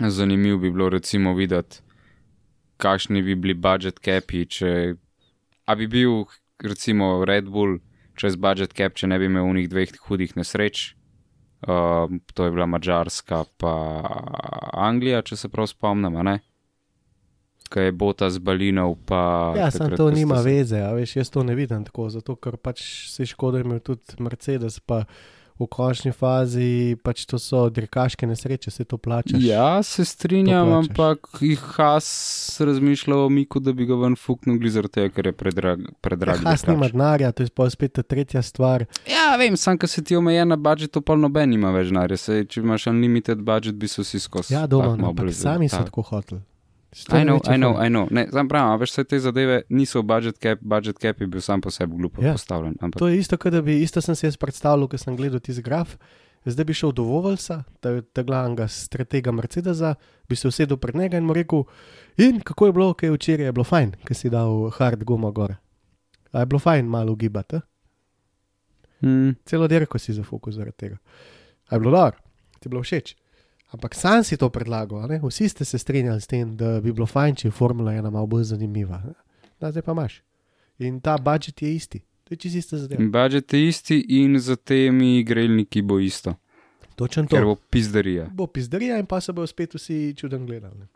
zanimivo 0.00 0.58
bi 0.58 0.70
bilo 0.74 0.88
recimo 0.90 1.34
videti, 1.38 1.82
kakšni 2.80 3.22
bi 3.22 3.36
bili 3.36 3.54
budget 3.54 4.00
capi, 4.00 4.46
če 4.48 4.70
a 5.66 5.76
bi 5.76 5.86
bil 5.86 6.24
recimo 6.60 7.24
Red 7.24 7.48
Bull 7.48 7.78
čez 8.16 8.36
budget 8.36 8.72
cap, 8.72 8.94
če 8.94 9.06
ne 9.06 9.18
bi 9.18 9.28
imel 9.28 9.46
unih 9.46 9.68
dveh 9.68 9.92
hudih 10.08 10.34
nesreč. 10.36 10.90
Uh, 11.60 12.08
to 12.32 12.44
je 12.44 12.50
bila 12.50 12.64
Mačarska, 12.66 13.44
pa 13.56 13.72
Anglija, 14.74 15.20
če 15.22 15.36
se 15.36 15.48
prav 15.48 15.68
spomnim, 15.68 16.16
ne? 16.24 16.38
Kaj 17.70 17.84
je 17.84 17.92
bota 17.92 18.30
z 18.32 18.40
Balinov. 18.40 18.96
Pa 19.06 19.52
Ja, 19.54 19.68
ko 19.70 19.90
to 19.94 20.08
nima 20.10 20.40
se- 20.40 20.48
veze, 20.48 20.80
veš, 20.96 21.16
jaz 21.16 21.30
to 21.30 21.44
ne 21.44 21.54
vidim 21.54 21.84
tako, 21.84 22.08
zato 22.10 22.34
ker 22.36 22.56
pač 22.56 22.80
se 23.12 23.26
škoda 23.26 23.60
imel 23.60 23.78
tudi 23.80 24.16
Mercedes, 24.18 24.80
pa 24.80 25.04
v 25.60 25.66
končni 25.68 26.12
fazi 26.12 26.70
pač 26.96 27.26
to 27.26 27.38
so 27.38 27.68
dirkaške 27.68 28.26
nesreče, 28.26 28.70
se 28.70 28.84
to 28.84 28.96
plačaš. 28.96 29.36
Ja, 29.38 29.82
se 29.82 30.04
strinjam, 30.04 30.72
ampak 30.72 31.28
jih 31.40 31.60
Has 31.76 32.08
razmišlja 32.60 33.16
o 33.16 33.28
Miku, 33.28 33.60
da 33.60 33.72
bi 33.72 33.84
ga 33.84 33.94
ven 33.94 34.16
fuknil, 34.16 34.56
glih 34.58 34.72
zaradi 34.72 34.92
tega, 34.92 35.08
ker 35.10 35.26
je 35.26 35.32
predrag. 35.32 35.80
predrag 36.00 36.36
Has 36.38 36.62
dirkač. 36.62 36.68
nima 36.68 36.88
denarja, 36.88 37.32
to 37.32 37.42
je 37.42 37.50
pa 37.50 37.70
spet 37.70 37.92
ta 37.92 38.02
tretja 38.02 38.42
stvar. 38.42 38.86
Ja, 39.06 39.36
vem, 39.36 39.56
sam, 39.56 39.78
ker 39.78 39.88
se 39.88 40.02
ti 40.02 40.16
omejen 40.16 40.48
na 40.48 40.56
budžet, 40.56 40.90
to 40.90 41.00
pa 41.00 41.14
noben 41.14 41.52
ima 41.52 41.70
več 41.70 41.86
denarja. 41.88 42.16
Če 42.44 42.60
imaš 42.60 42.86
unlimited 42.86 43.38
budžet, 43.38 43.74
bi 43.74 43.88
se 43.88 44.02
vsi 44.02 44.18
skozi. 44.18 44.54
Ja, 44.54 44.66
dobro, 44.66 44.92
ampak 44.92 45.32
sami 45.32 45.68
so 45.68 45.76
ta- 45.76 45.84
tako 45.84 46.02
hoteli. 46.02 46.40
I 46.90 47.22
know, 47.24 47.38
I 47.46 47.56
know, 47.56 47.76
I 47.78 47.88
know. 47.88 48.08
Ne, 48.10 48.26
sam 48.32 48.48
pravim, 48.48 48.80
veš, 48.80 48.90
vse 48.90 49.04
te 49.04 49.18
zadeve 49.22 49.62
niso 49.68 50.00
v 50.02 50.06
budget 50.10 50.38
cap, 50.42 50.58
budget 50.60 50.98
cap 50.98 51.20
je 51.20 51.26
bil 51.26 51.40
sam 51.40 51.60
po 51.60 51.70
sebi 51.70 51.96
glupo 51.96 52.22
Ja. 52.22 52.26
ja. 52.26 52.32
postavljen. 52.32 52.74
Ampak, 52.80 52.98
To 52.98 53.08
je 53.08 53.18
isto, 53.18 53.36
kot 53.38 53.52
da 53.52 53.62
bi, 53.62 53.78
isto 53.82 54.00
sem 54.00 54.14
si 54.14 54.26
jaz 54.26 54.36
predstavljal, 54.36 54.88
ko 54.88 54.98
sem 54.98 55.16
gledal 55.16 55.38
tisti 55.40 55.62
graf. 55.62 55.94
Zdaj 56.44 56.64
bi 56.64 56.74
šel 56.74 56.92
do 56.96 57.04
Vovalsa, 57.04 57.62
tega 57.84 58.22
glavnega 58.24 58.64
stratega 58.68 59.30
Mercedesa, 59.32 59.94
bi 60.28 60.36
se 60.36 60.48
usedel 60.48 60.76
pred 60.80 60.96
njega 60.96 61.18
in 61.20 61.24
mu 61.28 61.32
rekel: 61.36 61.62
In 62.16 62.40
kako 62.40 62.66
je 62.66 62.72
bilo, 62.72 62.94
kaj 62.94 63.08
je 63.08 63.12
včeraj, 63.12 63.46
je 63.46 63.52
bilo 63.52 63.64
fajn, 63.64 63.92
ker 64.04 64.16
si 64.16 64.30
dal 64.32 64.70
hard 64.70 65.04
gumo 65.04 65.30
gor. 65.32 65.54
A 66.32 66.40
je 66.40 66.46
bilo 66.46 66.58
fajn 66.58 66.86
malo 66.88 67.12
ugibati, 67.12 67.56
eh? 67.56 67.60
hmm, 69.00 69.36
celo 69.44 69.68
dirko 69.68 69.98
si 69.98 70.12
zafokus 70.12 70.54
zaradi 70.54 70.76
tega. 70.76 70.96
A 71.68 71.74
je 71.76 71.80
bilo 71.80 71.90
dobro, 71.90 72.16
ti 72.58 72.66
je 72.66 72.70
bilo 72.70 72.82
všeč. 72.82 73.14
Ampak 73.70 73.94
sam 73.94 74.24
si 74.24 74.36
to 74.36 74.48
predlagal, 74.50 75.08
ne? 75.08 75.20
vsi 75.22 75.48
ste 75.48 75.64
se 75.64 75.78
strinjali 75.78 76.20
s 76.20 76.26
tem, 76.26 76.56
da 76.56 76.80
bi 76.80 76.92
bilo 76.92 77.06
fajn, 77.06 77.34
če 77.34 77.48
je 77.48 77.52
Formula 77.52 77.92
1 77.92 78.10
malo 78.10 78.26
bolj 78.26 78.44
zanimiva. 78.44 79.02
Da, 79.60 79.70
zdaj 79.70 79.82
pa 79.82 79.92
imaš. 79.92 80.22
In 80.78 81.00
ta 81.00 81.18
budžet 81.18 81.62
je 81.62 81.74
isti, 81.74 81.98
to 82.24 82.34
je 82.34 82.36
čisto 82.36 82.58
ista 82.58 82.76
zadeva. 82.78 83.04
budžet 83.04 83.52
je 83.52 83.68
isti 83.68 83.98
in 84.08 84.38
za 84.38 84.56
temi 84.56 85.22
grelniki 85.24 85.82
bo 85.82 85.98
isto, 85.98 86.34
Točen 86.96 87.26
to. 87.26 87.36
ker 87.36 87.44
bo 87.44 87.54
pizderija. 87.70 88.26
bo 88.32 88.46
pizderija 88.46 88.98
in 88.98 89.06
pa 89.06 89.20
se 89.20 89.32
bodo 89.32 89.46
spet 89.46 89.74
vsi 89.74 90.14
čuden 90.16 90.46
gledali. 90.46 90.78
ne. 90.78 90.86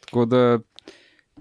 Tako 0.00 0.24
da, 0.24 0.58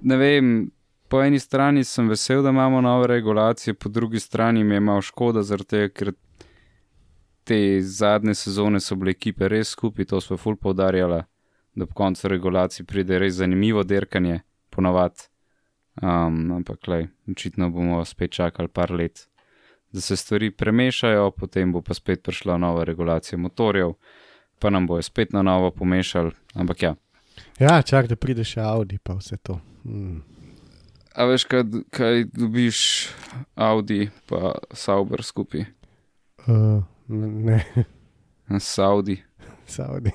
ne 0.02 0.18
vem, 0.18 0.72
po 1.08 1.22
eni 1.24 1.40
strani 1.40 1.84
sem 1.84 2.10
vesel, 2.10 2.44
da 2.44 2.50
imamo 2.50 2.82
nove 2.82 3.08
regulacije, 3.08 3.74
po 3.74 3.90
drugi 3.90 4.20
strani 4.20 4.64
mi 4.64 4.76
je 4.76 4.80
malo 4.80 5.02
škoda, 5.02 5.42
tega, 5.58 5.90
ker 5.90 6.14
te 7.48 7.82
zadnje 7.82 8.36
sezone 8.36 8.80
so 8.84 8.96
bile 9.00 9.14
ekipe 9.16 9.48
res 9.48 9.72
skupaj, 9.76 10.10
to 10.12 10.22
smo 10.22 10.38
ful 10.38 10.58
poudarjali, 10.60 11.22
da 11.76 11.86
po 11.86 11.94
koncu 11.94 12.28
regulacij 12.28 12.86
pride 12.86 13.20
res 13.20 13.40
zanimivo 13.40 13.84
derkanje, 13.84 14.42
ponovadi. 14.70 15.30
Um, 16.02 16.52
ampak, 16.60 16.88
lej, 16.88 17.08
očitno 17.32 17.72
bomo 17.74 18.04
spet 18.06 18.36
čakali 18.38 18.70
par 18.70 18.92
let, 18.92 19.24
da 19.92 20.02
se 20.02 20.18
stvari 20.18 20.52
premešajo, 20.52 21.32
potem 21.32 21.72
bo 21.74 21.82
pa 21.82 21.96
spet 21.98 22.22
prišla 22.24 22.58
nova 22.62 22.84
regulacija 22.84 23.40
motorjev, 23.40 23.96
pa 24.60 24.70
nam 24.70 24.88
bojo 24.88 25.02
spet 25.02 25.34
na 25.34 25.42
novo 25.42 25.72
pomešali. 25.72 26.32
Ampak 26.54 26.84
ja, 26.84 26.96
Ja, 27.60 27.82
čak 27.82 28.08
da 28.10 28.16
pride 28.16 28.46
še 28.46 28.62
Audi, 28.62 29.00
pa 29.02 29.18
vse 29.18 29.38
to. 29.42 29.58
Mm. 29.86 30.22
A 31.18 31.26
veš, 31.26 31.48
kaj, 31.50 31.64
kaj 31.94 32.28
dobiš 32.34 32.80
Audi 33.56 34.10
pa 34.30 34.54
Sauber 34.78 35.24
skupaj? 35.26 35.66
Uh, 36.46 36.86
ne, 37.08 37.62
Saudi. 38.60 39.18
Saudi. 39.66 40.12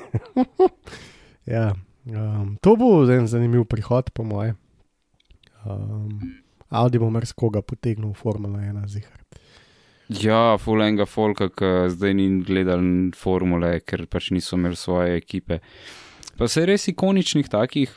ja, 1.55 1.73
um, 2.06 2.56
to 2.60 2.77
bo 2.77 3.02
en 3.12 3.28
zanimiv 3.28 3.66
prihod, 3.69 4.10
po 4.14 4.24
moje. 4.24 4.55
Um, 5.64 6.40
Audi 6.73 6.98
bo 6.98 7.10
marsikoga 7.12 7.60
potegnil 7.62 8.14
v 8.14 8.16
Formula 8.16 8.62
1 8.64 8.89
zihar. 8.89 9.20
Ja, 10.09 10.59
fulenga 10.60 11.06
folka, 11.06 11.48
ki 11.48 11.89
zdaj 11.93 12.14
ni 12.16 12.27
gledal 12.44 12.82
formule, 13.16 13.78
ker 13.86 14.05
pač 14.10 14.31
niso 14.35 14.59
imeli 14.59 14.77
svoje 14.77 15.16
ekipe. 15.16 15.60
Pa 16.36 16.48
se 16.48 16.64
res 16.69 16.89
ikoničnih 16.90 17.48
takih 17.48 17.93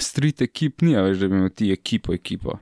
street 0.00 0.42
ekip 0.44 0.82
ni, 0.82 0.96
veš, 0.96 1.20
da 1.20 1.28
bi 1.28 1.38
imel 1.38 1.52
ti 1.54 1.70
ekipo, 1.72 2.16
ekipo. 2.16 2.58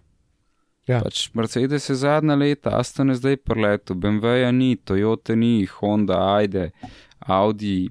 Ja. 0.90 0.98
Pač 1.00 1.28
Mercedes 1.32 1.86
je 1.86 1.94
zadnja 1.94 2.34
leta, 2.34 2.72
Aston 2.74 3.08
je 3.08 3.14
zdaj 3.14 3.36
preletu, 3.38 3.94
BMW-ja 3.94 4.50
ni, 4.50 4.74
Toyota 4.76 5.36
ni, 5.36 5.62
Honda, 5.70 6.18
ajde, 6.34 6.70
Audi 7.20 7.88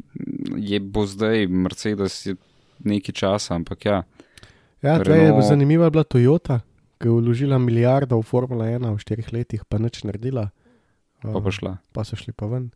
je 0.58 0.80
bo 0.82 1.06
zdaj, 1.08 1.48
Mercedes 1.48 2.26
je 2.26 2.36
nekaj 2.82 3.14
časa, 3.14 3.56
ampak 3.56 3.86
ja. 3.86 4.04
Ja, 4.82 4.98
tle 4.98 5.16
je 5.16 5.32
Renault- 5.32 5.48
zanimiva 5.48 5.90
bila 5.90 6.04
Toyota, 6.04 6.60
ki 6.98 7.08
je 7.08 7.12
vložila 7.14 7.58
milijardo 7.58 8.18
v 8.18 8.24
Formula 8.24 8.66
1 8.68 8.84
v 8.90 9.00
štirih 9.00 9.32
letih, 9.32 9.64
pa 9.64 9.78
nič 9.78 10.04
naredila. 10.04 10.50
Pa 11.22 11.40
pa 11.40 11.52
šla, 11.52 11.78
pa 11.92 12.04
so 12.04 12.16
šli 12.16 12.32
pa 12.34 12.48
ven. 12.48 12.72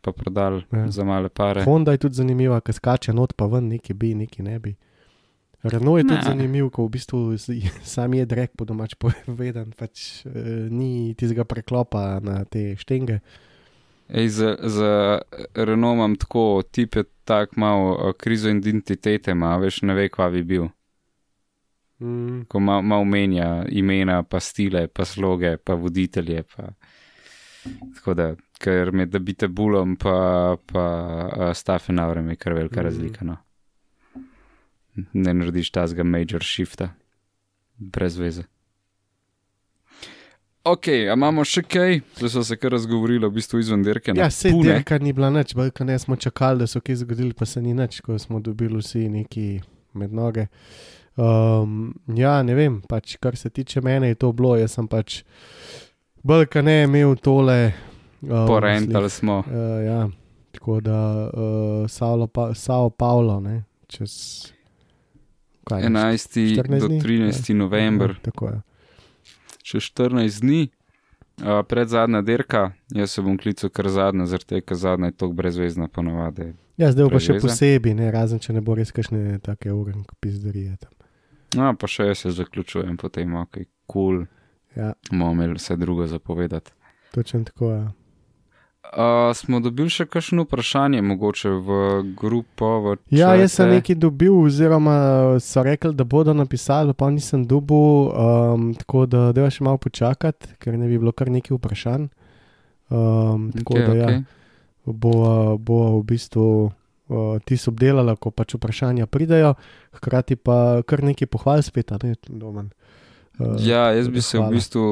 pa 0.00 0.12
prodal 0.12 0.64
Ja. 0.72 0.78
ja. 0.78 0.90
za 0.90 1.04
male 1.04 1.28
pare. 1.28 1.60
Honda 1.64 1.92
je 1.92 1.98
tudi 1.98 2.14
zanimiva, 2.14 2.60
ker 2.60 2.72
skače 2.72 3.12
not 3.12 3.32
pa 3.36 3.44
ven, 3.46 3.68
neki 3.68 3.92
bi, 3.94 4.14
neki 4.14 4.42
ne 4.42 4.58
bi. 4.58 4.76
Renault 5.62 5.98
je 5.98 6.04
tudi 6.04 6.14
Ne. 6.14 6.22
zanimiv, 6.22 6.70
ko 6.70 6.86
v 6.86 6.90
bistvu 6.90 7.36
z- 7.36 7.60
sam 7.94 8.14
je 8.14 8.24
drek 8.26 8.56
po 8.56 8.64
domač 8.64 8.94
povedan, 9.26 9.72
pač 9.76 10.24
eh, 10.26 10.68
ni 10.70 11.14
tistega 11.14 11.44
preklopa 11.44 12.20
na 12.22 12.44
te 12.44 12.76
štenge. 12.76 13.20
Ej, 14.10 14.28
za, 14.28 14.56
za 14.62 15.20
Renault 15.54 15.94
imam 15.94 16.16
tako, 16.16 16.62
tip 16.66 16.96
je 16.96 17.04
tak 17.24 17.56
malo 17.56 17.94
uh, 17.94 18.12
krizo 18.18 18.50
identitete, 18.50 19.30
ima, 19.30 19.56
veš, 19.56 19.82
ne 19.82 19.94
ve, 19.94 20.08
kva 20.08 20.30
bi 20.30 20.42
bil. 20.42 20.66
Mm. 22.00 22.48
Ko 22.48 22.58
malo 22.60 22.82
ma 22.82 23.04
menja 23.04 23.64
imena, 23.68 24.22
pa 24.22 24.40
stile, 24.40 24.88
pa 24.88 25.04
sloge, 25.04 25.56
pa 25.56 25.74
voditelje. 25.74 26.42
Pa. 26.56 26.72
Tako 27.94 28.14
da, 28.14 28.34
ker 28.58 28.90
med 28.90 29.12
da 29.12 29.18
bite 29.22 29.46
bulom, 29.48 29.94
pa, 29.96 30.56
pa 30.66 30.84
uh, 31.28 31.52
Stafenavrem 31.54 32.32
je 32.32 32.36
kar 32.36 32.52
velika 32.52 32.80
mm. 32.80 32.84
razlika. 32.84 33.24
No. 33.24 33.36
Ne 34.94 35.34
narediš 35.34 35.70
tazga 35.70 36.04
major 36.04 36.42
shifta, 36.44 36.90
brez 37.78 38.18
veze. 38.18 38.44
Ok, 40.64 40.90
a 41.08 41.14
imamo 41.16 41.40
še 41.48 41.62
kaj? 41.64 42.02
Zdaj 42.18 42.30
so 42.34 42.42
se 42.44 42.56
kar 42.60 42.74
razgovorili, 42.74 43.24
v 43.24 43.32
bistvu 43.32 43.62
izven 43.62 43.80
dirke. 43.82 44.12
Ja, 44.16 44.28
se 44.30 44.50
pune. 44.52 44.66
dirka 44.68 44.98
ni 45.00 45.14
bila 45.16 45.30
nič, 45.32 45.54
bolj 45.56 45.72
ne 45.88 45.96
smo 45.98 46.18
čakali, 46.20 46.60
da 46.60 46.68
so 46.68 46.82
kaj 46.84 47.00
zgodili, 47.00 47.32
pa 47.32 47.48
se 47.48 47.62
ni 47.64 47.72
nič, 47.74 48.02
ko 48.04 48.18
smo 48.20 48.42
dobili 48.44 48.82
vsi 48.82 49.06
neki 49.08 49.46
med 49.96 50.12
noge. 50.12 50.46
Um, 51.16 51.94
ja, 52.12 52.42
ne 52.44 52.54
vem, 52.54 52.78
pač 52.88 53.16
kar 53.20 53.36
se 53.40 53.50
tiče 53.50 53.80
mene, 53.80 54.12
je 54.12 54.20
to 54.20 54.34
bilo, 54.36 54.52
jaz 54.60 54.76
sem 54.76 54.88
pač 54.88 55.22
bolj 56.22 56.46
ne 56.62 56.82
imel 56.84 57.16
tole. 57.16 57.72
Um, 58.20 58.44
Porentali 58.46 59.10
smo. 59.10 59.40
Uh, 59.48 59.80
ja, 59.80 60.00
tako 60.52 60.80
da 60.84 61.00
uh, 61.24 61.88
Sao, 61.88 62.28
pa, 62.28 62.50
Sao 62.54 62.90
Paulo, 62.90 63.40
ne, 63.40 63.62
čez 63.88 64.52
kaj, 65.64 65.82
11. 65.82 66.56
14 66.56 66.80
do 66.80 66.88
dni? 66.88 67.00
13. 67.00 67.54
november, 67.54 68.10
Ja, 68.10 68.22
tako 68.22 68.48
je. 68.48 68.58
še 69.62 69.78
14 69.80 70.40
dni, 70.40 70.60
uh, 71.38 71.62
pred 71.62 71.88
zadnja 71.88 72.22
dirka, 72.22 72.62
jaz 72.90 73.10
se 73.10 73.22
bom 73.22 73.38
klical 73.38 73.70
kar 73.70 73.88
zadnja, 73.88 74.26
zaradi 74.26 74.46
tega, 74.46 74.66
ker 74.66 74.76
zadnja 74.76 75.06
je 75.06 75.12
tako 75.14 75.32
brezvezna 75.32 75.88
ponovadi. 75.88 76.52
Ja, 76.76 76.88
zdaj 76.88 77.10
pa 77.10 77.18
še 77.18 77.36
posebej, 77.38 77.94
ne, 77.94 78.10
razen 78.10 78.38
če 78.38 78.52
ne 78.52 78.60
bo 78.60 78.74
res 78.74 78.90
kakšne 78.90 79.38
take 79.38 79.68
ure, 79.70 79.92
pizderije 80.18 80.76
tam. 80.78 80.92
No, 81.52 81.74
pa 81.74 81.86
še 81.86 82.06
jaz 82.06 82.18
se 82.18 82.30
zaključujem, 82.32 82.96
potem 82.96 83.34
ok, 83.36 83.56
kul, 83.56 83.66
cool, 83.86 84.26
Ja, 84.70 84.92
bomo 85.10 85.32
imeli 85.32 85.56
vse 85.58 85.74
drugo 85.76 86.06
zapovedati. 86.06 86.70
točno 87.10 87.42
tako 87.44 87.72
je. 87.72 87.80
Uh, 88.80 89.36
smo 89.36 89.60
dobili 89.60 89.92
še 89.92 90.06
kakšno 90.08 90.46
vprašanje, 90.46 91.02
mogoče 91.04 91.50
v 91.52 91.74
grupo? 92.16 92.70
V 92.80 92.94
Ja, 93.12 93.34
jaz 93.36 93.58
sem 93.58 93.68
nekaj 93.70 93.98
dobil, 94.00 94.32
oziroma 94.32 95.36
so 95.38 95.62
rekli, 95.62 95.92
da 95.94 96.06
bodo 96.08 96.32
napisali, 96.34 96.96
pa 96.96 97.10
nisem 97.12 97.44
dobil, 97.44 98.08
um, 98.08 98.72
tako 98.80 99.04
da 99.06 99.28
da 99.36 99.46
še 99.52 99.68
malo 99.68 99.78
počakati, 99.78 100.56
ker 100.58 100.80
ne 100.80 100.88
bi 100.88 100.98
bilo 100.98 101.12
kar 101.12 101.28
nekaj 101.28 101.54
vprašanj. 101.60 102.08
Um, 102.90 103.52
tako 103.54 103.76
Okej, 103.76 103.86
da 103.86 103.94
ja, 103.94 104.08
okej. 104.08 104.20
bo, 104.88 105.14
bo 105.60 105.78
v 106.00 106.02
bistvu 106.10 106.48
uh, 106.72 107.38
ti 107.44 107.60
obdelala, 107.60 108.16
ko 108.16 108.32
pač 108.34 108.56
vprašanja 108.56 109.06
pridejo, 109.06 109.54
hkrati 110.00 110.40
pa 110.40 110.80
kar 110.82 111.04
nekaj 111.04 111.28
pohval 111.28 111.62
spet, 111.62 111.92
a 111.92 112.00
ne 112.00 112.16
domen. 112.26 112.72
Uh, 113.36 113.60
Ja, 113.60 113.92
jaz 113.92 114.08
bi 114.08 114.24
se 114.24 114.40
v 114.40 114.50
bistvu 114.56 114.88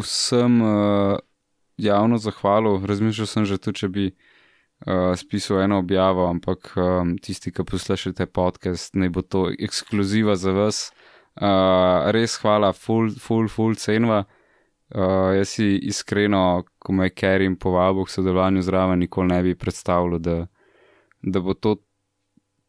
vsem 0.00 0.62
uh, 0.62 1.18
javno 1.78 2.18
zahvalil. 2.18 2.82
Razmišljal 2.86 3.26
sem 3.26 3.44
že 3.44 3.58
tudi, 3.58 3.78
če 3.82 3.88
bi 3.88 4.06
uh, 4.10 5.14
spisal 5.16 5.62
eno 5.62 5.78
objavo, 5.78 6.26
ampak 6.28 6.72
um, 6.76 7.16
tisti, 7.22 7.52
ki 7.54 7.64
poslušate 7.64 8.26
podcast, 8.26 8.94
naj 8.94 9.12
bo 9.14 9.22
to 9.22 9.48
ekskluziva 9.58 10.36
za 10.36 10.52
vas. 10.52 10.88
Uh, 11.38 12.10
res 12.14 12.36
hvala, 12.42 12.72
full, 12.74 13.14
full, 13.14 13.48
full 13.48 13.78
cenva. 13.78 14.24
Uh, 14.88 15.36
jaz 15.36 15.54
si 15.58 15.76
iskreno, 15.90 16.64
ko 16.80 16.92
me 16.96 17.10
je 17.10 17.14
Kerim 17.14 17.58
povabil 17.60 18.06
k 18.08 18.14
sodelovanju 18.14 18.62
zraven, 18.64 18.98
nikoli 18.98 19.28
ne 19.28 19.42
bi 19.42 19.54
predstavljal, 19.54 20.18
da, 20.18 20.38
da 21.22 21.40
bo 21.44 21.54
to 21.54 21.76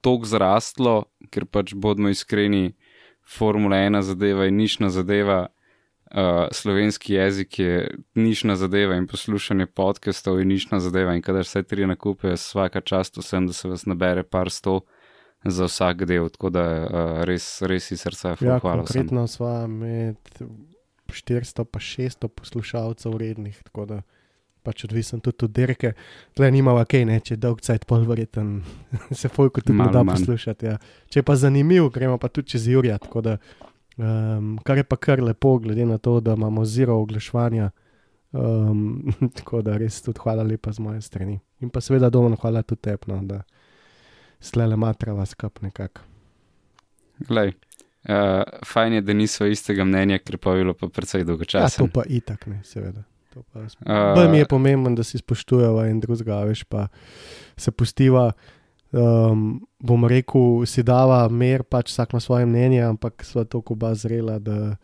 tako 0.02 0.28
zrastlo, 0.28 0.96
ker 1.32 1.46
pač 1.46 1.74
bodimo 1.74 2.12
iskreni, 2.12 2.76
Formula 3.30 3.78
1 3.78 4.02
zadeva 4.02 4.48
in 4.50 4.58
nišna 4.58 4.90
zadeva. 4.90 5.48
Uh, 6.12 6.48
slovenski 6.52 7.14
jezik 7.14 7.60
je 7.60 7.96
nišna 8.16 8.56
zadeva 8.56 8.96
in 8.96 9.08
poslušanje 9.08 9.66
podcastov 9.66 10.40
je 10.40 10.46
nišna 10.46 10.80
zadeva. 10.80 11.14
In 11.16 11.22
kadar 11.22 11.46
vse 11.46 11.64
tri 11.64 11.86
nakupe, 11.86 12.34
vsaka 12.34 12.82
čast 12.82 13.18
vsem, 13.18 13.48
da 13.48 13.54
se 13.54 13.70
vas 13.70 13.86
nabere 13.86 14.24
par 14.24 14.50
sto 14.50 14.82
za 15.46 15.66
vsak 15.66 16.06
del. 16.06 16.30
Tako 16.30 16.50
da 16.50 16.64
uh, 16.64 17.24
res, 17.24 17.62
res 17.62 17.92
iz 17.92 18.02
srca 18.02 18.36
Ja, 18.42 18.60
hvala. 18.60 18.84
vsem. 18.84 19.06
konkretno 19.06 19.28
sva 19.28 19.68
med 19.68 20.18
400 21.08 21.66
in 21.66 22.10
600 22.10 22.28
poslušalcev 22.28 23.18
rednih, 23.18 23.62
tako 23.64 23.86
da 23.86 24.02
pač 24.64 24.84
odvisen 24.84 25.22
tudi 25.22 25.46
od 25.46 25.52
dirke. 25.52 25.94
Tle 26.34 26.52
nimava 26.52 26.86
kaj, 26.86 27.06
ne, 27.06 27.20
če 27.20 27.34
je 27.34 27.38
dolg 27.38 27.62
cajt 27.62 27.86
pol 27.86 28.04
verjeten, 28.06 28.64
se 29.20 29.30
fojko 29.30 29.62
tudi 29.62 29.78
Malo 29.78 29.92
da 29.94 30.04
manj. 30.04 30.16
poslušati. 30.26 30.66
Ja. 30.66 30.78
Če 31.10 31.20
je 31.20 31.24
pa 31.24 31.36
zanimiv, 31.36 31.90
gremo 31.90 32.18
pa 32.18 32.28
tudi 32.28 32.48
čez 32.48 32.68
Jurja. 32.68 32.98
tako 32.98 33.22
Da, 33.22 33.38
um, 34.00 34.58
kar 34.64 34.78
je 34.78 34.84
pa 34.84 34.96
kar 34.98 35.20
lepo, 35.20 35.58
glede 35.60 35.86
na 35.86 35.98
to, 35.98 36.20
da 36.20 36.34
imamo 36.34 36.66
zero 36.66 36.96
oglaševanja. 36.96 37.70
Um, 38.32 39.04
tako 39.36 39.62
da 39.62 39.78
res 39.78 40.02
tudi 40.02 40.20
hvala 40.20 40.44
lepa 40.44 40.72
z 40.72 40.80
moje 40.80 41.02
strani. 41.02 41.40
In 41.60 41.70
pa 41.70 41.82
seveda 41.82 42.10
doma 42.10 42.36
hvala 42.36 42.62
tudi 42.62 42.82
tepno, 42.82 43.20
da 43.24 43.42
slele 44.40 44.76
matrava 44.76 45.26
skup 45.26 45.62
nekako. 45.62 46.02
Glej, 47.20 47.54
uh, 48.06 48.14
fajn 48.66 48.94
je, 48.94 49.02
da 49.02 49.14
niso 49.14 49.46
istega 49.46 49.84
mnenja, 49.84 50.20
ker 50.20 50.38
pa 50.38 50.52
je 50.52 50.58
bilo 50.58 50.74
pa 50.74 50.88
precej 50.88 51.20
Ja, 51.20 51.26
dolgočasno. 51.26 51.88
to 51.88 51.92
pa 51.92 52.04
itak 52.08 52.48
ne, 52.48 52.62
seveda. 52.64 53.04
Pa 53.46 53.60
jaz- 53.60 53.76
Uh, 53.80 54.16
Bolj 54.16 54.30
mi 54.30 54.38
je 54.38 54.46
pomembno, 54.48 54.90
da 54.92 55.04
si 55.04 55.18
spoštujeva 55.18 55.88
in 55.88 56.00
drugega, 56.00 56.40
veš 56.44 56.64
pa 56.64 56.88
se 57.56 57.72
pustiva. 57.72 58.32
Um, 58.92 59.60
bom 59.80 60.06
rekel, 60.10 60.66
si 60.66 60.82
dava 60.82 61.22
mer, 61.30 61.62
pač 61.64 61.92
vsak 61.92 62.14
ima 62.14 62.20
svoje 62.20 62.46
mnenje, 62.50 62.82
ampak 62.88 63.22
sva 63.26 63.44
tako 63.46 63.78
oba 63.78 63.94
zrela, 63.94 64.40
da 64.42 64.78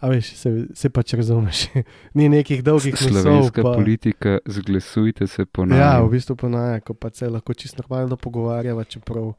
veš, 0.00 0.30
se, 0.40 0.52
se 0.74 0.90
pač 0.90 1.14
razumeš. 1.14 1.66
Ni 2.16 2.28
nekih 2.32 2.64
dolgih 2.64 2.96
nosov. 2.96 3.20
Slovenska 3.22 3.62
Pa, 3.62 3.74
politika, 3.74 4.38
zglasujte 4.46 5.26
se 5.26 5.46
po 5.46 5.66
nas. 5.66 5.78
ja, 5.78 6.00
v 6.00 6.10
bistvu 6.16 6.36
ponaja, 6.36 6.80
ko 6.80 6.94
pa 6.94 7.10
se 7.12 7.28
lahko 7.28 7.54
čisto 7.54 7.82
normalno 7.82 8.16
pogovarjava, 8.16 8.84
čeprav 8.84 9.32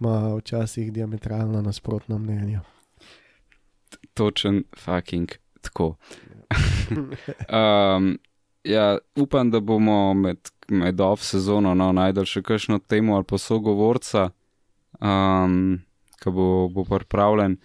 ima 0.00 0.34
včasih 0.36 0.92
diametralno 0.92 1.62
nasprotno 1.62 2.18
mnenje. 2.18 2.60
Točen 4.14 4.64
fucking 4.76 5.30
tako. 5.60 5.94
um, 7.50 8.18
ja, 8.74 8.98
upam, 9.16 9.50
da 9.50 9.60
bomo 9.60 10.14
med, 10.14 10.50
med 10.68 11.00
off 11.00 11.22
sezono 11.22 11.74
no, 11.74 11.92
najdel 11.92 12.24
še 12.24 12.42
kakšno 12.42 12.78
temo 12.88 13.16
ali 13.16 13.24
pa 13.24 13.38
sogovorca, 13.38 14.30
um, 15.00 15.78
ki 16.22 16.30
bo, 16.32 16.68
bo 16.72 16.84
pripravljen. 16.84 17.58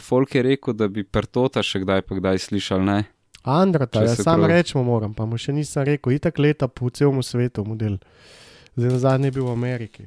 Folk 0.00 0.34
je 0.34 0.42
rekel, 0.42 0.74
da 0.74 0.88
bi 0.88 1.04
pertota 1.04 1.62
še 1.62 1.82
kdaj 1.84 2.02
pa 2.08 2.16
kdaj 2.18 2.38
slišal, 2.48 2.84
ne? 2.84 3.04
Andrata, 3.46 4.02
se 4.08 4.22
sam 4.22 4.40
prav- 4.40 4.50
rečemo 4.50 4.82
moram, 4.84 5.14
pa 5.14 5.26
mu 5.26 5.38
še 5.38 5.52
nisem 5.52 5.84
rekel, 5.86 6.16
itak 6.16 6.38
leta 6.38 6.66
po 6.68 6.90
celem 6.90 7.22
svetu 7.22 7.62
model. 7.64 7.98
Zdaj 8.76 8.90
na 8.90 8.98
zadnje 8.98 9.28
je 9.30 9.34
bil 9.36 9.44
v 9.46 9.52
Ameriki. 9.52 10.06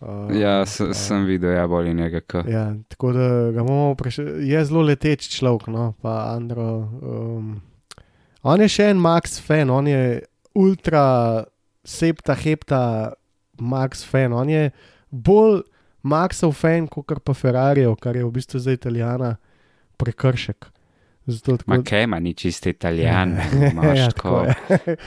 Uh, 0.00 0.30
Ja, 0.32 0.64
s, 0.64 0.80
uh, 0.80 0.94
sem 0.96 1.26
videl, 1.28 1.52
ja, 1.58 1.66
bolj 1.68 1.92
njega. 1.92 2.22
K. 2.24 2.40
Ja, 2.48 2.72
tako 2.88 3.12
da 3.12 3.50
ga 3.52 3.60
bomo 3.66 3.90
vprašali. 3.92 4.48
Je 4.48 4.64
zelo 4.64 4.80
leteč 4.82 5.28
človek, 5.28 5.68
no, 5.68 5.92
pa 6.00 6.32
Andro. 6.32 6.88
Um, 7.04 7.60
on 8.42 8.64
je 8.64 8.68
še 8.72 8.88
en 8.94 9.02
Max 9.02 9.36
fan, 9.44 9.68
on 9.70 9.86
je 9.86 10.22
ultra 10.56 11.44
septa, 11.84 12.34
hepta 12.34 13.12
Max 13.58 14.04
fan. 14.04 14.32
On 14.32 14.48
je 14.48 14.70
bolj 15.10 15.62
Maxov 16.02 16.52
fan, 16.52 16.86
kot 16.88 17.20
pa 17.24 17.34
Ferrarijev, 17.34 17.94
kar 17.96 18.16
je 18.16 18.24
v 18.24 18.30
bistvu 18.30 18.58
za 18.58 18.72
Italijana 18.72 19.36
prekršek. 19.96 20.70
Zato 21.26 21.56
tako- 21.56 21.70
Ma 21.70 21.82
kaj, 21.82 22.06
ma 22.06 22.18
ni 22.18 22.34
čist 22.34 22.66
italijan, 22.66 23.32
ja, 23.36 23.70
imaš 23.72 24.14
tako 24.14 24.46
tako. 24.46 24.74
je. 24.86 24.96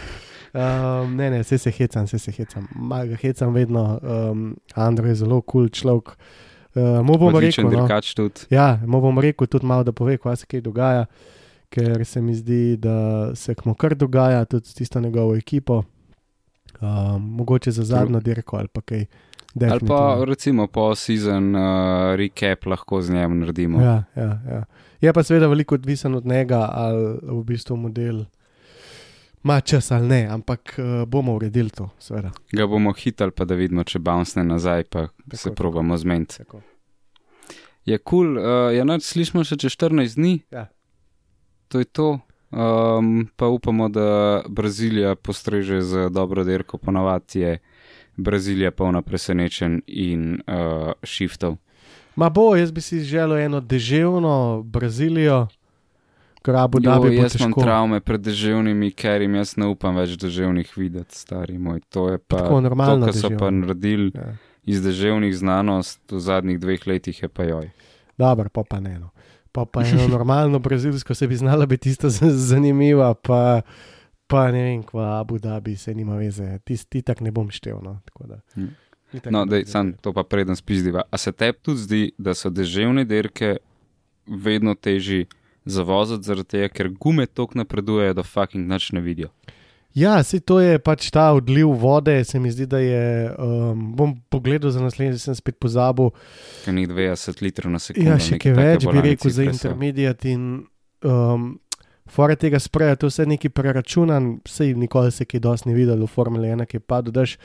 Um, 0.53 1.15
ne, 1.15 1.29
ne, 1.31 1.39
vse 1.41 1.57
se 1.57 1.71
hecam, 1.71 2.05
vse 2.05 2.19
se 2.19 2.31
hecam. 2.31 2.67
Ma 2.75 3.05
ga 3.05 3.15
hecam 3.15 3.53
vedno. 3.53 3.99
Um, 4.01 4.55
Andrej 4.75 5.09
je 5.09 5.15
zelo 5.15 5.41
kul 5.41 5.63
cool 5.63 5.69
človek. 5.69 6.11
Uh, 6.75 7.01
mu 7.01 7.17
bom 7.17 7.33
Odličen 7.33 7.65
rekel, 7.65 7.79
no, 7.79 8.01
tudi. 8.15 8.45
ja, 8.49 8.79
mu 8.85 9.01
bom 9.01 9.17
rekel 9.19 9.47
tudi 9.47 9.65
malo, 9.65 9.83
da 9.83 9.91
pove, 9.91 10.17
kaj 10.17 10.35
se 10.35 10.45
kaj 10.45 10.61
dogaja, 10.61 11.05
ker 11.69 12.05
se 12.05 12.21
mi 12.21 12.35
zdi, 12.35 12.77
da 12.77 13.31
se 13.35 13.55
mu 13.65 13.73
kar 13.73 13.95
dogaja, 13.95 14.45
tudi 14.45 14.67
s 14.67 14.73
tisto 14.73 14.99
njegovo 14.99 15.35
ekipo. 15.35 15.83
Um, 16.81 17.21
mogoče 17.21 17.71
za 17.71 17.83
zadnjo 17.83 18.19
dirko 18.19 18.57
ali 18.57 18.67
pa 18.67 18.81
kaj. 18.81 19.05
Ali 19.61 19.69
pa 19.69 19.69
definitivno. 19.69 20.25
recimo 20.25 20.67
po 20.67 20.95
sezon 20.95 21.55
uh, 21.55 21.61
recap 22.15 22.65
lahko 22.65 23.01
z 23.01 23.13
njim 23.13 23.39
naredimo. 23.39 23.81
Ja, 23.81 24.03
ja, 24.15 24.41
ja. 24.49 24.63
Je 25.01 25.13
pa 25.13 25.23
seveda 25.23 25.47
veliko 25.47 25.75
odvisen 25.75 26.15
od 26.15 26.25
njega, 26.25 26.69
ali 26.71 27.19
v 27.21 27.43
bistvu 27.43 27.77
model 27.77 28.23
ima 29.43 29.61
čas 29.61 29.91
ali 29.91 30.07
ne, 30.07 30.27
ampak 30.31 30.75
uh, 30.77 31.07
bomo 31.07 31.35
uredili 31.35 31.69
to, 31.69 31.89
seveda. 31.99 32.31
Ga 32.51 32.67
bomo 32.67 32.93
hitali, 32.93 33.31
pa 33.31 33.45
da 33.45 33.55
vidimo, 33.55 33.83
če 33.83 33.99
bouncne 33.99 34.43
nazaj, 34.43 34.83
pa 34.83 35.07
Tako, 35.07 35.37
se 35.37 35.51
probamo 35.55 35.97
zmeniti. 35.97 36.43
Je 37.85 37.97
kul, 37.97 38.25
cool, 38.25 38.37
uh, 38.37 38.75
ja, 38.75 38.83
noč 38.87 39.03
slišimo 39.03 39.43
še 39.43 39.59
čez 39.59 39.75
14 39.75 40.15
dni. 40.15 40.37
Ja. 40.51 40.69
To 41.67 41.83
je 41.83 41.85
to. 41.85 42.19
Um, 42.53 43.27
pa 43.35 43.47
upamo, 43.47 43.89
da 43.89 44.07
Brazilija 44.47 45.15
postreže 45.15 45.81
z 45.81 46.09
dobro 46.09 46.43
dirko, 46.43 46.77
ponavadi 46.77 47.39
je 47.39 47.59
Brazilija 48.15 48.71
polna 48.71 49.01
presenečenj 49.01 49.79
in 49.87 50.33
uh, 50.37 50.91
shiftov. 51.03 51.55
Ma 52.15 52.29
bo, 52.29 52.55
jaz 52.55 52.71
bi 52.71 52.81
si 52.81 52.99
želel 52.99 53.37
eno 53.39 53.59
deževno 53.59 54.35
Brazilijo, 54.63 55.47
ker 56.41 56.55
Abu 56.55 56.77
Jo, 56.77 56.81
Dhabi 56.83 57.07
bo 57.09 57.13
jaz 57.15 57.35
imam 57.35 57.49
težko. 57.49 57.61
travme 57.61 57.99
pred 57.99 58.21
deževnimi, 58.21 58.91
ker 58.91 59.21
jim 59.21 59.35
jaz 59.35 59.57
ne 59.57 59.65
upam 59.65 59.95
več 59.95 60.13
deževnih 60.15 60.73
videti, 60.77 61.17
stari 61.17 61.57
moj. 61.57 61.79
To 61.89 62.09
je 62.09 62.17
pa 62.19 62.37
Tako 62.37 62.61
normalno 62.61 62.99
to, 62.99 63.05
kar 63.05 63.13
so 63.15 63.29
pa 63.29 63.35
deževno. 63.35 63.59
naredili 63.59 64.11
Ja. 64.15 64.35
iz 64.65 64.81
deževnih 64.81 65.33
znanost 65.35 65.99
v 66.11 66.19
zadnjih 66.19 66.59
dveh 66.59 66.87
letih, 66.87 67.21
je 67.21 67.29
pa 67.29 67.43
joj. 67.43 67.71
Dobro, 68.17 68.49
pa 68.49 68.61
pa 68.63 68.79
ne. 68.79 68.99
No. 68.99 69.09
Pa 69.53 69.65
pa 69.65 69.83
eno 69.83 70.07
normalno 70.07 70.59
brazilsko 70.59 71.13
se 71.13 71.27
bi 71.27 71.35
znala 71.35 71.65
biti 71.65 71.91
z- 71.91 72.09
zanimiva, 72.49 73.13
pa, 73.13 73.61
pa 74.27 74.51
ne 74.51 74.63
vem, 74.63 74.83
kva 74.83 75.19
Abu 75.19 75.37
Dhabi 75.37 75.75
se 75.77 75.93
nima 75.93 76.15
veze, 76.15 76.59
ti 76.89 77.01
tak 77.01 77.21
ne 77.21 77.31
bom 77.31 77.47
štev. 77.47 77.77
No. 77.83 77.99
Hm. 78.55 78.71
No, 79.29 79.45
dej, 79.45 79.65
sam 79.65 79.93
to 79.93 80.09
pa 80.09 80.23
preden 80.23 80.55
spizdiva. 80.55 81.03
A 81.05 81.17
se 81.17 81.31
tebi 81.31 81.59
tudi 81.61 81.79
zdi, 81.79 82.11
da 82.17 82.33
so 82.33 82.49
deževne 82.49 83.05
dirke 83.05 83.57
vedno 84.25 84.73
težji 84.73 85.27
zavoziti, 85.65 86.23
zaradi 86.23 86.47
tega, 86.47 86.69
ker 86.69 86.89
gume 86.89 87.25
tok 87.25 87.53
napredujejo, 87.53 88.13
da 88.13 88.23
fucking 88.23 88.65
nič 88.67 88.91
ne 88.91 89.01
vidijo. 89.01 89.29
Ja, 89.93 90.23
se 90.23 90.39
to 90.41 90.57
je 90.57 90.79
pač 90.81 91.11
ta 91.13 91.27
odliv 91.37 91.69
vode, 91.77 92.15
se 92.25 92.39
mi 92.41 92.51
zdi, 92.51 92.65
da 92.65 92.79
je. 92.81 93.29
Um, 93.37 93.91
bom 93.95 94.15
pogledal 94.29 94.73
za 94.73 94.81
naslednji, 94.81 95.19
sem 95.21 95.35
spet 95.37 95.59
pozabil. 95.61 96.09
Ni 96.73 96.87
20 96.89 97.41
litrov 97.45 97.73
na 97.73 97.81
sekundo. 97.81 98.09
Ja, 98.09 98.17
še 98.17 98.39
kaj 98.41 98.55
več 98.57 98.87
bi 98.89 99.03
rekel 99.05 99.33
za 99.33 99.45
intermediat 99.45 100.25
in 100.25 100.63
um, 101.05 101.51
fora 102.09 102.33
tega 102.39 102.57
spreja, 102.57 102.97
to 102.97 103.11
vse 103.11 103.27
neki 103.29 103.53
preračunan, 103.53 104.39
sej 104.49 104.73
nikoli 104.81 105.13
se 105.13 105.29
kaj 105.29 105.43
dosti 105.45 105.69
ni 105.69 105.77
videl 105.77 106.01
v 106.01 106.09
Formule 106.09 106.49
1, 106.49 106.65
ki 106.69 106.81
pa 106.81 107.03
dodaš. 107.05 107.37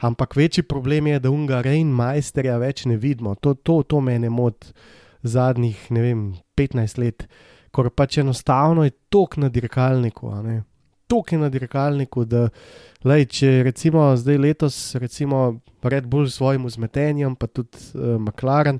Ampak 0.00 0.38
večji 0.40 0.64
problem 0.64 1.12
je, 1.12 1.20
da 1.20 1.34
unga 1.34 1.60
Rein 1.66 1.92
majsterja 1.92 2.56
več 2.64 2.86
ne 2.88 2.96
vidimo. 2.96 3.36
To, 3.44 3.52
to, 3.54 3.82
to 3.84 4.00
mene 4.00 4.32
moti 4.32 4.72
zadnjih, 5.20 5.84
ne 5.92 6.00
vem, 6.00 6.26
15 6.56 6.96
let, 7.04 7.28
ker 7.76 7.92
pač 7.92 8.22
enostavno 8.24 8.88
je 8.88 8.96
tok 9.12 9.36
na 9.36 9.52
dirkalniku. 9.52 10.32
ne. 10.48 10.62
Je 11.10 11.38
na 11.38 11.48
dirkalniku, 11.50 12.24
da 12.24 12.48
lej, 13.04 13.26
če 13.26 13.62
recimo 13.66 14.16
zdaj 14.16 14.38
letos, 14.38 14.94
recimo 14.94 15.60
Red 15.82 16.06
Bull 16.06 16.28
s 16.28 16.38
svojim 16.38 16.66
vzmetenjem, 16.66 17.34
pa 17.36 17.46
tudi 17.46 17.74
uh, 17.94 18.14
McLaren, 18.20 18.78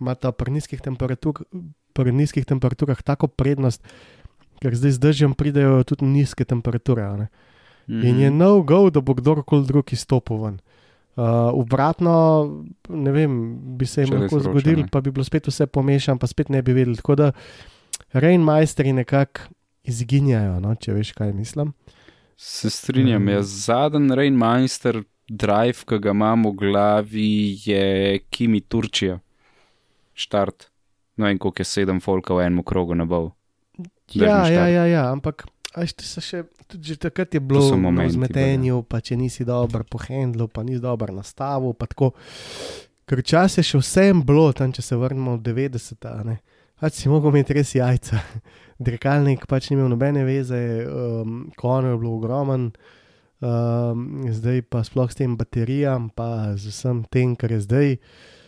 ima 0.00 0.14
ta 0.14 0.32
pri 0.32 0.52
nizkih, 0.52 0.80
temperatur, 0.80 1.42
pri 1.92 2.12
nizkih 2.12 2.44
temperaturah 2.46 3.02
tako 3.02 3.26
prednost, 3.26 3.82
ker 4.62 4.74
zdaj 4.74 4.90
z 4.90 4.98
dežjem 4.98 5.34
pridejo 5.34 5.82
tudi 5.84 6.04
nizke 6.04 6.44
temperature. 6.44 7.02
a 7.02 7.16
ne. 7.16 7.28
In 7.88 8.20
je 8.20 8.30
Mhm. 8.30 8.38
no 8.38 8.62
go, 8.62 8.90
da 8.90 9.00
bo 9.00 9.14
kdorkoli 9.14 9.66
drug 9.66 9.92
izstopil 9.92 10.36
ven. 10.36 10.60
Uh, 11.16 11.50
obratno, 11.52 12.64
ne 12.88 13.12
vem, 13.12 13.58
bi 13.76 13.86
se 13.86 14.02
jim 14.02 14.14
lahko 14.14 14.40
zgodilo, 14.40 14.86
pa 14.90 15.00
bi 15.00 15.10
bilo 15.10 15.24
spet 15.24 15.46
vse 15.46 15.66
pomešano, 15.66 16.18
pa 16.18 16.26
spet 16.26 16.48
ne 16.48 16.62
bi 16.62 16.72
vedeli. 16.72 16.96
Tako 16.96 17.14
da 17.14 17.32
Reinmajsteri 18.12 18.92
nekako 18.92 19.40
izginjajo, 19.84 20.60
no, 20.60 20.74
če 20.74 20.92
veš, 20.92 21.12
kaj 21.12 21.32
mislim. 21.32 21.72
Se 22.36 22.70
strinjam, 22.70 23.22
Mm. 23.24 23.28
jaz 23.28 23.46
zadnji 23.66 24.16
Rainmeister 24.16 25.02
drive, 25.28 25.84
ki 25.86 25.98
ga 25.98 26.10
imam 26.10 26.44
v 26.44 26.52
glavi, 26.52 27.58
je 27.64 28.18
Kimi 28.30 28.60
Turčija. 28.60 29.20
Štart. 30.14 30.68
No, 31.16 31.28
in 31.30 31.38
koliko 31.38 31.60
je 31.60 31.64
sedem 31.64 32.00
folka 32.00 32.34
v 32.34 32.46
enem 32.46 32.62
krogu 32.64 32.94
na 32.94 33.04
bol. 33.04 33.30
Ja, 34.14 34.48
ja, 34.48 34.66
ja, 34.68 34.86
ja, 34.86 35.12
ampak 35.12 35.44
a 35.74 35.80
veš, 35.80 35.94
to 35.96 36.04
so 36.04 36.20
še, 36.20 36.42
tudi 36.68 36.92
že 36.92 36.96
takrat 37.00 37.32
je 37.34 37.40
bilo 37.40 37.64
na 37.70 37.76
momenti, 37.76 38.12
vzmetenju, 38.12 38.82
pa 38.84 39.00
če 39.00 39.16
nisi 39.16 39.44
dobro 39.44 39.84
pohendlil, 39.88 40.48
pa 40.48 40.62
nisi 40.62 40.80
nastavil. 41.12 41.72
pa 41.72 41.86
tako. 41.86 42.12
Ker 43.08 43.22
čas 43.24 43.56
je 43.58 43.62
še 43.64 43.78
vsem 43.78 44.22
bilo, 44.22 44.52
tam 44.52 44.72
če 44.72 44.82
se 44.82 44.96
vrnemo 44.96 45.36
v 45.36 45.42
90-ta, 45.42 46.22
ne. 46.24 46.40
Pač 46.80 46.92
si 46.94 47.08
mogel 47.08 47.30
imeti 47.30 47.54
res 47.54 47.74
jajca. 47.74 48.20
Dirkalnik 48.78 49.46
pač 49.50 49.70
ni 49.70 49.76
imel 49.76 49.90
nobene 49.92 50.24
veze, 50.24 50.60
um, 50.86 51.50
konj 51.56 51.90
je 51.90 51.98
bilo 51.98 52.16
ogromen, 52.16 52.70
um, 53.40 54.06
zdaj 54.32 54.62
pa 54.70 54.84
sploh 54.86 55.10
s 55.10 55.18
tem 55.18 55.36
baterijam, 55.36 56.10
pa 56.14 56.54
z 56.56 56.72
vsem 56.72 57.04
tem, 57.10 57.34
kar 57.36 57.52
je 57.52 57.60
zdaj, 57.66 57.96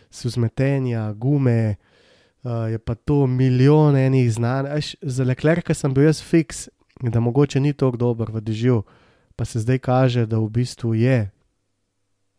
so 0.09 0.31
zmetenja, 0.31 1.11
gume, 1.13 1.75
uh, 2.43 2.65
je 2.71 2.79
pa 2.79 2.95
to 2.95 3.25
milijon 3.27 3.97
enih 3.99 4.31
znanj. 4.31 4.71
Eš, 4.77 4.95
Za 5.01 5.27
leklerka 5.27 5.73
sem 5.73 5.93
bil 5.93 6.07
jaz 6.09 6.23
fiks, 6.23 6.67
da 7.01 7.19
mogoče 7.19 7.59
ni 7.59 7.73
tako 7.73 7.97
dober 7.97 8.31
v 8.31 8.41
dežju, 8.41 8.83
pa 9.35 9.45
se 9.45 9.59
zdaj 9.59 9.79
kaže, 9.79 10.25
da 10.25 10.39
v 10.39 10.49
bistvu 10.49 10.95
je 10.95 11.29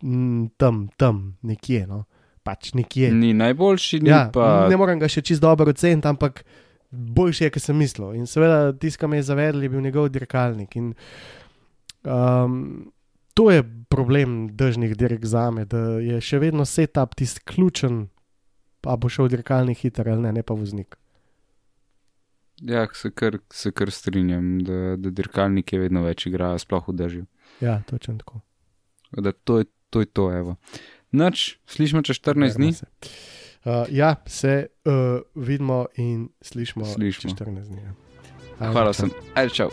mm, 0.02 0.56
tam, 0.56 0.88
tam, 0.96 1.36
nekje. 1.42 1.86
No. 1.86 2.04
Pač 2.46 2.72
nekje. 2.74 3.10
Ni 3.10 3.34
najboljši, 3.34 4.00
ni 4.00 4.10
Ja, 4.10 4.30
pa. 4.32 4.68
Ne 4.70 4.78
morem 4.78 5.00
ga 5.02 5.10
še 5.10 5.22
čist 5.22 5.42
dobro 5.42 5.70
oceniti, 5.74 6.06
ampak 6.06 6.44
boljši 6.90 7.44
je, 7.44 7.52
kot 7.54 7.62
sem 7.62 7.78
mislil. 7.78 8.14
In 8.18 8.26
seveda, 8.30 8.72
tisto, 8.72 9.02
kar 9.02 9.10
me 9.12 9.20
je 9.20 9.28
zavedel, 9.30 9.62
je 9.62 9.70
bil 9.72 9.84
njegov 9.84 10.08
dirkalnik. 10.14 10.76
In, 10.76 10.92
um, 12.04 12.92
to 13.34 13.50
je 13.50 13.64
problem 13.88 14.48
držnih 14.56 14.96
dirk 14.96 15.24
za 15.24 15.50
me, 15.50 15.64
da 15.64 15.98
je 16.00 16.20
še 16.20 16.40
vedno 16.42 16.64
setup 16.64 17.14
tisti 17.18 17.42
ključen, 17.44 18.06
pa 18.80 18.96
bo 18.96 19.10
šel 19.12 19.28
dirkalnik 19.32 19.82
hiter 19.84 20.08
ali 20.08 20.28
ne, 20.28 20.32
ne 20.38 20.42
pa 20.46 20.54
voznik. 20.54 20.96
Ja, 22.64 22.86
se 22.94 23.10
kar, 23.12 23.36
se 23.52 23.70
kar 23.76 23.90
strinjam, 23.92 24.58
da, 24.64 24.96
da 24.96 25.12
dirkalniki 25.12 25.78
vedno 25.78 26.06
več 26.06 26.24
igrajo, 26.30 26.58
sploh 26.62 26.88
v 26.88 26.94
dežju. 26.96 27.24
Ja, 27.60 27.82
točno 27.88 28.16
tako. 28.22 28.40
Da 29.12 29.32
to 29.32 29.58
je 29.60 29.66
to, 29.90 30.00
je 30.00 30.06
to 30.06 30.30
evo. 30.32 30.56
Noč, 31.12 31.58
slišimo 31.68 32.02
čez 32.02 32.18
14 32.20 32.56
dni. 32.56 32.72
Se. 32.72 32.88
Uh, 33.66 33.72
ja, 33.90 34.14
se 34.26 34.66
uh, 34.84 34.93
vidimo 35.34 35.86
in 35.97 36.28
slišimo, 36.43 36.84
Slišimo. 36.84 37.34
čez 37.34 37.47
14 37.47 37.68
dni. 37.68 37.82
ja. 37.82 37.93
Hvala 38.70 38.93
čau. 38.93 38.93
sem. 38.93 39.10
Ajde, 39.34 39.55
čau. 39.55 39.70